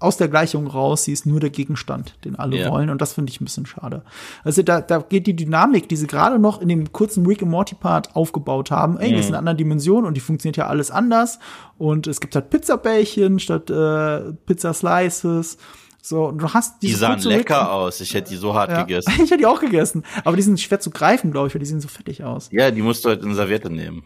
aus 0.00 0.16
der 0.16 0.28
Gleichung 0.28 0.68
raus, 0.68 1.04
sie 1.04 1.12
ist 1.12 1.26
nur 1.26 1.40
der 1.40 1.50
Gegenstand, 1.50 2.14
den 2.24 2.36
alle 2.36 2.58
ja. 2.58 2.70
wollen. 2.70 2.90
Und 2.90 3.00
das 3.00 3.14
finde 3.14 3.30
ich 3.32 3.40
ein 3.40 3.44
bisschen 3.44 3.66
schade. 3.66 4.02
Also 4.44 4.62
da, 4.62 4.80
da 4.80 4.98
geht 4.98 5.26
die 5.26 5.34
Dynamik, 5.34 5.88
die 5.88 5.96
sie 5.96 6.06
gerade 6.06 6.38
noch 6.38 6.60
in 6.60 6.68
dem 6.68 6.92
kurzen 6.92 7.26
Rick 7.26 7.42
and 7.42 7.50
Morty 7.50 7.74
Part 7.74 8.14
aufgebaut 8.14 8.70
haben, 8.70 8.98
ey, 8.98 9.08
mhm. 9.08 9.14
die 9.14 9.20
ist 9.20 9.28
in 9.28 9.34
einer 9.34 9.40
anderen 9.40 9.58
Dimension 9.58 10.04
und 10.04 10.14
die 10.14 10.20
funktioniert 10.20 10.56
ja 10.56 10.68
alles 10.68 10.90
anders. 10.90 11.40
Und 11.78 12.06
es 12.06 12.20
gibt 12.20 12.34
halt 12.36 12.50
Pizzabällchen 12.50 13.40
statt 13.40 13.70
äh, 13.70 14.32
Pizza 14.46 14.72
Slices. 14.72 15.58
So, 16.02 16.26
und 16.26 16.38
du 16.38 16.48
hast 16.52 16.82
diese 16.82 16.94
Die 16.94 16.98
sahen 16.98 17.20
lecker 17.20 17.72
aus. 17.72 18.00
Ich 18.00 18.14
hätte 18.14 18.30
die 18.30 18.36
so 18.36 18.54
hart 18.54 18.70
ja. 18.70 18.82
gegessen. 18.82 19.12
ich 19.14 19.30
hätte 19.30 19.36
die 19.36 19.46
auch 19.46 19.60
gegessen. 19.60 20.04
Aber 20.24 20.36
die 20.36 20.42
sind 20.42 20.58
schwer 20.60 20.80
zu 20.80 20.90
greifen, 20.90 21.32
glaube 21.32 21.48
ich, 21.48 21.54
weil 21.54 21.60
die 21.60 21.66
sehen 21.66 21.80
so 21.80 21.88
fettig 21.88 22.24
aus. 22.24 22.48
Ja, 22.52 22.70
die 22.70 22.82
musst 22.82 23.04
du 23.04 23.08
halt 23.08 23.22
in 23.22 23.34
Serviette 23.34 23.70
nehmen. 23.70 24.04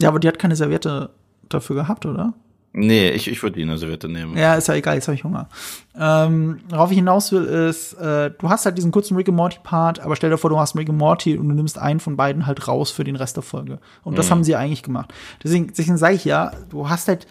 Ja, 0.00 0.08
aber 0.08 0.18
die 0.18 0.28
hat 0.28 0.38
keine 0.38 0.56
Serviette 0.56 1.10
dafür 1.48 1.76
gehabt, 1.76 2.06
oder? 2.06 2.34
Nee, 2.76 3.10
ich, 3.10 3.28
ich 3.28 3.40
würde 3.40 3.54
die 3.54 3.62
in 3.62 3.68
eine 3.68 3.78
Serviette 3.78 4.08
nehmen. 4.08 4.36
Ja, 4.36 4.56
ist 4.56 4.66
ja 4.66 4.74
egal, 4.74 4.96
jetzt 4.96 5.06
habe 5.06 5.14
ich 5.14 5.22
Hunger. 5.22 5.48
Ähm, 5.96 6.58
worauf 6.68 6.90
ich 6.90 6.96
hinaus 6.96 7.30
will, 7.30 7.44
ist, 7.44 7.92
äh, 7.94 8.32
du 8.32 8.48
hast 8.48 8.66
halt 8.66 8.76
diesen 8.76 8.90
kurzen 8.90 9.16
Rick 9.16 9.28
and 9.28 9.36
Morty 9.36 9.58
Part, 9.62 10.00
aber 10.00 10.16
stell 10.16 10.30
dir 10.30 10.38
vor, 10.38 10.50
du 10.50 10.58
hast 10.58 10.74
Rick 10.74 10.88
and 10.88 10.98
Morty 10.98 11.38
und 11.38 11.48
du 11.48 11.54
nimmst 11.54 11.78
einen 11.78 12.00
von 12.00 12.16
beiden 12.16 12.46
halt 12.46 12.66
raus 12.66 12.90
für 12.90 13.04
den 13.04 13.14
Rest 13.14 13.36
der 13.36 13.44
Folge. 13.44 13.78
Und 14.02 14.18
das 14.18 14.26
mhm. 14.26 14.30
haben 14.30 14.44
sie 14.44 14.56
eigentlich 14.56 14.82
gemacht. 14.82 15.14
Deswegen, 15.44 15.68
deswegen 15.68 15.98
sage 15.98 16.16
ich 16.16 16.24
ja, 16.24 16.50
du 16.68 16.88
hast 16.88 17.06
halt 17.06 17.28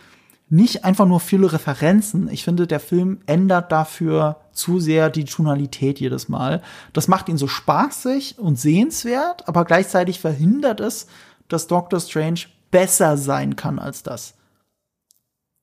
nicht 0.54 0.86
einfach 0.86 1.08
nur 1.08 1.20
viele 1.20 1.52
Referenzen. 1.52 2.30
Ich 2.30 2.44
finde, 2.44 2.68
der 2.68 2.80
Film 2.80 3.22
ändert 3.26 3.72
dafür 3.72 4.38
zu 4.52 4.80
sehr 4.80 5.10
die 5.10 5.26
Tonalität 5.26 6.00
jedes 6.00 6.30
Mal. 6.30 6.62
Das 6.94 7.08
macht 7.08 7.28
ihn 7.28 7.40
so 7.40 7.48
spaßig 7.48 8.38
und 8.38 8.60
sehenswert, 8.60 9.48
aber 9.48 9.66
gleichzeitig 9.66 10.20
verhindert 10.20 10.80
es, 10.80 11.08
dass 11.48 11.66
Doctor 11.66 12.00
Strange 12.00 12.42
besser 12.70 13.18
sein 13.18 13.56
kann 13.56 13.80
als 13.80 14.04
das. 14.04 14.36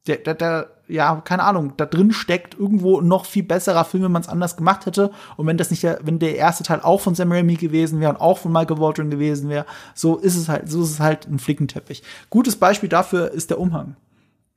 Der, 0.08 0.16
der, 0.16 0.34
der, 0.34 0.70
ja, 0.88 1.22
keine 1.24 1.44
Ahnung, 1.44 1.74
da 1.76 1.86
drin 1.86 2.12
steckt 2.12 2.58
irgendwo 2.58 3.00
noch 3.00 3.26
viel 3.26 3.44
besserer 3.44 3.84
Film, 3.84 4.02
wenn 4.02 4.12
man 4.12 4.22
es 4.22 4.28
anders 4.28 4.56
gemacht 4.56 4.86
hätte. 4.86 5.12
Und 5.36 5.46
wenn 5.46 5.56
das 5.56 5.70
nicht 5.70 5.84
der, 5.84 6.00
wenn 6.02 6.18
der 6.18 6.34
erste 6.34 6.64
Teil 6.64 6.80
auch 6.80 7.00
von 7.00 7.14
Sam 7.14 7.30
Raimi 7.30 7.54
gewesen 7.54 8.00
wäre 8.00 8.10
und 8.10 8.20
auch 8.20 8.38
von 8.38 8.50
Michael 8.50 8.80
Waldron 8.80 9.10
gewesen 9.10 9.50
wäre, 9.50 9.66
so 9.94 10.16
ist 10.16 10.34
es 10.34 10.48
halt, 10.48 10.68
so 10.68 10.82
ist 10.82 10.90
es 10.90 11.00
halt 11.00 11.28
ein 11.28 11.38
Flickenteppich. 11.38 12.02
Gutes 12.28 12.56
Beispiel 12.56 12.88
dafür 12.88 13.30
ist 13.30 13.50
der 13.50 13.60
Umhang. 13.60 13.94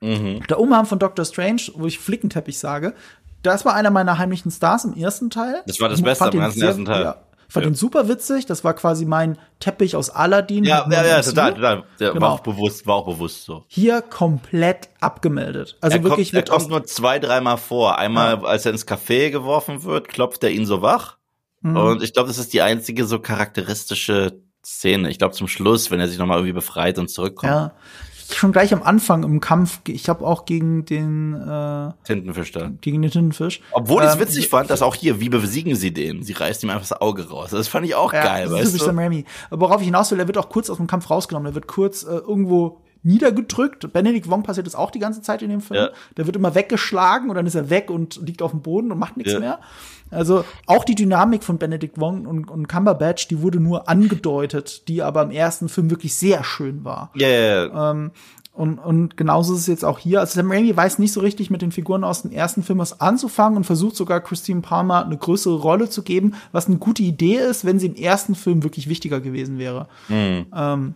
Mhm. 0.04 0.46
Der 0.48 0.60
Umhang 0.60 0.86
von 0.86 1.00
Doctor 1.00 1.24
Strange, 1.24 1.62
wo 1.76 1.88
ich 1.88 1.98
Flickenteppich 1.98 2.60
sage, 2.60 2.94
das 3.42 3.64
war 3.66 3.74
einer 3.74 3.90
meiner 3.90 4.18
heimlichen 4.18 4.52
Stars 4.52 4.84
im 4.86 4.96
ersten 4.96 5.30
Teil. 5.30 5.64
Das 5.66 5.80
war 5.80 5.90
das 5.90 6.02
Beste 6.02 6.26
am 6.26 6.38
ganzen 6.38 6.62
ersten 6.62 6.86
Teil. 6.86 7.04
Ja, 7.04 7.24
fand 7.48 7.66
ja. 7.66 7.70
den 7.70 7.76
super 7.76 8.10
witzig. 8.10 8.46
Das 8.46 8.66
war 8.66 8.74
quasi 8.74 9.06
mein 9.06 9.38
Teppich 9.60 9.96
aus 9.96 10.10
Aladdin. 10.10 10.66
Ja, 10.66 10.86
ja, 10.90 11.06
ja, 11.06 11.22
total, 11.22 11.54
total. 11.54 11.84
Der 12.00 12.12
genau. 12.12 12.22
war 12.22 12.32
auch 12.34 12.40
bewusst, 12.42 12.86
war 12.86 12.96
auch 12.96 13.06
bewusst 13.06 13.46
so. 13.46 13.64
Hier 13.68 14.02
komplett 14.02 14.90
abgemeldet. 15.00 15.78
Also 15.80 15.98
er 15.98 16.04
wirklich. 16.04 16.32
Kommt, 16.32 16.50
er 16.50 16.56
kommt 16.56 16.70
nur 16.70 16.84
zwei, 16.84 17.20
dreimal 17.20 17.58
vor. 17.58 17.98
Einmal, 17.98 18.40
ja. 18.42 18.44
als 18.44 18.66
er 18.66 18.74
ins 18.74 18.86
Café 18.86 19.30
geworfen 19.30 19.84
wird, 19.84 20.10
klopft 20.10 20.44
er 20.44 20.52
ihn 20.52 20.66
so 20.66 20.82
wach. 20.82 21.18
Mhm. 21.62 21.78
Und 21.78 22.04
ich 22.04 22.14
glaube, 22.14 22.28
das 22.28 22.38
ist 22.38 22.54
die 22.54 22.62
einzige 22.62 23.06
so 23.06 23.20
charakteristische 23.20 24.42
Szene. 24.66 25.10
Ich 25.10 25.18
glaube, 25.18 25.34
zum 25.34 25.48
Schluss, 25.48 25.92
wenn 25.92 26.00
er 26.00 26.10
sich 26.10 26.18
nochmal 26.18 26.40
irgendwie 26.40 26.54
befreit 26.54 26.98
und 27.00 27.10
zurückkommt. 27.10 27.52
Ja 27.52 27.74
schon 28.36 28.52
gleich 28.52 28.74
am 28.74 28.84
Anfang 28.84 29.24
im 29.24 29.40
Kampf, 29.40 29.80
ich 29.88 30.10
habe 30.10 30.26
auch 30.26 30.46
gegen 30.46 30.86
den 30.86 31.34
äh, 31.34 31.92
Tintenfisch 32.06 32.52
da. 32.52 32.72
Gegen 32.82 33.02
den 33.02 33.12
Tintenfisch. 33.12 33.62
Obwohl 33.72 34.04
ich 34.04 34.10
es 34.10 34.16
ähm, 34.16 34.22
witzig 34.22 34.50
fand, 34.50 34.70
dass 34.70 34.82
auch 34.82 34.96
hier, 34.96 35.20
wie 35.20 35.30
besiegen 35.30 35.76
sie 35.76 35.94
den? 35.94 36.24
Sie 36.24 36.34
reißt 36.34 36.64
ihm 36.64 36.70
einfach 36.70 36.88
das 36.88 37.02
Auge 37.02 37.30
raus. 37.30 37.52
Das 37.52 37.68
fand 37.68 37.86
ich 37.86 37.96
auch 37.96 38.14
ja, 38.14 38.24
geil, 38.24 38.44
das 38.46 38.54
weißt 38.54 38.66
ist 38.76 38.82
du? 38.82 38.86
Sam 38.86 39.00
Raimi. 39.00 39.26
Worauf 39.50 39.82
ich 39.82 39.88
hinaus 39.88 40.12
will, 40.12 40.20
er 40.20 40.28
wird 40.28 40.38
auch 40.38 40.50
kurz 40.50 40.70
aus 40.70 40.78
dem 40.78 40.88
Kampf 40.88 41.10
rausgenommen. 41.10 41.52
Er 41.52 41.56
wird 41.56 41.68
kurz 41.68 42.04
äh, 42.04 42.08
irgendwo 42.08 42.83
niedergedrückt. 43.04 43.92
Benedict 43.94 44.30
Wong 44.30 44.44
passiert 44.44 44.68
das 44.68 44.76
auch 44.76 44.92
die 44.92 45.00
ganze 45.00 45.22
Zeit 45.22 45.42
in 45.42 45.50
dem 45.50 45.62
Film. 45.62 45.80
Ja. 45.80 45.90
Der 46.18 46.26
wird 46.26 46.36
immer 46.36 46.56
weggeschlagen 46.56 47.30
und 47.30 47.36
dann 47.36 47.46
ist 47.46 47.56
er 47.56 47.70
weg 47.70 47.90
und 47.90 48.20
liegt 48.26 48.42
auf 48.42 48.52
dem 48.52 48.62
Boden 48.62 48.92
und 48.92 49.00
macht 49.00 49.18
nichts 49.18 49.34
ja. 49.34 49.40
mehr. 49.40 49.60
Also 50.10 50.46
auch 50.68 50.84
die 50.84 50.96
Dynamik 50.96 51.44
von 51.44 51.58
Benedict 51.58 52.00
Wong 52.00 52.26
und, 52.26 52.50
und 52.50 52.68
Cumberbatch, 52.68 53.28
die 53.28 53.42
wurde 53.42 53.60
nur 53.60 53.90
angedeutet, 53.90 54.88
die 54.88 55.02
aber 55.02 55.24
im 55.24 55.32
ersten 55.32 55.70
Film 55.70 55.90
wirklich 55.90 56.16
sehr 56.16 56.44
schön 56.44 56.84
war. 56.84 57.12
Ja, 57.16 57.28
ja, 57.28 57.66
ja. 57.66 57.92
Ähm, 57.92 58.12
und, 58.56 58.78
und 58.78 59.18
genauso 59.18 59.56
ist 59.56 59.62
es 59.62 59.68
jetzt 59.68 59.84
auch 59.84 59.98
hier. 59.98 60.20
Also 60.20 60.36
Sam 60.36 60.52
Raimi 60.52 60.78
weiß 60.78 61.00
nicht 61.00 61.12
so 61.12 61.22
richtig 61.22 61.50
mit 61.50 61.64
den 61.64 61.72
Figuren 61.72 62.04
aus 62.04 62.22
dem 62.22 62.32
ersten 62.32 62.62
Film 62.62 62.78
was 62.78 63.02
anzufangen 63.02 63.58
und 63.58 63.64
versucht 63.64 63.96
sogar 63.96 64.22
Christine 64.22 64.62
Palmer 64.62 65.04
eine 65.04 65.18
größere 65.18 65.56
Rolle 65.56 65.90
zu 65.90 66.04
geben, 66.04 66.36
was 66.52 66.68
eine 66.68 66.78
gute 66.78 67.02
Idee 67.02 67.38
ist, 67.38 67.66
wenn 67.66 67.80
sie 67.80 67.88
im 67.88 67.96
ersten 67.96 68.36
Film 68.36 68.62
wirklich 68.62 68.88
wichtiger 68.88 69.22
gewesen 69.22 69.58
wäre. 69.58 69.88
Mhm. 70.08 70.46
Ähm, 70.56 70.94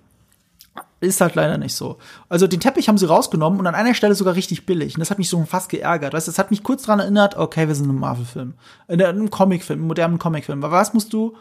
ist 0.99 1.21
halt 1.21 1.35
leider 1.35 1.57
nicht 1.57 1.75
so. 1.75 1.97
Also 2.29 2.47
den 2.47 2.59
Teppich 2.59 2.87
haben 2.87 2.97
sie 2.97 3.05
rausgenommen 3.05 3.59
und 3.59 3.67
an 3.67 3.75
einer 3.75 3.93
Stelle 3.93 4.15
sogar 4.15 4.35
richtig 4.35 4.65
billig. 4.65 4.95
Und 4.95 4.99
das 4.99 5.11
hat 5.11 5.19
mich 5.19 5.29
so 5.29 5.43
fast 5.45 5.69
geärgert. 5.69 6.13
Weißt, 6.13 6.27
das 6.27 6.39
hat 6.39 6.51
mich 6.51 6.63
kurz 6.63 6.83
daran 6.83 6.99
erinnert, 6.99 7.37
okay, 7.37 7.67
wir 7.67 7.75
sind 7.75 7.89
im 7.89 7.99
Marvel-Film. 7.99 8.55
In 8.87 9.01
einem 9.01 9.29
Comic-Film, 9.29 9.79
einem 9.79 9.87
modernen 9.87 10.19
Comic-Film. 10.19 10.63
Aber 10.63 10.77
was 10.77 10.93
musst 10.93 11.13
du, 11.13 11.35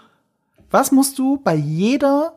was 0.70 0.92
musst 0.92 1.18
du 1.18 1.38
bei 1.38 1.54
jeder 1.54 2.34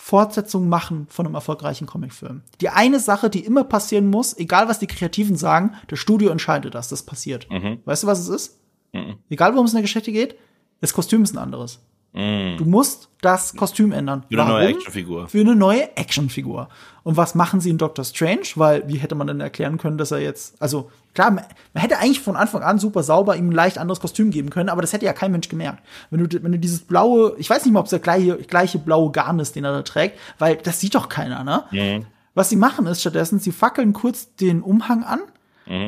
Fortsetzung 0.00 0.68
machen 0.68 1.06
von 1.10 1.26
einem 1.26 1.34
erfolgreichen 1.34 1.86
Comicfilm? 1.86 2.42
Die 2.60 2.70
eine 2.70 3.00
Sache, 3.00 3.28
die 3.28 3.44
immer 3.44 3.64
passieren 3.64 4.08
muss, 4.08 4.36
egal 4.36 4.66
was 4.66 4.78
die 4.78 4.86
Kreativen 4.86 5.36
sagen, 5.36 5.74
das 5.88 5.98
Studio 5.98 6.30
entscheidet, 6.30 6.74
dass 6.74 6.88
das 6.88 7.04
passiert. 7.04 7.48
Mhm. 7.50 7.80
Weißt 7.84 8.02
du, 8.02 8.06
was 8.06 8.18
es 8.18 8.28
ist? 8.28 8.60
Mhm. 8.92 9.18
Egal, 9.28 9.52
worum 9.52 9.66
es 9.66 9.72
in 9.72 9.76
der 9.76 9.82
Geschichte 9.82 10.10
geht, 10.10 10.36
das 10.80 10.94
Kostüm 10.94 11.22
ist 11.22 11.34
ein 11.34 11.38
anderes. 11.38 11.80
Mm. 12.12 12.56
Du 12.56 12.64
musst 12.64 13.08
das 13.20 13.54
Kostüm 13.54 13.92
ändern. 13.92 14.24
Für 14.28 14.40
eine 14.40 14.50
neue 14.50 14.64
Warum? 14.64 14.76
Actionfigur. 14.76 15.28
Für 15.28 15.40
eine 15.40 15.54
neue 15.54 15.96
Actionfigur. 15.96 16.68
Und 17.02 17.16
was 17.16 17.34
machen 17.34 17.60
sie 17.60 17.70
in 17.70 17.78
Doctor 17.78 18.04
Strange? 18.04 18.46
Weil, 18.56 18.88
wie 18.88 18.96
hätte 18.96 19.14
man 19.14 19.26
denn 19.26 19.40
erklären 19.40 19.78
können, 19.78 19.98
dass 19.98 20.10
er 20.10 20.18
jetzt, 20.18 20.60
also 20.60 20.90
klar, 21.14 21.30
man 21.30 21.44
man 21.72 21.82
hätte 21.82 21.98
eigentlich 21.98 22.20
von 22.20 22.36
Anfang 22.36 22.62
an 22.62 22.78
super 22.78 23.02
sauber 23.02 23.36
ihm 23.36 23.50
ein 23.50 23.52
leicht 23.52 23.78
anderes 23.78 24.00
Kostüm 24.00 24.30
geben 24.30 24.50
können, 24.50 24.68
aber 24.68 24.82
das 24.82 24.92
hätte 24.92 25.06
ja 25.06 25.12
kein 25.12 25.32
Mensch 25.32 25.48
gemerkt. 25.48 25.82
Wenn 26.10 26.26
du, 26.26 26.42
wenn 26.42 26.52
du 26.52 26.58
dieses 26.58 26.80
blaue, 26.80 27.34
ich 27.38 27.48
weiß 27.48 27.64
nicht 27.64 27.72
mal, 27.72 27.80
ob 27.80 27.86
es 27.86 27.90
der 27.90 28.00
gleiche, 28.00 28.36
gleiche 28.38 28.78
blaue 28.78 29.12
Garn 29.12 29.38
ist, 29.38 29.54
den 29.56 29.64
er 29.64 29.72
da 29.72 29.82
trägt, 29.82 30.18
weil 30.38 30.56
das 30.56 30.80
sieht 30.80 30.94
doch 30.94 31.08
keiner, 31.08 31.44
ne? 31.44 31.64
Mhm. 31.70 32.06
Was 32.34 32.48
sie 32.48 32.56
machen 32.56 32.86
ist 32.86 33.00
stattdessen, 33.00 33.38
sie 33.38 33.52
fackeln 33.52 33.92
kurz 33.92 34.34
den 34.36 34.62
Umhang 34.62 35.02
an 35.02 35.20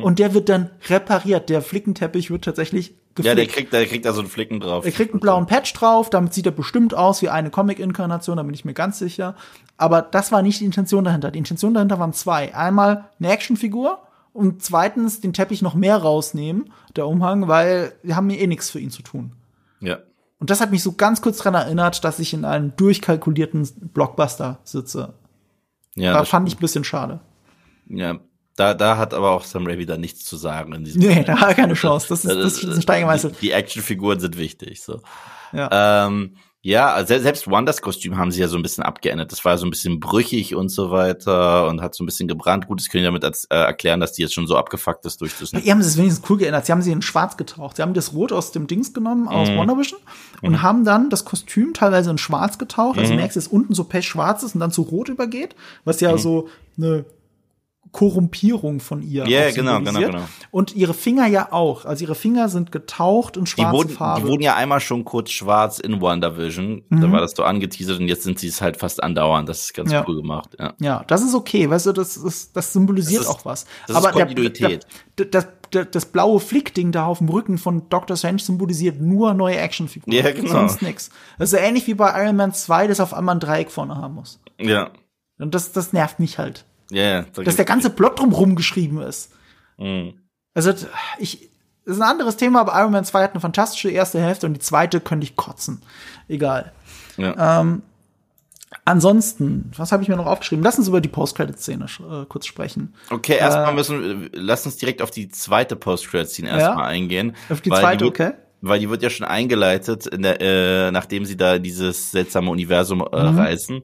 und 0.03 0.18
der 0.20 0.33
wird 0.33 0.49
dann 0.49 0.70
repariert. 0.89 1.49
Der 1.49 1.61
Flickenteppich 1.61 2.31
wird 2.31 2.45
tatsächlich 2.45 2.95
geflickt. 3.15 3.27
Ja, 3.27 3.35
der 3.35 3.47
kriegt, 3.47 3.73
der 3.73 3.87
kriegt 3.87 4.05
da 4.05 4.13
so 4.13 4.21
einen 4.21 4.29
Flicken 4.29 4.61
drauf. 4.61 4.85
Er 4.85 4.93
kriegt 4.93 5.13
einen 5.13 5.21
blauen 5.21 5.47
Patch 5.47 5.73
drauf, 5.75 6.11
damit 6.11 6.35
sieht 6.35 6.47
er 6.47 6.53
bestimmt 6.53 6.95
aus 6.95 7.23
wie 7.23 7.29
eine 7.29 7.51
Comic-Inkarnation, 7.51 8.37
da 8.37 8.43
bin 8.43 8.55
ich 8.55 8.65
mir 8.65 8.75
ganz 8.75 8.99
sicher. 8.99 9.37
Aber 9.77 10.03
das 10.03 10.33
war 10.33 10.43
nicht 10.43 10.61
die 10.61 10.65
Intention 10.65 11.05
dahinter. 11.05 11.31
Die 11.31 11.39
Intention 11.39 11.75
dahinter 11.75 11.99
waren 11.99 12.13
zwei. 12.13 12.55
Einmal 12.55 13.11
eine 13.19 13.31
Actionfigur 13.31 13.99
und 14.33 14.63
zweitens 14.63 15.21
den 15.21 15.33
Teppich 15.33 15.63
noch 15.63 15.75
mehr 15.75 15.97
rausnehmen, 15.97 16.73
der 16.97 17.07
Umhang, 17.07 17.49
weil 17.49 17.93
wir 18.03 18.17
haben 18.17 18.31
hier 18.31 18.41
eh 18.41 18.47
nichts 18.47 18.71
für 18.71 18.81
ihn 18.81 18.91
zu 18.91 19.03
tun. 19.03 19.33
Ja. 19.81 19.99
Und 20.39 20.51
das 20.51 20.61
hat 20.61 20.71
mich 20.71 20.83
so 20.83 20.93
ganz 20.93 21.23
kurz 21.23 21.39
dran 21.39 21.55
erinnert, 21.55 22.05
dass 22.05 22.19
ich 22.19 22.35
in 22.35 22.45
einem 22.45 22.75
durchkalkulierten 22.77 23.69
Blockbuster 23.93 24.59
sitze. 24.65 25.15
Ja, 25.95 26.15
da 26.15 26.25
fand 26.25 26.49
ich 26.49 26.57
ein 26.57 26.61
bisschen 26.61 26.85
schade. 26.85 27.21
ja. 27.89 28.19
Da, 28.57 28.75
da 28.75 28.99
hat 28.99 29.15
aber 29.15 29.31
auch 29.31 29.45
Sam 29.45 29.67
Raimi 29.67 29.87
da 29.87 29.97
nichts 29.97 30.25
zu 30.25 30.37
sagen 30.37 30.75
in 30.75 30.85
diesem 30.85 31.01
Nee, 31.01 31.25
da 31.25 31.41
hat 31.41 31.49
er 31.49 31.55
keine 31.55 31.75
Chance. 31.75 32.07
Das 32.09 32.25
ist, 32.25 32.35
das 32.37 32.63
ist 32.63 32.77
ein 32.77 32.83
Stein 32.83 33.01
gemeißelt. 33.03 33.37
Die, 33.37 33.47
die 33.47 33.53
Actionfiguren 33.53 34.21
sind 34.21 34.37
wichtig, 34.37 34.83
so. 34.83 35.01
Ja. 35.53 36.07
Ähm, 36.07 36.37
ja, 36.65 37.05
selbst 37.05 37.51
Wonders 37.51 37.83
Kostüm 37.83 38.17
haben 38.19 38.31
sie 38.31 38.41
ja 38.41 38.47
so 38.47 38.57
ein 38.57 38.63
bisschen 38.63 38.85
abgeändert. 38.85 39.33
Das 39.33 39.45
war 39.45 39.59
so 39.59 39.67
ein 39.67 39.71
bisschen 39.71 39.99
brüchig 39.99 40.55
und 40.55 40.69
so 40.69 40.93
weiter 40.93 41.67
und 41.67 41.83
hat 41.83 41.93
so 41.97 42.05
ein 42.05 42.07
bisschen 42.07 42.29
gebrannt. 42.29 42.69
Gut, 42.69 42.79
das 42.79 42.89
können 42.89 43.03
wir 43.03 43.09
damit 43.09 43.25
als, 43.25 43.47
äh, 43.47 43.57
erklären, 43.57 43.99
dass 43.99 44.13
die 44.13 44.23
jetzt 44.23 44.33
schon 44.33 44.47
so 44.47 44.57
abgefuckt 44.57 45.05
ist 45.05 45.21
durch 45.21 45.33
das. 45.41 45.53
Ihr 45.53 45.73
haben 45.73 45.83
sie 45.83 45.89
es 45.89 45.97
wenigstens 45.97 46.31
cool 46.31 46.39
geändert. 46.39 46.65
Sie 46.67 46.71
haben 46.71 46.81
sie 46.81 46.93
in 46.93 47.03
schwarz 47.03 47.37
getaucht. 47.37 47.77
Sie 47.77 47.83
haben 47.83 47.95
das 47.95 48.13
Rot 48.13 48.31
aus 48.31 48.53
dem 48.53 48.69
Dings 48.69 48.95
genommen, 48.95 49.27
aus 49.27 49.49
Mhm. 49.49 49.57
Wonder 49.57 49.77
Vision, 49.77 49.99
und 50.41 50.63
haben 50.63 50.85
dann 50.85 51.11
das 51.11 51.25
Kostüm 51.25 51.75
teilweise 51.75 52.11
in 52.11 52.19
schwarz 52.19 52.59
getaucht. 52.59 52.95
Mhm. 52.95 53.01
Also 53.01 53.13
du 53.15 53.19
merkst, 53.19 53.37
dass 53.37 53.49
unten 53.49 53.75
so 53.75 53.83
pech 53.83 54.07
schwarz 54.07 54.45
ist 54.45 54.55
und 54.55 54.61
dann 54.61 54.71
zu 54.71 54.83
rot 54.83 55.09
übergeht, 55.09 55.57
was 55.85 56.01
ja 56.01 56.17
so 56.17 56.49
eine 56.79 57.05
Korrumpierung 57.93 58.80
von 58.80 59.03
ihr. 59.03 59.26
Ja, 59.28 59.49
auch 59.49 59.55
genau, 59.55 59.78
genau, 59.80 60.01
genau. 60.01 60.22
Und 60.51 60.74
ihre 60.74 60.95
Finger 60.95 61.26
ja 61.26 61.53
auch. 61.53 61.84
Also 61.84 62.05
ihre 62.05 62.14
Finger 62.14 62.49
sind 62.49 62.72
getaucht 62.72 63.36
in 63.36 63.45
Die 63.45 63.51
schwarze 63.51 63.72
wurden, 63.76 63.88
Farbe. 63.90 64.22
die 64.22 64.26
wurden 64.28 64.43
ja 64.43 64.57
einmal 64.57 64.80
schon 64.80 65.05
kurz 65.05 65.30
schwarz 65.30 65.78
in 65.78 66.01
WandaVision. 66.01 66.84
Da 66.90 66.97
Mhm. 66.97 67.12
war 67.12 67.20
das 67.20 67.32
so 67.36 67.45
angeteasert 67.45 68.01
und 68.01 68.09
jetzt 68.09 68.22
sind 68.24 68.38
sie 68.38 68.49
es 68.49 68.61
halt 68.62 68.78
fast 68.78 69.03
andauernd. 69.03 69.49
Das 69.49 69.61
ist 69.61 69.74
ganz 69.74 69.93
Ja. 69.93 70.05
cool 70.09 70.16
gemacht. 70.16 70.57
Ja. 70.59 70.72
Ja, 70.80 71.05
das 71.07 71.22
ist 71.22 71.34
okay, 71.34 71.68
weißt 71.68 71.86
du, 71.86 71.93
das, 71.93 72.16
ist, 72.16 72.57
das 72.57 72.72
symbolisiert 72.72 73.20
Das 73.20 73.28
ist- 73.28 73.34
auch 73.34 73.45
was. 73.45 73.66
das 73.86 73.90
ist 73.90 73.97
Aber 73.97 74.12
der- 74.12 74.26
Kontinuität. 74.26 74.86
Der, 75.18 75.26
der, 75.26 75.49
der, 75.72 75.84
das 75.84 76.07
blaue 76.07 76.40
Flickding 76.40 76.93
da 76.93 77.05
auf 77.07 77.18
dem 77.18 77.28
Rücken 77.28 77.59
von 77.59 77.88
Dr. 77.90 78.16
Strange 78.16 78.38
symbolisiert 78.40 79.01
nur 79.01 79.34
neue 79.34 79.59
Actionfiguren. 79.59 80.12
Ja, 80.16 80.32
genau. 80.32 80.49
Sonst 80.51 80.80
nix. 80.82 81.11
Das 81.38 81.53
ist 81.53 81.59
ähnlich 81.61 81.86
wie 81.86 81.95
bei 81.95 82.09
Iron 82.24 82.36
Man 82.36 82.53
2, 82.55 82.86
das 82.86 83.01
auf 83.01 83.12
einmal 83.14 83.36
ein 83.36 83.40
Dreieck 83.40 83.70
vorne 83.70 83.97
haben 83.97 84.14
muss. 84.14 84.40
Ja. 84.59 84.90
Und 85.38 85.55
das, 85.55 85.72
das 85.72 85.93
nervt 85.93 86.20
mich 86.20 86.38
halt. 86.38 86.64
Ja, 86.93 87.03
ja. 87.03 87.22
Dass 87.45 87.57
der 87.57 87.64
ganze 87.64 87.90
Plot 87.90 88.18
drumherum 88.20 88.55
geschrieben 88.57 89.01
ist. 89.01 89.32
Mhm. 89.78 90.14
Also, 90.55 90.72
ich, 91.18 91.49
das 91.84 91.97
ist 91.97 92.03
ein 92.03 92.09
anderes 92.09 92.36
Thema, 92.36 92.61
aber 92.61 92.78
Iron 92.78 92.93
Man 92.93 93.05
2 93.05 93.22
hat 93.22 93.32
eine 93.32 93.40
fantastische 93.40 93.90
erste 93.90 94.20
Hälfte 94.20 94.47
und 94.47 94.55
die 94.55 94.61
zweite 94.61 95.01
könnte 95.01 95.24
ich 95.24 95.34
kotzen. 95.36 95.82
Egal. 96.28 96.72
Ja. 97.16 97.64
Ansonsten, 98.84 99.70
was 99.76 99.93
habe 99.93 100.03
ich 100.03 100.09
mir 100.09 100.16
noch 100.16 100.26
aufgeschrieben? 100.26 100.64
Lass 100.64 100.78
uns 100.78 100.88
über 100.88 101.01
die 101.01 101.09
Post-Credit-Szene 101.09 101.84
äh, 101.84 102.24
kurz 102.26 102.47
sprechen. 102.47 102.95
Okay, 103.11 103.36
erstmal 103.36 103.74
müssen, 103.74 104.30
lass 104.32 104.64
uns 104.64 104.76
direkt 104.78 105.03
auf 105.03 105.11
die 105.11 105.28
zweite 105.28 105.76
Post-Credit-Scene 105.76 106.49
erstmal 106.49 106.86
eingehen. 106.86 107.36
Auf 107.51 107.61
die 107.61 107.70
zweite, 107.70 108.05
wird, 108.07 108.20
okay. 108.20 108.32
Weil 108.62 108.80
die 108.80 108.88
wird 108.88 109.03
ja 109.03 109.11
schon 109.11 109.26
eingeleitet, 109.26 110.07
in 110.07 110.22
der, 110.22 110.40
äh, 110.40 110.90
nachdem 110.90 111.26
sie 111.26 111.36
da 111.36 111.59
dieses 111.59 112.12
seltsame 112.12 112.51
Universum 112.51 113.03
äh, 113.12 113.30
Mhm. 113.30 113.38
reisen. 113.38 113.82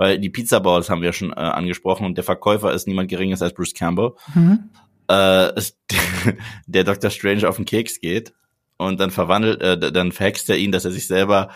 Weil 0.00 0.18
die 0.18 0.30
Pizza 0.30 0.60
Balls 0.60 0.88
haben 0.88 1.02
wir 1.02 1.12
schon 1.12 1.30
äh, 1.30 1.34
angesprochen 1.34 2.06
und 2.06 2.16
der 2.16 2.24
Verkäufer 2.24 2.72
ist 2.72 2.88
niemand 2.88 3.10
geringeres 3.10 3.42
als 3.42 3.52
Bruce 3.52 3.74
Campbell. 3.74 4.12
Mhm. 4.34 4.70
Äh, 5.10 5.54
ist 5.58 5.78
der 6.66 6.84
Dr. 6.84 7.10
Strange 7.10 7.46
auf 7.46 7.56
den 7.56 7.66
Keks 7.66 8.00
geht 8.00 8.32
und 8.78 8.98
dann 8.98 9.10
verwandelt, 9.10 9.60
äh, 9.60 9.92
dann 9.92 10.10
verhext 10.12 10.48
er 10.48 10.56
ihn, 10.56 10.72
dass 10.72 10.86
er 10.86 10.90
sich 10.90 11.06
selber 11.06 11.50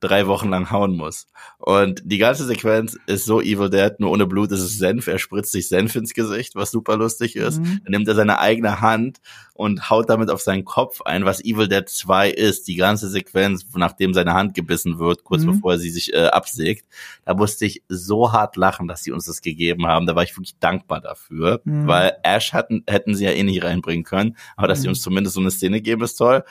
drei 0.00 0.26
Wochen 0.26 0.48
lang 0.48 0.70
hauen 0.70 0.96
muss. 0.96 1.26
Und 1.58 2.00
die 2.04 2.18
ganze 2.18 2.46
Sequenz 2.46 2.96
ist 3.06 3.26
so 3.26 3.40
Evil 3.40 3.68
Dead, 3.70 3.92
nur 3.98 4.10
ohne 4.10 4.26
Blut 4.26 4.50
ist 4.50 4.60
es 4.60 4.78
Senf. 4.78 5.06
Er 5.06 5.18
spritzt 5.18 5.52
sich 5.52 5.68
Senf 5.68 5.94
ins 5.94 6.14
Gesicht, 6.14 6.54
was 6.56 6.70
super 6.70 6.96
lustig 6.96 7.36
ist. 7.36 7.60
Mhm. 7.60 7.80
Dann 7.84 7.90
nimmt 7.90 8.08
er 8.08 8.14
seine 8.14 8.38
eigene 8.38 8.80
Hand 8.80 9.18
und 9.54 9.90
haut 9.90 10.08
damit 10.08 10.30
auf 10.30 10.40
seinen 10.40 10.64
Kopf 10.64 11.02
ein, 11.02 11.26
was 11.26 11.44
Evil 11.44 11.68
Dead 11.68 11.86
2 11.86 12.30
ist. 12.30 12.66
Die 12.66 12.76
ganze 12.76 13.08
Sequenz, 13.10 13.66
nachdem 13.74 14.14
seine 14.14 14.32
Hand 14.32 14.54
gebissen 14.54 14.98
wird, 14.98 15.22
kurz 15.22 15.42
Mhm. 15.42 15.52
bevor 15.56 15.72
er 15.72 15.78
sie 15.78 15.90
sich 15.90 16.14
äh, 16.14 16.26
absägt. 16.28 16.86
Da 17.26 17.34
musste 17.34 17.66
ich 17.66 17.82
so 17.88 18.32
hart 18.32 18.56
lachen, 18.56 18.88
dass 18.88 19.02
sie 19.02 19.12
uns 19.12 19.26
das 19.26 19.42
gegeben 19.42 19.86
haben. 19.86 20.06
Da 20.06 20.16
war 20.16 20.22
ich 20.22 20.34
wirklich 20.36 20.58
dankbar 20.60 21.00
dafür, 21.02 21.60
Mhm. 21.64 21.86
weil 21.86 22.16
Ash 22.22 22.54
hatten, 22.54 22.84
hätten 22.88 23.14
sie 23.14 23.24
ja 23.26 23.32
eh 23.32 23.42
nicht 23.42 23.62
reinbringen 23.62 24.04
können. 24.04 24.36
Aber 24.56 24.66
dass 24.66 24.80
sie 24.80 24.86
Mhm. 24.88 24.92
uns 24.92 25.02
zumindest 25.02 25.34
so 25.34 25.40
eine 25.40 25.50
Szene 25.50 25.82
geben, 25.82 26.02
ist 26.02 26.14
toll. 26.14 26.42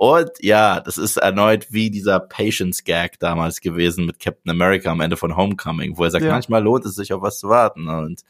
Und 0.00 0.30
ja, 0.38 0.78
das 0.78 0.96
ist 0.96 1.16
erneut 1.16 1.72
wie 1.72 1.90
dieser 1.90 2.20
Patience-Gag 2.20 3.18
damals 3.18 3.60
gewesen 3.60 4.06
mit 4.06 4.20
Captain 4.20 4.48
America 4.48 4.92
am 4.92 5.00
Ende 5.00 5.16
von 5.16 5.34
Homecoming, 5.34 5.98
wo 5.98 6.04
er 6.04 6.12
sagt, 6.12 6.24
Ja. 6.24 6.30
manchmal 6.30 6.62
lohnt 6.62 6.84
es 6.84 6.94
sich 6.94 7.12
auf 7.12 7.20
was 7.20 7.40
zu 7.40 7.48
warten 7.48 7.88
und 7.88 8.20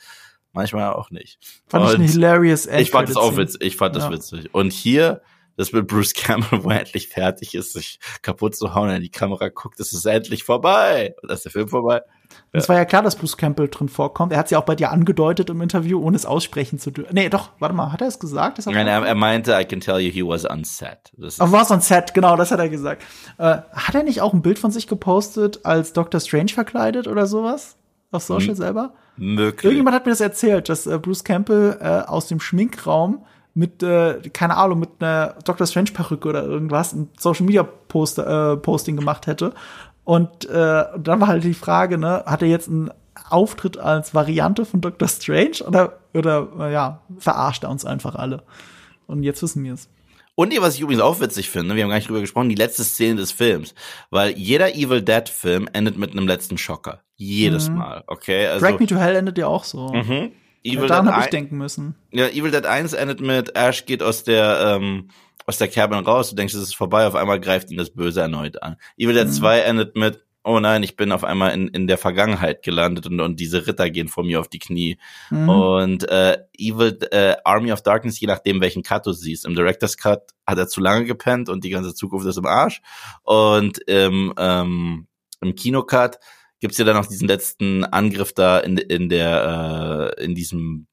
manchmal 0.54 0.94
auch 0.94 1.10
nicht. 1.10 1.38
Fand 1.68 1.84
ich 1.84 1.90
Und 1.90 1.96
eine 1.96 2.10
hilarious 2.10 2.64
ich 2.64 2.90
fand 2.90 3.10
das 3.10 3.16
auch 3.16 3.36
witzig. 3.36 3.60
Ich 3.60 3.76
fand 3.76 3.94
das 3.94 4.04
Ja. 4.04 4.12
witzig. 4.12 4.48
Und 4.54 4.72
hier, 4.72 5.20
das 5.58 5.72
mit 5.72 5.86
Bruce 5.86 6.14
Campbell, 6.14 6.60
wo 6.64 6.70
er 6.70 6.80
endlich 6.80 7.08
fertig 7.08 7.54
ist, 7.54 7.74
sich 7.74 7.98
kaputt 8.22 8.56
zu 8.56 8.74
hauen, 8.74 8.88
in 8.88 9.02
die 9.02 9.10
Kamera 9.10 9.50
guckt, 9.50 9.78
es 9.78 9.92
ist 9.92 10.06
endlich 10.06 10.44
vorbei. 10.44 11.16
Und 11.20 11.28
dann 11.28 11.36
ist 11.36 11.44
der 11.44 11.52
Film 11.52 11.68
vorbei. 11.68 12.00
Es 12.52 12.68
war 12.68 12.76
ja 12.76 12.84
klar, 12.84 13.02
dass 13.02 13.16
Bruce 13.16 13.36
Campbell 13.36 13.68
drin 13.68 13.88
vorkommt. 13.88 14.32
Er 14.32 14.38
hat 14.38 14.46
es 14.46 14.50
ja 14.50 14.58
auch 14.58 14.64
bei 14.64 14.74
dir 14.74 14.90
angedeutet 14.90 15.50
im 15.50 15.60
Interview, 15.60 16.00
ohne 16.02 16.16
es 16.16 16.26
aussprechen 16.26 16.78
zu 16.78 16.90
dürfen. 16.90 17.14
Nee, 17.14 17.28
doch, 17.28 17.50
warte 17.58 17.74
mal, 17.74 17.92
hat 17.92 18.00
er 18.00 18.08
es 18.08 18.18
gesagt? 18.18 18.58
Er 18.58 18.72
Nein, 18.72 18.86
er, 18.86 19.04
er 19.04 19.14
meinte, 19.14 19.58
I 19.58 19.64
can 19.64 19.80
tell 19.80 19.98
you 19.98 20.10
he 20.10 20.22
was 20.26 20.48
on 20.48 20.64
set. 20.64 21.12
Auf 21.38 21.52
was 21.52 21.70
on 21.70 21.80
Set, 21.80 22.14
genau, 22.14 22.36
das 22.36 22.50
hat 22.50 22.58
er 22.58 22.68
gesagt. 22.68 23.02
Äh, 23.38 23.58
hat 23.72 23.94
er 23.94 24.02
nicht 24.02 24.20
auch 24.20 24.32
ein 24.32 24.42
Bild 24.42 24.58
von 24.58 24.70
sich 24.70 24.86
gepostet 24.86 25.64
als 25.64 25.92
Dr. 25.92 26.20
Strange 26.20 26.48
verkleidet 26.48 27.06
oder 27.06 27.26
sowas? 27.26 27.76
Auf 28.10 28.22
Social 28.22 28.48
Hm. 28.48 28.54
selber? 28.56 28.92
möglich. 29.18 29.64
Irgendjemand 29.64 29.96
hat 29.96 30.06
mir 30.06 30.12
das 30.12 30.20
erzählt, 30.20 30.68
dass 30.68 30.86
äh, 30.86 30.98
Bruce 30.98 31.24
Campbell 31.24 31.76
äh, 31.80 32.08
aus 32.08 32.28
dem 32.28 32.40
Schminkraum 32.40 33.24
mit, 33.54 33.82
äh, 33.82 34.20
keine 34.32 34.56
Ahnung, 34.56 34.78
mit 34.78 34.90
einer 35.00 35.34
Dr. 35.44 35.66
Strange 35.66 35.90
Perücke 35.92 36.28
oder 36.28 36.44
irgendwas 36.44 36.92
ein 36.92 37.08
Social 37.18 37.44
Media 37.44 37.64
Poster, 37.64 38.52
äh, 38.52 38.56
Posting 38.56 38.96
gemacht 38.96 39.26
hätte. 39.26 39.52
Und 40.08 40.48
äh, 40.48 40.84
dann 40.96 41.20
war 41.20 41.26
halt 41.26 41.44
die 41.44 41.52
Frage, 41.52 41.98
ne, 41.98 42.22
hat 42.24 42.40
er 42.40 42.48
jetzt 42.48 42.66
einen 42.66 42.90
Auftritt 43.28 43.76
als 43.76 44.14
Variante 44.14 44.64
von 44.64 44.80
Dr. 44.80 45.06
Strange 45.06 45.62
oder, 45.66 45.98
oder 46.14 46.70
ja, 46.70 47.02
verarscht 47.18 47.64
er 47.64 47.68
uns 47.68 47.84
einfach 47.84 48.14
alle? 48.14 48.42
Und 49.06 49.22
jetzt 49.22 49.42
wissen 49.42 49.62
wir 49.64 49.74
es. 49.74 49.90
Und 50.34 50.58
was 50.62 50.76
ich 50.76 50.80
übrigens 50.80 51.02
auch 51.02 51.20
witzig 51.20 51.50
finde, 51.50 51.76
wir 51.76 51.82
haben 51.82 51.90
gar 51.90 51.96
nicht 51.96 52.08
drüber 52.08 52.22
gesprochen, 52.22 52.48
die 52.48 52.54
letzte 52.54 52.84
Szene 52.84 53.16
des 53.16 53.32
Films. 53.32 53.74
Weil 54.08 54.30
jeder 54.30 54.74
Evil 54.74 55.02
Dead 55.02 55.28
Film 55.28 55.68
endet 55.74 55.98
mit 55.98 56.12
einem 56.12 56.26
letzten 56.26 56.56
Schocker. 56.56 57.02
Jedes 57.16 57.68
Mal, 57.68 58.02
okay? 58.06 58.46
Also, 58.46 58.64
Drag 58.64 58.80
Me 58.80 58.86
to 58.86 58.96
Hell 58.96 59.14
endet 59.14 59.36
ja 59.36 59.46
auch 59.46 59.64
so. 59.64 59.88
mhm. 59.92 60.32
Ja, 60.62 60.72
Evil, 60.72 60.88
daran 60.88 61.04
Dead 61.04 61.14
habe 61.14 61.24
ich 61.24 61.30
denken 61.30 61.58
müssen. 61.58 61.96
ja, 62.12 62.28
Evil 62.28 62.50
Dead 62.50 62.64
1 62.64 62.94
endet 62.94 63.20
mit 63.20 63.54
Ash 63.54 63.84
geht 63.84 64.02
aus 64.02 64.24
der, 64.24 64.78
ähm, 64.80 65.10
aus 65.48 65.56
der 65.56 65.68
Cabin 65.68 66.04
raus, 66.04 66.28
du 66.28 66.36
denkst, 66.36 66.52
es 66.52 66.62
ist 66.62 66.76
vorbei, 66.76 67.06
auf 67.06 67.14
einmal 67.14 67.40
greift 67.40 67.70
ihn 67.70 67.78
das 67.78 67.88
Böse 67.88 68.20
erneut 68.20 68.62
an. 68.62 68.76
Evil 68.98 69.14
Dead 69.14 69.28
Mhm. 69.28 69.32
2 69.32 69.60
endet 69.60 69.96
mit, 69.96 70.22
oh 70.44 70.60
nein, 70.60 70.82
ich 70.82 70.94
bin 70.94 71.10
auf 71.10 71.24
einmal 71.24 71.52
in, 71.52 71.68
in 71.68 71.86
der 71.86 71.96
Vergangenheit 71.96 72.62
gelandet 72.62 73.06
und, 73.06 73.18
und 73.18 73.40
diese 73.40 73.66
Ritter 73.66 73.88
gehen 73.88 74.08
vor 74.08 74.24
mir 74.24 74.40
auf 74.40 74.48
die 74.48 74.58
Knie. 74.58 74.98
Mhm. 75.30 75.48
Und 75.48 76.08
äh, 76.10 76.36
Evil 76.52 76.98
äh, 77.10 77.36
Army 77.44 77.72
of 77.72 77.80
Darkness, 77.80 78.20
je 78.20 78.26
nachdem 78.26 78.60
welchen 78.60 78.82
Cut 78.82 79.06
du 79.06 79.12
siehst. 79.12 79.46
Im 79.46 79.54
Director's 79.54 79.96
Cut 79.96 80.34
hat 80.46 80.58
er 80.58 80.68
zu 80.68 80.82
lange 80.82 81.06
gepennt 81.06 81.48
und 81.48 81.64
die 81.64 81.70
ganze 81.70 81.94
Zukunft 81.94 82.26
ist 82.26 82.36
im 82.36 82.44
Arsch. 82.46 82.82
Und 83.22 83.78
im, 83.88 84.34
ähm, 84.36 85.06
im 85.40 85.54
Kinocut 85.54 86.18
gibt's 86.60 86.76
ja 86.76 86.84
dann 86.84 86.96
noch 86.96 87.06
diesen 87.06 87.26
letzten 87.26 87.84
Angriff 87.84 88.34
da 88.34 88.58
in, 88.58 88.76
in 88.76 89.08
der 89.08 90.14
äh, 90.18 90.24
in 90.24 90.34
diesem 90.34 90.88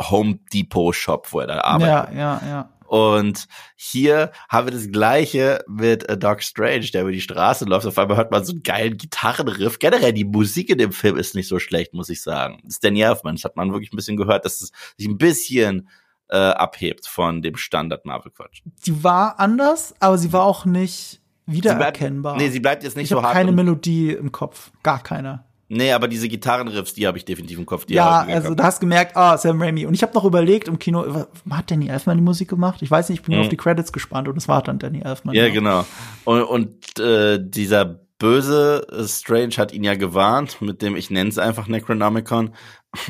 Home 0.00 0.38
Depot 0.54 0.94
Shop, 0.94 1.32
wo 1.32 1.40
er 1.40 1.48
da 1.48 1.60
arbeitet. 1.62 2.14
Ja, 2.16 2.40
ja, 2.40 2.42
ja. 2.46 2.68
Und 2.92 3.46
hier 3.74 4.32
haben 4.50 4.66
wir 4.66 4.72
das 4.74 4.90
gleiche 4.92 5.64
mit 5.66 6.06
äh, 6.10 6.18
Doc 6.18 6.42
Strange, 6.42 6.90
der 6.92 7.00
über 7.00 7.12
die 7.12 7.22
Straße 7.22 7.64
läuft. 7.64 7.86
Auf 7.86 7.96
einmal 7.96 8.18
hört 8.18 8.30
man 8.30 8.44
so 8.44 8.52
einen 8.52 8.62
geilen 8.62 8.98
Gitarrenriff. 8.98 9.78
Generell, 9.78 10.12
die 10.12 10.26
Musik 10.26 10.68
in 10.68 10.76
dem 10.76 10.92
Film 10.92 11.16
ist 11.16 11.34
nicht 11.34 11.48
so 11.48 11.58
schlecht, 11.58 11.94
muss 11.94 12.10
ich 12.10 12.20
sagen. 12.20 12.60
Danny 12.82 13.00
Elfman. 13.00 13.36
Das 13.36 13.44
hat 13.44 13.56
man 13.56 13.72
wirklich 13.72 13.94
ein 13.94 13.96
bisschen 13.96 14.18
gehört, 14.18 14.44
dass 14.44 14.60
es 14.60 14.72
sich 14.98 15.08
ein 15.08 15.16
bisschen 15.16 15.88
äh, 16.28 16.36
abhebt 16.36 17.06
von 17.06 17.40
dem 17.40 17.56
Standard 17.56 18.04
Marvel-Quatsch. 18.04 18.60
Die 18.84 19.02
war 19.02 19.40
anders, 19.40 19.94
aber 19.98 20.18
sie 20.18 20.34
war 20.34 20.42
auch 20.42 20.66
nicht 20.66 21.22
wiedererkennbar. 21.46 22.34
Sie 22.34 22.36
bleibt, 22.36 22.46
nee, 22.46 22.52
sie 22.52 22.60
bleibt 22.60 22.82
jetzt 22.82 22.96
nicht 22.96 23.04
ich 23.04 23.08
so 23.08 23.16
habe 23.16 23.28
hart. 23.28 23.36
keine 23.36 23.52
Melodie 23.52 24.10
im 24.10 24.32
Kopf. 24.32 24.70
Gar 24.82 25.02
keine. 25.02 25.46
Nee, 25.74 25.92
aber 25.92 26.06
diese 26.06 26.28
Gitarrenriffs, 26.28 26.92
die 26.92 27.06
habe 27.06 27.16
ich 27.16 27.24
definitiv 27.24 27.58
im 27.58 27.64
Kopf. 27.64 27.86
Die 27.86 27.94
Ja, 27.94 28.20
also 28.28 28.54
da 28.54 28.64
hast 28.64 28.80
gemerkt, 28.80 29.16
ah, 29.16 29.38
Sam 29.38 29.60
Raimi. 29.62 29.86
Und 29.86 29.94
ich 29.94 30.02
habe 30.02 30.12
noch 30.12 30.24
überlegt 30.26 30.68
im 30.68 30.78
Kino, 30.78 31.26
hat 31.50 31.70
Danny 31.70 31.88
Elfman 31.88 32.18
die 32.18 32.22
Musik 32.22 32.48
gemacht? 32.50 32.82
Ich 32.82 32.90
weiß 32.90 33.08
nicht, 33.08 33.20
ich 33.20 33.24
bin 33.24 33.36
Mhm. 33.36 33.40
auf 33.42 33.48
die 33.48 33.56
Credits 33.56 33.90
gespannt 33.90 34.28
und 34.28 34.36
es 34.36 34.48
war 34.48 34.62
dann 34.62 34.78
Danny 34.78 35.00
Elfman. 35.00 35.34
Ja, 35.34 35.48
genau. 35.48 35.86
Und, 36.24 36.42
und 36.42 36.98
äh, 37.00 37.38
dieser 37.40 38.00
böse 38.18 38.86
äh, 38.92 39.08
Strange 39.08 39.54
hat 39.56 39.72
ihn 39.72 39.82
ja 39.82 39.94
gewarnt, 39.94 40.60
mit 40.60 40.82
dem 40.82 40.94
ich 40.94 41.10
nenne 41.10 41.30
es 41.30 41.38
einfach 41.38 41.66
Necronomicon, 41.68 42.50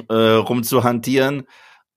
äh, 0.09 0.15
rumzuhantieren. 0.15 1.43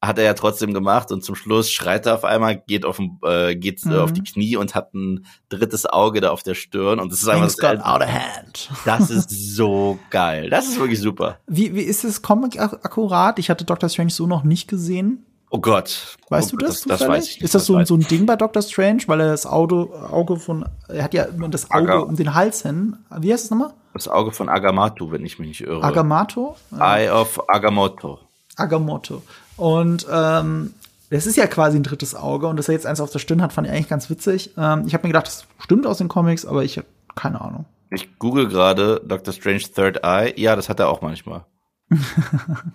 Hat 0.05 0.17
er 0.17 0.23
ja 0.25 0.33
trotzdem 0.33 0.73
gemacht 0.73 1.11
und 1.11 1.23
zum 1.23 1.35
Schluss 1.35 1.69
schreit 1.71 2.05
er 2.05 2.15
auf 2.15 2.23
einmal, 2.25 2.57
geht 2.57 2.85
auf, 2.85 2.99
äh, 3.23 3.55
geht 3.55 3.85
äh, 3.85 3.89
Mhm. 3.89 3.99
auf 3.99 4.13
die 4.13 4.23
Knie 4.23 4.55
und 4.57 4.75
hat 4.75 4.93
ein 4.93 5.25
drittes 5.49 5.85
Auge 5.85 6.21
da 6.21 6.31
auf 6.31 6.43
der 6.43 6.55
Stirn 6.55 6.99
und 6.99 7.11
das 7.11 7.21
ist 7.21 7.27
einfach 7.27 7.55
got 7.57 7.79
out 7.85 8.01
of 8.01 8.07
hand. 8.07 8.69
das 8.85 9.09
ist 9.09 9.29
so 9.55 9.97
geil. 10.09 10.49
Das 10.49 10.67
ist 10.67 10.79
wirklich 10.79 10.99
super. 10.99 11.37
Wie, 11.47 11.73
wie 11.75 11.81
ist 11.81 12.03
das 12.03 12.21
Comic 12.21 12.59
ak- 12.59 12.85
akkurat? 12.85 13.39
Ich 13.39 13.49
hatte 13.49 13.65
Doctor 13.65 13.89
Strange 13.89 14.09
so 14.11 14.27
noch 14.27 14.43
nicht 14.43 14.67
gesehen. 14.67 15.25
Oh 15.51 15.59
Gott. 15.59 16.17
Weißt 16.29 16.53
oh, 16.53 16.57
du 16.57 16.65
das? 16.65 16.81
Das, 16.81 16.83
das 16.83 16.99
zufällig? 16.99 17.17
weiß 17.17 17.25
ich 17.27 17.35
nicht. 17.35 17.43
Ist 17.43 17.55
das, 17.55 17.65
so, 17.65 17.75
weiß 17.75 17.87
so 17.87 17.95
ein 17.95 18.01
Ding 18.01 18.25
bei 18.25 18.35
Doctor 18.35 18.61
Strange, 18.61 19.03
weil 19.07 19.21
er 19.21 19.27
das 19.27 19.45
Auge, 19.45 19.87
Auge 20.11 20.37
von, 20.37 20.65
er 20.89 21.03
hat 21.03 21.13
ja 21.13 21.27
das 21.49 21.71
Auge 21.71 21.93
Aga- 21.93 21.99
um 21.99 22.15
den 22.15 22.33
Hals 22.33 22.63
hin. 22.63 22.97
Wie 23.19 23.31
heißt 23.31 23.45
es 23.45 23.51
nochmal? 23.51 23.71
Das 23.93 24.07
Auge 24.09 24.31
von 24.33 24.49
Agamotto, 24.49 25.11
wenn 25.11 25.23
ich 25.25 25.39
mich 25.39 25.47
nicht 25.47 25.61
irre. 25.61 25.81
Agamotto? 25.83 26.57
Eye 26.77 27.09
of 27.09 27.39
Agamotto. 27.47 28.19
Agamotto. 28.57 29.21
Und 29.57 30.05
ähm, 30.11 30.73
das 31.09 31.27
ist 31.27 31.37
ja 31.37 31.47
quasi 31.47 31.77
ein 31.77 31.83
drittes 31.83 32.15
Auge 32.15 32.47
und 32.47 32.57
dass 32.57 32.67
er 32.67 32.73
jetzt 32.73 32.85
eins 32.85 32.99
auf 32.99 33.11
der 33.11 33.19
Stirn 33.19 33.41
hat, 33.41 33.53
fand 33.53 33.67
ich 33.67 33.73
eigentlich 33.73 33.89
ganz 33.89 34.09
witzig. 34.09 34.51
Ähm, 34.57 34.83
ich 34.87 34.93
habe 34.93 35.07
mir 35.07 35.13
gedacht, 35.13 35.27
das 35.27 35.45
stimmt 35.59 35.85
aus 35.85 35.99
den 35.99 36.07
Comics, 36.07 36.45
aber 36.45 36.63
ich 36.63 36.77
habe 36.77 36.87
keine 37.15 37.41
Ahnung. 37.41 37.65
Ich 37.91 38.19
google 38.19 38.47
gerade 38.47 39.01
Doctor 39.05 39.33
Strange 39.33 39.59
Third 39.59 40.03
Eye. 40.03 40.33
Ja, 40.35 40.55
das 40.55 40.69
hat 40.69 40.79
er 40.79 40.89
auch 40.89 41.01
manchmal. 41.01 41.45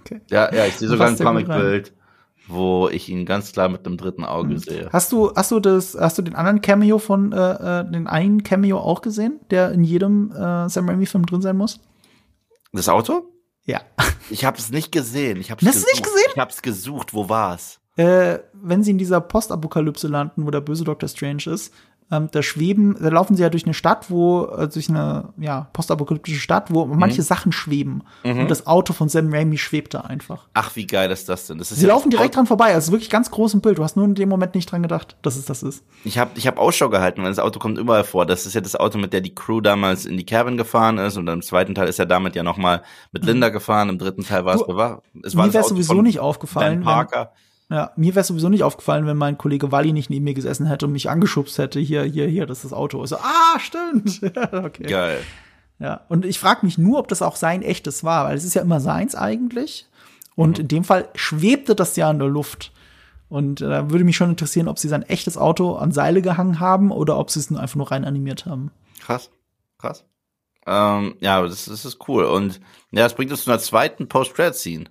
Okay. 0.01 0.21
Ja, 0.31 0.55
ja, 0.55 0.67
ich 0.67 0.77
sehe 0.77 0.89
sogar 0.89 1.09
ein 1.09 1.19
Comicbild, 1.19 1.93
wo 2.49 2.89
ich 2.89 3.09
ihn 3.09 3.27
ganz 3.27 3.53
klar 3.53 3.69
mit 3.69 3.85
einem 3.87 3.97
dritten 3.97 4.25
Auge 4.25 4.59
sehe. 4.59 4.89
Hast 4.93 5.13
du, 5.13 5.33
hast 5.35 5.51
du 5.51 5.61
das, 5.61 5.97
hast 5.99 6.17
du 6.17 6.23
den 6.23 6.35
anderen 6.35 6.63
Cameo 6.63 6.99
von, 6.99 7.33
äh, 7.33 7.81
äh, 7.81 7.91
den 7.91 8.07
einen 8.07 8.43
Cameo 8.43 8.79
auch 8.79 9.03
gesehen, 9.03 9.41
der 9.51 9.73
in 9.73 9.85
jedem 9.85 10.31
äh, 10.33 10.69
Sam 10.69 10.89
Raimi-Film 10.89 11.27
drin 11.27 11.43
sein 11.43 11.57
muss? 11.57 11.81
Das 12.73 12.89
Auto? 12.89 13.30
Ja. 13.65 13.83
Ich 14.31 14.45
habe 14.45 14.59
es 14.59 14.71
nicht 14.71 14.93
gesehen. 14.93 15.41
Ich 15.41 15.51
hab's 15.51 15.65
Hast 15.65 15.83
du 15.83 15.87
nicht 15.91 16.03
gesehen? 16.03 16.31
Ich 16.33 16.39
habe 16.39 16.51
es 16.51 16.63
gesucht. 16.63 17.15
Wo 17.15 17.29
war's? 17.29 17.81
äh, 17.97 18.39
wenn 18.55 18.83
sie 18.83 18.93
in 18.93 18.99
dieser 18.99 19.21
Postapokalypse 19.21 20.09
landen, 20.09 20.47
wo 20.47 20.51
der 20.51 20.61
böse 20.61 20.85
Doctor 20.85 21.09
Strange 21.09 21.43
ist, 21.47 21.75
ähm, 22.13 22.29
da 22.33 22.43
schweben, 22.43 22.97
da 23.01 23.09
laufen 23.09 23.37
sie 23.37 23.43
ja 23.43 23.51
durch 23.51 23.65
eine 23.65 23.75
Stadt, 23.75 24.11
wo, 24.11 24.47
äh, 24.47 24.69
durch 24.69 24.89
eine, 24.89 25.29
ja, 25.39 25.69
postapokalyptische 25.73 26.41
Stadt, 26.41 26.73
wo 26.75 26.87
Mhm. 26.87 26.99
manche 26.99 27.23
Sachen 27.23 27.53
schweben. 27.53 28.03
Und 28.25 28.51
das 28.51 28.67
Auto 28.67 28.93
von 28.93 29.09
Sam 29.09 29.33
Raimi 29.33 29.59
schwebt 29.59 29.95
da 29.95 30.01
einfach. 30.03 30.47
Ach, 30.55 30.75
wie 30.77 30.87
geil 30.87 31.11
ist 31.11 31.29
das 31.29 31.47
denn? 31.47 31.59
Das 31.59 31.71
ist 31.71 31.79
Sie 31.79 31.87
ja 31.87 31.93
laufen 31.95 32.11
direkt 32.11 32.31
Auto- 32.31 32.35
dran 32.41 32.47
vorbei, 32.47 32.75
also 32.75 32.93
wirklich 32.93 33.11
ganz 33.11 33.31
groß 33.31 33.55
im 33.55 33.61
Bild. 33.61 33.79
Du 33.79 33.85
hast 33.85 33.97
nur 33.97 34.05
in 34.07 34.15
dem 34.15 34.29
Moment 34.29 34.55
nicht 34.55 34.71
dran 34.71 34.83
gedacht, 34.83 35.17
dass 35.23 35.37
es 35.37 35.45
das 35.45 35.63
ist. 35.63 35.85
Ich 36.05 36.19
habe 36.19 36.31
ich 36.35 36.47
hab 36.47 36.59
Ausschau 36.59 36.89
gehalten, 36.89 37.23
weil 37.23 37.31
das 37.31 37.39
Auto 37.39 37.59
kommt 37.61 37.79
überall 37.79 38.05
vor. 38.05 38.27
Das 38.27 38.45
ist 38.47 38.55
ja 38.55 38.61
das 38.61 38.75
Auto, 38.77 38.99
mit 38.99 39.13
der 39.13 39.21
die 39.21 39.35
Crew 39.35 39.61
damals 39.61 40.05
in 40.05 40.17
die 40.17 40.27
Cabin 40.27 40.57
gefahren 40.57 40.99
ist. 40.99 41.17
Und 41.17 41.29
im 41.29 41.43
zweiten 41.43 41.75
Teil 41.75 41.89
ist 41.89 41.99
er 41.99 42.07
damit 42.07 42.35
ja 42.35 42.43
noch 42.43 42.57
mal 42.57 42.83
mit 43.13 43.25
Linda 43.25 43.51
gefahren. 43.51 43.89
Im 43.89 43.99
dritten 43.99 44.25
Teil 44.25 44.45
war 44.45 44.55
es 44.57 44.63
Du. 44.63 44.73
Es 45.23 45.37
war 45.37 45.47
Mir 45.47 45.53
wäre 45.55 45.65
sowieso 45.65 46.03
nicht 46.03 46.17
Ben 46.17 46.25
aufgefallen, 46.25 46.79
wenn, 46.79 46.85
Parker. 46.85 47.33
Ja, 47.71 47.93
mir 47.95 48.17
wäre 48.17 48.25
sowieso 48.25 48.49
nicht 48.49 48.65
aufgefallen, 48.65 49.07
wenn 49.07 49.17
mein 49.17 49.39
Kollege 49.39 49.71
Wally 49.71 49.93
nicht 49.93 50.11
neben 50.11 50.25
mir 50.25 50.35
gesessen 50.35 50.67
hätte 50.67 50.87
und 50.87 50.93
mich 50.93 51.09
angeschubst 51.09 51.57
hätte. 51.57 51.79
Hier, 51.79 52.03
hier, 52.03 52.27
hier, 52.27 52.47
das 52.47 52.59
ist 52.59 52.65
das 52.65 52.73
Auto. 52.73 53.03
Ich 53.05 53.11
So, 53.11 53.17
ah, 53.17 53.59
stimmt. 53.61 54.21
Ja, 54.35 54.65
okay. 54.65 54.83
Geil. 54.85 55.21
Ja, 55.79 56.01
und 56.09 56.25
ich 56.27 56.39
frage 56.39 56.67
mich 56.67 56.79
nur, 56.79 56.99
ob 56.99 57.09
das 57.09 57.23
auch 57.23 57.37
sein 57.37 57.63
echtes 57.63 58.03
war, 58.03 58.27
weil 58.27 58.37
es 58.37 58.45
ist 58.45 58.55
ja 58.55 58.63
immer 58.63 58.81
seins 58.81 59.15
eigentlich. 59.15 59.87
Und 60.35 60.59
in 60.59 60.69
dem 60.69 60.85
Fall 60.85 61.09
schwebte 61.15 61.75
das 61.75 61.95
ja 61.97 62.11
in 62.11 62.19
der 62.19 62.29
Luft. 62.29 62.73
Und 63.29 63.61
äh, 63.61 63.69
da 63.69 63.91
würde 63.91 64.05
mich 64.05 64.17
schon 64.17 64.31
interessieren, 64.31 64.67
ob 64.67 64.81
sie 64.81 64.89
sein 64.89 65.05
echtes 65.05 65.39
Auto 65.39 65.77
an 65.77 65.93
Seile 65.93 66.23
gehangen 66.23 66.59
haben 66.59 66.91
oder 66.91 67.17
ob 67.19 67.31
sie 67.31 67.39
es 67.39 67.51
nur 67.51 67.61
einfach 67.61 67.77
nur 67.77 67.91
rein 67.91 68.05
animiert 68.05 68.47
haben. 68.47 68.73
Krass, 69.01 69.31
krass. 69.79 70.05
Ähm, 70.67 71.15
ja, 71.21 71.41
das, 71.41 71.67
das 71.67 71.85
ist 71.85 72.09
cool. 72.09 72.25
Und 72.25 72.61
ja, 72.91 73.05
das 73.05 73.15
bringt 73.15 73.31
uns 73.31 73.45
zu 73.45 73.51
einer 73.51 73.61
zweiten 73.61 74.09
Post-Credit-Scene. 74.09 74.87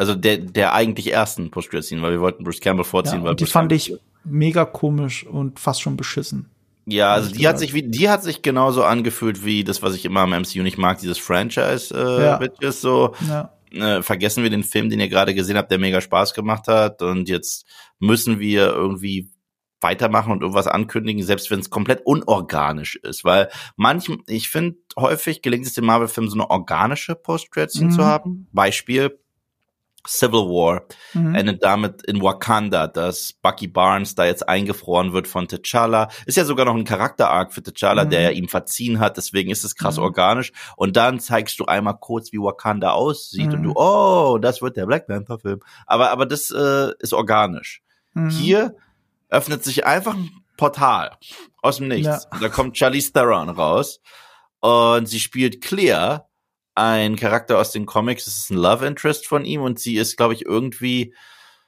Also 0.00 0.14
der, 0.14 0.38
der 0.38 0.72
eigentlich 0.72 1.12
ersten 1.12 1.50
Post-Credit-Scene, 1.50 2.00
weil 2.02 2.12
wir 2.12 2.20
wollten 2.20 2.42
Bruce 2.44 2.60
Campbell 2.60 2.84
vorziehen. 2.84 3.18
Ja, 3.20 3.24
weil 3.28 3.34
die 3.36 3.44
Bruce 3.44 3.52
fand 3.52 3.70
Campbell- 3.70 3.76
ich 3.96 4.00
mega 4.24 4.64
komisch 4.64 5.26
und 5.26 5.60
fast 5.60 5.82
schon 5.82 5.96
beschissen. 5.96 6.48
Ja, 6.86 7.12
also 7.12 7.30
die 7.32 7.46
hat 7.46 7.58
sich 7.58 7.74
wie, 7.74 7.82
die 7.82 8.08
hat 8.08 8.22
sich 8.22 8.40
genauso 8.42 8.82
angefühlt 8.84 9.44
wie 9.44 9.62
das, 9.62 9.82
was 9.82 9.94
ich 9.94 10.04
immer 10.06 10.20
am 10.20 10.32
MCU 10.32 10.62
nicht 10.62 10.78
mag, 10.78 10.98
dieses 10.98 11.18
Franchise, 11.18 11.94
äh, 11.94 12.24
Ja. 12.24 12.36
Bitches, 12.38 12.80
so. 12.80 13.14
Ja. 13.28 13.52
Äh, 13.72 14.02
vergessen 14.02 14.42
wir 14.42 14.50
den 14.50 14.64
Film, 14.64 14.88
den 14.90 14.98
ihr 14.98 15.08
gerade 15.08 15.34
gesehen 15.34 15.56
habt, 15.56 15.70
der 15.70 15.78
mega 15.78 16.00
Spaß 16.00 16.34
gemacht 16.34 16.66
hat. 16.66 17.02
Und 17.02 17.28
jetzt 17.28 17.66
müssen 17.98 18.40
wir 18.40 18.68
irgendwie 18.72 19.30
weitermachen 19.82 20.32
und 20.32 20.40
irgendwas 20.42 20.66
ankündigen, 20.66 21.22
selbst 21.22 21.50
wenn 21.50 21.60
es 21.60 21.70
komplett 21.70 22.00
unorganisch 22.04 22.96
ist. 22.96 23.24
Weil 23.24 23.48
manchmal, 23.76 24.18
ich 24.26 24.48
finde, 24.48 24.76
häufig 24.98 25.40
gelingt 25.42 25.66
es 25.66 25.74
den 25.74 25.84
Marvel-Filmen 25.84 26.28
so 26.30 26.34
eine 26.36 26.50
organische 26.50 27.14
Post-Credit-Scene 27.14 27.90
Mhm. 27.90 27.94
zu 27.94 28.04
haben. 28.04 28.48
Beispiel 28.52 29.19
Civil 30.06 30.40
War 30.48 30.82
Mhm. 31.14 31.34
endet 31.34 31.62
damit 31.62 32.02
in 32.02 32.22
Wakanda, 32.22 32.86
dass 32.86 33.32
Bucky 33.34 33.68
Barnes 33.68 34.14
da 34.14 34.24
jetzt 34.24 34.48
eingefroren 34.48 35.12
wird 35.12 35.28
von 35.28 35.46
T'Challa. 35.46 36.08
Ist 36.26 36.36
ja 36.36 36.44
sogar 36.44 36.64
noch 36.66 36.74
ein 36.74 36.84
Charakter-Arc 36.84 37.52
für 37.52 37.60
T'Challa, 37.60 38.04
Mhm. 38.04 38.10
der 38.10 38.20
ja 38.22 38.30
ihm 38.30 38.48
verziehen 38.48 38.98
hat, 38.98 39.16
deswegen 39.16 39.50
ist 39.50 39.64
es 39.64 39.76
krass 39.76 39.96
Mhm. 39.98 40.04
organisch. 40.04 40.52
Und 40.76 40.96
dann 40.96 41.20
zeigst 41.20 41.58
du 41.60 41.66
einmal 41.66 41.98
kurz, 42.00 42.32
wie 42.32 42.38
Wakanda 42.38 42.92
aussieht 42.92 43.52
und 43.52 43.60
Mhm. 43.60 43.64
du, 43.64 43.72
oh, 43.76 44.38
das 44.38 44.62
wird 44.62 44.76
der 44.76 44.86
Black 44.86 45.06
Panther-Film. 45.06 45.60
Aber, 45.86 46.10
aber 46.10 46.26
das 46.26 46.50
äh, 46.50 46.92
ist 46.98 47.12
organisch. 47.12 47.82
Mhm. 48.14 48.30
Hier 48.30 48.76
öffnet 49.28 49.62
sich 49.64 49.86
einfach 49.86 50.14
ein 50.14 50.30
Portal 50.56 51.12
aus 51.62 51.76
dem 51.78 51.88
Nichts. 51.88 52.26
Ja. 52.32 52.38
Da 52.40 52.48
kommt 52.48 52.76
Charlize 52.76 53.12
Theron 53.12 53.48
raus 53.48 54.00
und 54.60 55.06
sie 55.06 55.20
spielt 55.20 55.60
Clea, 55.62 56.26
ein 56.74 57.16
Charakter 57.16 57.58
aus 57.58 57.72
den 57.72 57.86
Comics. 57.86 58.24
Das 58.24 58.36
ist 58.36 58.50
ein 58.50 58.56
Love 58.56 58.86
Interest 58.86 59.26
von 59.26 59.44
ihm 59.44 59.62
und 59.62 59.78
sie 59.78 59.96
ist, 59.96 60.16
glaube 60.16 60.34
ich, 60.34 60.44
irgendwie 60.46 61.14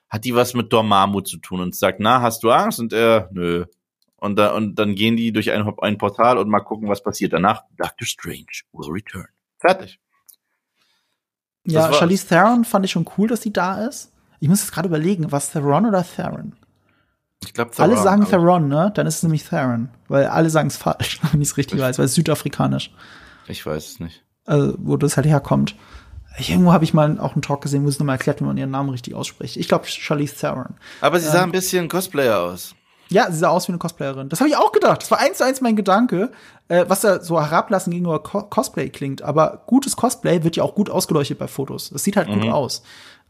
hat 0.09 0.25
die 0.25 0.35
was 0.35 0.55
mit 0.55 0.73
Dormammu 0.73 1.23
zu 1.23 1.39
tun 1.39 1.61
und 1.61 1.75
sagt, 1.75 1.99
na, 1.99 2.21
hast 2.21 2.43
du 2.43 2.51
Angst? 2.51 2.79
Und 2.79 2.93
er, 2.93 3.29
nö. 3.33 3.65
Und, 4.17 4.37
da, 4.37 4.53
und 4.53 4.77
dann 4.77 4.95
gehen 4.95 5.17
die 5.17 5.33
durch 5.33 5.51
ein, 5.51 5.69
ein 5.81 5.99
Portal 5.99 6.39
und 6.39 6.49
mal 6.49 6.61
gucken, 6.61 6.89
was 6.89 7.03
passiert. 7.03 7.33
Danach, 7.33 7.63
Doctor 7.77 8.07
Strange 8.07 8.63
will 8.73 8.91
return. 8.91 9.27
Fertig. 9.59 9.99
Ja. 11.65 11.93
Charlize 11.93 12.29
Theron 12.29 12.65
fand 12.65 12.85
ich 12.85 12.91
schon 12.91 13.09
cool, 13.17 13.29
dass 13.29 13.43
sie 13.43 13.53
da 13.53 13.85
ist. 13.87 14.13
Ich 14.41 14.49
muss 14.49 14.61
jetzt 14.61 14.73
gerade 14.73 14.89
überlegen, 14.89 15.33
was 15.33 15.51
Theron 15.51 15.87
oder 15.87 16.05
Theron? 16.05 16.55
Ich 17.45 17.55
glaube, 17.55 17.73
alle 17.79 17.97
sagen 17.97 18.25
Theron, 18.27 18.69
ne? 18.69 18.93
Dann 18.95 19.07
ist 19.07 19.17
es 19.17 19.23
nämlich 19.23 19.45
Theron. 19.45 19.89
Weil 20.09 20.27
alle 20.27 20.51
sagen 20.51 20.69
es 20.69 20.77
falsch, 20.77 21.21
wenn 21.33 21.41
ich 21.41 21.49
es 21.49 21.57
richtig 21.57 21.81
weiß, 21.81 21.99
weil 21.99 22.05
es 22.05 22.13
ist 22.13 22.17
südafrikanisch. 22.17 22.93
Ich 23.49 23.65
weiß 23.65 23.87
es 23.87 24.01
nicht. 24.01 24.25
Also, 24.45 24.75
wo 24.79 24.97
das 24.97 25.17
halt 25.17 25.27
herkommt. 25.27 25.77
Irgendwo 26.39 26.73
habe 26.73 26.85
ich 26.85 26.95
mal 26.95 27.21
auch 27.21 27.35
einen 27.35 27.43
Talk 27.43 27.61
gesehen, 27.61 27.85
wo 27.85 27.89
es 27.89 27.99
nochmal 27.99 28.17
erklärt, 28.17 28.41
wie 28.41 28.45
man 28.45 28.57
ihren 28.57 28.71
Namen 28.71 28.89
richtig 28.89 29.15
ausspricht. 29.15 29.57
Ich 29.57 29.69
glaube, 29.69 29.87
Charlize 29.87 30.35
Theron. 30.35 30.75
Aber 31.01 31.21
sie 31.21 31.29
sah 31.29 31.43
ein 31.43 31.53
bisschen 31.53 31.89
Cosplayer 31.89 32.41
aus. 32.41 32.75
Ja, 33.13 33.31
sie 33.31 33.39
sah 33.39 33.49
aus 33.49 33.69
wie 33.69 33.73
eine 33.73 33.79
Cosplayerin. 33.79 34.31
Das 34.31 34.41
habe 34.41 34.49
ich 34.49 34.57
auch 34.57 34.73
gedacht. 34.73 35.03
Das 35.03 35.11
war 35.11 35.19
eins 35.19 35.39
zu 35.39 35.45
eins 35.45 35.61
mein 35.61 35.77
Gedanke, 35.77 36.33
äh, 36.69 36.87
was 36.89 37.03
da 37.03 37.23
so 37.23 37.39
herablassen 37.39 37.91
gegenüber 37.91 38.23
Co 38.23 38.43
Cosplay 38.45 38.89
klingt. 38.89 39.21
Aber 39.21 39.65
gutes 39.67 39.97
Cosplay 39.97 40.43
wird 40.45 40.57
ja 40.57 40.63
auch 40.63 40.75
gut 40.75 40.89
ausgeleuchtet 40.89 41.39
bei 41.39 41.47
Fotos. 41.47 41.91
Das 41.91 42.05
sieht 42.05 42.17
halt 42.17 42.29
gut 42.29 42.49
aus. 42.49 42.83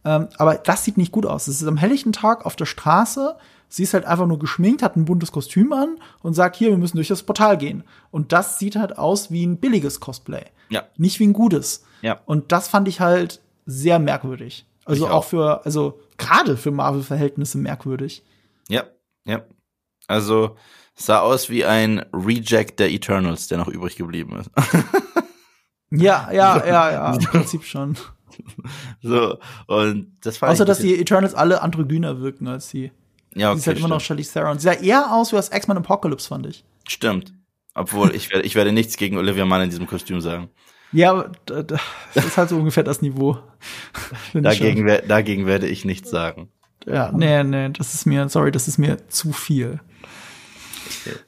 Ähm, 0.04 0.28
aber 0.38 0.54
das 0.54 0.84
sieht 0.84 0.98
nicht 0.98 1.10
gut 1.10 1.26
aus. 1.26 1.48
Es 1.48 1.60
ist 1.60 1.66
am 1.66 1.76
helllichten 1.76 2.12
Tag 2.12 2.46
auf 2.46 2.54
der 2.54 2.66
Straße. 2.66 3.36
Sie 3.72 3.84
ist 3.84 3.94
halt 3.94 4.04
einfach 4.04 4.26
nur 4.26 4.38
geschminkt, 4.38 4.82
hat 4.82 4.96
ein 4.96 5.06
buntes 5.06 5.32
Kostüm 5.32 5.72
an 5.72 5.96
und 6.20 6.34
sagt, 6.34 6.56
hier, 6.56 6.68
wir 6.68 6.76
müssen 6.76 6.98
durch 6.98 7.08
das 7.08 7.22
Portal 7.22 7.56
gehen. 7.56 7.84
Und 8.10 8.32
das 8.32 8.58
sieht 8.58 8.76
halt 8.76 8.98
aus 8.98 9.30
wie 9.30 9.46
ein 9.46 9.56
billiges 9.56 9.98
Cosplay. 9.98 10.44
Ja. 10.68 10.84
Nicht 10.98 11.18
wie 11.20 11.26
ein 11.26 11.32
gutes. 11.32 11.82
Ja. 12.02 12.20
Und 12.26 12.52
das 12.52 12.68
fand 12.68 12.86
ich 12.86 13.00
halt 13.00 13.40
sehr 13.64 13.98
merkwürdig. 13.98 14.66
Also 14.84 15.06
auch. 15.06 15.12
auch. 15.12 15.24
für, 15.24 15.64
also 15.64 16.00
gerade 16.18 16.58
für 16.58 16.70
Marvel-Verhältnisse 16.70 17.56
merkwürdig. 17.56 18.22
Ja, 18.68 18.84
ja. 19.24 19.42
Also 20.06 20.56
sah 20.94 21.20
aus 21.20 21.48
wie 21.48 21.64
ein 21.64 22.04
Reject 22.12 22.78
der 22.78 22.90
Eternals, 22.90 23.48
der 23.48 23.56
noch 23.56 23.68
übrig 23.68 23.96
geblieben 23.96 24.38
ist. 24.38 24.50
Ja, 25.92 26.30
ja, 26.32 26.66
ja, 26.66 26.90
ja, 26.90 27.14
im 27.14 27.18
Prinzip 27.18 27.64
schon. 27.64 27.96
so 29.02 29.38
und 29.66 30.16
das 30.22 30.40
war 30.40 30.48
Außer, 30.50 30.64
dass 30.64 30.78
die 30.78 30.98
Eternals 30.98 31.34
alle 31.34 31.60
androgyner 31.60 32.20
wirken 32.20 32.48
als 32.48 32.70
sie. 32.70 32.92
Ja 33.34 33.52
sie 33.54 33.60
ist 33.60 33.66
halt 33.66 33.78
immer 33.78 33.88
noch. 33.88 34.00
Charlize 34.00 34.32
Theron. 34.32 34.58
Sie 34.58 34.64
sah 34.64 34.72
eher 34.72 35.12
aus 35.12 35.32
wie 35.32 35.36
das 35.36 35.50
X-Men 35.52 35.78
Apocalypse, 35.78 36.28
fand 36.28 36.46
ich. 36.46 36.64
stimmt. 36.88 37.32
Obwohl 37.74 38.14
ich 38.14 38.30
werde 38.30 38.44
ich 38.44 38.54
werde 38.54 38.70
nichts 38.72 38.96
gegen 38.98 39.16
Olivia 39.16 39.46
Munn 39.46 39.62
in 39.62 39.70
diesem 39.70 39.86
Kostüm 39.86 40.20
sagen. 40.20 40.50
Ja, 40.92 41.10
aber 41.12 41.30
das 41.46 42.26
ist 42.26 42.36
halt 42.36 42.50
so 42.50 42.58
ungefähr 42.58 42.82
das 42.82 43.00
Niveau. 43.00 43.38
Dagegen 44.34 44.84
wer- 44.84 45.00
dagegen 45.00 45.46
werde 45.46 45.66
ich 45.68 45.86
nichts 45.86 46.10
sagen. 46.10 46.50
Ja, 46.86 47.10
nee, 47.12 47.42
nee, 47.44 47.70
das 47.70 47.94
ist 47.94 48.04
mir, 48.06 48.28
sorry, 48.28 48.50
das 48.52 48.68
ist 48.68 48.76
mir 48.76 49.08
zu 49.08 49.32
viel. 49.32 49.80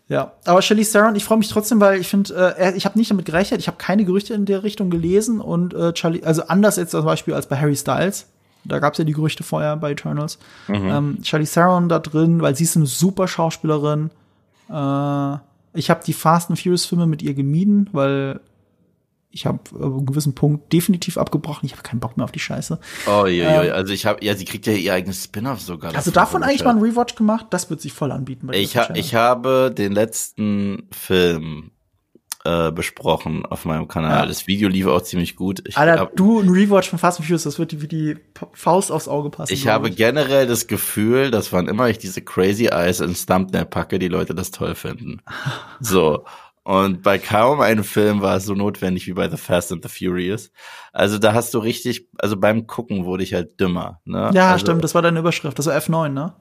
Ja, 0.09 0.33
aber 0.45 0.61
Shelley 0.63 0.85
Theron, 0.85 1.17
ich 1.17 1.25
freue 1.25 1.39
mich 1.39 1.49
trotzdem, 1.49 1.81
weil 1.81 2.01
ich 2.01 2.09
finde, 2.09 2.55
äh, 2.59 2.77
ich 2.77 2.85
habe 2.85 2.99
nicht 2.99 3.11
damit 3.11 3.25
gerechnet, 3.25 3.61
ich 3.61 3.67
habe 3.69 3.79
keine 3.79 4.05
Gerüchte 4.05 4.35
in 4.35 4.45
der 4.45 4.63
Richtung 4.63 4.91
gelesen 4.91 5.41
und 5.41 5.73
äh, 5.75 5.93
Charlie, 5.95 6.23
also 6.25 6.47
anders 6.49 6.77
jetzt 6.77 6.91
zum 6.91 7.05
Beispiel 7.05 7.35
als 7.35 7.49
bei 7.49 7.57
Harry 7.59 7.77
Styles. 7.77 8.27
Da 8.65 8.79
gab 8.79 8.95
es 8.95 8.99
ja 8.99 9.05
die 9.05 9.13
Gerüchte 9.13 9.43
vorher 9.43 9.77
bei 9.77 9.93
Eternals. 9.93 10.39
Mhm. 10.69 10.75
Ähm, 10.75 11.19
Charlie 11.23 11.47
Theron 11.47 11.89
da 11.89 11.99
drin, 11.99 12.41
weil 12.41 12.57
sie 12.57 12.65
ist 12.65 12.77
eine 12.77 12.87
super 12.87 13.29
Schauspielerin. 13.29 14.11
Äh, 14.71 15.37
ich 15.75 15.91
habe 15.91 16.01
die 16.05 16.13
Fast 16.13 16.51
and 16.51 16.59
Furious 16.59 16.87
Filme 16.87 17.07
mit 17.07 17.23
ihr 17.23 17.35
gemieden, 17.35 17.91
weil 17.93 18.41
ich 19.31 19.47
habe 19.47 19.59
äh, 19.73 19.83
einen 19.83 20.07
gewissen 20.07 20.35
Punkt 20.35 20.73
definitiv 20.73 21.19
abgebrochen. 21.19 21.67
Ich 21.67 21.73
habe 21.73 21.83
keinen 21.83 22.01
Bock 22.01 22.17
mehr 22.17 22.25
auf 22.25 22.33
die 22.33 22.39
Scheiße. 22.39 22.79
Oh, 23.07 23.27
ja, 23.27 23.65
ähm, 23.65 23.73
also 23.75 23.93
ich 23.93 24.07
habe, 24.07 24.25
ja, 24.25 24.35
sie 24.37 24.45
kriegt 24.45 24.67
ja 24.67 24.73
ihr 24.73 24.95
eigenes 24.95 25.25
Spin-off 25.25 25.61
sogar. 25.61 25.93
Hast 25.93 26.07
du 26.07 26.13
davon 26.13 26.43
eigentlich 26.43 26.65
mal 26.65 26.71
einen 26.71 26.83
Rewatch 26.83 27.17
gemacht? 27.17 27.47
Das 27.51 27.69
wird 27.69 27.81
sich 27.81 27.93
voll 27.93 28.13
anbieten. 28.13 28.49
ich, 28.53 28.77
ha 28.77 28.89
ich 28.95 29.15
habe 29.15 29.73
den 29.77 29.93
letzten 29.93 30.89
Film 30.93 31.73
äh, 32.45 32.71
besprochen 32.71 33.47
auf 33.47 33.65
meinem 33.65 33.89
Kanal. 33.89 34.21
Ja. 34.21 34.27
Das 34.27 34.47
Video 34.47 34.69
lief 34.69 34.87
auch 34.87 35.01
ziemlich 35.01 35.35
gut. 35.35 35.63
Ich 35.67 35.79
Alter, 35.79 35.99
hab, 35.99 36.17
du 36.17 36.41
ein 36.41 36.49
Rewatch 36.49 36.91
von 36.91 36.99
Fast 36.99 37.19
and 37.19 37.27
Furious, 37.27 37.45
das 37.45 37.59
wird 37.59 37.73
dir 37.73 37.81
wie 37.81 37.89
die 37.89 38.17
Faust 38.53 38.93
aufs 38.93 39.09
Auge 39.09 39.31
passen. 39.31 39.53
Ich 39.53 39.67
habe 39.67 39.89
ich. 39.89 39.97
generell 39.97 40.47
das 40.47 40.67
Gefühl, 40.67 41.31
dass 41.31 41.53
wann 41.53 41.69
immer 41.69 41.89
ich 41.89 41.99
diese 41.99 42.21
Crazy 42.21 42.67
Eyes 42.67 43.01
ins 43.01 43.27
Thumbnail 43.27 43.65
packe, 43.65 43.99
die 43.99 44.09
Leute 44.09 44.35
das 44.35 44.51
toll 44.51 44.75
finden. 44.75 45.23
so. 45.81 46.25
Und 46.65 47.03
bei 47.03 47.19
kaum 47.19 47.61
einem 47.61 47.85
Film 47.85 48.23
war 48.23 48.37
es 48.37 48.47
so 48.47 48.55
notwendig 48.55 49.07
wie 49.07 49.13
bei 49.13 49.29
The 49.29 49.37
Fast 49.37 49.71
and 49.71 49.83
the 49.83 49.89
Furious. 49.89 50.51
Also 50.93 51.19
da 51.19 51.35
hast 51.35 51.53
du 51.53 51.59
richtig, 51.59 52.09
also 52.19 52.39
beim 52.39 52.67
Gucken 52.67 53.05
wurde 53.05 53.23
ich 53.23 53.35
halt 53.35 53.61
dümmer. 53.61 54.01
Ne? 54.07 54.31
Ja, 54.33 54.53
also, 54.53 54.65
stimmt, 54.65 54.83
das 54.83 54.95
war 54.95 55.03
deine 55.03 55.19
Überschrift, 55.19 55.59
das 55.59 55.67
war 55.67 55.77
F9, 55.77 56.09
ne? 56.09 56.35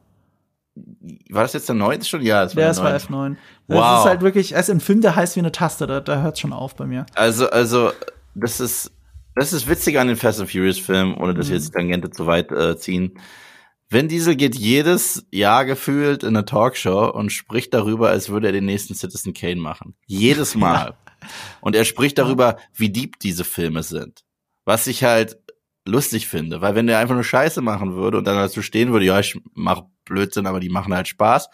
War 1.29 1.43
das 1.43 1.53
jetzt 1.53 1.67
der 1.67 1.75
neunte 1.75 2.05
schon? 2.05 2.21
Ja, 2.21 2.43
das 2.43 2.55
war, 2.55 2.63
ja, 2.63 2.69
das 2.69 2.81
war 2.81 2.95
F9. 2.95 3.35
Wow. 3.67 3.79
Das 3.79 3.99
ist 3.99 4.05
halt 4.05 4.21
wirklich, 4.21 4.55
es 4.55 4.67
der 4.67 5.15
heißt 5.15 5.35
wie 5.35 5.41
eine 5.41 5.51
Taste, 5.51 5.85
da, 5.85 5.99
da 5.99 6.21
hört 6.21 6.39
schon 6.39 6.53
auf 6.53 6.75
bei 6.75 6.85
mir. 6.85 7.05
Also, 7.15 7.49
also, 7.49 7.91
das 8.35 8.59
ist, 8.59 8.91
das 9.35 9.51
ist 9.51 9.67
witzig 9.67 9.99
an 9.99 10.07
den 10.07 10.15
Fast 10.15 10.39
and 10.39 10.49
Furious 10.49 10.79
Film, 10.79 11.17
ohne 11.17 11.33
dass 11.33 11.47
mhm. 11.47 11.51
wir 11.51 11.57
jetzt 11.57 11.69
die 11.69 11.77
Tangente 11.77 12.09
zu 12.09 12.25
weit 12.25 12.51
äh, 12.51 12.77
ziehen. 12.77 13.19
Vin 13.89 14.07
Diesel 14.07 14.35
geht 14.35 14.55
jedes 14.55 15.27
Jahr 15.31 15.65
gefühlt 15.65 16.23
in 16.23 16.29
eine 16.29 16.45
Talkshow 16.45 17.11
und 17.11 17.31
spricht 17.31 17.73
darüber, 17.73 18.09
als 18.09 18.29
würde 18.29 18.47
er 18.47 18.53
den 18.53 18.65
nächsten 18.65 18.95
Citizen 18.95 19.33
Kane 19.33 19.61
machen. 19.61 19.95
Jedes 20.05 20.55
Mal. 20.55 20.95
Ja. 21.21 21.27
Und 21.61 21.75
er 21.75 21.85
spricht 21.85 22.17
darüber, 22.17 22.57
wie 22.73 22.89
deep 22.89 23.19
diese 23.19 23.43
Filme 23.43 23.83
sind. 23.83 24.23
Was 24.65 24.87
ich 24.87 25.03
halt 25.03 25.37
lustig 25.85 26.27
finde, 26.27 26.61
weil 26.61 26.75
wenn 26.75 26.87
er 26.87 26.99
einfach 26.99 27.15
nur 27.15 27.23
Scheiße 27.23 27.61
machen 27.61 27.95
würde 27.95 28.17
und 28.17 28.25
dann 28.25 28.37
dazu 28.37 28.61
stehen 28.61 28.91
würde, 28.91 29.05
ja, 29.05 29.19
ich 29.19 29.39
mach 29.53 29.83
Blödsinn, 30.05 30.47
aber 30.47 30.59
die 30.59 30.69
machen 30.69 30.93
halt 30.93 31.07
Spaß. 31.07 31.49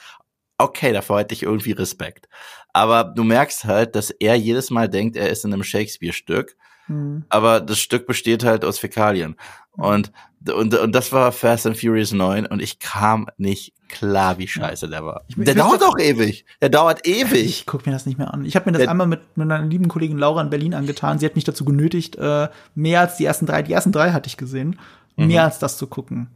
Okay, 0.57 0.91
davor 0.91 1.19
hätte 1.19 1.33
ich 1.33 1.43
irgendwie 1.43 1.71
Respekt. 1.71 2.27
Aber 2.73 3.03
du 3.03 3.23
merkst 3.23 3.65
halt, 3.65 3.95
dass 3.95 4.11
er 4.11 4.35
jedes 4.35 4.69
Mal 4.69 4.89
denkt, 4.89 5.15
er 5.15 5.29
ist 5.29 5.45
in 5.45 5.53
einem 5.53 5.63
Shakespeare-Stück 5.63 6.55
Mhm. 6.89 7.23
Aber 7.29 7.61
das 7.61 7.79
Stück 7.79 8.05
besteht 8.07 8.43
halt 8.43 8.65
aus 8.65 8.79
Fäkalien. 8.79 9.35
Und, 9.73 10.11
und, 10.51 10.73
und 10.73 10.91
das 10.93 11.11
war 11.11 11.31
Fast 11.31 11.65
and 11.67 11.77
Furious 11.77 12.11
9 12.11 12.45
und 12.45 12.61
ich 12.61 12.79
kam 12.79 13.27
nicht 13.37 13.73
klar, 13.89 14.37
wie 14.37 14.47
scheiße 14.47 14.87
der 14.87 15.03
war. 15.03 15.23
Ich, 15.27 15.35
der 15.35 15.49
ich 15.49 15.55
dauert 15.55 15.81
doch 15.81 15.97
ewig. 15.97 16.45
Der 16.61 16.69
dauert 16.69 17.05
ewig. 17.07 17.45
Ich 17.45 17.65
guck 17.65 17.85
mir 17.85 17.91
das 17.91 18.05
nicht 18.05 18.17
mehr 18.17 18.33
an. 18.33 18.45
Ich 18.45 18.55
habe 18.55 18.65
mir 18.65 18.73
das 18.73 18.81
der, 18.81 18.91
einmal 18.91 19.07
mit, 19.07 19.21
mit 19.35 19.51
einer 19.51 19.65
lieben 19.65 19.87
Kollegin 19.87 20.17
Laura 20.17 20.41
in 20.41 20.49
Berlin 20.49 20.73
angetan. 20.73 21.19
Sie 21.19 21.25
hat 21.25 21.35
mich 21.35 21.43
dazu 21.43 21.65
genötigt, 21.65 22.15
äh, 22.17 22.49
mehr 22.75 23.01
als 23.01 23.17
die 23.17 23.25
ersten 23.25 23.45
drei, 23.45 23.63
die 23.63 23.73
ersten 23.73 23.91
drei 23.91 24.11
hatte 24.11 24.27
ich 24.27 24.37
gesehen, 24.37 24.79
mhm. 25.17 25.27
mehr 25.27 25.43
als 25.43 25.59
das 25.59 25.77
zu 25.77 25.87
gucken. 25.87 26.27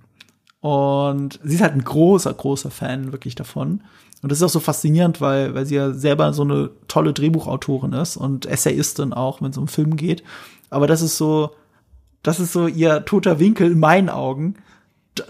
Und 0.59 1.39
sie 1.43 1.55
ist 1.55 1.61
halt 1.61 1.73
ein 1.73 1.83
großer, 1.83 2.33
großer 2.33 2.71
Fan 2.71 3.11
wirklich 3.11 3.35
davon. 3.35 3.81
Und 4.21 4.31
das 4.31 4.39
ist 4.39 4.43
auch 4.43 4.49
so 4.49 4.61
faszinierend, 4.61 5.19
weil, 5.19 5.53
weil 5.53 5.65
sie 5.65 5.75
ja 5.75 5.91
selber 5.91 6.31
so 6.31 6.43
eine 6.43 6.69
tolle 6.87 7.11
Drehbuchautorin 7.11 7.91
ist 7.91 8.15
und 8.15 8.45
Essayistin 8.45 9.11
auch, 9.11 9.41
wenn 9.41 9.51
es 9.51 9.57
um 9.57 9.67
Film 9.67 9.97
geht. 9.97 10.23
Aber 10.69 10.87
das 10.87 11.01
ist 11.01 11.17
so, 11.17 11.51
das 12.23 12.39
ist 12.39 12.53
so 12.53 12.67
ihr 12.67 13.05
toter 13.05 13.39
Winkel 13.39 13.71
in 13.71 13.79
meinen 13.79 14.09
Augen, 14.09 14.55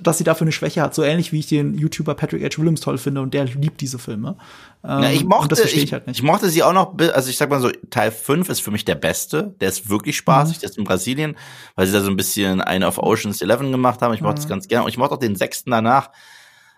dass 0.01 0.17
sie 0.17 0.23
dafür 0.23 0.45
eine 0.45 0.51
Schwäche 0.51 0.81
hat. 0.81 0.95
So 0.95 1.03
ähnlich 1.03 1.31
wie 1.33 1.39
ich 1.39 1.47
den 1.47 1.73
YouTuber 1.77 2.15
Patrick 2.15 2.43
H. 2.43 2.57
Williams 2.57 2.79
toll 2.79 2.97
finde 2.97 3.21
und 3.21 3.33
der 3.33 3.45
liebt 3.45 3.81
diese 3.81 3.99
Filme. 3.99 4.37
Ja, 4.83 5.09
ich 5.09 5.21
ähm, 5.21 5.27
mochte, 5.27 5.61
ich, 5.61 5.77
ich, 5.77 5.93
halt. 5.93 6.03
Ich 6.07 6.23
mochte 6.23 6.49
sie 6.49 6.63
auch 6.63 6.73
noch, 6.73 6.97
also 7.13 7.29
ich 7.29 7.37
sag 7.37 7.49
mal 7.49 7.59
so, 7.59 7.69
Teil 7.89 8.11
5 8.11 8.47
ist 8.49 8.61
für 8.61 8.71
mich 8.71 8.85
der 8.85 8.95
beste. 8.95 9.55
Der 9.59 9.69
ist 9.69 9.89
wirklich 9.89 10.15
spaßig, 10.15 10.57
mhm. 10.57 10.59
der 10.61 10.69
ist 10.69 10.77
in 10.77 10.83
Brasilien, 10.83 11.35
weil 11.75 11.87
sie 11.87 11.93
da 11.93 12.01
so 12.01 12.09
ein 12.09 12.15
bisschen 12.15 12.61
eine 12.61 12.87
auf 12.87 12.97
Oceans 12.97 13.41
11 13.41 13.59
gemacht 13.71 14.01
haben. 14.01 14.13
Ich 14.13 14.21
mochte 14.21 14.35
mhm. 14.35 14.43
das 14.43 14.47
ganz 14.47 14.67
gerne. 14.67 14.85
Und 14.85 14.89
ich 14.89 14.97
mochte 14.97 15.15
auch 15.15 15.19
den 15.19 15.35
sechsten 15.35 15.71
danach. 15.71 16.11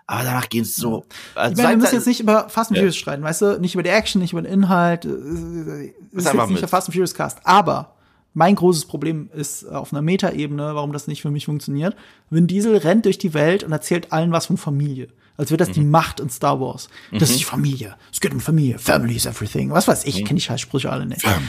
Aber 0.08 0.24
danach 0.24 0.50
ging 0.50 0.62
es 0.62 0.76
so. 0.76 1.06
Also 1.34 1.54
ich 1.54 1.58
meine, 1.58 1.70
wir 1.70 1.78
müssen 1.78 1.96
jetzt 1.96 2.06
nicht 2.06 2.20
über 2.20 2.48
Fast 2.50 2.70
and 2.70 2.78
Furious 2.78 2.96
ja. 2.96 3.00
streiten, 3.02 3.24
weißt 3.24 3.42
du? 3.42 3.60
Nicht 3.60 3.74
über 3.74 3.82
die 3.82 3.90
Action, 3.90 4.22
nicht 4.22 4.34
über 4.34 4.42
den 4.44 4.52
Inhalt. 4.52 5.06
Äh, 5.06 5.10
ist, 5.10 6.28
ist 6.28 6.34
jetzt 6.34 6.50
nicht 6.50 6.62
der 6.62 6.68
Fast 6.68 6.88
and 6.88 6.94
Furious 6.94 7.16
Cast. 7.16 7.40
Aber 7.44 7.94
mein 8.36 8.56
großes 8.56 8.86
Problem 8.86 9.30
ist 9.34 9.66
auf 9.66 9.94
einer 9.94 10.02
Metaebene, 10.02 10.76
warum 10.76 10.91
das 10.91 11.07
nicht 11.07 11.22
für 11.22 11.32
mich 11.32 11.45
funktioniert. 11.45 11.95
Vin 12.30 12.48
Diesel 12.48 12.76
rennt 12.76 13.06
durch 13.06 13.18
die 13.18 13.34
Welt 13.34 13.64
und 13.64 13.72
erzählt 13.72 14.12
allen 14.12 14.34
was 14.34 14.48
von 14.48 14.57
Familie. 14.57 15.07
Als 15.38 15.52
wäre 15.52 15.57
das 15.57 15.70
mhm. 15.70 15.74
die 15.74 15.84
Macht 15.86 16.20
in 16.20 16.30
Star 16.30 16.60
Wars. 16.60 16.90
Das 17.12 17.30
mhm. 17.30 17.34
ist 17.34 17.40
die 17.40 17.45
Familie. 17.45 17.95
Es 18.12 18.20
geht 18.20 18.34
um 18.34 18.41
Familie. 18.41 18.78
Family 18.78 19.16
is 19.16 19.26
everything. 19.26 19.72
Was 19.72 19.88
weiß 19.88 20.03
ich, 20.03 20.20
mhm. 20.20 20.26
kenne 20.26 20.38
die 20.40 20.45
Scheißsprüche 20.45 20.91
alle 20.91 21.06
nicht. 21.06 21.22
Family. 21.22 21.48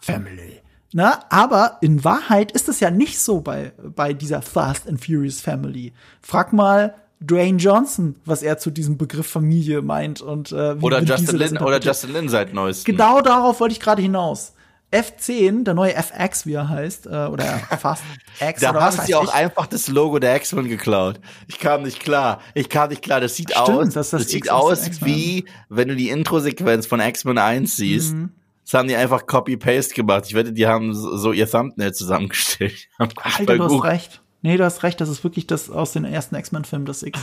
Family. 0.00 0.60
Na, 0.94 1.20
aber 1.28 1.76
in 1.82 2.04
Wahrheit 2.04 2.52
ist 2.52 2.70
es 2.70 2.80
ja 2.80 2.90
nicht 2.90 3.20
so 3.20 3.42
bei, 3.42 3.72
bei 3.94 4.14
dieser 4.14 4.40
Fast 4.40 4.88
and 4.88 5.04
Furious 5.04 5.42
Family. 5.42 5.92
Frag 6.22 6.54
mal 6.54 6.94
Dwayne 7.20 7.58
Johnson, 7.58 8.16
was 8.24 8.42
er 8.42 8.56
zu 8.56 8.70
diesem 8.70 8.96
Begriff 8.96 9.26
Familie 9.26 9.82
meint 9.82 10.22
und 10.22 10.52
äh, 10.52 10.80
wie 10.80 10.84
oder 10.84 11.02
Justin 11.02 11.36
Lin 11.36 11.58
oder 11.58 11.80
Justin 11.80 12.12
Lin 12.12 12.28
seit 12.30 12.54
neuestem. 12.54 12.96
Genau 12.96 13.20
darauf 13.20 13.60
wollte 13.60 13.72
ich 13.72 13.80
gerade 13.80 14.00
hinaus. 14.00 14.54
F10, 14.94 15.64
der 15.64 15.74
neue 15.74 15.94
FX, 15.94 16.46
wie 16.46 16.52
er 16.54 16.68
heißt, 16.68 17.06
äh, 17.06 17.26
oder 17.26 17.44
Fast 17.80 18.04
X. 18.40 18.60
da 18.60 18.72
haben 18.72 18.96
sie 19.04 19.14
auch 19.14 19.24
ich. 19.24 19.32
einfach 19.32 19.66
das 19.66 19.88
Logo 19.88 20.18
der 20.18 20.36
X-Men 20.36 20.68
geklaut. 20.68 21.20
Ich 21.48 21.58
kam 21.58 21.82
nicht 21.82 22.00
klar. 22.00 22.40
Ich 22.54 22.68
kam 22.68 22.90
nicht 22.90 23.02
klar. 23.02 23.20
Das 23.20 23.34
sieht 23.34 23.50
Stimmt, 23.50 23.68
aus, 23.68 23.94
das, 23.94 24.10
das 24.10 24.28
sieht 24.28 24.50
aus 24.50 25.04
wie, 25.04 25.46
wenn 25.68 25.88
du 25.88 25.96
die 25.96 26.10
Intro-Sequenz 26.10 26.86
von 26.86 27.00
X-Men 27.00 27.38
1 27.38 27.76
siehst. 27.76 28.14
Mhm. 28.14 28.30
Das 28.64 28.74
haben 28.74 28.88
die 28.88 28.96
einfach 28.96 29.26
Copy-Paste 29.26 29.94
gemacht. 29.94 30.24
Ich 30.26 30.34
wette, 30.34 30.52
die 30.52 30.66
haben 30.66 30.94
so 30.94 31.32
ihr 31.32 31.50
Thumbnail 31.50 31.92
zusammengestellt. 31.92 32.88
Alter, 32.98 33.58
du 33.58 33.64
hast 33.64 33.84
recht. 33.84 34.22
Nee, 34.40 34.56
du 34.56 34.64
hast 34.64 34.82
recht, 34.82 35.00
das 35.00 35.08
ist 35.08 35.24
wirklich 35.24 35.46
das 35.46 35.70
aus 35.70 35.92
den 35.92 36.04
ersten 36.04 36.36
X-Men-Filmen, 36.36 36.86
das 36.86 37.02
X. 37.02 37.20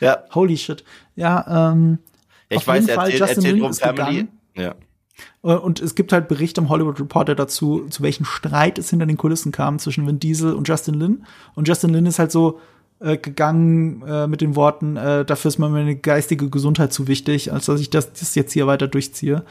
Ja. 0.00 0.24
Holy 0.34 0.56
shit. 0.56 0.84
Ja, 1.14 1.72
ähm. 1.72 1.98
Ich 2.48 2.58
auf 2.58 2.66
weiß, 2.66 2.86
jeden 2.86 2.94
Fall, 2.94 3.10
erzählt, 3.10 3.20
Justin 3.20 3.44
erzählt 3.44 3.62
um 3.62 3.74
Family. 3.74 4.28
Ja. 4.56 4.74
Äh, 5.42 5.54
und 5.54 5.80
es 5.80 5.94
gibt 5.94 6.12
halt 6.12 6.28
Berichte 6.28 6.60
im 6.60 6.68
Hollywood 6.68 7.00
Reporter 7.00 7.34
dazu, 7.34 7.86
zu 7.88 8.02
welchem 8.02 8.24
Streit 8.24 8.78
es 8.78 8.90
hinter 8.90 9.06
den 9.06 9.16
Kulissen 9.16 9.52
kam 9.52 9.78
zwischen 9.78 10.06
Vin 10.06 10.18
Diesel 10.18 10.54
und 10.54 10.68
Justin 10.68 10.94
Lin. 10.94 11.24
Und 11.54 11.68
Justin 11.68 11.90
Lin 11.90 12.06
ist 12.06 12.18
halt 12.18 12.32
so 12.32 12.60
äh, 13.00 13.16
gegangen 13.16 14.02
äh, 14.06 14.26
mit 14.26 14.40
den 14.40 14.56
Worten, 14.56 14.96
äh, 14.96 15.24
dafür 15.24 15.48
ist 15.48 15.58
mir 15.58 15.68
meine 15.68 15.96
geistige 15.96 16.50
Gesundheit 16.50 16.92
zu 16.92 17.08
wichtig, 17.08 17.52
als 17.52 17.66
dass 17.66 17.80
ich 17.80 17.90
das, 17.90 18.12
das 18.12 18.34
jetzt 18.34 18.52
hier 18.52 18.66
weiter 18.66 18.88
durchziehe. 18.88 19.44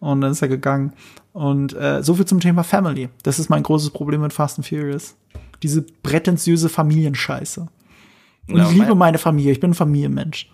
Und 0.00 0.20
dann 0.20 0.32
ist 0.32 0.42
er 0.42 0.48
gegangen. 0.48 0.92
Und 1.32 1.74
äh, 1.74 2.02
so 2.02 2.14
viel 2.14 2.26
zum 2.26 2.40
Thema 2.40 2.64
Family. 2.64 3.08
Das 3.22 3.38
ist 3.38 3.48
mein 3.48 3.62
großes 3.62 3.90
Problem 3.90 4.20
mit 4.20 4.32
Fast 4.32 4.58
and 4.58 4.66
Furious 4.66 5.16
diese 5.62 5.82
prätentiöse 5.82 6.68
Familienscheiße. 6.68 7.66
Und 8.48 8.56
ja, 8.56 8.68
ich 8.68 8.76
liebe 8.76 8.94
meine 8.94 9.18
Familie, 9.18 9.52
ich 9.52 9.60
bin 9.60 9.70
ein 9.70 9.74
Familienmensch. 9.74 10.50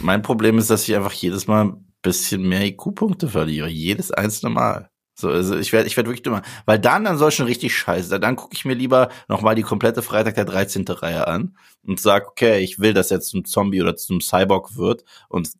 Mein 0.00 0.22
Problem 0.22 0.58
ist, 0.58 0.70
dass 0.70 0.88
ich 0.88 0.96
einfach 0.96 1.12
jedes 1.12 1.46
Mal 1.46 1.74
bisschen 2.06 2.48
mehr 2.48 2.64
IQ-Punkte 2.64 3.28
verliere. 3.28 3.68
Jedes 3.68 4.12
einzelne 4.12 4.54
Mal. 4.54 4.90
So, 5.18 5.28
also 5.28 5.56
ich 5.56 5.72
werde 5.72 5.88
ich 5.88 5.96
werd 5.96 6.06
wirklich 6.06 6.22
dümmer. 6.22 6.42
Weil 6.66 6.78
dann, 6.78 7.04
dann 7.04 7.18
soll 7.18 7.32
schon 7.32 7.46
richtig 7.46 7.74
scheiße. 7.76 8.20
Dann 8.20 8.36
gucke 8.36 8.54
ich 8.54 8.64
mir 8.64 8.74
lieber 8.74 9.08
nochmal 9.28 9.54
die 9.54 9.62
komplette 9.62 10.02
Freitag 10.02 10.34
der 10.34 10.44
13. 10.44 10.84
Reihe 10.88 11.26
an 11.26 11.56
und 11.82 11.98
sag, 11.98 12.28
okay, 12.28 12.60
ich 12.60 12.78
will, 12.78 12.94
dass 12.94 13.10
er 13.10 13.20
zum 13.20 13.44
Zombie 13.44 13.82
oder 13.82 13.96
zum 13.96 14.20
Cyborg 14.20 14.76
wird 14.76 15.04
und 15.28 15.50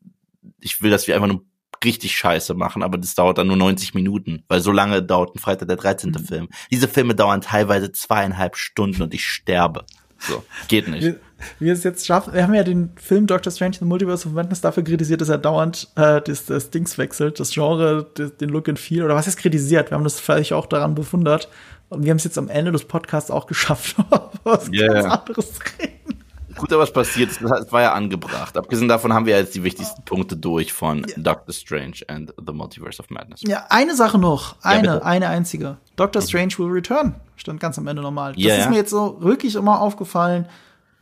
ich 0.60 0.82
will, 0.82 0.90
dass 0.90 1.06
wir 1.06 1.14
einfach 1.16 1.28
nur 1.28 1.44
richtig 1.84 2.16
scheiße 2.16 2.54
machen, 2.54 2.82
aber 2.82 2.96
das 2.96 3.14
dauert 3.14 3.38
dann 3.38 3.48
nur 3.48 3.56
90 3.56 3.94
Minuten, 3.94 4.44
weil 4.48 4.60
so 4.60 4.72
lange 4.72 5.02
dauert 5.02 5.34
ein 5.34 5.38
Freitag 5.38 5.68
der 5.68 5.76
13. 5.76 6.10
Mhm. 6.10 6.18
Film. 6.24 6.48
Diese 6.70 6.88
Filme 6.88 7.14
dauern 7.14 7.40
teilweise 7.40 7.92
zweieinhalb 7.92 8.56
Stunden 8.56 9.02
und 9.02 9.14
ich 9.14 9.24
sterbe. 9.24 9.84
So, 10.18 10.44
geht 10.68 10.88
nicht. 10.88 11.16
Wir, 11.58 11.72
es 11.72 11.84
jetzt 11.84 12.06
schaffen, 12.06 12.32
wir 12.32 12.42
haben 12.42 12.54
ja 12.54 12.62
den 12.62 12.90
Film 12.96 13.26
Doctor 13.26 13.52
Strange 13.52 13.74
in 13.74 13.80
the 13.80 13.84
Multiverse 13.84 14.26
of 14.26 14.34
Madness 14.34 14.62
dafür 14.62 14.82
kritisiert, 14.82 15.20
dass 15.20 15.28
er 15.28 15.38
dauernd 15.38 15.88
äh, 15.96 16.20
das, 16.22 16.46
das 16.46 16.70
Dings 16.70 16.96
wechselt, 16.96 17.38
das 17.40 17.50
Genre, 17.50 18.06
das, 18.14 18.36
den 18.38 18.48
Look 18.48 18.68
and 18.68 18.78
Feel, 18.78 19.04
oder 19.04 19.14
was 19.14 19.26
ist 19.26 19.36
kritisiert? 19.36 19.90
Wir 19.90 19.96
haben 19.96 20.04
das 20.04 20.18
vielleicht 20.18 20.52
auch 20.52 20.66
daran 20.66 20.94
bewundert. 20.94 21.48
Und 21.88 22.04
wir 22.04 22.10
haben 22.10 22.16
es 22.16 22.24
jetzt 22.24 22.38
am 22.38 22.48
Ende 22.48 22.72
des 22.72 22.84
Podcasts 22.84 23.30
auch 23.30 23.46
geschafft, 23.46 23.96
was 24.44 24.68
yeah. 24.72 24.92
ganz 24.92 25.06
anderes 25.06 25.58
reden. 25.78 26.16
Gut, 26.56 26.72
aber 26.72 26.82
was 26.82 26.92
passiert, 26.92 27.30
das 27.30 27.70
war 27.72 27.82
ja 27.82 27.92
angebracht. 27.92 28.56
Abgesehen 28.56 28.88
davon 28.88 29.12
haben 29.12 29.26
wir 29.26 29.36
jetzt 29.36 29.54
die 29.54 29.62
wichtigsten 29.62 30.02
Punkte 30.04 30.36
durch 30.36 30.72
von 30.72 31.04
ja. 31.06 31.14
Doctor 31.18 31.52
Strange 31.52 31.96
and 32.08 32.32
the 32.44 32.52
Multiverse 32.52 32.98
of 33.00 33.10
Madness. 33.10 33.42
Ja, 33.42 33.66
eine 33.68 33.94
Sache 33.94 34.18
noch. 34.18 34.56
Eine, 34.62 34.86
ja, 34.86 34.98
eine 35.02 35.28
einzige. 35.28 35.76
Doctor 35.96 36.22
Strange 36.22 36.54
will 36.58 36.68
return. 36.68 37.14
Stand 37.36 37.60
ganz 37.60 37.78
am 37.78 37.86
Ende 37.86 38.00
nochmal. 38.00 38.32
Das 38.32 38.42
ja, 38.42 38.54
ist 38.56 38.70
mir 38.70 38.76
jetzt 38.76 38.90
so 38.90 39.18
wirklich 39.20 39.54
immer 39.54 39.80
aufgefallen. 39.80 40.46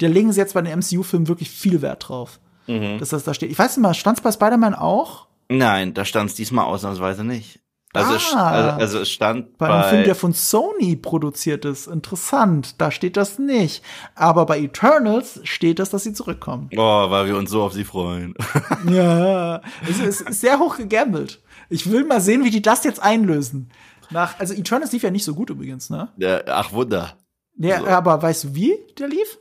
Da 0.00 0.06
legen 0.08 0.32
sie 0.32 0.40
jetzt 0.40 0.54
bei 0.54 0.62
den 0.62 0.78
MCU-Filmen 0.78 1.28
wirklich 1.28 1.50
viel 1.50 1.80
Wert 1.82 2.08
drauf. 2.08 2.40
mhm. 2.66 2.98
dass 2.98 3.10
das 3.10 3.24
da 3.24 3.34
steht. 3.34 3.50
Ich 3.50 3.58
weiß 3.58 3.76
nicht 3.76 3.82
mal, 3.82 3.92
stand 3.94 4.18
es 4.18 4.22
bei 4.24 4.32
Spider-Man 4.32 4.74
auch? 4.74 5.26
Nein, 5.50 5.92
da 5.94 6.04
stand 6.06 6.30
es 6.30 6.36
diesmal 6.36 6.64
ausnahmsweise 6.64 7.22
nicht. 7.24 7.60
Also, 7.92 8.14
es, 8.14 8.32
Ah. 8.34 8.48
also, 8.50 8.70
also 8.80 8.98
es 9.00 9.10
stand 9.10 9.56
Bei 9.58 9.68
bei, 9.68 9.74
einem 9.74 9.90
Film, 9.90 10.04
der 10.04 10.14
von 10.16 10.32
Sony 10.32 10.96
produziert 10.96 11.64
ist. 11.64 11.86
Interessant. 11.86 12.80
Da 12.80 12.90
steht 12.90 13.16
das 13.16 13.38
nicht. 13.38 13.84
Aber 14.16 14.46
bei 14.46 14.58
Eternals 14.58 15.38
steht 15.44 15.78
das, 15.78 15.90
dass 15.90 16.02
sie 16.02 16.12
zurückkommen. 16.12 16.70
oh, 16.76 17.10
weil 17.10 17.26
wir 17.28 17.36
uns 17.36 17.50
so 17.50 17.62
auf 17.62 17.72
sie 17.72 17.84
freuen. 17.84 18.34
Ja, 18.90 19.60
es 19.88 20.00
ist, 20.00 20.40
sehr 20.40 20.58
hoch 20.58 20.76
gegambelt. 20.76 21.40
Ich 21.68 21.88
will 21.90 22.04
mal 22.04 22.20
sehen, 22.20 22.42
wie 22.44 22.50
die 22.50 22.62
das 22.62 22.82
jetzt 22.84 23.00
einlösen. 23.02 23.70
Nach, 24.10 24.38
also 24.40 24.54
Eternals 24.54 24.90
lief 24.92 25.02
ja 25.04 25.10
nicht 25.10 25.24
so 25.24 25.34
gut 25.34 25.50
übrigens, 25.50 25.88
ne? 25.90 26.08
Der, 26.16 26.44
ach 26.48 26.72
Wunder, 26.72 27.16
Ja, 27.56 27.80
So. 27.80 27.86
aber 27.86 28.20
weißt 28.22 28.44
du, 28.44 28.54
wie 28.54 28.74
der 28.98 29.08
lief? 29.08 29.38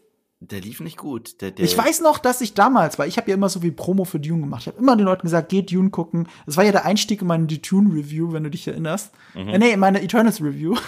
Der 0.52 0.62
lief 0.62 0.80
nicht 0.80 0.98
gut. 0.98 1.42
Der, 1.42 1.52
der, 1.52 1.66
Ich 1.66 1.78
weiß 1.78 2.02
noch, 2.02 2.20
dass 2.20 2.42
ich 2.42 2.54
damals, 2.54 3.00
weil 3.00 3.08
ich 3.10 3.18
habe 3.18 3.30
ja 3.30 3.36
immer 3.36 3.50
so 3.50 3.62
viel 3.62 3.72
Promo 3.72 4.06
für 4.06 4.20
Dune 4.20 4.42
gemacht. 4.42 4.62
Ich 4.62 4.68
habe 4.68 4.78
immer 4.80 4.96
den 4.96 5.06
Leuten 5.06 5.24
gesagt, 5.24 5.50
geht 5.50 5.72
Dune 5.72 5.90
gucken. 5.90 6.28
Das 6.46 6.58
war 6.58 6.64
ja 6.64 6.72
der 6.72 6.86
Einstieg 6.86 7.22
in 7.22 7.28
meine 7.28 7.48
Dune 7.48 7.94
Review, 7.94 8.34
wenn 8.34 8.44
du 8.44 8.50
dich 8.50 8.68
erinnerst. 8.68 9.12
Äh, 9.36 9.58
nee, 9.58 9.72
in 9.72 9.80
meine 9.80 10.02
Eternals 10.02 10.42
Review. 10.42 10.76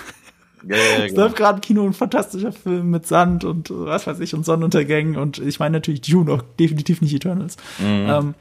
Ja, 0.68 0.78
ja, 0.78 0.84
ja, 0.84 1.06
Es 1.06 1.12
genau. 1.12 1.26
läuft 1.26 1.36
gerade 1.36 1.58
im 1.58 1.62
Kino 1.62 1.86
ein 1.86 1.94
fantastischer 1.94 2.52
Film 2.52 2.90
mit 2.90 3.06
Sand 3.06 3.44
und 3.44 3.70
was 3.70 4.08
weiß 4.08 4.20
ich 4.22 4.34
und 4.34 4.46
Sonnenuntergängen 4.46 5.16
und 5.16 5.38
ich 5.38 5.60
meine 5.60 5.78
natürlich 5.78 6.02
Dune, 6.02 6.32
auch 6.32 6.42
definitiv 6.60 7.02
nicht 7.02 7.14
Eternals. 7.14 7.58
Ähm, 7.80 8.34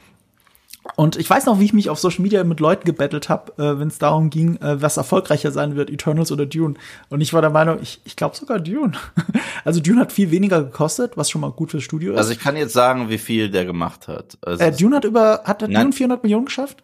und 0.97 1.17
ich 1.17 1.29
weiß 1.29 1.47
noch, 1.47 1.59
wie 1.61 1.65
ich 1.65 1.73
mich 1.73 1.91
auf 1.91 1.99
Social 1.99 2.23
Media 2.23 2.45
mit 2.45 2.61
Leuten 2.61 2.85
gebettelt 2.85 3.29
habe, 3.29 3.53
äh, 3.63 3.79
wenn 3.79 3.89
es 3.89 3.99
darum 3.99 4.31
ging, 4.31 4.57
äh, 4.57 4.81
was 4.83 4.97
erfolgreicher 4.97 5.51
sein 5.51 5.77
wird, 5.77 5.91
Eternals 5.91 6.31
oder 6.31 6.47
Dune. 6.47 6.75
Und 7.09 7.21
ich 7.21 7.33
war 7.33 7.41
der 7.41 7.51
Meinung, 7.51 7.79
ich, 7.83 8.01
ich 8.05 8.17
glaube 8.17 8.37
sogar 8.37 8.61
Dune. 8.61 8.93
also 9.65 9.81
Dune 9.81 10.01
hat 10.01 10.13
viel 10.13 10.31
weniger 10.31 10.63
gekostet, 10.63 11.17
was 11.17 11.31
schon 11.31 11.41
mal 11.41 11.51
gut 11.51 11.71
fürs 11.71 11.83
Studio 11.85 12.13
ist. 12.13 12.19
Also 12.19 12.33
ich 12.33 12.39
kann 12.39 12.57
jetzt 12.57 12.73
sagen, 12.75 13.09
wie 13.09 13.19
viel 13.19 13.51
der 13.51 13.65
gemacht 13.65 14.09
hat. 14.09 14.37
Also, 14.43 14.63
äh, 14.63 14.73
Dune 14.73 14.97
hat 14.97 15.05
über, 15.05 15.43
hat 15.45 15.61
der. 15.63 15.69
Dune 15.69 15.93
400 15.93 16.23
Millionen 16.23 16.45
geschafft? 16.47 16.83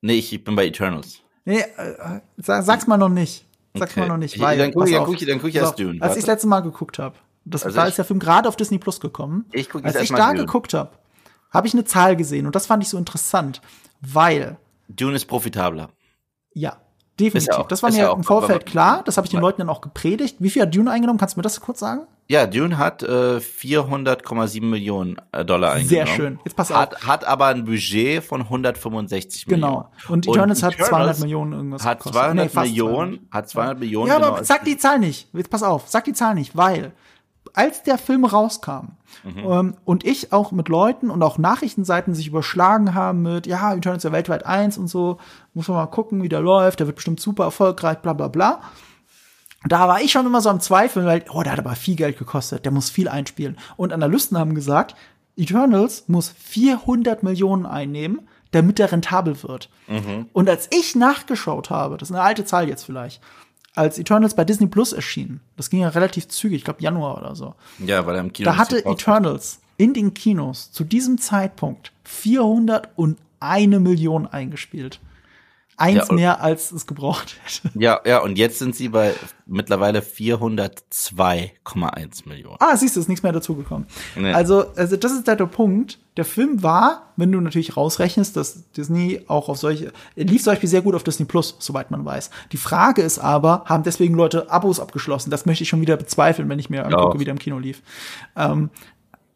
nee, 0.00 0.14
ich, 0.14 0.32
ich 0.32 0.42
bin 0.44 0.54
bei 0.56 0.66
Eternals. 0.66 1.20
Nee, 1.44 1.58
äh, 1.60 2.20
sag, 2.38 2.62
sag's 2.64 2.86
mal 2.86 2.96
noch 2.96 3.08
nicht. 3.08 3.44
Sag's 3.74 3.92
Okay. 3.92 4.00
mal 4.00 4.08
noch 4.08 4.16
nicht, 4.18 4.36
Ich- 4.36 4.40
weil. 4.40 4.56
dann 4.56 4.68
ich- 4.70 4.74
dann 4.74 4.94
auf. 5.00 5.06
guck 5.06 5.20
ich- 5.20 5.26
dann 5.28 5.38
guck 5.38 5.48
ich 5.50 5.56
erst. 5.56 5.78
Dune, 5.78 6.00
Als 6.00 6.16
ich 6.16 6.22
das 6.22 6.28
letzte 6.28 6.46
Mal 6.48 6.60
geguckt 6.60 6.98
habe, 6.98 7.16
das 7.44 7.64
Also 7.64 7.76
da 7.76 7.82
ich- 7.84 7.90
ist 7.90 7.96
der 7.98 8.04
Film 8.06 8.18
gerade 8.20 8.48
auf 8.48 8.56
Disney 8.56 8.78
Plus 8.78 9.00
gekommen. 9.00 9.44
Ich 9.52 9.68
guck 9.68 9.84
Als 9.84 9.94
jetzt 9.94 10.04
ich 10.04 10.10
erst 10.10 10.12
mal 10.12 10.18
da 10.18 10.32
Dune. 10.32 10.46
geguckt 10.46 10.72
habe, 10.74 10.90
habe 11.54 11.66
ich 11.66 11.72
eine 11.72 11.84
Zahl 11.84 12.16
gesehen 12.16 12.44
und 12.46 12.54
das 12.54 12.66
fand 12.66 12.82
ich 12.82 12.90
so 12.90 12.98
interessant, 12.98 13.62
weil 14.02 14.56
Dune 14.88 15.14
ist 15.16 15.24
profitabler. 15.26 15.88
ja, 16.52 16.76
definitiv. 17.18 17.48
Ja 17.48 17.58
auch- 17.60 17.68
das 17.68 17.82
war 17.82 17.90
mir 17.90 17.96
ja 17.98 18.10
auch- 18.10 18.16
im 18.16 18.24
Vorfeld 18.24 18.66
klar. 18.66 19.02
Das 19.04 19.16
habe 19.16 19.24
ich 19.26 19.30
den 19.30 19.40
Leuten 19.40 19.60
dann 19.60 19.68
auch 19.70 19.80
gepredigt. 19.80 20.36
Wie 20.40 20.50
viel 20.50 20.62
hat 20.62 20.74
Dune 20.74 20.90
eingenommen? 20.90 21.18
Kannst 21.18 21.36
du 21.36 21.38
mir 21.38 21.42
das 21.42 21.60
kurz 21.60 21.78
sagen? 21.78 22.02
Ja, 22.26 22.46
Dune 22.46 22.76
hat 22.78 23.02
äh, 23.02 23.38
400,7 23.40 24.62
Millionen 24.64 25.16
äh, 25.32 25.44
Dollar 25.44 25.72
eingenommen. 25.72 25.88
Sehr 25.88 26.06
schön. 26.06 26.38
Jetzt 26.44 26.54
pass 26.56 26.70
auf. 26.72 26.76
Hat, 26.78 27.06
hat 27.06 27.24
aber 27.24 27.46
ein 27.46 27.64
Budget 27.66 28.24
von 28.24 28.40
165 28.42 29.46
Millionen. 29.46 29.72
Genau. 29.72 29.90
Und 30.08 30.26
Eternals 30.26 30.62
hat 30.62 30.72
200 30.74 30.88
Eternals 30.88 31.20
Millionen 31.20 31.52
irgendwas 31.52 31.84
Hat 31.84 31.98
gekostet. 31.98 32.20
200 32.22 32.54
Nee, 32.54 32.60
Millionen, 32.60 33.28
hat 33.30 33.48
200 33.48 33.78
Millionen. 33.78 34.08
Ja, 34.08 34.14
genau, 34.16 34.28
aber 34.28 34.44
sag 34.44 34.64
die 34.64 34.76
Zahl 34.76 34.98
nicht. 34.98 35.28
Jetzt 35.32 35.50
pass 35.50 35.62
auf, 35.62 35.84
sag 35.88 36.04
die 36.04 36.12
Zahl 36.14 36.34
nicht, 36.34 36.56
weil 36.56 36.92
als 37.54 37.82
der 37.84 37.98
Film 37.98 38.24
rauskam 38.24 38.96
ähm, 39.24 39.74
und 39.84 40.04
ich 40.04 40.32
auch 40.32 40.52
mit 40.52 40.68
Leuten 40.68 41.08
und 41.10 41.22
auch 41.22 41.38
Nachrichtenseiten 41.38 42.14
sich 42.14 42.26
überschlagen 42.26 42.94
haben 42.94 43.22
mit, 43.22 43.46
ja, 43.46 43.72
Eternals 43.72 44.04
ist 44.04 44.08
ja 44.08 44.12
weltweit 44.12 44.44
eins 44.44 44.76
und 44.76 44.88
so, 44.88 45.18
muss 45.54 45.68
man 45.68 45.78
mal 45.78 45.86
gucken, 45.86 46.22
wie 46.22 46.28
der 46.28 46.40
läuft, 46.40 46.80
der 46.80 46.86
wird 46.86 46.96
bestimmt 46.96 47.20
super 47.20 47.44
erfolgreich, 47.44 47.98
bla 47.98 48.12
bla 48.12 48.28
bla. 48.28 48.60
Da 49.66 49.88
war 49.88 50.02
ich 50.02 50.12
schon 50.12 50.26
immer 50.26 50.42
so 50.42 50.50
am 50.50 50.60
Zweifeln, 50.60 51.06
weil, 51.06 51.24
oh, 51.32 51.42
der 51.42 51.52
hat 51.52 51.58
aber 51.58 51.74
viel 51.74 51.96
Geld 51.96 52.18
gekostet, 52.18 52.66
der 52.66 52.72
muss 52.72 52.90
viel 52.90 53.08
einspielen. 53.08 53.56
Und 53.76 53.92
Analysten 53.94 54.36
haben 54.36 54.54
gesagt, 54.54 54.94
Eternals 55.36 56.04
muss 56.06 56.28
400 56.28 57.22
Millionen 57.22 57.64
einnehmen, 57.64 58.28
damit 58.50 58.78
er 58.78 58.92
rentabel 58.92 59.42
wird. 59.42 59.70
Und 60.32 60.48
als 60.50 60.68
ich 60.70 60.94
nachgeschaut 60.94 61.70
habe, 61.70 61.96
das 61.96 62.10
ist 62.10 62.14
eine 62.14 62.24
alte 62.24 62.44
Zahl 62.44 62.68
jetzt 62.68 62.84
vielleicht, 62.84 63.22
als 63.74 63.98
Eternals 63.98 64.34
bei 64.34 64.44
Disney 64.44 64.68
Plus 64.68 64.92
erschien, 64.92 65.40
das 65.56 65.68
ging 65.68 65.80
ja 65.80 65.88
relativ 65.88 66.28
zügig, 66.28 66.58
ich 66.58 66.64
glaube 66.64 66.82
Januar 66.82 67.18
oder 67.18 67.34
so, 67.34 67.54
Ja, 67.84 68.06
weil 68.06 68.14
er 68.14 68.20
im 68.20 68.32
Kino 68.32 68.50
da 68.50 68.56
hatte 68.56 68.84
Eternals 68.84 69.60
in 69.76 69.92
den 69.94 70.14
Kinos 70.14 70.70
zu 70.70 70.84
diesem 70.84 71.18
Zeitpunkt 71.18 71.92
401 72.04 73.80
Millionen 73.80 74.26
eingespielt. 74.26 75.00
Eins 75.76 76.08
Ja, 76.08 76.14
mehr, 76.14 76.40
als 76.40 76.72
es 76.72 76.86
gebraucht 76.86 77.36
hätte. 77.44 77.70
Ja, 77.78 78.00
ja, 78.06 78.20
und 78.20 78.38
jetzt 78.38 78.58
sind 78.58 78.74
sie 78.76 78.88
bei 78.88 79.12
mittlerweile 79.46 80.00
402,1 80.00 82.28
Millionen. 82.28 82.56
Ah, 82.60 82.76
siehst 82.76 82.96
du, 82.96 83.00
ist 83.00 83.08
nichts 83.08 83.22
mehr 83.22 83.32
dazugekommen. 83.32 83.86
Nee. 84.16 84.32
Also, 84.32 84.66
also, 84.76 84.96
das 84.96 85.12
ist 85.12 85.26
der, 85.26 85.36
der 85.36 85.46
Punkt. 85.46 85.98
Der 86.16 86.24
Film 86.24 86.62
war, 86.62 87.12
wenn 87.16 87.32
du 87.32 87.40
natürlich 87.40 87.76
rausrechnest, 87.76 88.36
dass 88.36 88.70
Disney 88.70 89.22
auch 89.26 89.48
auf 89.48 89.58
solche, 89.58 89.92
er 90.14 90.24
lief 90.24 90.44
zum 90.44 90.52
Beispiel 90.52 90.68
sehr 90.68 90.82
gut 90.82 90.94
auf 90.94 91.02
Disney 91.02 91.26
Plus, 91.26 91.56
soweit 91.58 91.90
man 91.90 92.04
weiß. 92.04 92.30
Die 92.52 92.56
Frage 92.56 93.02
ist 93.02 93.18
aber, 93.18 93.64
haben 93.66 93.82
deswegen 93.82 94.14
Leute 94.14 94.48
Abos 94.50 94.78
abgeschlossen? 94.78 95.30
Das 95.30 95.44
möchte 95.44 95.64
ich 95.64 95.68
schon 95.68 95.80
wieder 95.80 95.96
bezweifeln, 95.96 96.48
wenn 96.48 96.60
ich 96.60 96.70
mir 96.70 96.86
angucke, 96.86 97.18
wie 97.18 97.24
der 97.24 97.32
im 97.32 97.40
Kino 97.40 97.58
lief. 97.58 97.82
Ähm, 98.36 98.70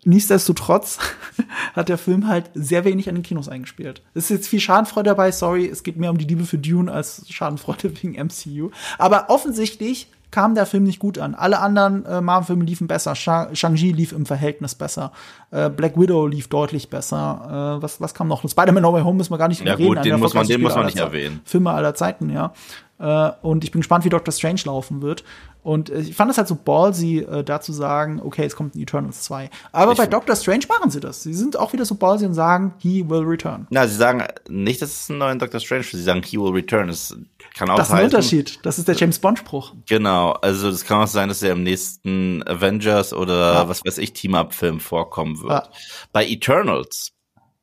Nichtsdestotrotz 0.09 0.98
hat 1.74 1.89
der 1.90 1.98
Film 1.98 2.26
halt 2.28 2.51
sehr 2.55 2.85
wenig 2.85 3.09
an 3.10 3.14
den 3.16 3.22
Kinos 3.22 3.48
eingespielt. 3.48 4.02
Es 4.14 4.24
ist 4.24 4.30
jetzt 4.30 4.48
viel 4.48 4.59
Schadenfreude 4.60 5.10
dabei, 5.10 5.30
sorry, 5.32 5.66
es 5.66 5.82
geht 5.82 5.98
mehr 5.98 6.10
um 6.10 6.16
die 6.18 6.24
Liebe 6.24 6.44
für 6.44 6.56
Dune 6.59 6.90
als 6.90 7.26
Schadenfreude 7.28 7.93
wegen 8.02 8.12
MCU. 8.12 8.70
Aber 8.98 9.28
offensichtlich 9.28 10.09
kam 10.30 10.55
der 10.55 10.66
Film 10.66 10.85
nicht 10.85 10.98
gut 10.98 11.18
an. 11.18 11.35
Alle 11.35 11.59
anderen 11.60 12.05
äh, 12.06 12.20
Marvel-Filme 12.20 12.64
liefen 12.64 12.86
besser. 12.86 13.14
Sha- 13.14 13.48
Shang-Chi 13.55 13.93
lief 13.93 14.12
im 14.12 14.26
Verhältnis 14.26 14.74
besser. 14.74 15.12
Äh, 15.51 15.70
Black 15.70 15.98
Widow 15.98 16.26
lief 16.26 16.48
deutlich 16.48 16.90
besser. 16.90 17.76
Äh, 17.78 17.82
was, 17.82 18.01
was 18.01 18.12
kam 18.12 18.28
noch? 18.28 18.47
Spider-Man 18.48 18.82
No 18.82 18.93
Way 18.93 19.02
Home 19.05 19.16
müssen 19.18 19.32
wir 19.32 19.39
gar 19.39 19.48
nicht 19.48 19.64
Ja, 19.64 19.74
reden. 19.74 19.94
gut, 19.94 20.05
den 20.05 20.18
muss 20.20 20.35
man- 20.35 20.47
den 20.47 20.60
muss 20.60 20.74
man 20.74 20.85
nicht 20.86 20.98
erwähnen. 20.98 21.40
Filme 21.44 21.70
aller 21.70 21.94
Zeiten, 21.94 22.28
ja. 22.30 22.52
Äh, 23.01 23.31
und 23.43 23.62
ich 23.65 23.70
bin 23.70 23.81
gespannt, 23.81 24.05
wie 24.05 24.09
Doctor 24.09 24.33
Strange 24.33 24.61
laufen 24.65 25.03
wird. 25.03 25.23
Und 25.62 25.91
äh, 25.91 26.01
ich 26.01 26.15
fand 26.16 26.31
es 26.31 26.39
halt 26.39 26.49
so 26.49 26.57
ballsy, 26.57 27.19
äh, 27.19 27.45
da 27.45 27.61
zu 27.61 27.73
sagen, 27.73 28.20
okay, 28.25 28.45
es 28.45 28.57
kommt 28.57 28.75
ein 28.75 28.81
Eternals 28.81 29.23
2. 29.23 29.51
Aber 29.73 29.93
Ich- 29.93 29.99
bei 29.99 30.07
Doctor 30.07 30.35
Strange 30.35 30.65
machen 30.69 30.91
sie 30.91 30.99
das. 31.01 31.23
Sie 31.23 31.35
sind 31.35 31.57
auch 31.59 31.73
wieder 31.73 31.85
so 31.85 31.95
ballsy 31.95 32.27
und 32.27 32.35
sagen, 32.35 32.75
he 32.79 33.09
will 33.09 33.23
return. 33.25 33.66
Na, 33.70 33.87
sie 33.87 33.95
sagen 33.97 34.25
nicht, 34.49 34.83
dass 34.83 34.91
es 35.03 35.11
einen 35.11 35.19
neuen 35.20 35.39
Doctor 35.39 35.61
Strange 35.61 35.83
ist. 35.83 35.91
Sie 35.93 36.03
sagen, 36.03 36.23
he 36.25 36.39
will 36.39 36.53
return. 36.53 36.89
Das 36.89 37.16
kann 37.57 37.70
auch 37.70 37.77
Das 37.77 37.89
ist 37.89 37.95
ein 37.95 38.01
heißen- 38.01 38.05
Unterschied. 38.07 38.59
Das 38.65 38.79
ist 38.79 38.89
der 38.89 38.97
James 38.97 39.19
Bond-Spruch. 39.19 39.75
Genau, 39.87 40.33
also 40.33 40.70
das 40.70 40.85
kann 40.85 41.01
auch 41.03 41.07
sein, 41.09 41.29
dass 41.29 41.43
er 41.43 41.53
im 41.53 41.62
nächsten 41.62 42.43
Avengers 42.49 43.12
oder 43.12 43.55
Ja. 43.55 43.69
was 43.69 43.85
weiß 43.85 43.99
ich, 43.99 44.12
Team-Up-Film 44.12 44.81
vorkommen 44.81 45.41
wird. 45.41 45.51
Ja. 45.53 45.69
Bei 46.12 46.27
Eternals, 46.27 47.12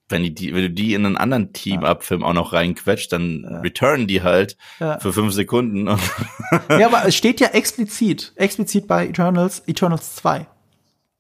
wenn, 0.10 0.24
die, 0.24 0.34
die, 0.34 0.54
wenn 0.54 0.62
du 0.62 0.70
die 0.70 0.94
in 0.94 1.06
einen 1.06 1.18
anderen 1.18 1.52
Team-Up-Film 1.54 2.24
auch 2.24 2.34
noch 2.34 2.54
reinquetscht, 2.54 3.12
dann 3.12 3.44
returnen 3.64 4.08
die 4.08 4.22
halt 4.22 4.56
Ja. 4.80 5.00
für 5.00 5.12
fünf 5.14 5.34
Sekunden. 5.34 5.88
Und 5.88 6.00
ja, 6.70 6.88
aber 6.88 7.06
es 7.06 7.16
steht 7.16 7.40
ja 7.40 7.48
explizit, 7.48 8.34
explizit 8.36 8.88
bei 8.88 9.08
Eternals, 9.08 9.64
Eternals 9.68 10.16
2. 10.16 10.48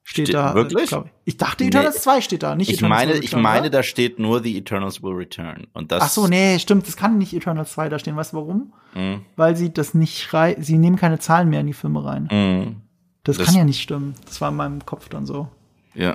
Steht, 0.08 0.28
Steht- 0.28 0.36
da. 0.36 0.52
äh, 0.52 0.56
wirklich? 0.56 0.92
ich. 0.92 0.98
ich 1.26 1.38
dachte, 1.38 1.64
Eternals 1.64 1.96
Nee. 1.96 2.02
2 2.02 2.22
steht 2.22 2.44
da, 2.44 2.54
nicht 2.56 2.70
ich 2.70 2.78
Eternals 2.78 3.00
meine, 3.00 3.14
will 3.14 3.24
ich 3.24 3.32
return, 3.32 3.42
meine, 3.42 3.60
oder? 3.62 3.70
da 3.72 3.82
steht 3.84 4.20
nur 4.20 4.44
The 4.44 4.56
Eternals 4.56 5.02
will 5.02 5.14
return. 5.14 5.66
Und 5.74 5.92
das, 5.92 6.04
Ach 6.04 6.10
so, 6.10 6.28
nee, 6.28 6.60
stimmt, 6.60 6.88
das 6.88 6.96
kann 6.96 7.18
nicht 7.18 7.34
Eternals 7.34 7.72
2 7.72 7.90
da 7.90 7.98
stehen. 7.98 8.16
Weißt 8.16 8.34
du 8.34 8.38
warum? 8.38 8.74
Mhm. 8.94 9.22
Weil 9.36 9.56
sie 9.56 9.74
das 9.74 9.96
nicht 9.96 10.20
schrei 10.22 10.56
sie 10.60 10.78
nehmen 10.78 10.96
keine 10.98 11.18
Zahlen 11.18 11.50
mehr 11.50 11.62
in 11.62 11.68
die 11.68 11.74
Filme 11.74 12.06
rein. 12.06 12.30
Mhm. 12.32 12.82
Das, 13.24 13.38
Das- 13.38 13.48
kann 13.48 13.56
ja 13.56 13.64
nicht 13.64 13.82
stimmen. 13.82 14.14
Das 14.28 14.40
war 14.42 14.50
in 14.50 14.58
meinem 14.58 14.86
Kopf 14.86 15.10
dann 15.10 15.26
so. 15.26 15.48
Ja, 15.96 16.14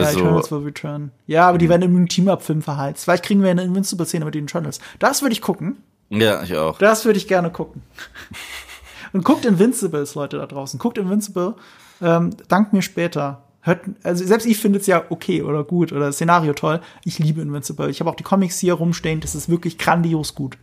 ja, 0.00 0.06
also, 0.06 0.20
Eternals 0.20 0.50
will 0.50 0.60
return. 0.60 1.10
Ja, 1.26 1.48
aber 1.48 1.58
die 1.58 1.68
werden 1.68 1.82
in 1.82 1.96
einem 1.96 2.08
Team-Up-Film 2.08 2.62
verheizt. 2.62 3.04
Vielleicht 3.04 3.24
kriegen 3.24 3.42
wir 3.42 3.50
eine 3.50 3.62
Invincible-Szene 3.62 4.24
mit 4.24 4.34
den 4.34 4.44
Eternals. 4.44 4.80
Das 4.98 5.22
würde 5.22 5.32
ich 5.32 5.42
gucken. 5.42 5.78
ja, 6.08 6.42
ich 6.42 6.56
auch. 6.56 6.78
Das 6.78 7.04
würde 7.04 7.18
ich 7.18 7.28
gerne 7.28 7.50
gucken. 7.50 7.82
Und 9.12 9.24
guckt 9.24 9.44
Invincibles, 9.44 10.14
Leute 10.14 10.38
da 10.38 10.46
draußen. 10.46 10.78
Guckt 10.78 10.96
Invincible. 10.96 11.54
Ähm, 12.00 12.30
dank 12.48 12.72
mir 12.72 12.80
später. 12.80 13.42
Hört, 13.60 13.82
also 14.02 14.24
selbst 14.24 14.46
ich 14.46 14.58
finde 14.58 14.78
es 14.78 14.86
ja 14.86 15.04
okay 15.10 15.42
oder 15.42 15.62
gut 15.62 15.92
oder 15.92 16.06
das 16.06 16.16
Szenario 16.16 16.54
toll. 16.54 16.80
Ich 17.04 17.18
liebe 17.18 17.42
Invincible. 17.42 17.90
Ich 17.90 18.00
habe 18.00 18.10
auch 18.10 18.16
die 18.16 18.24
Comics 18.24 18.58
hier 18.58 18.74
rumstehen. 18.74 19.20
Das 19.20 19.34
ist 19.34 19.48
wirklich 19.48 19.78
grandios 19.78 20.34
gut. 20.34 20.56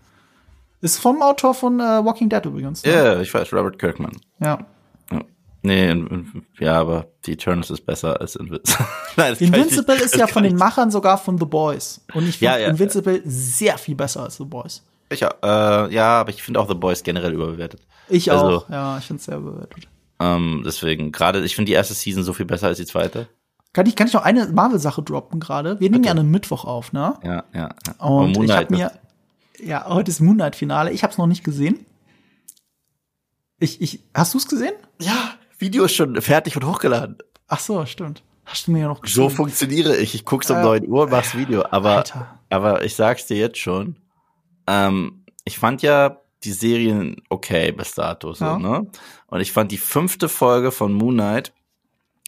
Ist 0.81 0.97
vom 0.97 1.21
Autor 1.21 1.53
von 1.53 1.79
äh, 1.79 1.83
Walking 1.83 2.29
Dead 2.29 2.43
übrigens. 2.45 2.83
ne? 2.83 2.91
Ja, 2.91 3.19
ich 3.21 3.33
weiß, 3.33 3.53
Robert 3.53 3.77
Kirkman. 3.77 4.17
Ja. 4.39 4.65
Ja. 5.61 5.67
Nee, 5.69 5.89
in, 5.91 6.07
in, 6.07 6.45
ja, 6.59 6.79
aber 6.79 7.07
The 7.25 7.33
Eternals 7.33 7.69
ist 7.69 7.85
besser 7.85 8.19
als 8.21 8.35
Invincible. 8.35 8.85
Nein, 9.17 9.35
Invincible 9.39 9.95
nicht- 9.95 10.05
ist 10.05 10.15
ja 10.15 10.27
von 10.27 10.43
ich 10.45 10.51
den 10.51 10.57
Machern 10.57 10.89
sogar 10.91 11.17
von 11.17 11.37
The 11.37 11.45
Boys. 11.45 12.01
Und 12.13 12.27
ich 12.27 12.37
finde 12.37 12.53
Ja, 12.53 12.57
ja. 12.59 12.67
Invincible 12.69 13.21
sehr 13.25 13.77
viel 13.77 13.95
besser 13.95 14.23
als 14.23 14.37
The 14.37 14.45
Boys. 14.45 14.83
Ich, 15.11 15.25
auch, 15.25 15.31
äh, 15.43 15.93
ja, 15.93 16.19
aber 16.21 16.29
ich 16.29 16.41
finde 16.43 16.59
auch 16.59 16.67
The 16.69 16.75
Boys 16.75 17.03
generell 17.03 17.33
überbewertet. 17.33 17.81
Ich 18.07 18.31
Also- 18.31 18.59
auch. 18.59 18.69
Ja, 18.69 18.97
ich 18.97 19.05
finde 19.05 19.19
es 19.19 19.25
sehr 19.25 19.39
bewertet. 19.39 19.87
Ähm, 20.21 20.63
deswegen, 20.65 21.11
gerade, 21.11 21.43
ich 21.43 21.55
finde 21.55 21.69
die 21.69 21.73
erste 21.75 21.93
Season 21.93 22.23
so 22.23 22.33
viel 22.33 22.45
besser 22.45 22.67
als 22.67 22.77
die 22.77 22.85
zweite. 22.85 23.27
Kann 23.71 23.85
ich, 23.85 23.95
kann 23.95 24.07
ich 24.07 24.13
noch 24.13 24.23
eine 24.23 24.47
Marvel-Sache 24.47 25.01
droppen 25.03 25.39
gerade? 25.39 25.79
Wir 25.79 25.89
nehmen 25.89 26.03
ja 26.03 26.11
einen 26.11 26.29
Mittwoch 26.31 26.65
auf, 26.65 26.91
ne? 26.91 27.15
Ja, 27.23 27.43
ja. 27.53 27.69
ja. 27.87 28.05
Und 28.05 28.33
Moon 28.33 28.45
ich 28.45 28.51
habe 28.51 28.65
Knight, 28.65 28.71
mir, 28.71 28.91
ja, 29.65 29.85
heute 29.87 30.09
ist 30.11 30.19
Moon 30.21 30.35
Knight 30.35 30.55
Finale. 30.55 30.91
Ich 30.91 31.03
habe 31.03 31.11
es 31.11 31.17
noch 31.17 31.27
nicht 31.27 31.43
gesehen. 31.43 31.85
Ich, 33.59 33.81
ich, 33.81 34.01
hast 34.13 34.33
du 34.33 34.37
es 34.37 34.47
gesehen? 34.47 34.73
Ja, 35.01 35.33
Video 35.59 35.83
ist 35.85 35.93
schon 35.95 36.19
fertig 36.21 36.55
und 36.55 36.65
hochgeladen. 36.65 37.17
Ach 37.47 37.59
so, 37.59 37.85
stimmt. 37.85 38.23
Hast 38.45 38.67
du 38.67 38.71
mir 38.71 38.79
ja 38.79 38.87
noch 38.87 39.01
geschrieben. 39.01 39.29
So 39.29 39.35
funktioniere 39.35 39.95
ich. 39.97 40.15
Ich 40.15 40.25
guck's 40.25 40.49
um 40.49 40.57
Äh, 40.57 40.63
9 40.63 40.87
Uhr 40.87 41.03
und 41.03 41.11
mach's 41.11 41.35
Video. 41.35 41.63
Aber, 41.69 41.97
Alter. 41.97 42.39
aber 42.49 42.83
ich 42.83 42.95
sag's 42.95 43.27
dir 43.27 43.37
jetzt 43.37 43.57
schon. 43.59 43.97
Ähm, 44.67 45.25
ich 45.45 45.59
fand 45.59 45.81
ja 45.81 46.21
die 46.43 46.51
Serien 46.53 47.17
okay 47.29 47.71
bis 47.71 47.93
dato, 47.93 48.33
so, 48.33 48.45
Ja. 48.45 48.57
ne? 48.57 48.87
Und 49.27 49.41
ich 49.41 49.51
fand 49.51 49.71
die 49.71 49.77
fünfte 49.77 50.29
Folge 50.29 50.71
von 50.71 50.93
Moon 50.93 51.13
Knight 51.15 51.53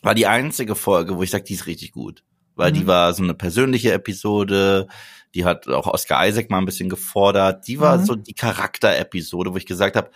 war 0.04 0.16
die 0.16 0.28
einzige 0.28 0.76
Folge, 0.76 1.16
wo 1.16 1.24
ich 1.24 1.30
sag, 1.32 1.46
die 1.46 1.54
ist 1.54 1.68
richtig 1.68 1.92
gut. 1.92 2.24
Weil 2.56 2.72
die 2.72 2.82
Mhm. 2.82 2.88
war 2.88 3.14
so 3.14 3.24
eine 3.24 3.34
persönliche 3.36 3.94
Episode, 3.94 4.88
die 5.34 5.46
hat 5.46 5.68
auch 5.70 5.88
Oscar 5.88 6.28
Isaac 6.28 6.50
mal 6.50 6.58
ein 6.58 6.66
bisschen 6.66 6.90
gefordert. 6.90 7.68
Die 7.68 7.80
war 7.80 7.98
Mhm. 7.98 8.06
so 8.06 8.16
die 8.16 8.34
Charakterepisode, 8.34 9.54
wo 9.54 9.58
ich 9.58 9.66
gesagt 9.66 9.96
habe, 9.96 10.10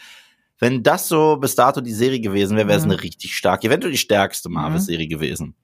wenn 0.60 0.84
das 0.84 1.08
so 1.08 1.38
bis 1.38 1.56
dato 1.56 1.82
die 1.82 1.94
Serie 1.94 2.20
gewesen 2.22 2.56
wäre, 2.58 2.68
wäre 2.68 2.78
es 2.80 2.86
Mhm. 2.86 2.92
eine 2.92 3.02
richtig 3.04 3.36
starke, 3.36 3.68
eventuell 3.68 3.92
die 3.92 3.98
stärkste 3.98 4.50
Marvel-Serie 4.50 5.08
gewesen. 5.08 5.56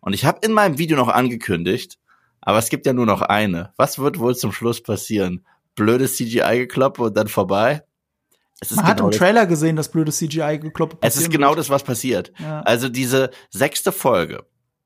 Und 0.00 0.12
ich 0.12 0.24
habe 0.24 0.40
in 0.46 0.52
meinem 0.52 0.78
Video 0.78 0.96
noch 0.96 1.08
angekündigt, 1.08 1.98
aber 2.40 2.58
es 2.58 2.68
gibt 2.68 2.86
ja 2.86 2.92
nur 2.92 3.06
noch 3.06 3.22
eine. 3.22 3.72
Was 3.76 3.98
wird 3.98 4.18
wohl 4.18 4.36
zum 4.36 4.52
Schluss 4.52 4.82
passieren? 4.82 5.44
Blödes 5.74 6.16
CGI-Gekloppe 6.16 7.02
und 7.02 7.16
dann 7.16 7.28
vorbei? 7.28 7.82
Es 8.60 8.74
Man 8.74 8.86
hat 8.86 8.96
genau 8.96 9.06
im 9.08 9.10
das, 9.12 9.18
Trailer 9.18 9.46
gesehen, 9.46 9.76
dass 9.76 9.90
blöde 9.90 10.10
CGI-Gekloppe 10.12 10.98
es 11.00 11.16
ist 11.16 11.30
genau 11.30 11.54
das, 11.54 11.70
was 11.70 11.82
passiert. 11.84 12.32
Ja. 12.40 12.60
Also 12.62 12.88
diese 12.88 13.30
sechste 13.50 13.92
Folge, 13.92 14.44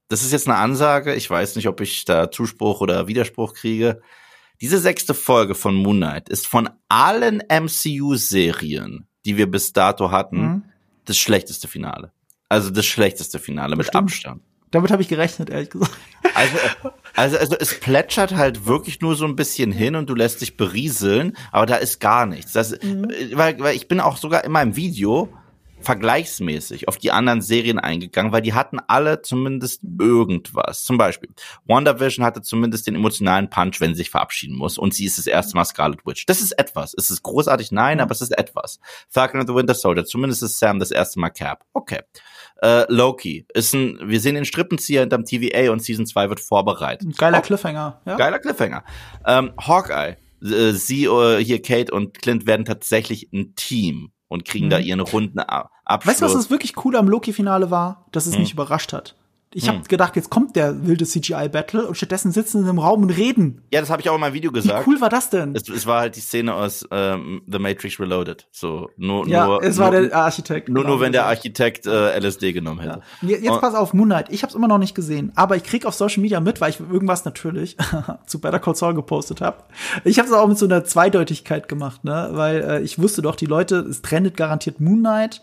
das 0.09 0.23
ist 0.23 0.33
jetzt 0.33 0.47
eine 0.49 0.59
Ansage, 0.59 1.15
ich 1.15 1.29
weiß 1.31 1.57
nicht, 1.57 1.69
ob 1.69 1.81
ich 1.81 2.05
da 2.05 2.31
Zuspruch 2.31 2.81
oder 2.83 3.07
Widerspruch 3.09 3.55
kriege. 3.55 4.03
Diese 4.61 4.79
sechste 4.79 5.15
Folge 5.15 5.55
von 5.55 5.75
Moon 5.75 5.97
Knight 5.97 6.29
ist 6.29 6.47
von 6.47 6.69
allen 6.89 7.43
MCU-Serien, 7.49 9.07
die 9.25 9.37
wir 9.37 9.51
bis 9.51 9.73
dato 9.73 10.11
hatten, 10.11 10.41
Mhm. 10.43 10.63
das 11.05 11.19
schlechteste 11.19 11.69
Finale. 11.69 12.13
Also 12.49 12.71
das 12.71 12.85
schlechteste 12.87 13.39
Finale 13.39 13.71
mit 13.77 13.87
Bestimmt. 13.87 14.05
Abstand. 14.11 14.43
Damit 14.71 14.91
habe 14.91 15.03
ich 15.03 15.09
gerechnet, 15.09 15.51
ehrlich 15.51 15.69
gesagt. 15.71 15.93
Also, 16.35 16.57
also, 17.15 17.37
also 17.39 17.57
es 17.59 17.79
plätschert 17.79 18.35
halt 18.35 18.65
wirklich 18.67 19.01
nur 19.03 19.17
so 19.17 19.27
ein 19.27 19.37
bisschen 19.37 19.71
hin 19.71 19.97
und 19.97 20.09
du 20.09 20.15
lässt 20.15 20.41
dich 20.41 20.57
berieseln, 20.57 21.37
aber 21.51 21.67
da 21.67 21.77
ist 21.77 22.01
gar 22.01 22.25
nichts. 22.25 22.53
Das, 22.53 22.71
Mhm. 22.83 23.11
äh, 23.11 23.37
weil, 23.37 23.59
weil 23.61 23.77
ich 23.77 23.87
bin 23.89 24.01
auch 24.01 24.17
sogar 24.17 24.45
in 24.45 24.53
meinem 24.53 24.75
Video 24.77 25.29
vergleichsmäßig 25.83 26.89
auf 26.89 26.99
die 26.99 27.11
anderen 27.11 27.43
Serien 27.43 27.79
eingegangen, 27.79 28.33
weil 28.33 28.43
die 28.43 28.55
hatten 28.55 28.79
alle 28.87 29.23
zumindest 29.23 29.83
irgendwas. 30.01 30.85
Zum 30.85 30.99
Beispiel, 30.99 31.31
WandaVision 31.67 32.25
hatte 32.25 32.43
zumindest 32.43 32.87
den 32.87 32.95
emotionalen 32.95 33.51
Punch, 33.51 33.81
wenn 33.81 33.91
sie 33.95 33.99
sich 33.99 34.11
verabschieden 34.11 34.57
muss 34.57 34.79
und 34.79 34.95
sie 34.95 35.05
ist 35.05 35.19
das 35.19 35.27
erste 35.27 35.57
Mal 35.57 35.65
Scarlet 35.65 36.05
Witch. 36.07 36.27
Das 36.27 36.41
ist 36.41 36.53
etwas. 36.53 36.95
Es 36.97 37.11
ist 37.11 37.23
großartig, 37.23 37.73
nein, 37.73 38.01
aber 38.01 38.13
es 38.13 38.21
ist 38.21 38.37
etwas. 38.37 38.79
Falcon 39.09 39.41
and 39.41 39.49
the 39.49 39.55
Winter 39.55 39.75
Soldier, 39.75 40.05
zumindest 40.05 40.43
ist 40.43 40.59
Sam 40.59 40.79
das 40.79 40.91
erste 40.91 41.21
Mal 41.21 41.31
Cap. 41.31 41.65
Okay. 41.73 42.01
Äh, 42.63 42.85
Loki 42.93 43.45
ist 43.55 43.75
ein, 43.75 43.99
wir 44.05 44.21
sehen 44.21 44.37
den 44.37 44.45
Strippenzieher 44.45 45.01
hinterm 45.01 45.25
TVA 45.25 45.73
und 45.73 45.83
Season 45.83 46.07
2 46.07 46.29
wird 46.29 46.41
vorbereitet. 46.41 47.19
Geiler 47.19 47.39
Oh, 47.39 47.43
Cliffhanger. 47.43 48.01
Ja? 48.07 48.17
Geiler 48.17 48.39
Cliffhanger. 48.39 48.85
Ähm, 49.27 49.53
Hawkeye, 49.59 50.17
äh, 50.43 50.73
sie, 50.73 51.07
äh, 51.07 51.43
hier 51.43 51.61
Kate 51.61 51.93
und 51.93 52.21
Clint 52.21 52.47
werden 52.47 52.65
tatsächlich 52.65 53.33
ein 53.33 53.55
Team 53.57 54.13
und 54.33 54.45
kriegen 54.45 54.67
Mhm. 54.67 54.71
da 54.71 54.79
ihren 54.79 55.01
runden 55.01 55.39
A- 55.41 55.71
Abschluss. 55.85 56.15
Weißt 56.15 56.23
du, 56.23 56.27
was 56.27 56.33
das 56.35 56.51
wirklich 56.51 56.85
cool 56.85 56.97
am 56.97 57.09
Loki-Finale 57.09 57.71
war? 57.71 58.07
Dass 58.13 58.27
es 58.27 58.37
mich 58.39 58.53
überrascht 58.53 58.93
hat. 58.93 59.17
Ich 59.55 59.69
habe 59.69 59.81
gedacht, 59.89 60.17
jetzt 60.17 60.31
kommt 60.31 60.57
der 60.57 60.87
wilde 60.87 61.05
CGI-Battle 61.05 61.87
und 61.87 61.95
stattdessen 61.97 62.33
sitzen 62.33 62.65
sie 62.65 62.71
im 62.71 62.79
Raum 62.79 63.03
und 63.03 63.11
reden. 63.11 63.63
ja, 63.73 63.81
das 63.81 63.91
habe 63.91 64.01
ich 64.01 64.09
auch 64.09 64.15
in 64.15 64.21
meinem 64.21 64.33
Video 64.33 64.51
Wie 64.51 64.55
gesagt. 64.61 64.87
cool 64.87 65.01
war 65.01 65.09
das 65.11 65.29
denn? 65.31 65.55
Es, 65.55 65.69
es 65.69 65.87
war 65.87 66.01
halt 66.01 66.17
die 66.17 66.21
Szene 66.21 66.55
aus 66.55 66.87
ähm, 66.91 67.43
The 67.47 67.59
Matrix 67.59 68.01
Reloaded. 68.01 68.47
So 68.51 68.89
nur 68.97 69.29
ja, 69.29 69.47
nur 69.47 69.63
es 69.63 69.79
war 69.79 69.91
nur, 69.91 70.03
der 70.03 70.17
Architekt. 70.17 70.69
nur, 70.69 70.83
genau. 70.85 70.95
nur 70.95 71.01
wenn 71.03 71.13
der 71.13 71.27
Architekt 71.27 71.87
äh, 71.87 72.19
LSD 72.19 72.53
genommen 72.53 72.81
hätte. 72.81 73.01
Ja. 73.23 73.29
Je- 73.29 73.39
Jetzt 73.39 73.51
Und- 73.51 73.61
pass 73.61 73.75
auf, 73.75 73.93
Moonlight. 73.95 74.31
Ich 74.31 74.43
habe 74.43 74.51
es 74.51 74.55
immer 74.55 74.69
noch 74.69 74.79
nicht 74.79 74.95
gesehen, 74.95 75.33
aber 75.35 75.57
ich 75.57 75.65
krieg 75.65 75.85
auf 75.87 75.95
Social 75.95 76.23
Media 76.23 76.41
mit, 76.41 76.61
weil 76.61 76.71
ich 76.71 76.81
irgendwas 76.81 77.25
natürlich 77.25 77.77
zu 78.27 78.41
Better 78.41 78.59
Call 78.59 78.75
Saul 78.75 78.95
gepostet 78.95 79.41
habe. 79.41 79.65
Ich 80.05 80.19
habe 80.19 80.29
es 80.29 80.35
auch 80.35 80.47
mit 80.49 80.57
so 80.59 80.65
einer 80.67 80.85
Zweideutigkeit 80.85 81.69
gemacht, 81.69 82.05
ne, 82.05 82.31
weil 82.33 82.63
äh, 82.63 82.81
ich 82.83 82.99
wusste 83.01 83.21
doch, 83.23 83.37
die 83.37 83.47
Leute, 83.47 83.77
es 83.81 84.01
trendet 84.03 84.37
garantiert 84.37 84.81
Moonlight 84.81 85.43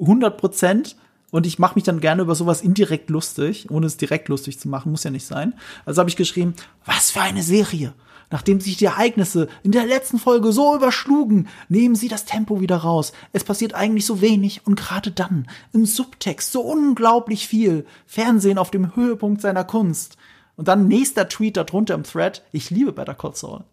100 0.00 0.36
Prozent. 0.36 0.96
Und 1.30 1.46
ich 1.46 1.58
mache 1.58 1.76
mich 1.76 1.84
dann 1.84 2.00
gerne 2.00 2.22
über 2.22 2.34
sowas 2.34 2.62
indirekt 2.62 3.10
lustig, 3.10 3.70
ohne 3.70 3.86
es 3.86 3.96
direkt 3.96 4.28
lustig 4.28 4.58
zu 4.58 4.68
machen, 4.68 4.90
muss 4.90 5.04
ja 5.04 5.10
nicht 5.10 5.26
sein. 5.26 5.54
Also 5.84 6.00
habe 6.00 6.10
ich 6.10 6.16
geschrieben, 6.16 6.54
was 6.84 7.10
für 7.10 7.20
eine 7.20 7.42
Serie. 7.42 7.94
Nachdem 8.30 8.60
sich 8.60 8.76
die 8.76 8.84
Ereignisse 8.84 9.48
in 9.64 9.72
der 9.72 9.86
letzten 9.86 10.18
Folge 10.18 10.52
so 10.52 10.76
überschlugen, 10.76 11.48
nehmen 11.68 11.96
sie 11.96 12.08
das 12.08 12.24
Tempo 12.24 12.60
wieder 12.60 12.76
raus. 12.76 13.12
Es 13.32 13.42
passiert 13.42 13.74
eigentlich 13.74 14.06
so 14.06 14.20
wenig 14.20 14.66
und 14.66 14.76
gerade 14.76 15.10
dann 15.10 15.48
im 15.72 15.84
Subtext 15.84 16.52
so 16.52 16.60
unglaublich 16.60 17.48
viel. 17.48 17.84
Fernsehen 18.06 18.58
auf 18.58 18.70
dem 18.70 18.94
Höhepunkt 18.94 19.40
seiner 19.40 19.64
Kunst. 19.64 20.16
Und 20.56 20.68
dann 20.68 20.86
nächster 20.86 21.28
Tweet 21.28 21.56
darunter 21.56 21.94
im 21.94 22.04
Thread, 22.04 22.42
ich 22.52 22.70
liebe 22.70 22.92
Better 22.92 23.14
Call 23.14 23.34
Saul. 23.34 23.64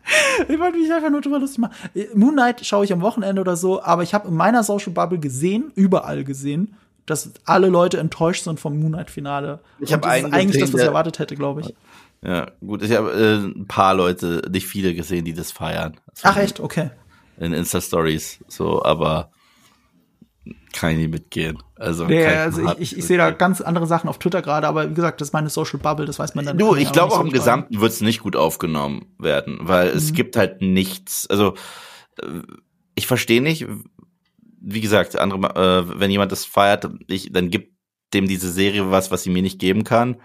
Ich 0.48 0.58
wollte 0.58 0.78
mich 0.78 0.92
einfach 0.92 1.10
nur 1.10 1.20
drüber 1.20 1.38
lustig 1.38 1.58
machen. 1.58 1.74
Moon 2.14 2.32
Knight 2.32 2.64
schaue 2.64 2.84
ich 2.84 2.92
am 2.92 3.02
Wochenende 3.02 3.40
oder 3.40 3.56
so, 3.56 3.82
aber 3.82 4.02
ich 4.02 4.14
habe 4.14 4.28
in 4.28 4.34
meiner 4.34 4.62
Social 4.62 4.92
Bubble 4.92 5.18
gesehen, 5.18 5.70
überall 5.74 6.24
gesehen, 6.24 6.74
dass 7.06 7.30
alle 7.44 7.68
Leute 7.68 7.98
enttäuscht 7.98 8.44
sind 8.44 8.60
vom 8.60 8.78
Moon 8.78 8.92
Knight 8.92 9.10
Finale. 9.10 9.60
Ich 9.78 9.88
Und 9.88 9.94
hab 9.94 10.02
das 10.02 10.18
ist 10.18 10.24
einen 10.24 10.34
eigentlich 10.34 10.60
das, 10.60 10.72
was 10.72 10.80
ich 10.80 10.86
erwartet 10.86 11.18
hätte, 11.18 11.36
glaube 11.36 11.62
ich. 11.62 11.74
Ja, 12.24 12.46
gut. 12.60 12.82
Ich 12.82 12.92
habe 12.92 13.12
äh, 13.12 13.46
ein 13.46 13.66
paar 13.66 13.94
Leute, 13.94 14.42
nicht 14.50 14.66
viele 14.66 14.94
gesehen, 14.94 15.24
die 15.24 15.34
das 15.34 15.50
feiern. 15.50 15.96
Also 16.08 16.28
Ach 16.28 16.36
echt, 16.36 16.60
okay. 16.60 16.90
In 17.38 17.52
Insta-Stories. 17.52 18.38
So, 18.46 18.82
aber 18.84 19.30
kann 20.72 20.92
ich 20.92 20.96
nicht 20.98 21.10
mitgehen. 21.10 21.58
Also, 21.76 22.06
Nee, 22.06 22.26
also 22.26 22.62
ich, 22.72 22.78
ich, 22.80 22.98
ich 22.98 23.04
sehe 23.04 23.18
da 23.18 23.30
ganz 23.30 23.60
andere 23.60 23.86
Sachen 23.86 24.08
auf 24.08 24.18
Twitter 24.18 24.42
gerade, 24.42 24.66
aber 24.66 24.90
wie 24.90 24.94
gesagt, 24.94 25.20
das 25.20 25.28
ist 25.28 25.32
meine 25.32 25.50
Social 25.50 25.78
Bubble, 25.78 26.06
das 26.06 26.18
weiß 26.18 26.34
man 26.34 26.44
dann. 26.46 26.58
Du, 26.58 26.74
ich 26.74 26.90
glaube 26.92 27.08
nicht 27.08 27.14
auch 27.14 27.20
so 27.20 27.26
im. 27.26 27.32
Gesamten 27.32 27.80
wird 27.80 27.92
es 27.92 28.00
nicht 28.00 28.20
gut 28.20 28.36
aufgenommen 28.36 29.14
werden, 29.18 29.58
weil 29.62 29.90
Mhm. 29.90 29.96
es 29.96 30.12
gibt 30.12 30.36
halt 30.36 30.60
nichts. 30.62 31.26
Also 31.28 31.54
äh, 32.20 32.40
ich 32.94 33.06
verstehe 33.06 33.40
nicht, 33.42 33.66
wie 34.60 34.80
gesagt, 34.80 35.16
andere, 35.18 35.86
äh, 35.88 36.00
wenn 36.00 36.10
jemand 36.10 36.32
das 36.32 36.44
feiert, 36.44 36.88
ich, 37.08 37.32
dann 37.32 37.50
gibt 37.50 37.72
dem 38.14 38.28
diese 38.28 38.50
Serie 38.50 38.90
was, 38.90 39.10
was 39.10 39.22
sie 39.22 39.30
mir 39.30 39.42
nicht 39.42 39.58
geben 39.58 39.84
kann. 39.84 40.20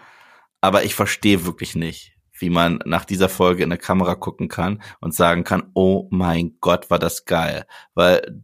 Aber 0.61 0.83
ich 0.83 0.95
verstehe 0.95 1.45
wirklich 1.45 1.75
nicht, 1.75 2.13
wie 2.39 2.49
man 2.49 2.79
nach 2.85 3.05
dieser 3.05 3.29
Folge 3.29 3.63
in 3.63 3.69
der 3.69 3.77
Kamera 3.77 4.15
gucken 4.15 4.47
kann 4.47 4.81
und 4.99 5.13
sagen 5.13 5.43
kann, 5.43 5.69
oh 5.73 6.07
mein 6.11 6.57
Gott, 6.59 6.89
war 6.89 6.99
das 6.99 7.25
geil. 7.25 7.65
Weil 7.93 8.43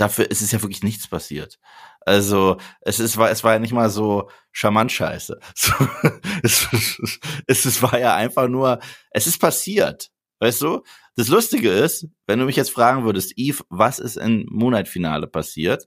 dafür 0.00 0.30
ist 0.30 0.42
es 0.42 0.52
ja 0.52 0.62
wirklich 0.62 0.82
nichts 0.82 1.08
passiert. 1.08 1.58
Also 2.00 2.56
es 2.80 3.00
ist 3.00 3.16
war 3.16 3.30
es 3.30 3.44
war 3.44 3.52
ja 3.52 3.58
nicht 3.58 3.72
mal 3.72 3.90
so 3.90 4.30
charmant 4.52 4.92
scheiße. 4.92 5.38
So, 5.54 5.72
es, 6.42 6.68
es, 7.46 7.64
es 7.66 7.82
war 7.82 7.98
ja 7.98 8.14
einfach 8.14 8.48
nur 8.48 8.80
es 9.10 9.26
ist 9.26 9.38
passiert, 9.38 10.10
weißt 10.40 10.62
du? 10.62 10.82
Das 11.16 11.28
Lustige 11.28 11.70
ist, 11.70 12.06
wenn 12.26 12.38
du 12.38 12.46
mich 12.46 12.56
jetzt 12.56 12.70
fragen 12.70 13.04
würdest, 13.04 13.34
Eve, 13.36 13.62
was 13.68 13.98
ist 13.98 14.16
im 14.16 14.46
Moonlight-Finale 14.50 15.26
passiert? 15.26 15.86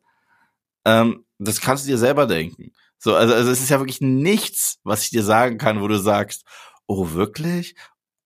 Ähm, 0.85 1.25
das 1.39 1.61
kannst 1.61 1.85
du 1.85 1.89
dir 1.89 1.97
selber 1.97 2.27
denken. 2.27 2.73
So, 2.99 3.15
also, 3.15 3.33
also 3.33 3.49
es 3.49 3.61
ist 3.61 3.69
ja 3.69 3.79
wirklich 3.79 4.01
nichts, 4.01 4.79
was 4.83 5.03
ich 5.03 5.09
dir 5.09 5.23
sagen 5.23 5.57
kann, 5.57 5.81
wo 5.81 5.87
du 5.87 5.97
sagst, 5.97 6.45
oh 6.85 7.13
wirklich? 7.13 7.75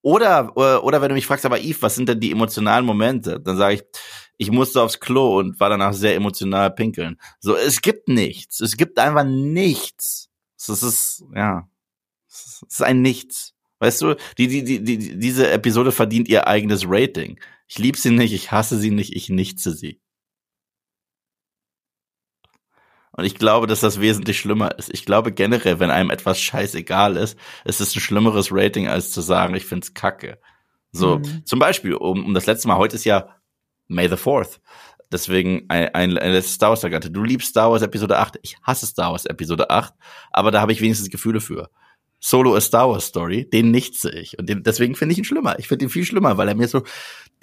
Oder, 0.07 0.55
oder, 0.55 0.85
oder 0.85 1.01
wenn 1.01 1.09
du 1.09 1.15
mich 1.15 1.25
fragst, 1.25 1.45
aber 1.45 1.59
Eve, 1.59 1.81
was 1.81 1.95
sind 1.95 2.07
denn 2.07 2.21
die 2.21 2.31
emotionalen 2.31 2.85
Momente? 2.85 3.41
Dann 3.41 3.57
sage 3.57 3.75
ich, 3.75 3.83
ich 4.37 4.51
musste 4.51 4.81
aufs 4.81 5.01
Klo 5.01 5.37
und 5.37 5.59
war 5.59 5.69
danach 5.69 5.91
sehr 5.91 6.15
emotional 6.15 6.71
pinkeln. 6.71 7.17
So, 7.41 7.57
es 7.57 7.81
gibt 7.81 8.07
nichts. 8.07 8.61
Es 8.61 8.77
gibt 8.77 8.99
einfach 8.99 9.25
nichts. 9.25 10.29
Es 10.55 10.81
ist, 10.81 11.25
ja, 11.35 11.67
es 12.25 12.63
ist 12.69 12.83
ein 12.83 13.01
Nichts. 13.01 13.53
Weißt 13.79 14.01
du, 14.01 14.15
die, 14.37 14.47
die, 14.47 14.63
die, 14.63 14.81
die, 14.81 15.19
diese 15.19 15.51
Episode 15.51 15.91
verdient 15.91 16.29
ihr 16.29 16.47
eigenes 16.47 16.85
Rating. 16.87 17.37
Ich 17.67 17.77
liebe 17.77 17.97
sie 17.97 18.11
nicht, 18.11 18.31
ich 18.31 18.49
hasse 18.49 18.79
sie 18.79 18.91
nicht, 18.91 19.13
ich 19.13 19.27
nichtse 19.27 19.73
sie. 19.73 19.99
Und 23.17 23.25
ich 23.25 23.35
glaube, 23.35 23.67
dass 23.67 23.81
das 23.81 23.99
wesentlich 23.99 24.39
schlimmer 24.39 24.77
ist. 24.77 24.89
Ich 24.93 25.03
glaube 25.05 25.31
generell, 25.33 25.79
wenn 25.79 25.89
einem 25.91 26.11
etwas 26.11 26.39
scheißegal 26.39 27.17
ist, 27.17 27.37
ist 27.65 27.81
es 27.81 27.95
ein 27.95 27.99
schlimmeres 27.99 28.49
Rating, 28.51 28.87
als 28.87 29.11
zu 29.11 29.21
sagen, 29.21 29.55
ich 29.55 29.65
find's 29.65 29.93
kacke. 29.93 30.37
So, 30.91 31.17
Mhm. 31.17 31.45
zum 31.45 31.59
Beispiel, 31.59 31.95
um, 31.95 32.25
um 32.25 32.33
das 32.33 32.45
letzte 32.45 32.67
Mal, 32.67 32.77
heute 32.77 32.95
ist 32.95 33.03
ja 33.05 33.35
May 33.87 34.07
the 34.07 34.17
Fourth. 34.17 34.61
Deswegen 35.11 35.65
ein, 35.69 35.93
ein, 35.95 36.17
ein 36.17 36.31
letztes 36.31 36.55
Star 36.55 36.69
Wars 36.69 36.81
Sagante. 36.81 37.09
Du 37.09 37.23
liebst 37.23 37.49
Star 37.49 37.71
Wars 37.71 37.81
Episode 37.81 38.17
8. 38.19 38.39
Ich 38.43 38.57
hasse 38.61 38.85
Star 38.85 39.11
Wars 39.11 39.25
Episode 39.25 39.69
8, 39.69 39.93
aber 40.31 40.51
da 40.51 40.61
habe 40.61 40.71
ich 40.73 40.81
wenigstens 40.81 41.09
Gefühle 41.09 41.39
für. 41.41 41.69
Solo 42.19 42.55
a 42.55 42.61
Star 42.61 42.89
Wars 42.89 43.05
Story, 43.05 43.47
den 43.49 43.71
nichtse 43.71 44.09
ich. 44.11 44.37
Und 44.37 44.49
den, 44.49 44.63
deswegen 44.63 44.95
finde 44.95 45.13
ich 45.13 45.19
ihn 45.19 45.23
schlimmer. 45.23 45.57
Ich 45.59 45.67
finde 45.67 45.85
ihn 45.85 45.89
viel 45.89 46.03
schlimmer, 46.05 46.37
weil 46.37 46.47
er 46.49 46.55
mir 46.55 46.67
so 46.67 46.83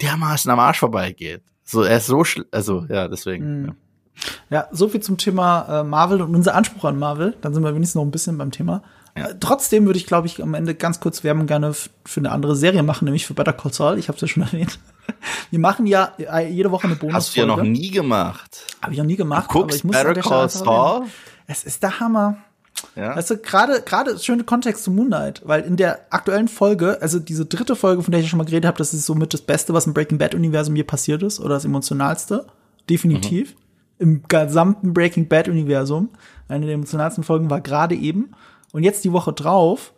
dermaßen 0.01 0.51
am 0.51 0.59
Arsch 0.59 0.79
vorbeigeht. 0.79 1.43
So, 1.63 1.81
er 1.83 1.97
ist 1.97 2.07
so 2.07 2.23
schl 2.23 2.45
also, 2.51 2.85
ja, 2.89 3.07
deswegen. 3.07 3.61
Mhm. 3.61 3.65
Ja. 3.67 3.75
Ja, 4.49 4.67
so 4.71 4.87
viel 4.87 5.01
zum 5.01 5.17
Thema 5.17 5.81
äh, 5.81 5.83
Marvel 5.83 6.21
und 6.21 6.35
unser 6.35 6.55
Anspruch 6.55 6.85
an 6.85 6.97
Marvel. 6.97 7.35
Dann 7.41 7.53
sind 7.53 7.63
wir 7.63 7.73
wenigstens 7.75 7.95
noch 7.95 8.03
ein 8.03 8.11
bisschen 8.11 8.37
beim 8.37 8.51
Thema. 8.51 8.81
Ja. 9.17 9.27
Äh, 9.27 9.35
trotzdem 9.39 9.85
würde 9.85 9.97
ich, 9.97 10.05
glaube 10.05 10.27
ich, 10.27 10.41
am 10.41 10.53
Ende 10.53 10.75
ganz 10.75 10.99
kurz 10.99 11.23
Werbung 11.23 11.47
gerne 11.47 11.73
für 11.73 12.19
eine 12.19 12.31
andere 12.31 12.55
Serie 12.55 12.83
machen, 12.83 13.05
nämlich 13.05 13.25
für 13.25 13.33
Better 13.33 13.53
Call 13.53 13.73
Saul. 13.73 13.97
Ich 13.97 14.07
habe 14.07 14.15
es 14.15 14.21
ja 14.21 14.27
schon 14.27 14.43
erwähnt. 14.51 14.79
Wir 15.51 15.59
machen 15.59 15.85
ja 15.85 16.11
äh, 16.17 16.49
jede 16.49 16.71
Woche 16.71 16.85
eine 16.87 16.95
Bonusfolge. 16.95 17.15
Hast 17.15 17.35
du 17.35 17.39
ja 17.41 17.45
noch 17.45 17.63
nie 17.63 17.91
gemacht. 17.91 18.75
Habe 18.81 18.93
ich 18.93 18.99
noch 18.99 19.05
nie 19.05 19.15
gemacht. 19.15 19.49
Du 19.49 19.59
guckst 19.59 19.65
aber 19.65 19.75
ich 19.75 19.83
muss 19.83 19.95
an 19.95 20.07
Better 20.07 20.21
Call. 20.21 20.49
Saul? 20.49 21.05
Es 21.47 21.63
ist 21.63 21.83
der 21.83 21.99
Hammer. 21.99 22.37
Ja. 22.95 23.15
Weißt 23.15 23.29
du, 23.29 23.37
gerade, 23.37 23.81
gerade 23.81 24.19
schöne 24.19 24.43
Kontext 24.43 24.83
zu 24.83 24.91
Moon 24.91 25.07
Knight, 25.07 25.41
weil 25.45 25.61
in 25.63 25.77
der 25.77 25.99
aktuellen 26.09 26.47
Folge, 26.47 27.01
also 27.01 27.19
diese 27.19 27.45
dritte 27.45 27.75
Folge, 27.75 28.03
von 28.03 28.11
der 28.11 28.19
ich 28.19 28.29
schon 28.29 28.37
mal 28.37 28.45
geredet 28.45 28.65
habe, 28.65 28.77
das 28.77 28.93
ist 28.93 29.05
somit 29.05 29.33
das 29.33 29.41
Beste, 29.41 29.73
was 29.73 29.87
im 29.87 29.93
Breaking 29.93 30.17
Bad 30.17 30.35
Universum 30.35 30.75
je 30.75 30.83
passiert 30.83 31.23
ist, 31.23 31.39
oder 31.39 31.55
das 31.55 31.65
emotionalste. 31.65 32.45
Definitiv. 32.89 33.55
Im 33.97 34.23
gesamten 34.27 34.93
Breaking 34.93 35.27
Bad 35.27 35.47
Universum. 35.47 36.09
Eine 36.47 36.65
der 36.65 36.75
emotionalsten 36.75 37.23
Folgen 37.23 37.49
war 37.49 37.61
gerade 37.61 37.95
eben. 37.95 38.31
Und 38.73 38.83
jetzt 38.83 39.03
die 39.05 39.13
Woche 39.13 39.33
drauf 39.33 39.93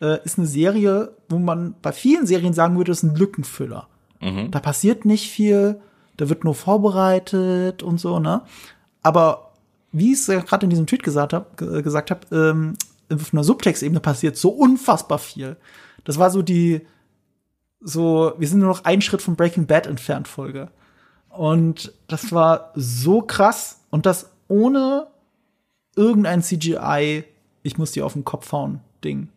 äh, 0.00 0.18
ist 0.24 0.38
eine 0.38 0.46
Serie, 0.46 1.12
wo 1.28 1.38
man 1.38 1.74
bei 1.82 1.92
vielen 1.92 2.26
Serien 2.26 2.54
sagen 2.54 2.76
würde, 2.76 2.90
das 2.90 3.02
ist 3.02 3.10
ein 3.10 3.16
Lückenfüller. 3.16 3.88
Da 4.50 4.60
passiert 4.60 5.04
nicht 5.04 5.30
viel, 5.30 5.80
da 6.16 6.28
wird 6.28 6.44
nur 6.44 6.54
vorbereitet 6.54 7.82
und 7.82 7.98
so, 7.98 8.20
ne? 8.20 8.42
Aber 9.02 9.52
wie 9.90 10.12
ich 10.12 10.20
es 10.20 10.26
ja 10.28 10.40
gerade 10.40 10.64
in 10.64 10.70
diesem 10.70 10.86
Tweet 10.86 11.02
gesagt 11.02 11.32
habe, 11.32 11.82
gesagt 11.82 12.10
hab, 12.10 12.30
ähm, 12.32 12.74
auf 13.12 13.32
einer 13.32 13.44
Subtextebene 13.44 14.00
passiert 14.00 14.36
so 14.36 14.50
unfassbar 14.50 15.18
viel. 15.18 15.56
Das 16.04 16.18
war 16.18 16.30
so 16.30 16.42
die, 16.42 16.82
so, 17.80 18.32
wir 18.38 18.48
sind 18.48 18.60
nur 18.60 18.68
noch 18.68 18.84
einen 18.84 19.02
Schritt 19.02 19.22
von 19.22 19.36
Breaking 19.36 19.66
Bad 19.66 19.86
entfernt 19.86 20.28
Folge. 20.28 20.70
Und 21.36 21.92
das 22.08 22.32
war 22.32 22.72
so 22.74 23.22
krass 23.22 23.80
und 23.90 24.06
das 24.06 24.30
ohne 24.48 25.06
irgendein 25.96 26.42
CGI, 26.42 27.24
ich 27.62 27.78
muss 27.78 27.92
dir 27.92 28.04
auf 28.04 28.12
den 28.12 28.24
Kopf 28.24 28.52
hauen, 28.52 28.80
Ding. 29.02 29.28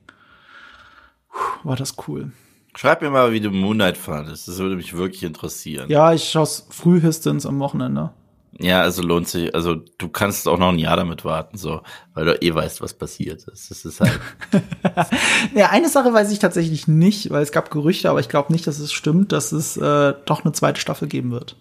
Puh, 1.30 1.70
war 1.70 1.76
das 1.76 1.96
cool. 2.08 2.32
Schreib 2.76 3.02
mir 3.02 3.10
mal, 3.10 3.32
wie 3.32 3.40
du 3.40 3.50
Moonlight 3.50 3.98
fandest. 3.98 4.50
Das 4.50 4.58
würde 4.58 4.76
mich 4.76 4.96
wirklich 4.96 5.24
interessieren. 5.24 5.90
Ja, 5.90 6.12
ich 6.12 6.30
schaue 6.30 6.48
frühestens 6.70 7.46
am 7.46 7.60
Wochenende. 7.60 8.12
Ja, 8.58 8.82
also 8.82 9.02
lohnt 9.02 9.28
sich, 9.28 9.54
also 9.54 9.76
du 9.76 10.08
kannst 10.08 10.48
auch 10.48 10.58
noch 10.58 10.70
ein 10.70 10.80
Jahr 10.80 10.96
damit 10.96 11.26
warten, 11.26 11.58
so, 11.58 11.82
weil 12.14 12.26
du 12.26 12.42
eh 12.42 12.54
weißt, 12.54 12.82
was 12.82 12.94
passiert 12.94 13.44
ist. 13.44 13.70
Das 13.70 13.84
ist 13.84 14.00
halt. 14.00 14.20
Ja, 15.54 15.70
eine 15.70 15.90
Sache 15.90 16.14
weiß 16.14 16.32
ich 16.32 16.40
tatsächlich 16.40 16.88
nicht, 16.88 17.32
weil 17.32 17.44
es 17.44 17.52
gab 17.52 17.70
Gerüchte, 17.70 18.10
aber 18.10 18.20
ich 18.20 18.30
glaube 18.30 18.54
nicht, 18.54 18.66
dass 18.66 18.80
es 18.80 18.94
stimmt, 18.94 19.32
dass 19.32 19.52
es 19.52 19.78
äh, 19.78 20.14
doch 20.26 20.44
eine 20.44 20.54
zweite 20.54 20.80
Staffel 20.80 21.08
geben 21.08 21.32
wird. 21.32 21.58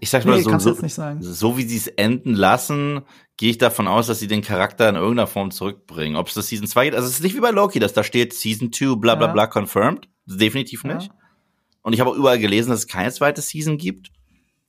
Ich 0.00 0.10
sag 0.10 0.24
mal 0.24 0.36
Nee, 0.36 0.42
so, 0.42 0.56
so, 0.58 0.70
jetzt 0.70 0.82
nicht 0.82 0.94
sagen. 0.94 1.18
so 1.20 1.56
wie 1.58 1.64
sie 1.64 1.76
es 1.76 1.86
enden 1.88 2.34
lassen, 2.34 3.02
gehe 3.36 3.50
ich 3.50 3.58
davon 3.58 3.88
aus, 3.88 4.06
dass 4.06 4.18
sie 4.20 4.28
den 4.28 4.42
Charakter 4.42 4.88
in 4.88 4.94
irgendeiner 4.94 5.26
Form 5.26 5.50
zurückbringen. 5.50 6.16
Ob 6.16 6.28
es 6.28 6.34
das 6.34 6.46
Season 6.48 6.66
2 6.66 6.84
geht, 6.86 6.94
also 6.94 7.06
es 7.08 7.14
ist 7.14 7.22
nicht 7.22 7.34
wie 7.36 7.40
bei 7.40 7.50
Loki, 7.50 7.78
dass 7.80 7.92
da 7.92 8.02
steht 8.04 8.32
Season 8.32 8.72
2, 8.72 8.96
bla 8.96 9.14
bla 9.16 9.26
Ja. 9.26 9.32
bla 9.32 9.46
confirmed. 9.46 10.08
Definitiv 10.26 10.84
Ja. 10.84 10.94
nicht. 10.94 11.10
Und 11.82 11.92
ich 11.92 12.00
habe 12.00 12.10
auch 12.10 12.14
überall 12.16 12.38
gelesen, 12.38 12.70
dass 12.70 12.80
es 12.80 12.86
keine 12.86 13.10
zweite 13.12 13.40
Season 13.42 13.78
gibt. 13.78 14.10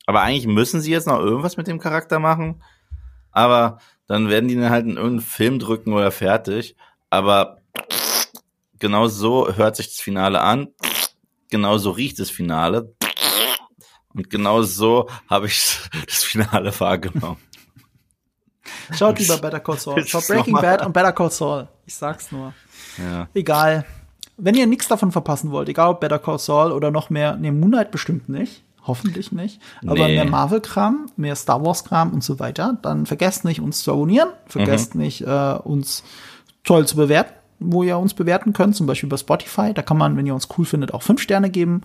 Aber 0.06 0.22
eigentlich 0.22 0.48
müssen 0.48 0.82
sie 0.82 0.92
jetzt 0.92 1.08
noch 1.08 1.20
irgendwas 1.20 1.58
mit 1.58 1.68
dem 1.68 1.80
Charakter 1.80 2.18
machen. 2.20 2.62
Aber 3.32 3.78
dann 4.08 4.30
werden 4.30 4.48
die 4.48 4.56
ihn 4.56 4.70
halt 4.70 4.86
in 4.86 4.96
irgendeinen 4.96 5.20
Film 5.22 5.60
drücken 5.60 5.94
oder 5.94 6.10
fertig. 6.12 6.76
Aber 7.12 7.62
genau 8.80 9.08
so 9.08 9.54
hört 9.54 9.76
sich 9.76 9.88
das 9.88 10.00
Finale 10.00 10.42
an. 10.42 10.70
Genau 11.52 11.78
so 11.78 11.92
riecht 11.92 12.20
das 12.20 12.30
Finale. 12.32 12.96
Und 14.20 14.30
genau 14.30 14.62
so 14.64 15.08
habe 15.30 15.48
ich 15.48 15.80
das 16.06 16.24
Finale 16.24 16.78
wahrgenommen. 16.78 17.38
Schaut 18.94 19.18
lieber 19.18 19.38
Better 19.38 19.62
Call 19.62 19.80
Saul. 19.80 20.06
Schaut 20.06 20.28
Breaking? 20.28 20.54
Bad 20.54 20.86
und 20.86 20.92
Better 20.94 21.14
Call 21.14 21.32
Saul. 21.32 21.68
Ich 21.86 21.96
sag's 21.96 22.32
nur. 22.34 22.54
Ja. 22.98 23.28
Egal. 23.34 23.86
Wenn 24.36 24.56
ihr 24.56 24.68
nichts 24.68 24.88
davon 24.90 25.12
verpassen 25.14 25.52
wollt, 25.52 25.70
egal 25.70 25.90
ob 25.92 26.02
Better 26.02 26.20
Call 26.20 26.38
Saul 26.38 26.72
oder 26.74 26.92
noch 26.92 27.10
mehr, 27.10 27.36
ne, 27.38 27.52
Moonlight 27.54 27.92
bestimmt 27.92 28.28
nicht. 28.28 28.64
Hoffentlich 28.86 29.32
nicht. 29.32 29.62
Aber 29.84 30.08
Nee. 30.08 30.16
mehr 30.16 30.26
Marvel-Kram, 30.26 31.06
mehr 31.16 31.36
Star 31.36 31.64
Wars-Kram 31.64 32.12
und 32.12 32.24
so 32.24 32.40
weiter. 32.40 32.78
Dann 32.82 33.06
vergesst 33.06 33.46
nicht, 33.46 33.62
uns 33.62 33.84
zu 33.84 33.92
abonnieren. 33.94 34.30
Vergesst 34.48 34.96
Mhm. 34.96 35.02
nicht, 35.02 35.22
äh, 35.22 35.54
uns 35.64 36.04
toll 36.66 36.86
zu 36.88 36.96
bewerten, 36.98 37.34
wo 37.60 37.84
ihr 37.84 37.98
uns 37.98 38.14
bewerten 38.14 38.52
könnt, 38.52 38.76
zum 38.76 38.86
Beispiel 38.86 39.10
bei 39.10 39.18
Spotify. 39.18 39.74
Da 39.74 39.82
kann 39.82 39.98
man, 39.98 40.18
wenn 40.18 40.26
ihr 40.26 40.34
uns 40.34 40.50
cool 40.58 40.66
findet, 40.66 40.94
auch 40.94 41.04
fünf 41.04 41.22
Sterne 41.22 41.50
geben. 41.50 41.82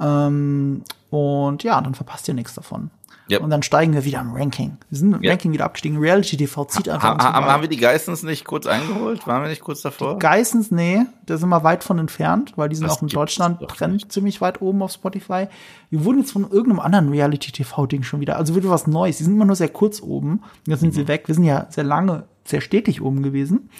Ähm, 0.00 0.82
und 1.10 1.62
ja, 1.62 1.80
dann 1.80 1.94
verpasst 1.94 2.26
ihr 2.28 2.34
nichts 2.34 2.54
davon. 2.54 2.90
Yep. 3.30 3.42
Und 3.44 3.50
dann 3.50 3.62
steigen 3.62 3.92
wir 3.92 4.04
wieder 4.04 4.20
im 4.20 4.32
Ranking. 4.32 4.76
Wir 4.88 4.98
sind 4.98 5.12
im 5.14 5.22
Ja. 5.22 5.30
Ranking 5.30 5.52
wieder 5.52 5.64
abgestiegen. 5.64 5.98
Reality 5.98 6.36
TV 6.36 6.64
zieht 6.64 6.88
einfach 6.88 7.16
Ha, 7.16 7.32
ha, 7.32 7.44
haben 7.44 7.62
wir 7.62 7.68
die 7.68 7.76
Geistens 7.76 8.24
nicht 8.24 8.44
kurz 8.44 8.66
eingeholt? 8.66 9.24
Waren 9.28 9.42
wir 9.42 9.48
nicht 9.48 9.60
kurz 9.62 9.82
davor? 9.82 10.18
Geissens, 10.18 10.72
nee, 10.72 11.02
da 11.26 11.36
sind 11.36 11.48
wir 11.48 11.62
weit 11.62 11.84
von 11.84 12.00
entfernt, 12.00 12.54
weil 12.56 12.68
die 12.68 12.74
sind 12.74 12.88
Das 12.88 12.96
auch 12.98 13.02
in 13.02 13.08
Deutschland 13.08 13.60
nicht. 13.88 14.10
ziemlich 14.10 14.40
weit 14.40 14.60
oben 14.60 14.82
auf 14.82 14.90
Spotify. 14.90 15.46
Wir 15.90 16.04
wurden 16.04 16.18
jetzt 16.18 16.32
von 16.32 16.42
irgendeinem 16.50 16.80
anderen 16.80 17.08
Reality-TV-Ding 17.10 18.02
schon 18.02 18.18
wieder, 18.18 18.36
also 18.36 18.56
wieder 18.56 18.68
was 18.68 18.88
Neues. 18.88 19.18
Die 19.18 19.24
sind 19.24 19.34
immer 19.34 19.44
nur 19.44 19.54
sehr 19.56 19.68
kurz 19.68 20.02
oben. 20.02 20.42
Jetzt 20.66 20.80
sind 20.80 20.92
sie 20.92 21.06
weg. 21.06 21.28
Wir 21.28 21.36
sind 21.36 21.44
ja 21.44 21.66
sehr 21.70 21.84
lange, 21.84 22.24
sehr 22.44 22.60
stetig 22.60 23.00
oben 23.00 23.22
gewesen. 23.22 23.70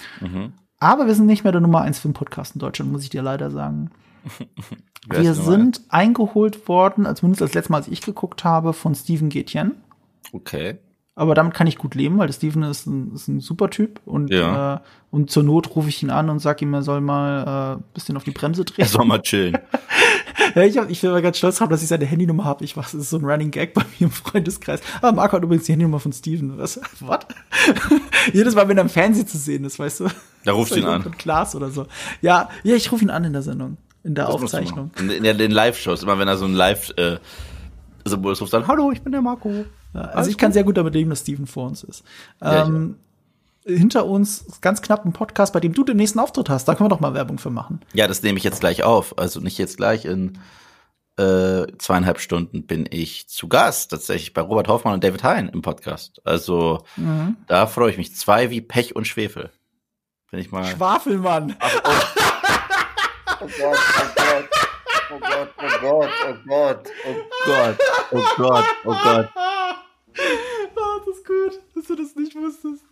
Aber 0.79 1.07
wir 1.09 1.15
sind 1.17 1.27
nicht 1.27 1.43
mehr 1.43 1.53
der 1.53 1.61
Nummer 1.61 1.81
1 1.81 1.99
Film-Podcast 1.99 2.55
in 2.55 2.61
Deutschland, 2.61 2.93
muss 2.93 3.03
ich 3.03 3.11
dir 3.11 3.23
leider 3.23 3.51
sagen. 3.51 3.91
Wir 5.09 5.35
sind 5.35 5.81
eingeholt 5.89 6.69
worden, 6.69 7.07
als 7.07 7.21
zumindest 7.21 7.41
das 7.41 7.55
letzte 7.55 7.73
Mal, 7.73 7.79
als 7.79 7.89
ich 7.89 8.03
geguckt 8.03 8.45
habe, 8.45 8.73
von 8.73 8.95
Steven 8.95 9.29
Gätjen. 9.29 9.73
Okay. 10.33 10.77
Aber 11.17 11.35
damit 11.35 11.53
kann 11.55 11.67
ich 11.67 11.77
gut 11.77 11.95
leben, 11.95 12.19
weil 12.19 12.33
Steven 12.33 12.63
ist 12.63 12.87
ein, 12.87 13.13
ist 13.15 13.29
ein 13.29 13.41
super 13.41 13.69
Typ 13.69 14.01
und, 14.07 14.31
Ja. 14.31 14.77
äh, 14.77 14.81
und 15.11 15.31
zur 15.31 15.43
Not 15.43 15.75
rufe 15.75 15.89
ich 15.89 16.03
ihn 16.03 16.11
an 16.11 16.31
und 16.31 16.39
sag 16.39 16.63
ihm, 16.63 16.73
er 16.73 16.83
soll 16.83 17.01
mal 17.01 17.79
äh, 17.79 17.83
bisschen 17.95 18.17
auf 18.17 18.25
die 18.25 18.31
Bremse 18.31 18.63
Er 18.63 18.67
treten. 18.67 18.89
soll 18.89 19.05
mal 19.05 19.21
chillen. 19.21 19.59
Ja, 20.55 20.63
ich, 20.63 20.79
hab, 20.79 20.91
ich 20.91 21.01
bin 21.01 21.11
mal 21.13 21.23
ganz 21.23 21.39
stolz 21.39 21.59
drauf, 21.59 21.69
dass 21.69 21.83
ich 21.83 21.89
seine 21.89 22.07
Handynummer 22.07 22.45
habe. 22.45 22.65
Ich 22.65 22.77
weiß, 22.77 22.87
das 22.93 23.03
ist 23.03 23.11
so 23.11 23.19
ein 23.19 23.25
Running 23.25 23.53
Gag 23.53 23.73
bei 23.75 23.83
mir 23.83 24.07
im 24.07 24.11
Freundeskreis. 24.11 24.81
Ah, 25.01 25.13
Marco 25.13 25.37
hat 25.37 25.45
übrigens 25.45 25.67
die 25.67 25.73
Handynummer 25.73 26.01
von 26.01 26.13
Steven. 26.13 26.59
Was? 26.59 26.81
What? 27.01 27.27
Jedes 28.33 28.55
Mal, 28.57 28.67
wenn 28.67 28.77
er 28.79 28.83
im 28.83 28.89
Fernsehen 28.89 29.29
zu 29.29 29.39
sehen 29.39 29.63
ist, 29.65 29.79
weißt 29.79 30.01
du? 30.01 30.09
Da 30.45 30.53
rufst 30.53 30.75
du 30.75 30.81
ihn 30.81 30.87
an. 30.87 31.03
Von 31.03 31.17
Klaas 31.17 31.55
oder 31.55 31.71
so. 31.71 31.87
Ja, 32.21 32.49
ja, 32.65 32.75
ich 32.75 32.91
rufe 32.91 33.05
ihn 33.05 33.11
an 33.11 33.23
in 33.25 33.33
der 33.33 33.43
Sendung. 33.43 33.77
In 34.03 34.15
der 34.15 34.27
Das 34.27 34.35
Aufzeichnung. 34.35 34.91
In, 34.99 35.11
in, 35.11 35.39
den 35.39 35.51
Live-Shows, 35.51 36.03
immer 36.03 36.19
wenn 36.19 36.29
er 36.29 36.37
so 36.39 36.47
ein 36.47 36.55
Live, 36.55 36.93
äh, 36.97 37.19
ruft 38.11 38.53
dann, 38.53 38.67
hallo, 38.67 38.91
ich 38.93 39.03
bin 39.03 39.13
der 39.13 39.21
Marco. 39.21 39.67
Ja, 39.95 40.01
also 40.01 40.31
ich 40.31 40.39
kann 40.39 40.53
sehr 40.53 40.65
gut 40.65 40.77
damit 40.77 40.95
leben, 40.95 41.11
dass 41.11 41.21
Steven 41.21 41.47
vor 41.47 41.67
uns 41.67 41.85
ist. 41.85 42.05
Ja, 42.41 42.65
ähm, 42.65 42.97
hinter 43.65 44.07
uns 44.07 44.61
ganz 44.63 44.81
knapp 44.81 45.05
ein 45.05 45.13
Podcast, 45.13 45.53
bei 45.53 45.61
dem 45.61 45.75
du 45.75 45.85
den 45.85 45.97
nächsten 45.97 46.19
Auftritt 46.19 46.49
hast. 46.49 46.67
Da 46.67 46.75
können 46.75 46.87
wir 46.87 46.95
doch 46.95 47.01
mal 47.01 47.13
Werbung 47.15 47.39
für 47.39 47.51
machen. 47.51 47.81
Ja, 47.93 48.07
das 48.09 48.23
nehme 48.23 48.39
ich 48.39 48.45
jetzt 48.45 48.61
gleich 48.61 48.83
auf. 48.83 49.19
Also 49.19 49.41
nicht 49.41 49.59
jetzt 49.59 49.77
gleich 49.77 50.07
in 50.07 50.39
äh, 51.19 51.67
zweieinhalb 51.79 52.21
Stunden 52.21 52.67
bin 52.67 52.89
ich 52.91 53.29
zu 53.29 53.49
Gast 53.49 53.91
tatsächlich 53.91 54.33
bei 54.33 54.41
Robert 54.41 54.69
Hoffmann 54.69 54.95
und 54.95 55.05
David 55.05 55.23
Hein 55.23 55.51
im 55.53 55.61
Podcast. 55.61 56.23
Also 56.25 56.85
Mhm. 56.97 57.37
da 57.49 57.67
freue 57.67 57.91
ich 57.91 57.99
mich. 57.99 58.17
Zwei 58.17 58.51
wie 58.51 58.63
Pech 58.63 58.97
und 58.97 59.07
Schwefel. 59.07 59.51
Bin 60.31 60.41
ich 60.41 60.51
mal. 60.51 60.65
Schwafelmann. 60.65 61.57
Oh 63.43 63.47
Gott, 63.59 63.79
oh 65.13 65.19
Gott, 65.19 65.49
oh 65.61 65.81
Gott, 65.81 66.09
oh 66.27 66.35
Gott, 66.47 66.89
oh 67.07 67.15
Gott, 67.47 67.79
oh 68.13 68.23
Gott, 68.37 68.65
oh 68.85 68.91
Gott. 69.03 69.29
Ah, 69.35 69.77
das 71.07 71.17
ist 71.17 71.27
gut, 71.27 71.61
dass 71.75 71.85
du 71.87 71.97
das 71.97 72.15
nicht 72.17 72.35
wusstest. 72.35 72.85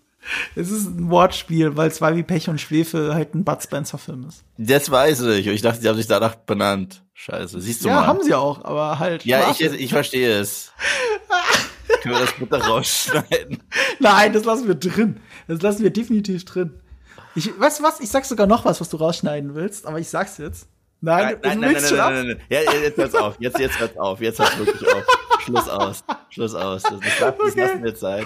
Es 0.56 0.70
ist 0.70 0.86
ein 0.86 1.10
Wortspiel, 1.10 1.76
weil 1.76 1.92
zwei 1.92 2.16
wie 2.16 2.22
Pech 2.22 2.48
und 2.48 2.60
Schwefel 2.60 3.14
halt 3.14 3.34
ein 3.34 3.44
Bud 3.44 3.62
Spencer-Film 3.62 4.26
ist. 4.28 4.44
Das 4.58 4.90
weiß 4.90 5.22
ich. 5.22 5.46
Ich 5.46 5.62
dachte, 5.62 5.80
sie 5.80 5.88
haben 5.88 5.96
sich 5.96 6.06
danach 6.08 6.34
benannt. 6.34 7.02
Scheiße. 7.14 7.60
Siehst 7.60 7.84
du 7.84 7.88
Ja, 7.88 7.94
mal. 8.00 8.06
haben 8.06 8.22
sie 8.22 8.34
auch, 8.34 8.64
aber 8.64 8.98
halt. 8.98 9.24
ja, 9.24 9.50
ich, 9.50 9.60
ich 9.60 9.90
verstehe 9.92 10.38
es. 10.40 10.72
Können 12.02 12.14
wir 12.16 12.20
das 12.20 12.32
bitte 12.34 12.56
rausschneiden? 12.62 13.62
Nein, 14.00 14.32
das 14.32 14.44
lassen 14.44 14.66
wir 14.68 14.74
drin. 14.74 15.20
Das 15.46 15.62
lassen 15.62 15.82
wir 15.82 15.90
definitiv 15.90 16.44
drin. 16.44 16.80
Ich, 17.38 17.58
weißt 17.60 17.78
du 17.78 17.84
was? 17.84 18.00
Ich 18.00 18.10
sag 18.10 18.24
sogar 18.24 18.46
noch 18.46 18.64
was, 18.64 18.80
was 18.80 18.88
du 18.88 18.96
rausschneiden 18.96 19.54
willst, 19.54 19.86
aber 19.86 19.98
ich 20.00 20.08
sag's 20.08 20.38
jetzt. 20.38 20.68
Nein, 21.00 21.36
Nein, 21.42 21.60
nein, 21.60 21.60
nein, 21.60 21.72
nein, 21.72 21.82
nein, 21.82 22.14
nein, 22.14 22.26
nein. 22.26 22.40
Ja, 22.50 22.72
jetzt 22.72 22.98
hört's 22.98 23.14
auf. 23.14 23.36
Jetzt, 23.38 23.58
jetzt 23.60 23.78
hört's 23.78 23.96
auf. 23.96 24.20
Jetzt 24.20 24.38
hört's 24.40 24.58
wirklich 24.58 24.92
auf. 24.92 25.04
Schluss 25.40 25.68
aus. 25.68 26.04
Schluss 26.30 26.54
aus. 26.54 26.82
Das, 26.82 26.98
das, 27.00 27.18
darf, 27.20 27.36
das 27.38 27.52
Okay. 27.52 27.60
lassen 27.60 27.82
wir 27.82 27.90
jetzt 27.90 28.00
sein. 28.00 28.24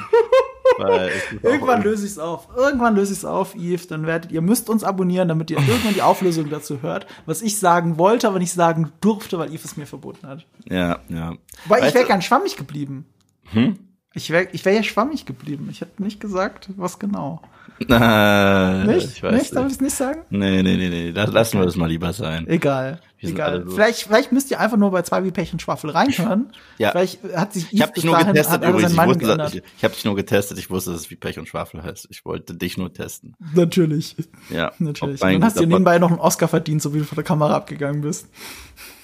Irgendwann 1.43 1.83
löse 1.83 2.07
ich's 2.07 2.19
auf. 2.19 2.49
Irgendwann 2.57 2.95
löse 2.97 3.13
ich's 3.13 3.27
auf, 3.27 3.55
Yves. 3.55 3.89
Dann 3.89 4.07
werdet 4.07 4.33
ihr 4.33 4.41
müsst 4.41 4.71
uns 4.71 4.85
abonnieren, 4.85 5.29
damit 5.29 5.51
ihr 5.51 5.59
irgendwann 5.59 5.93
die 5.93 6.03
Auflösung 6.03 6.49
dazu 6.49 6.81
hört, 6.81 7.07
was 7.27 7.43
ich 7.43 7.59
sagen 7.59 7.99
wollte, 7.99 8.27
aber 8.27 8.39
nicht 8.39 8.53
sagen 8.53 8.91
durfte, 9.03 9.39
weil 9.39 9.51
Yves 9.51 9.67
es 9.67 9.77
mir 9.77 9.87
verboten 9.87 10.27
hat. 10.27 10.47
Ja, 10.65 11.01
ja. 11.09 11.35
Weil 11.67 11.87
ich 11.87 11.95
wäre 11.95 12.07
gern 12.07 12.23
schwammig 12.23 12.57
geblieben. 12.57 13.07
Hm? 13.51 13.79
Ich 14.15 14.31
wäre 14.31 14.49
ich 14.53 14.65
wär 14.65 14.73
ja 14.73 14.83
schwammig 14.83 15.27
geblieben. 15.27 15.69
Ich 15.71 15.83
hätte 15.83 16.03
nicht 16.03 16.21
gesagt, 16.21 16.71
was 16.77 16.99
genau. 16.99 17.43
Äh, 17.89 18.85
Nicht? 18.85 19.17
Ich 19.17 19.23
weiß 19.23 19.33
nicht? 19.35 19.57
Darf 19.57 19.67
ich 19.67 19.73
es 19.73 19.81
nicht 19.81 19.95
sagen? 19.95 20.23
Nee, 20.31 20.63
nee, 20.63 20.77
nee, 20.77 20.89
nee. 20.89 21.13
Da 21.13 21.25
lassen 21.25 21.59
wir 21.59 21.65
das 21.65 21.77
mal 21.77 21.89
lieber 21.89 22.13
sein. 22.13 22.47
Egal. 22.47 23.01
Egal. 23.19 23.65
Vielleicht, 23.69 24.03
vielleicht 24.03 24.33
müsst 24.33 24.51
ihr 24.51 24.59
einfach 24.59 24.77
nur 24.77 24.91
bei 24.91 25.03
zwei 25.03 25.25
wie 25.25 25.31
Pech 25.31 25.53
und 25.53 25.63
Schwaffel 25.63 25.91
reinhören. 25.91 26.53
Ja. 26.79 26.91
Vielleicht 26.91 27.23
hat 27.37 27.53
sich 27.53 27.73
Ich 27.73 27.81
habe 27.81 27.93
dich 27.93 28.05
nur 28.05 28.19
getestet 28.19 28.65
übrigens. 28.65 28.93
Ich, 28.93 28.99
wusste, 28.99 29.47
ich, 29.53 29.63
ich 29.77 29.85
habe 29.85 29.95
dich 29.95 30.05
nur 30.05 30.17
getestet. 30.17 30.59
Ich 30.59 30.71
wusste, 30.71 30.91
dass 30.91 31.03
es 31.03 31.11
wie 31.11 31.17
Pech 31.17 31.39
und 31.39 31.49
Schwafel 31.49 31.83
heißt. 31.83 32.09
Ich 32.11 32.25
wollte 32.25 32.55
dich 32.55 32.77
nur 32.77 32.93
testen. 32.93 33.37
Natürlich. 33.55 34.17
Ja. 34.51 34.73
Natürlich. 34.79 35.23
Und 35.23 35.33
dann 35.33 35.45
hast 35.45 35.61
du 35.61 35.67
nebenbei 35.67 35.99
noch 35.99 36.11
einen 36.11 36.19
Oscar 36.19 36.49
verdient, 36.49 36.83
so 36.83 36.93
wie 36.95 36.99
du 36.99 37.05
vor 37.05 37.15
der 37.15 37.25
Kamera 37.25 37.55
abgegangen 37.55 38.01
bist. 38.03 38.29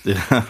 Ja. 0.05 0.45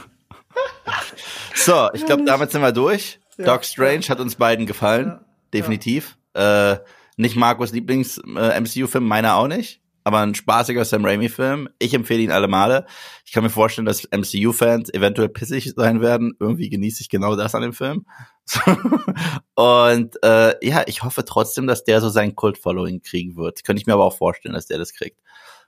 So, 1.55 1.89
ich 1.93 2.07
glaube, 2.07 2.25
damit 2.25 2.51
sind 2.53 2.61
wir 2.63 2.71
durch. 2.73 3.19
Doc 3.39 3.65
Strange 3.65 4.03
hat 4.09 4.21
uns 4.21 4.37
beiden 4.37 4.67
gefallen. 4.67 5.19
Definitiv. 5.53 6.17
Äh, 6.35 6.77
Nicht 7.19 7.37
Markus 7.37 7.73
Lieblings-MCU-Film, 7.73 9.05
äh, 9.05 9.09
meiner 9.09 9.37
auch 9.37 9.49
nicht 9.49 9.83
aber 10.09 10.21
ein 10.21 10.35
spaßiger 10.35 10.87
Sam 10.87 11.05
Raimi-Film. 11.05 11.69
Ich 11.79 11.93
empfehle 11.93 12.23
ihn 12.23 12.31
alle 12.31 12.49
Male. 12.49 12.87
Ich 13.27 13.33
kann 13.33 13.43
mir 13.43 13.51
vorstellen, 13.51 13.85
dass 13.85 14.09
MCU-Fans 14.11 14.89
eventuell 14.95 15.29
pissig 15.29 15.75
sein 15.77 16.01
werden. 16.01 16.33
Irgendwie 16.41 16.71
genieße 16.71 17.03
ich 17.03 17.11
genau 17.11 17.37
das 17.37 17.55
an 17.55 17.61
dem 17.61 17.75
Film. 17.75 18.07
und 19.55 20.17
äh, 20.23 20.67
ja, 20.67 20.85
ich 20.87 21.03
hoffe 21.03 21.27
trotzdem, 21.27 21.67
dass 21.67 21.85
der 21.85 22.01
so 22.01 22.09
sein 22.09 22.35
Kult-Following 22.35 23.03
kriegen 23.03 23.37
wird. 23.37 23.65
Könnte 23.65 23.83
ich 23.83 23.87
mir 23.87 23.93
aber 23.93 24.05
auch 24.05 24.17
vorstellen, 24.17 24.55
dass 24.55 24.65
der 24.65 24.79
das 24.79 24.95
kriegt. 24.95 25.21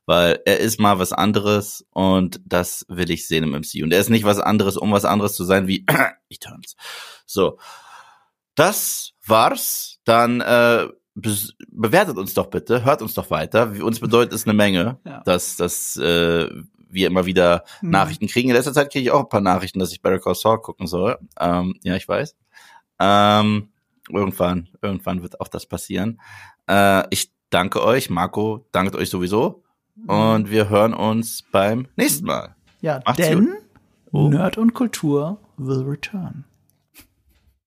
Weil 0.07 0.41
er 0.47 0.59
ist 0.59 0.81
mal 0.81 0.99
was 0.99 1.13
anderes 1.13 1.85
und 1.91 2.41
das 2.47 2.87
will 2.89 3.11
ich 3.11 3.29
sehen 3.29 3.45
im 3.45 3.51
MCU. 3.51 3.85
Und 3.85 3.93
er 3.93 4.01
ist 4.01 4.09
nicht 4.09 4.25
was 4.25 4.41
anderes, 4.41 4.79
um 4.79 4.91
was 4.91 5.05
anderes 5.05 5.35
zu 5.35 5.45
sein 5.45 5.67
wie 5.67 5.85
Eternals. 6.31 6.77
So. 7.27 7.59
Das 8.55 9.13
war's. 9.27 9.99
Dann 10.05 10.41
äh, 10.41 10.89
bewertet 11.71 12.17
uns 12.17 12.35
doch 12.35 12.47
bitte, 12.47 12.85
hört 12.85 13.03
uns 13.03 13.15
doch 13.15 13.31
weiter. 13.31 13.73
Uns 13.83 14.01
bedeutet 14.01 14.35
es 14.35 14.45
eine 14.45 14.55
Menge, 14.55 14.99
ja. 15.05 15.23
dass, 15.25 15.57
dass 15.57 15.97
äh, 15.97 16.49
wir 16.89 17.07
immer 17.07 17.27
wieder 17.27 17.65
hm. 17.81 17.91
Nachrichten 17.91 18.27
kriegen. 18.27 18.49
In 18.49 18.57
letzter 18.57 18.73
Zeit 18.73 18.93
kriege 18.93 19.05
ich 19.05 19.11
auch 19.11 19.21
ein 19.21 19.29
paar 19.29 19.41
Nachrichten, 19.41 19.79
dass 19.79 19.93
ich 19.93 20.03
Better 20.03 20.19
Call 20.19 20.35
Saul 20.35 20.61
gucken 20.61 20.87
soll. 20.87 21.19
Ähm, 21.39 21.75
ja, 21.83 21.97
ich 21.97 22.09
weiß. 22.09 22.37
Ähm, 22.99 23.69
irgendwann, 24.09 24.69
irgendwann 24.83 25.23
wird 25.23 25.41
auch 25.41 25.49
das 25.49 25.67
passieren. 25.67 26.21
Äh, 26.69 27.05
ich 27.11 27.33
danke 27.51 27.83
euch. 27.83 28.11
Marco 28.11 28.67
dankt 28.73 28.97
euch 28.97 29.11
sowieso. 29.11 29.63
Mhm. 29.97 30.09
Und 30.09 30.51
wir 30.51 30.69
hören 30.69 30.95
uns 30.95 31.45
beim 31.51 31.89
nächsten 31.97 32.27
Mal. 32.27 32.57
Ja, 32.81 33.01
Macht's 33.05 33.27
denn 33.27 33.57
gut. 34.11 34.31
Nerd 34.33 34.59
und 34.59 34.75
Kultur 34.75 35.39
will 35.57 35.83
return. 35.83 36.45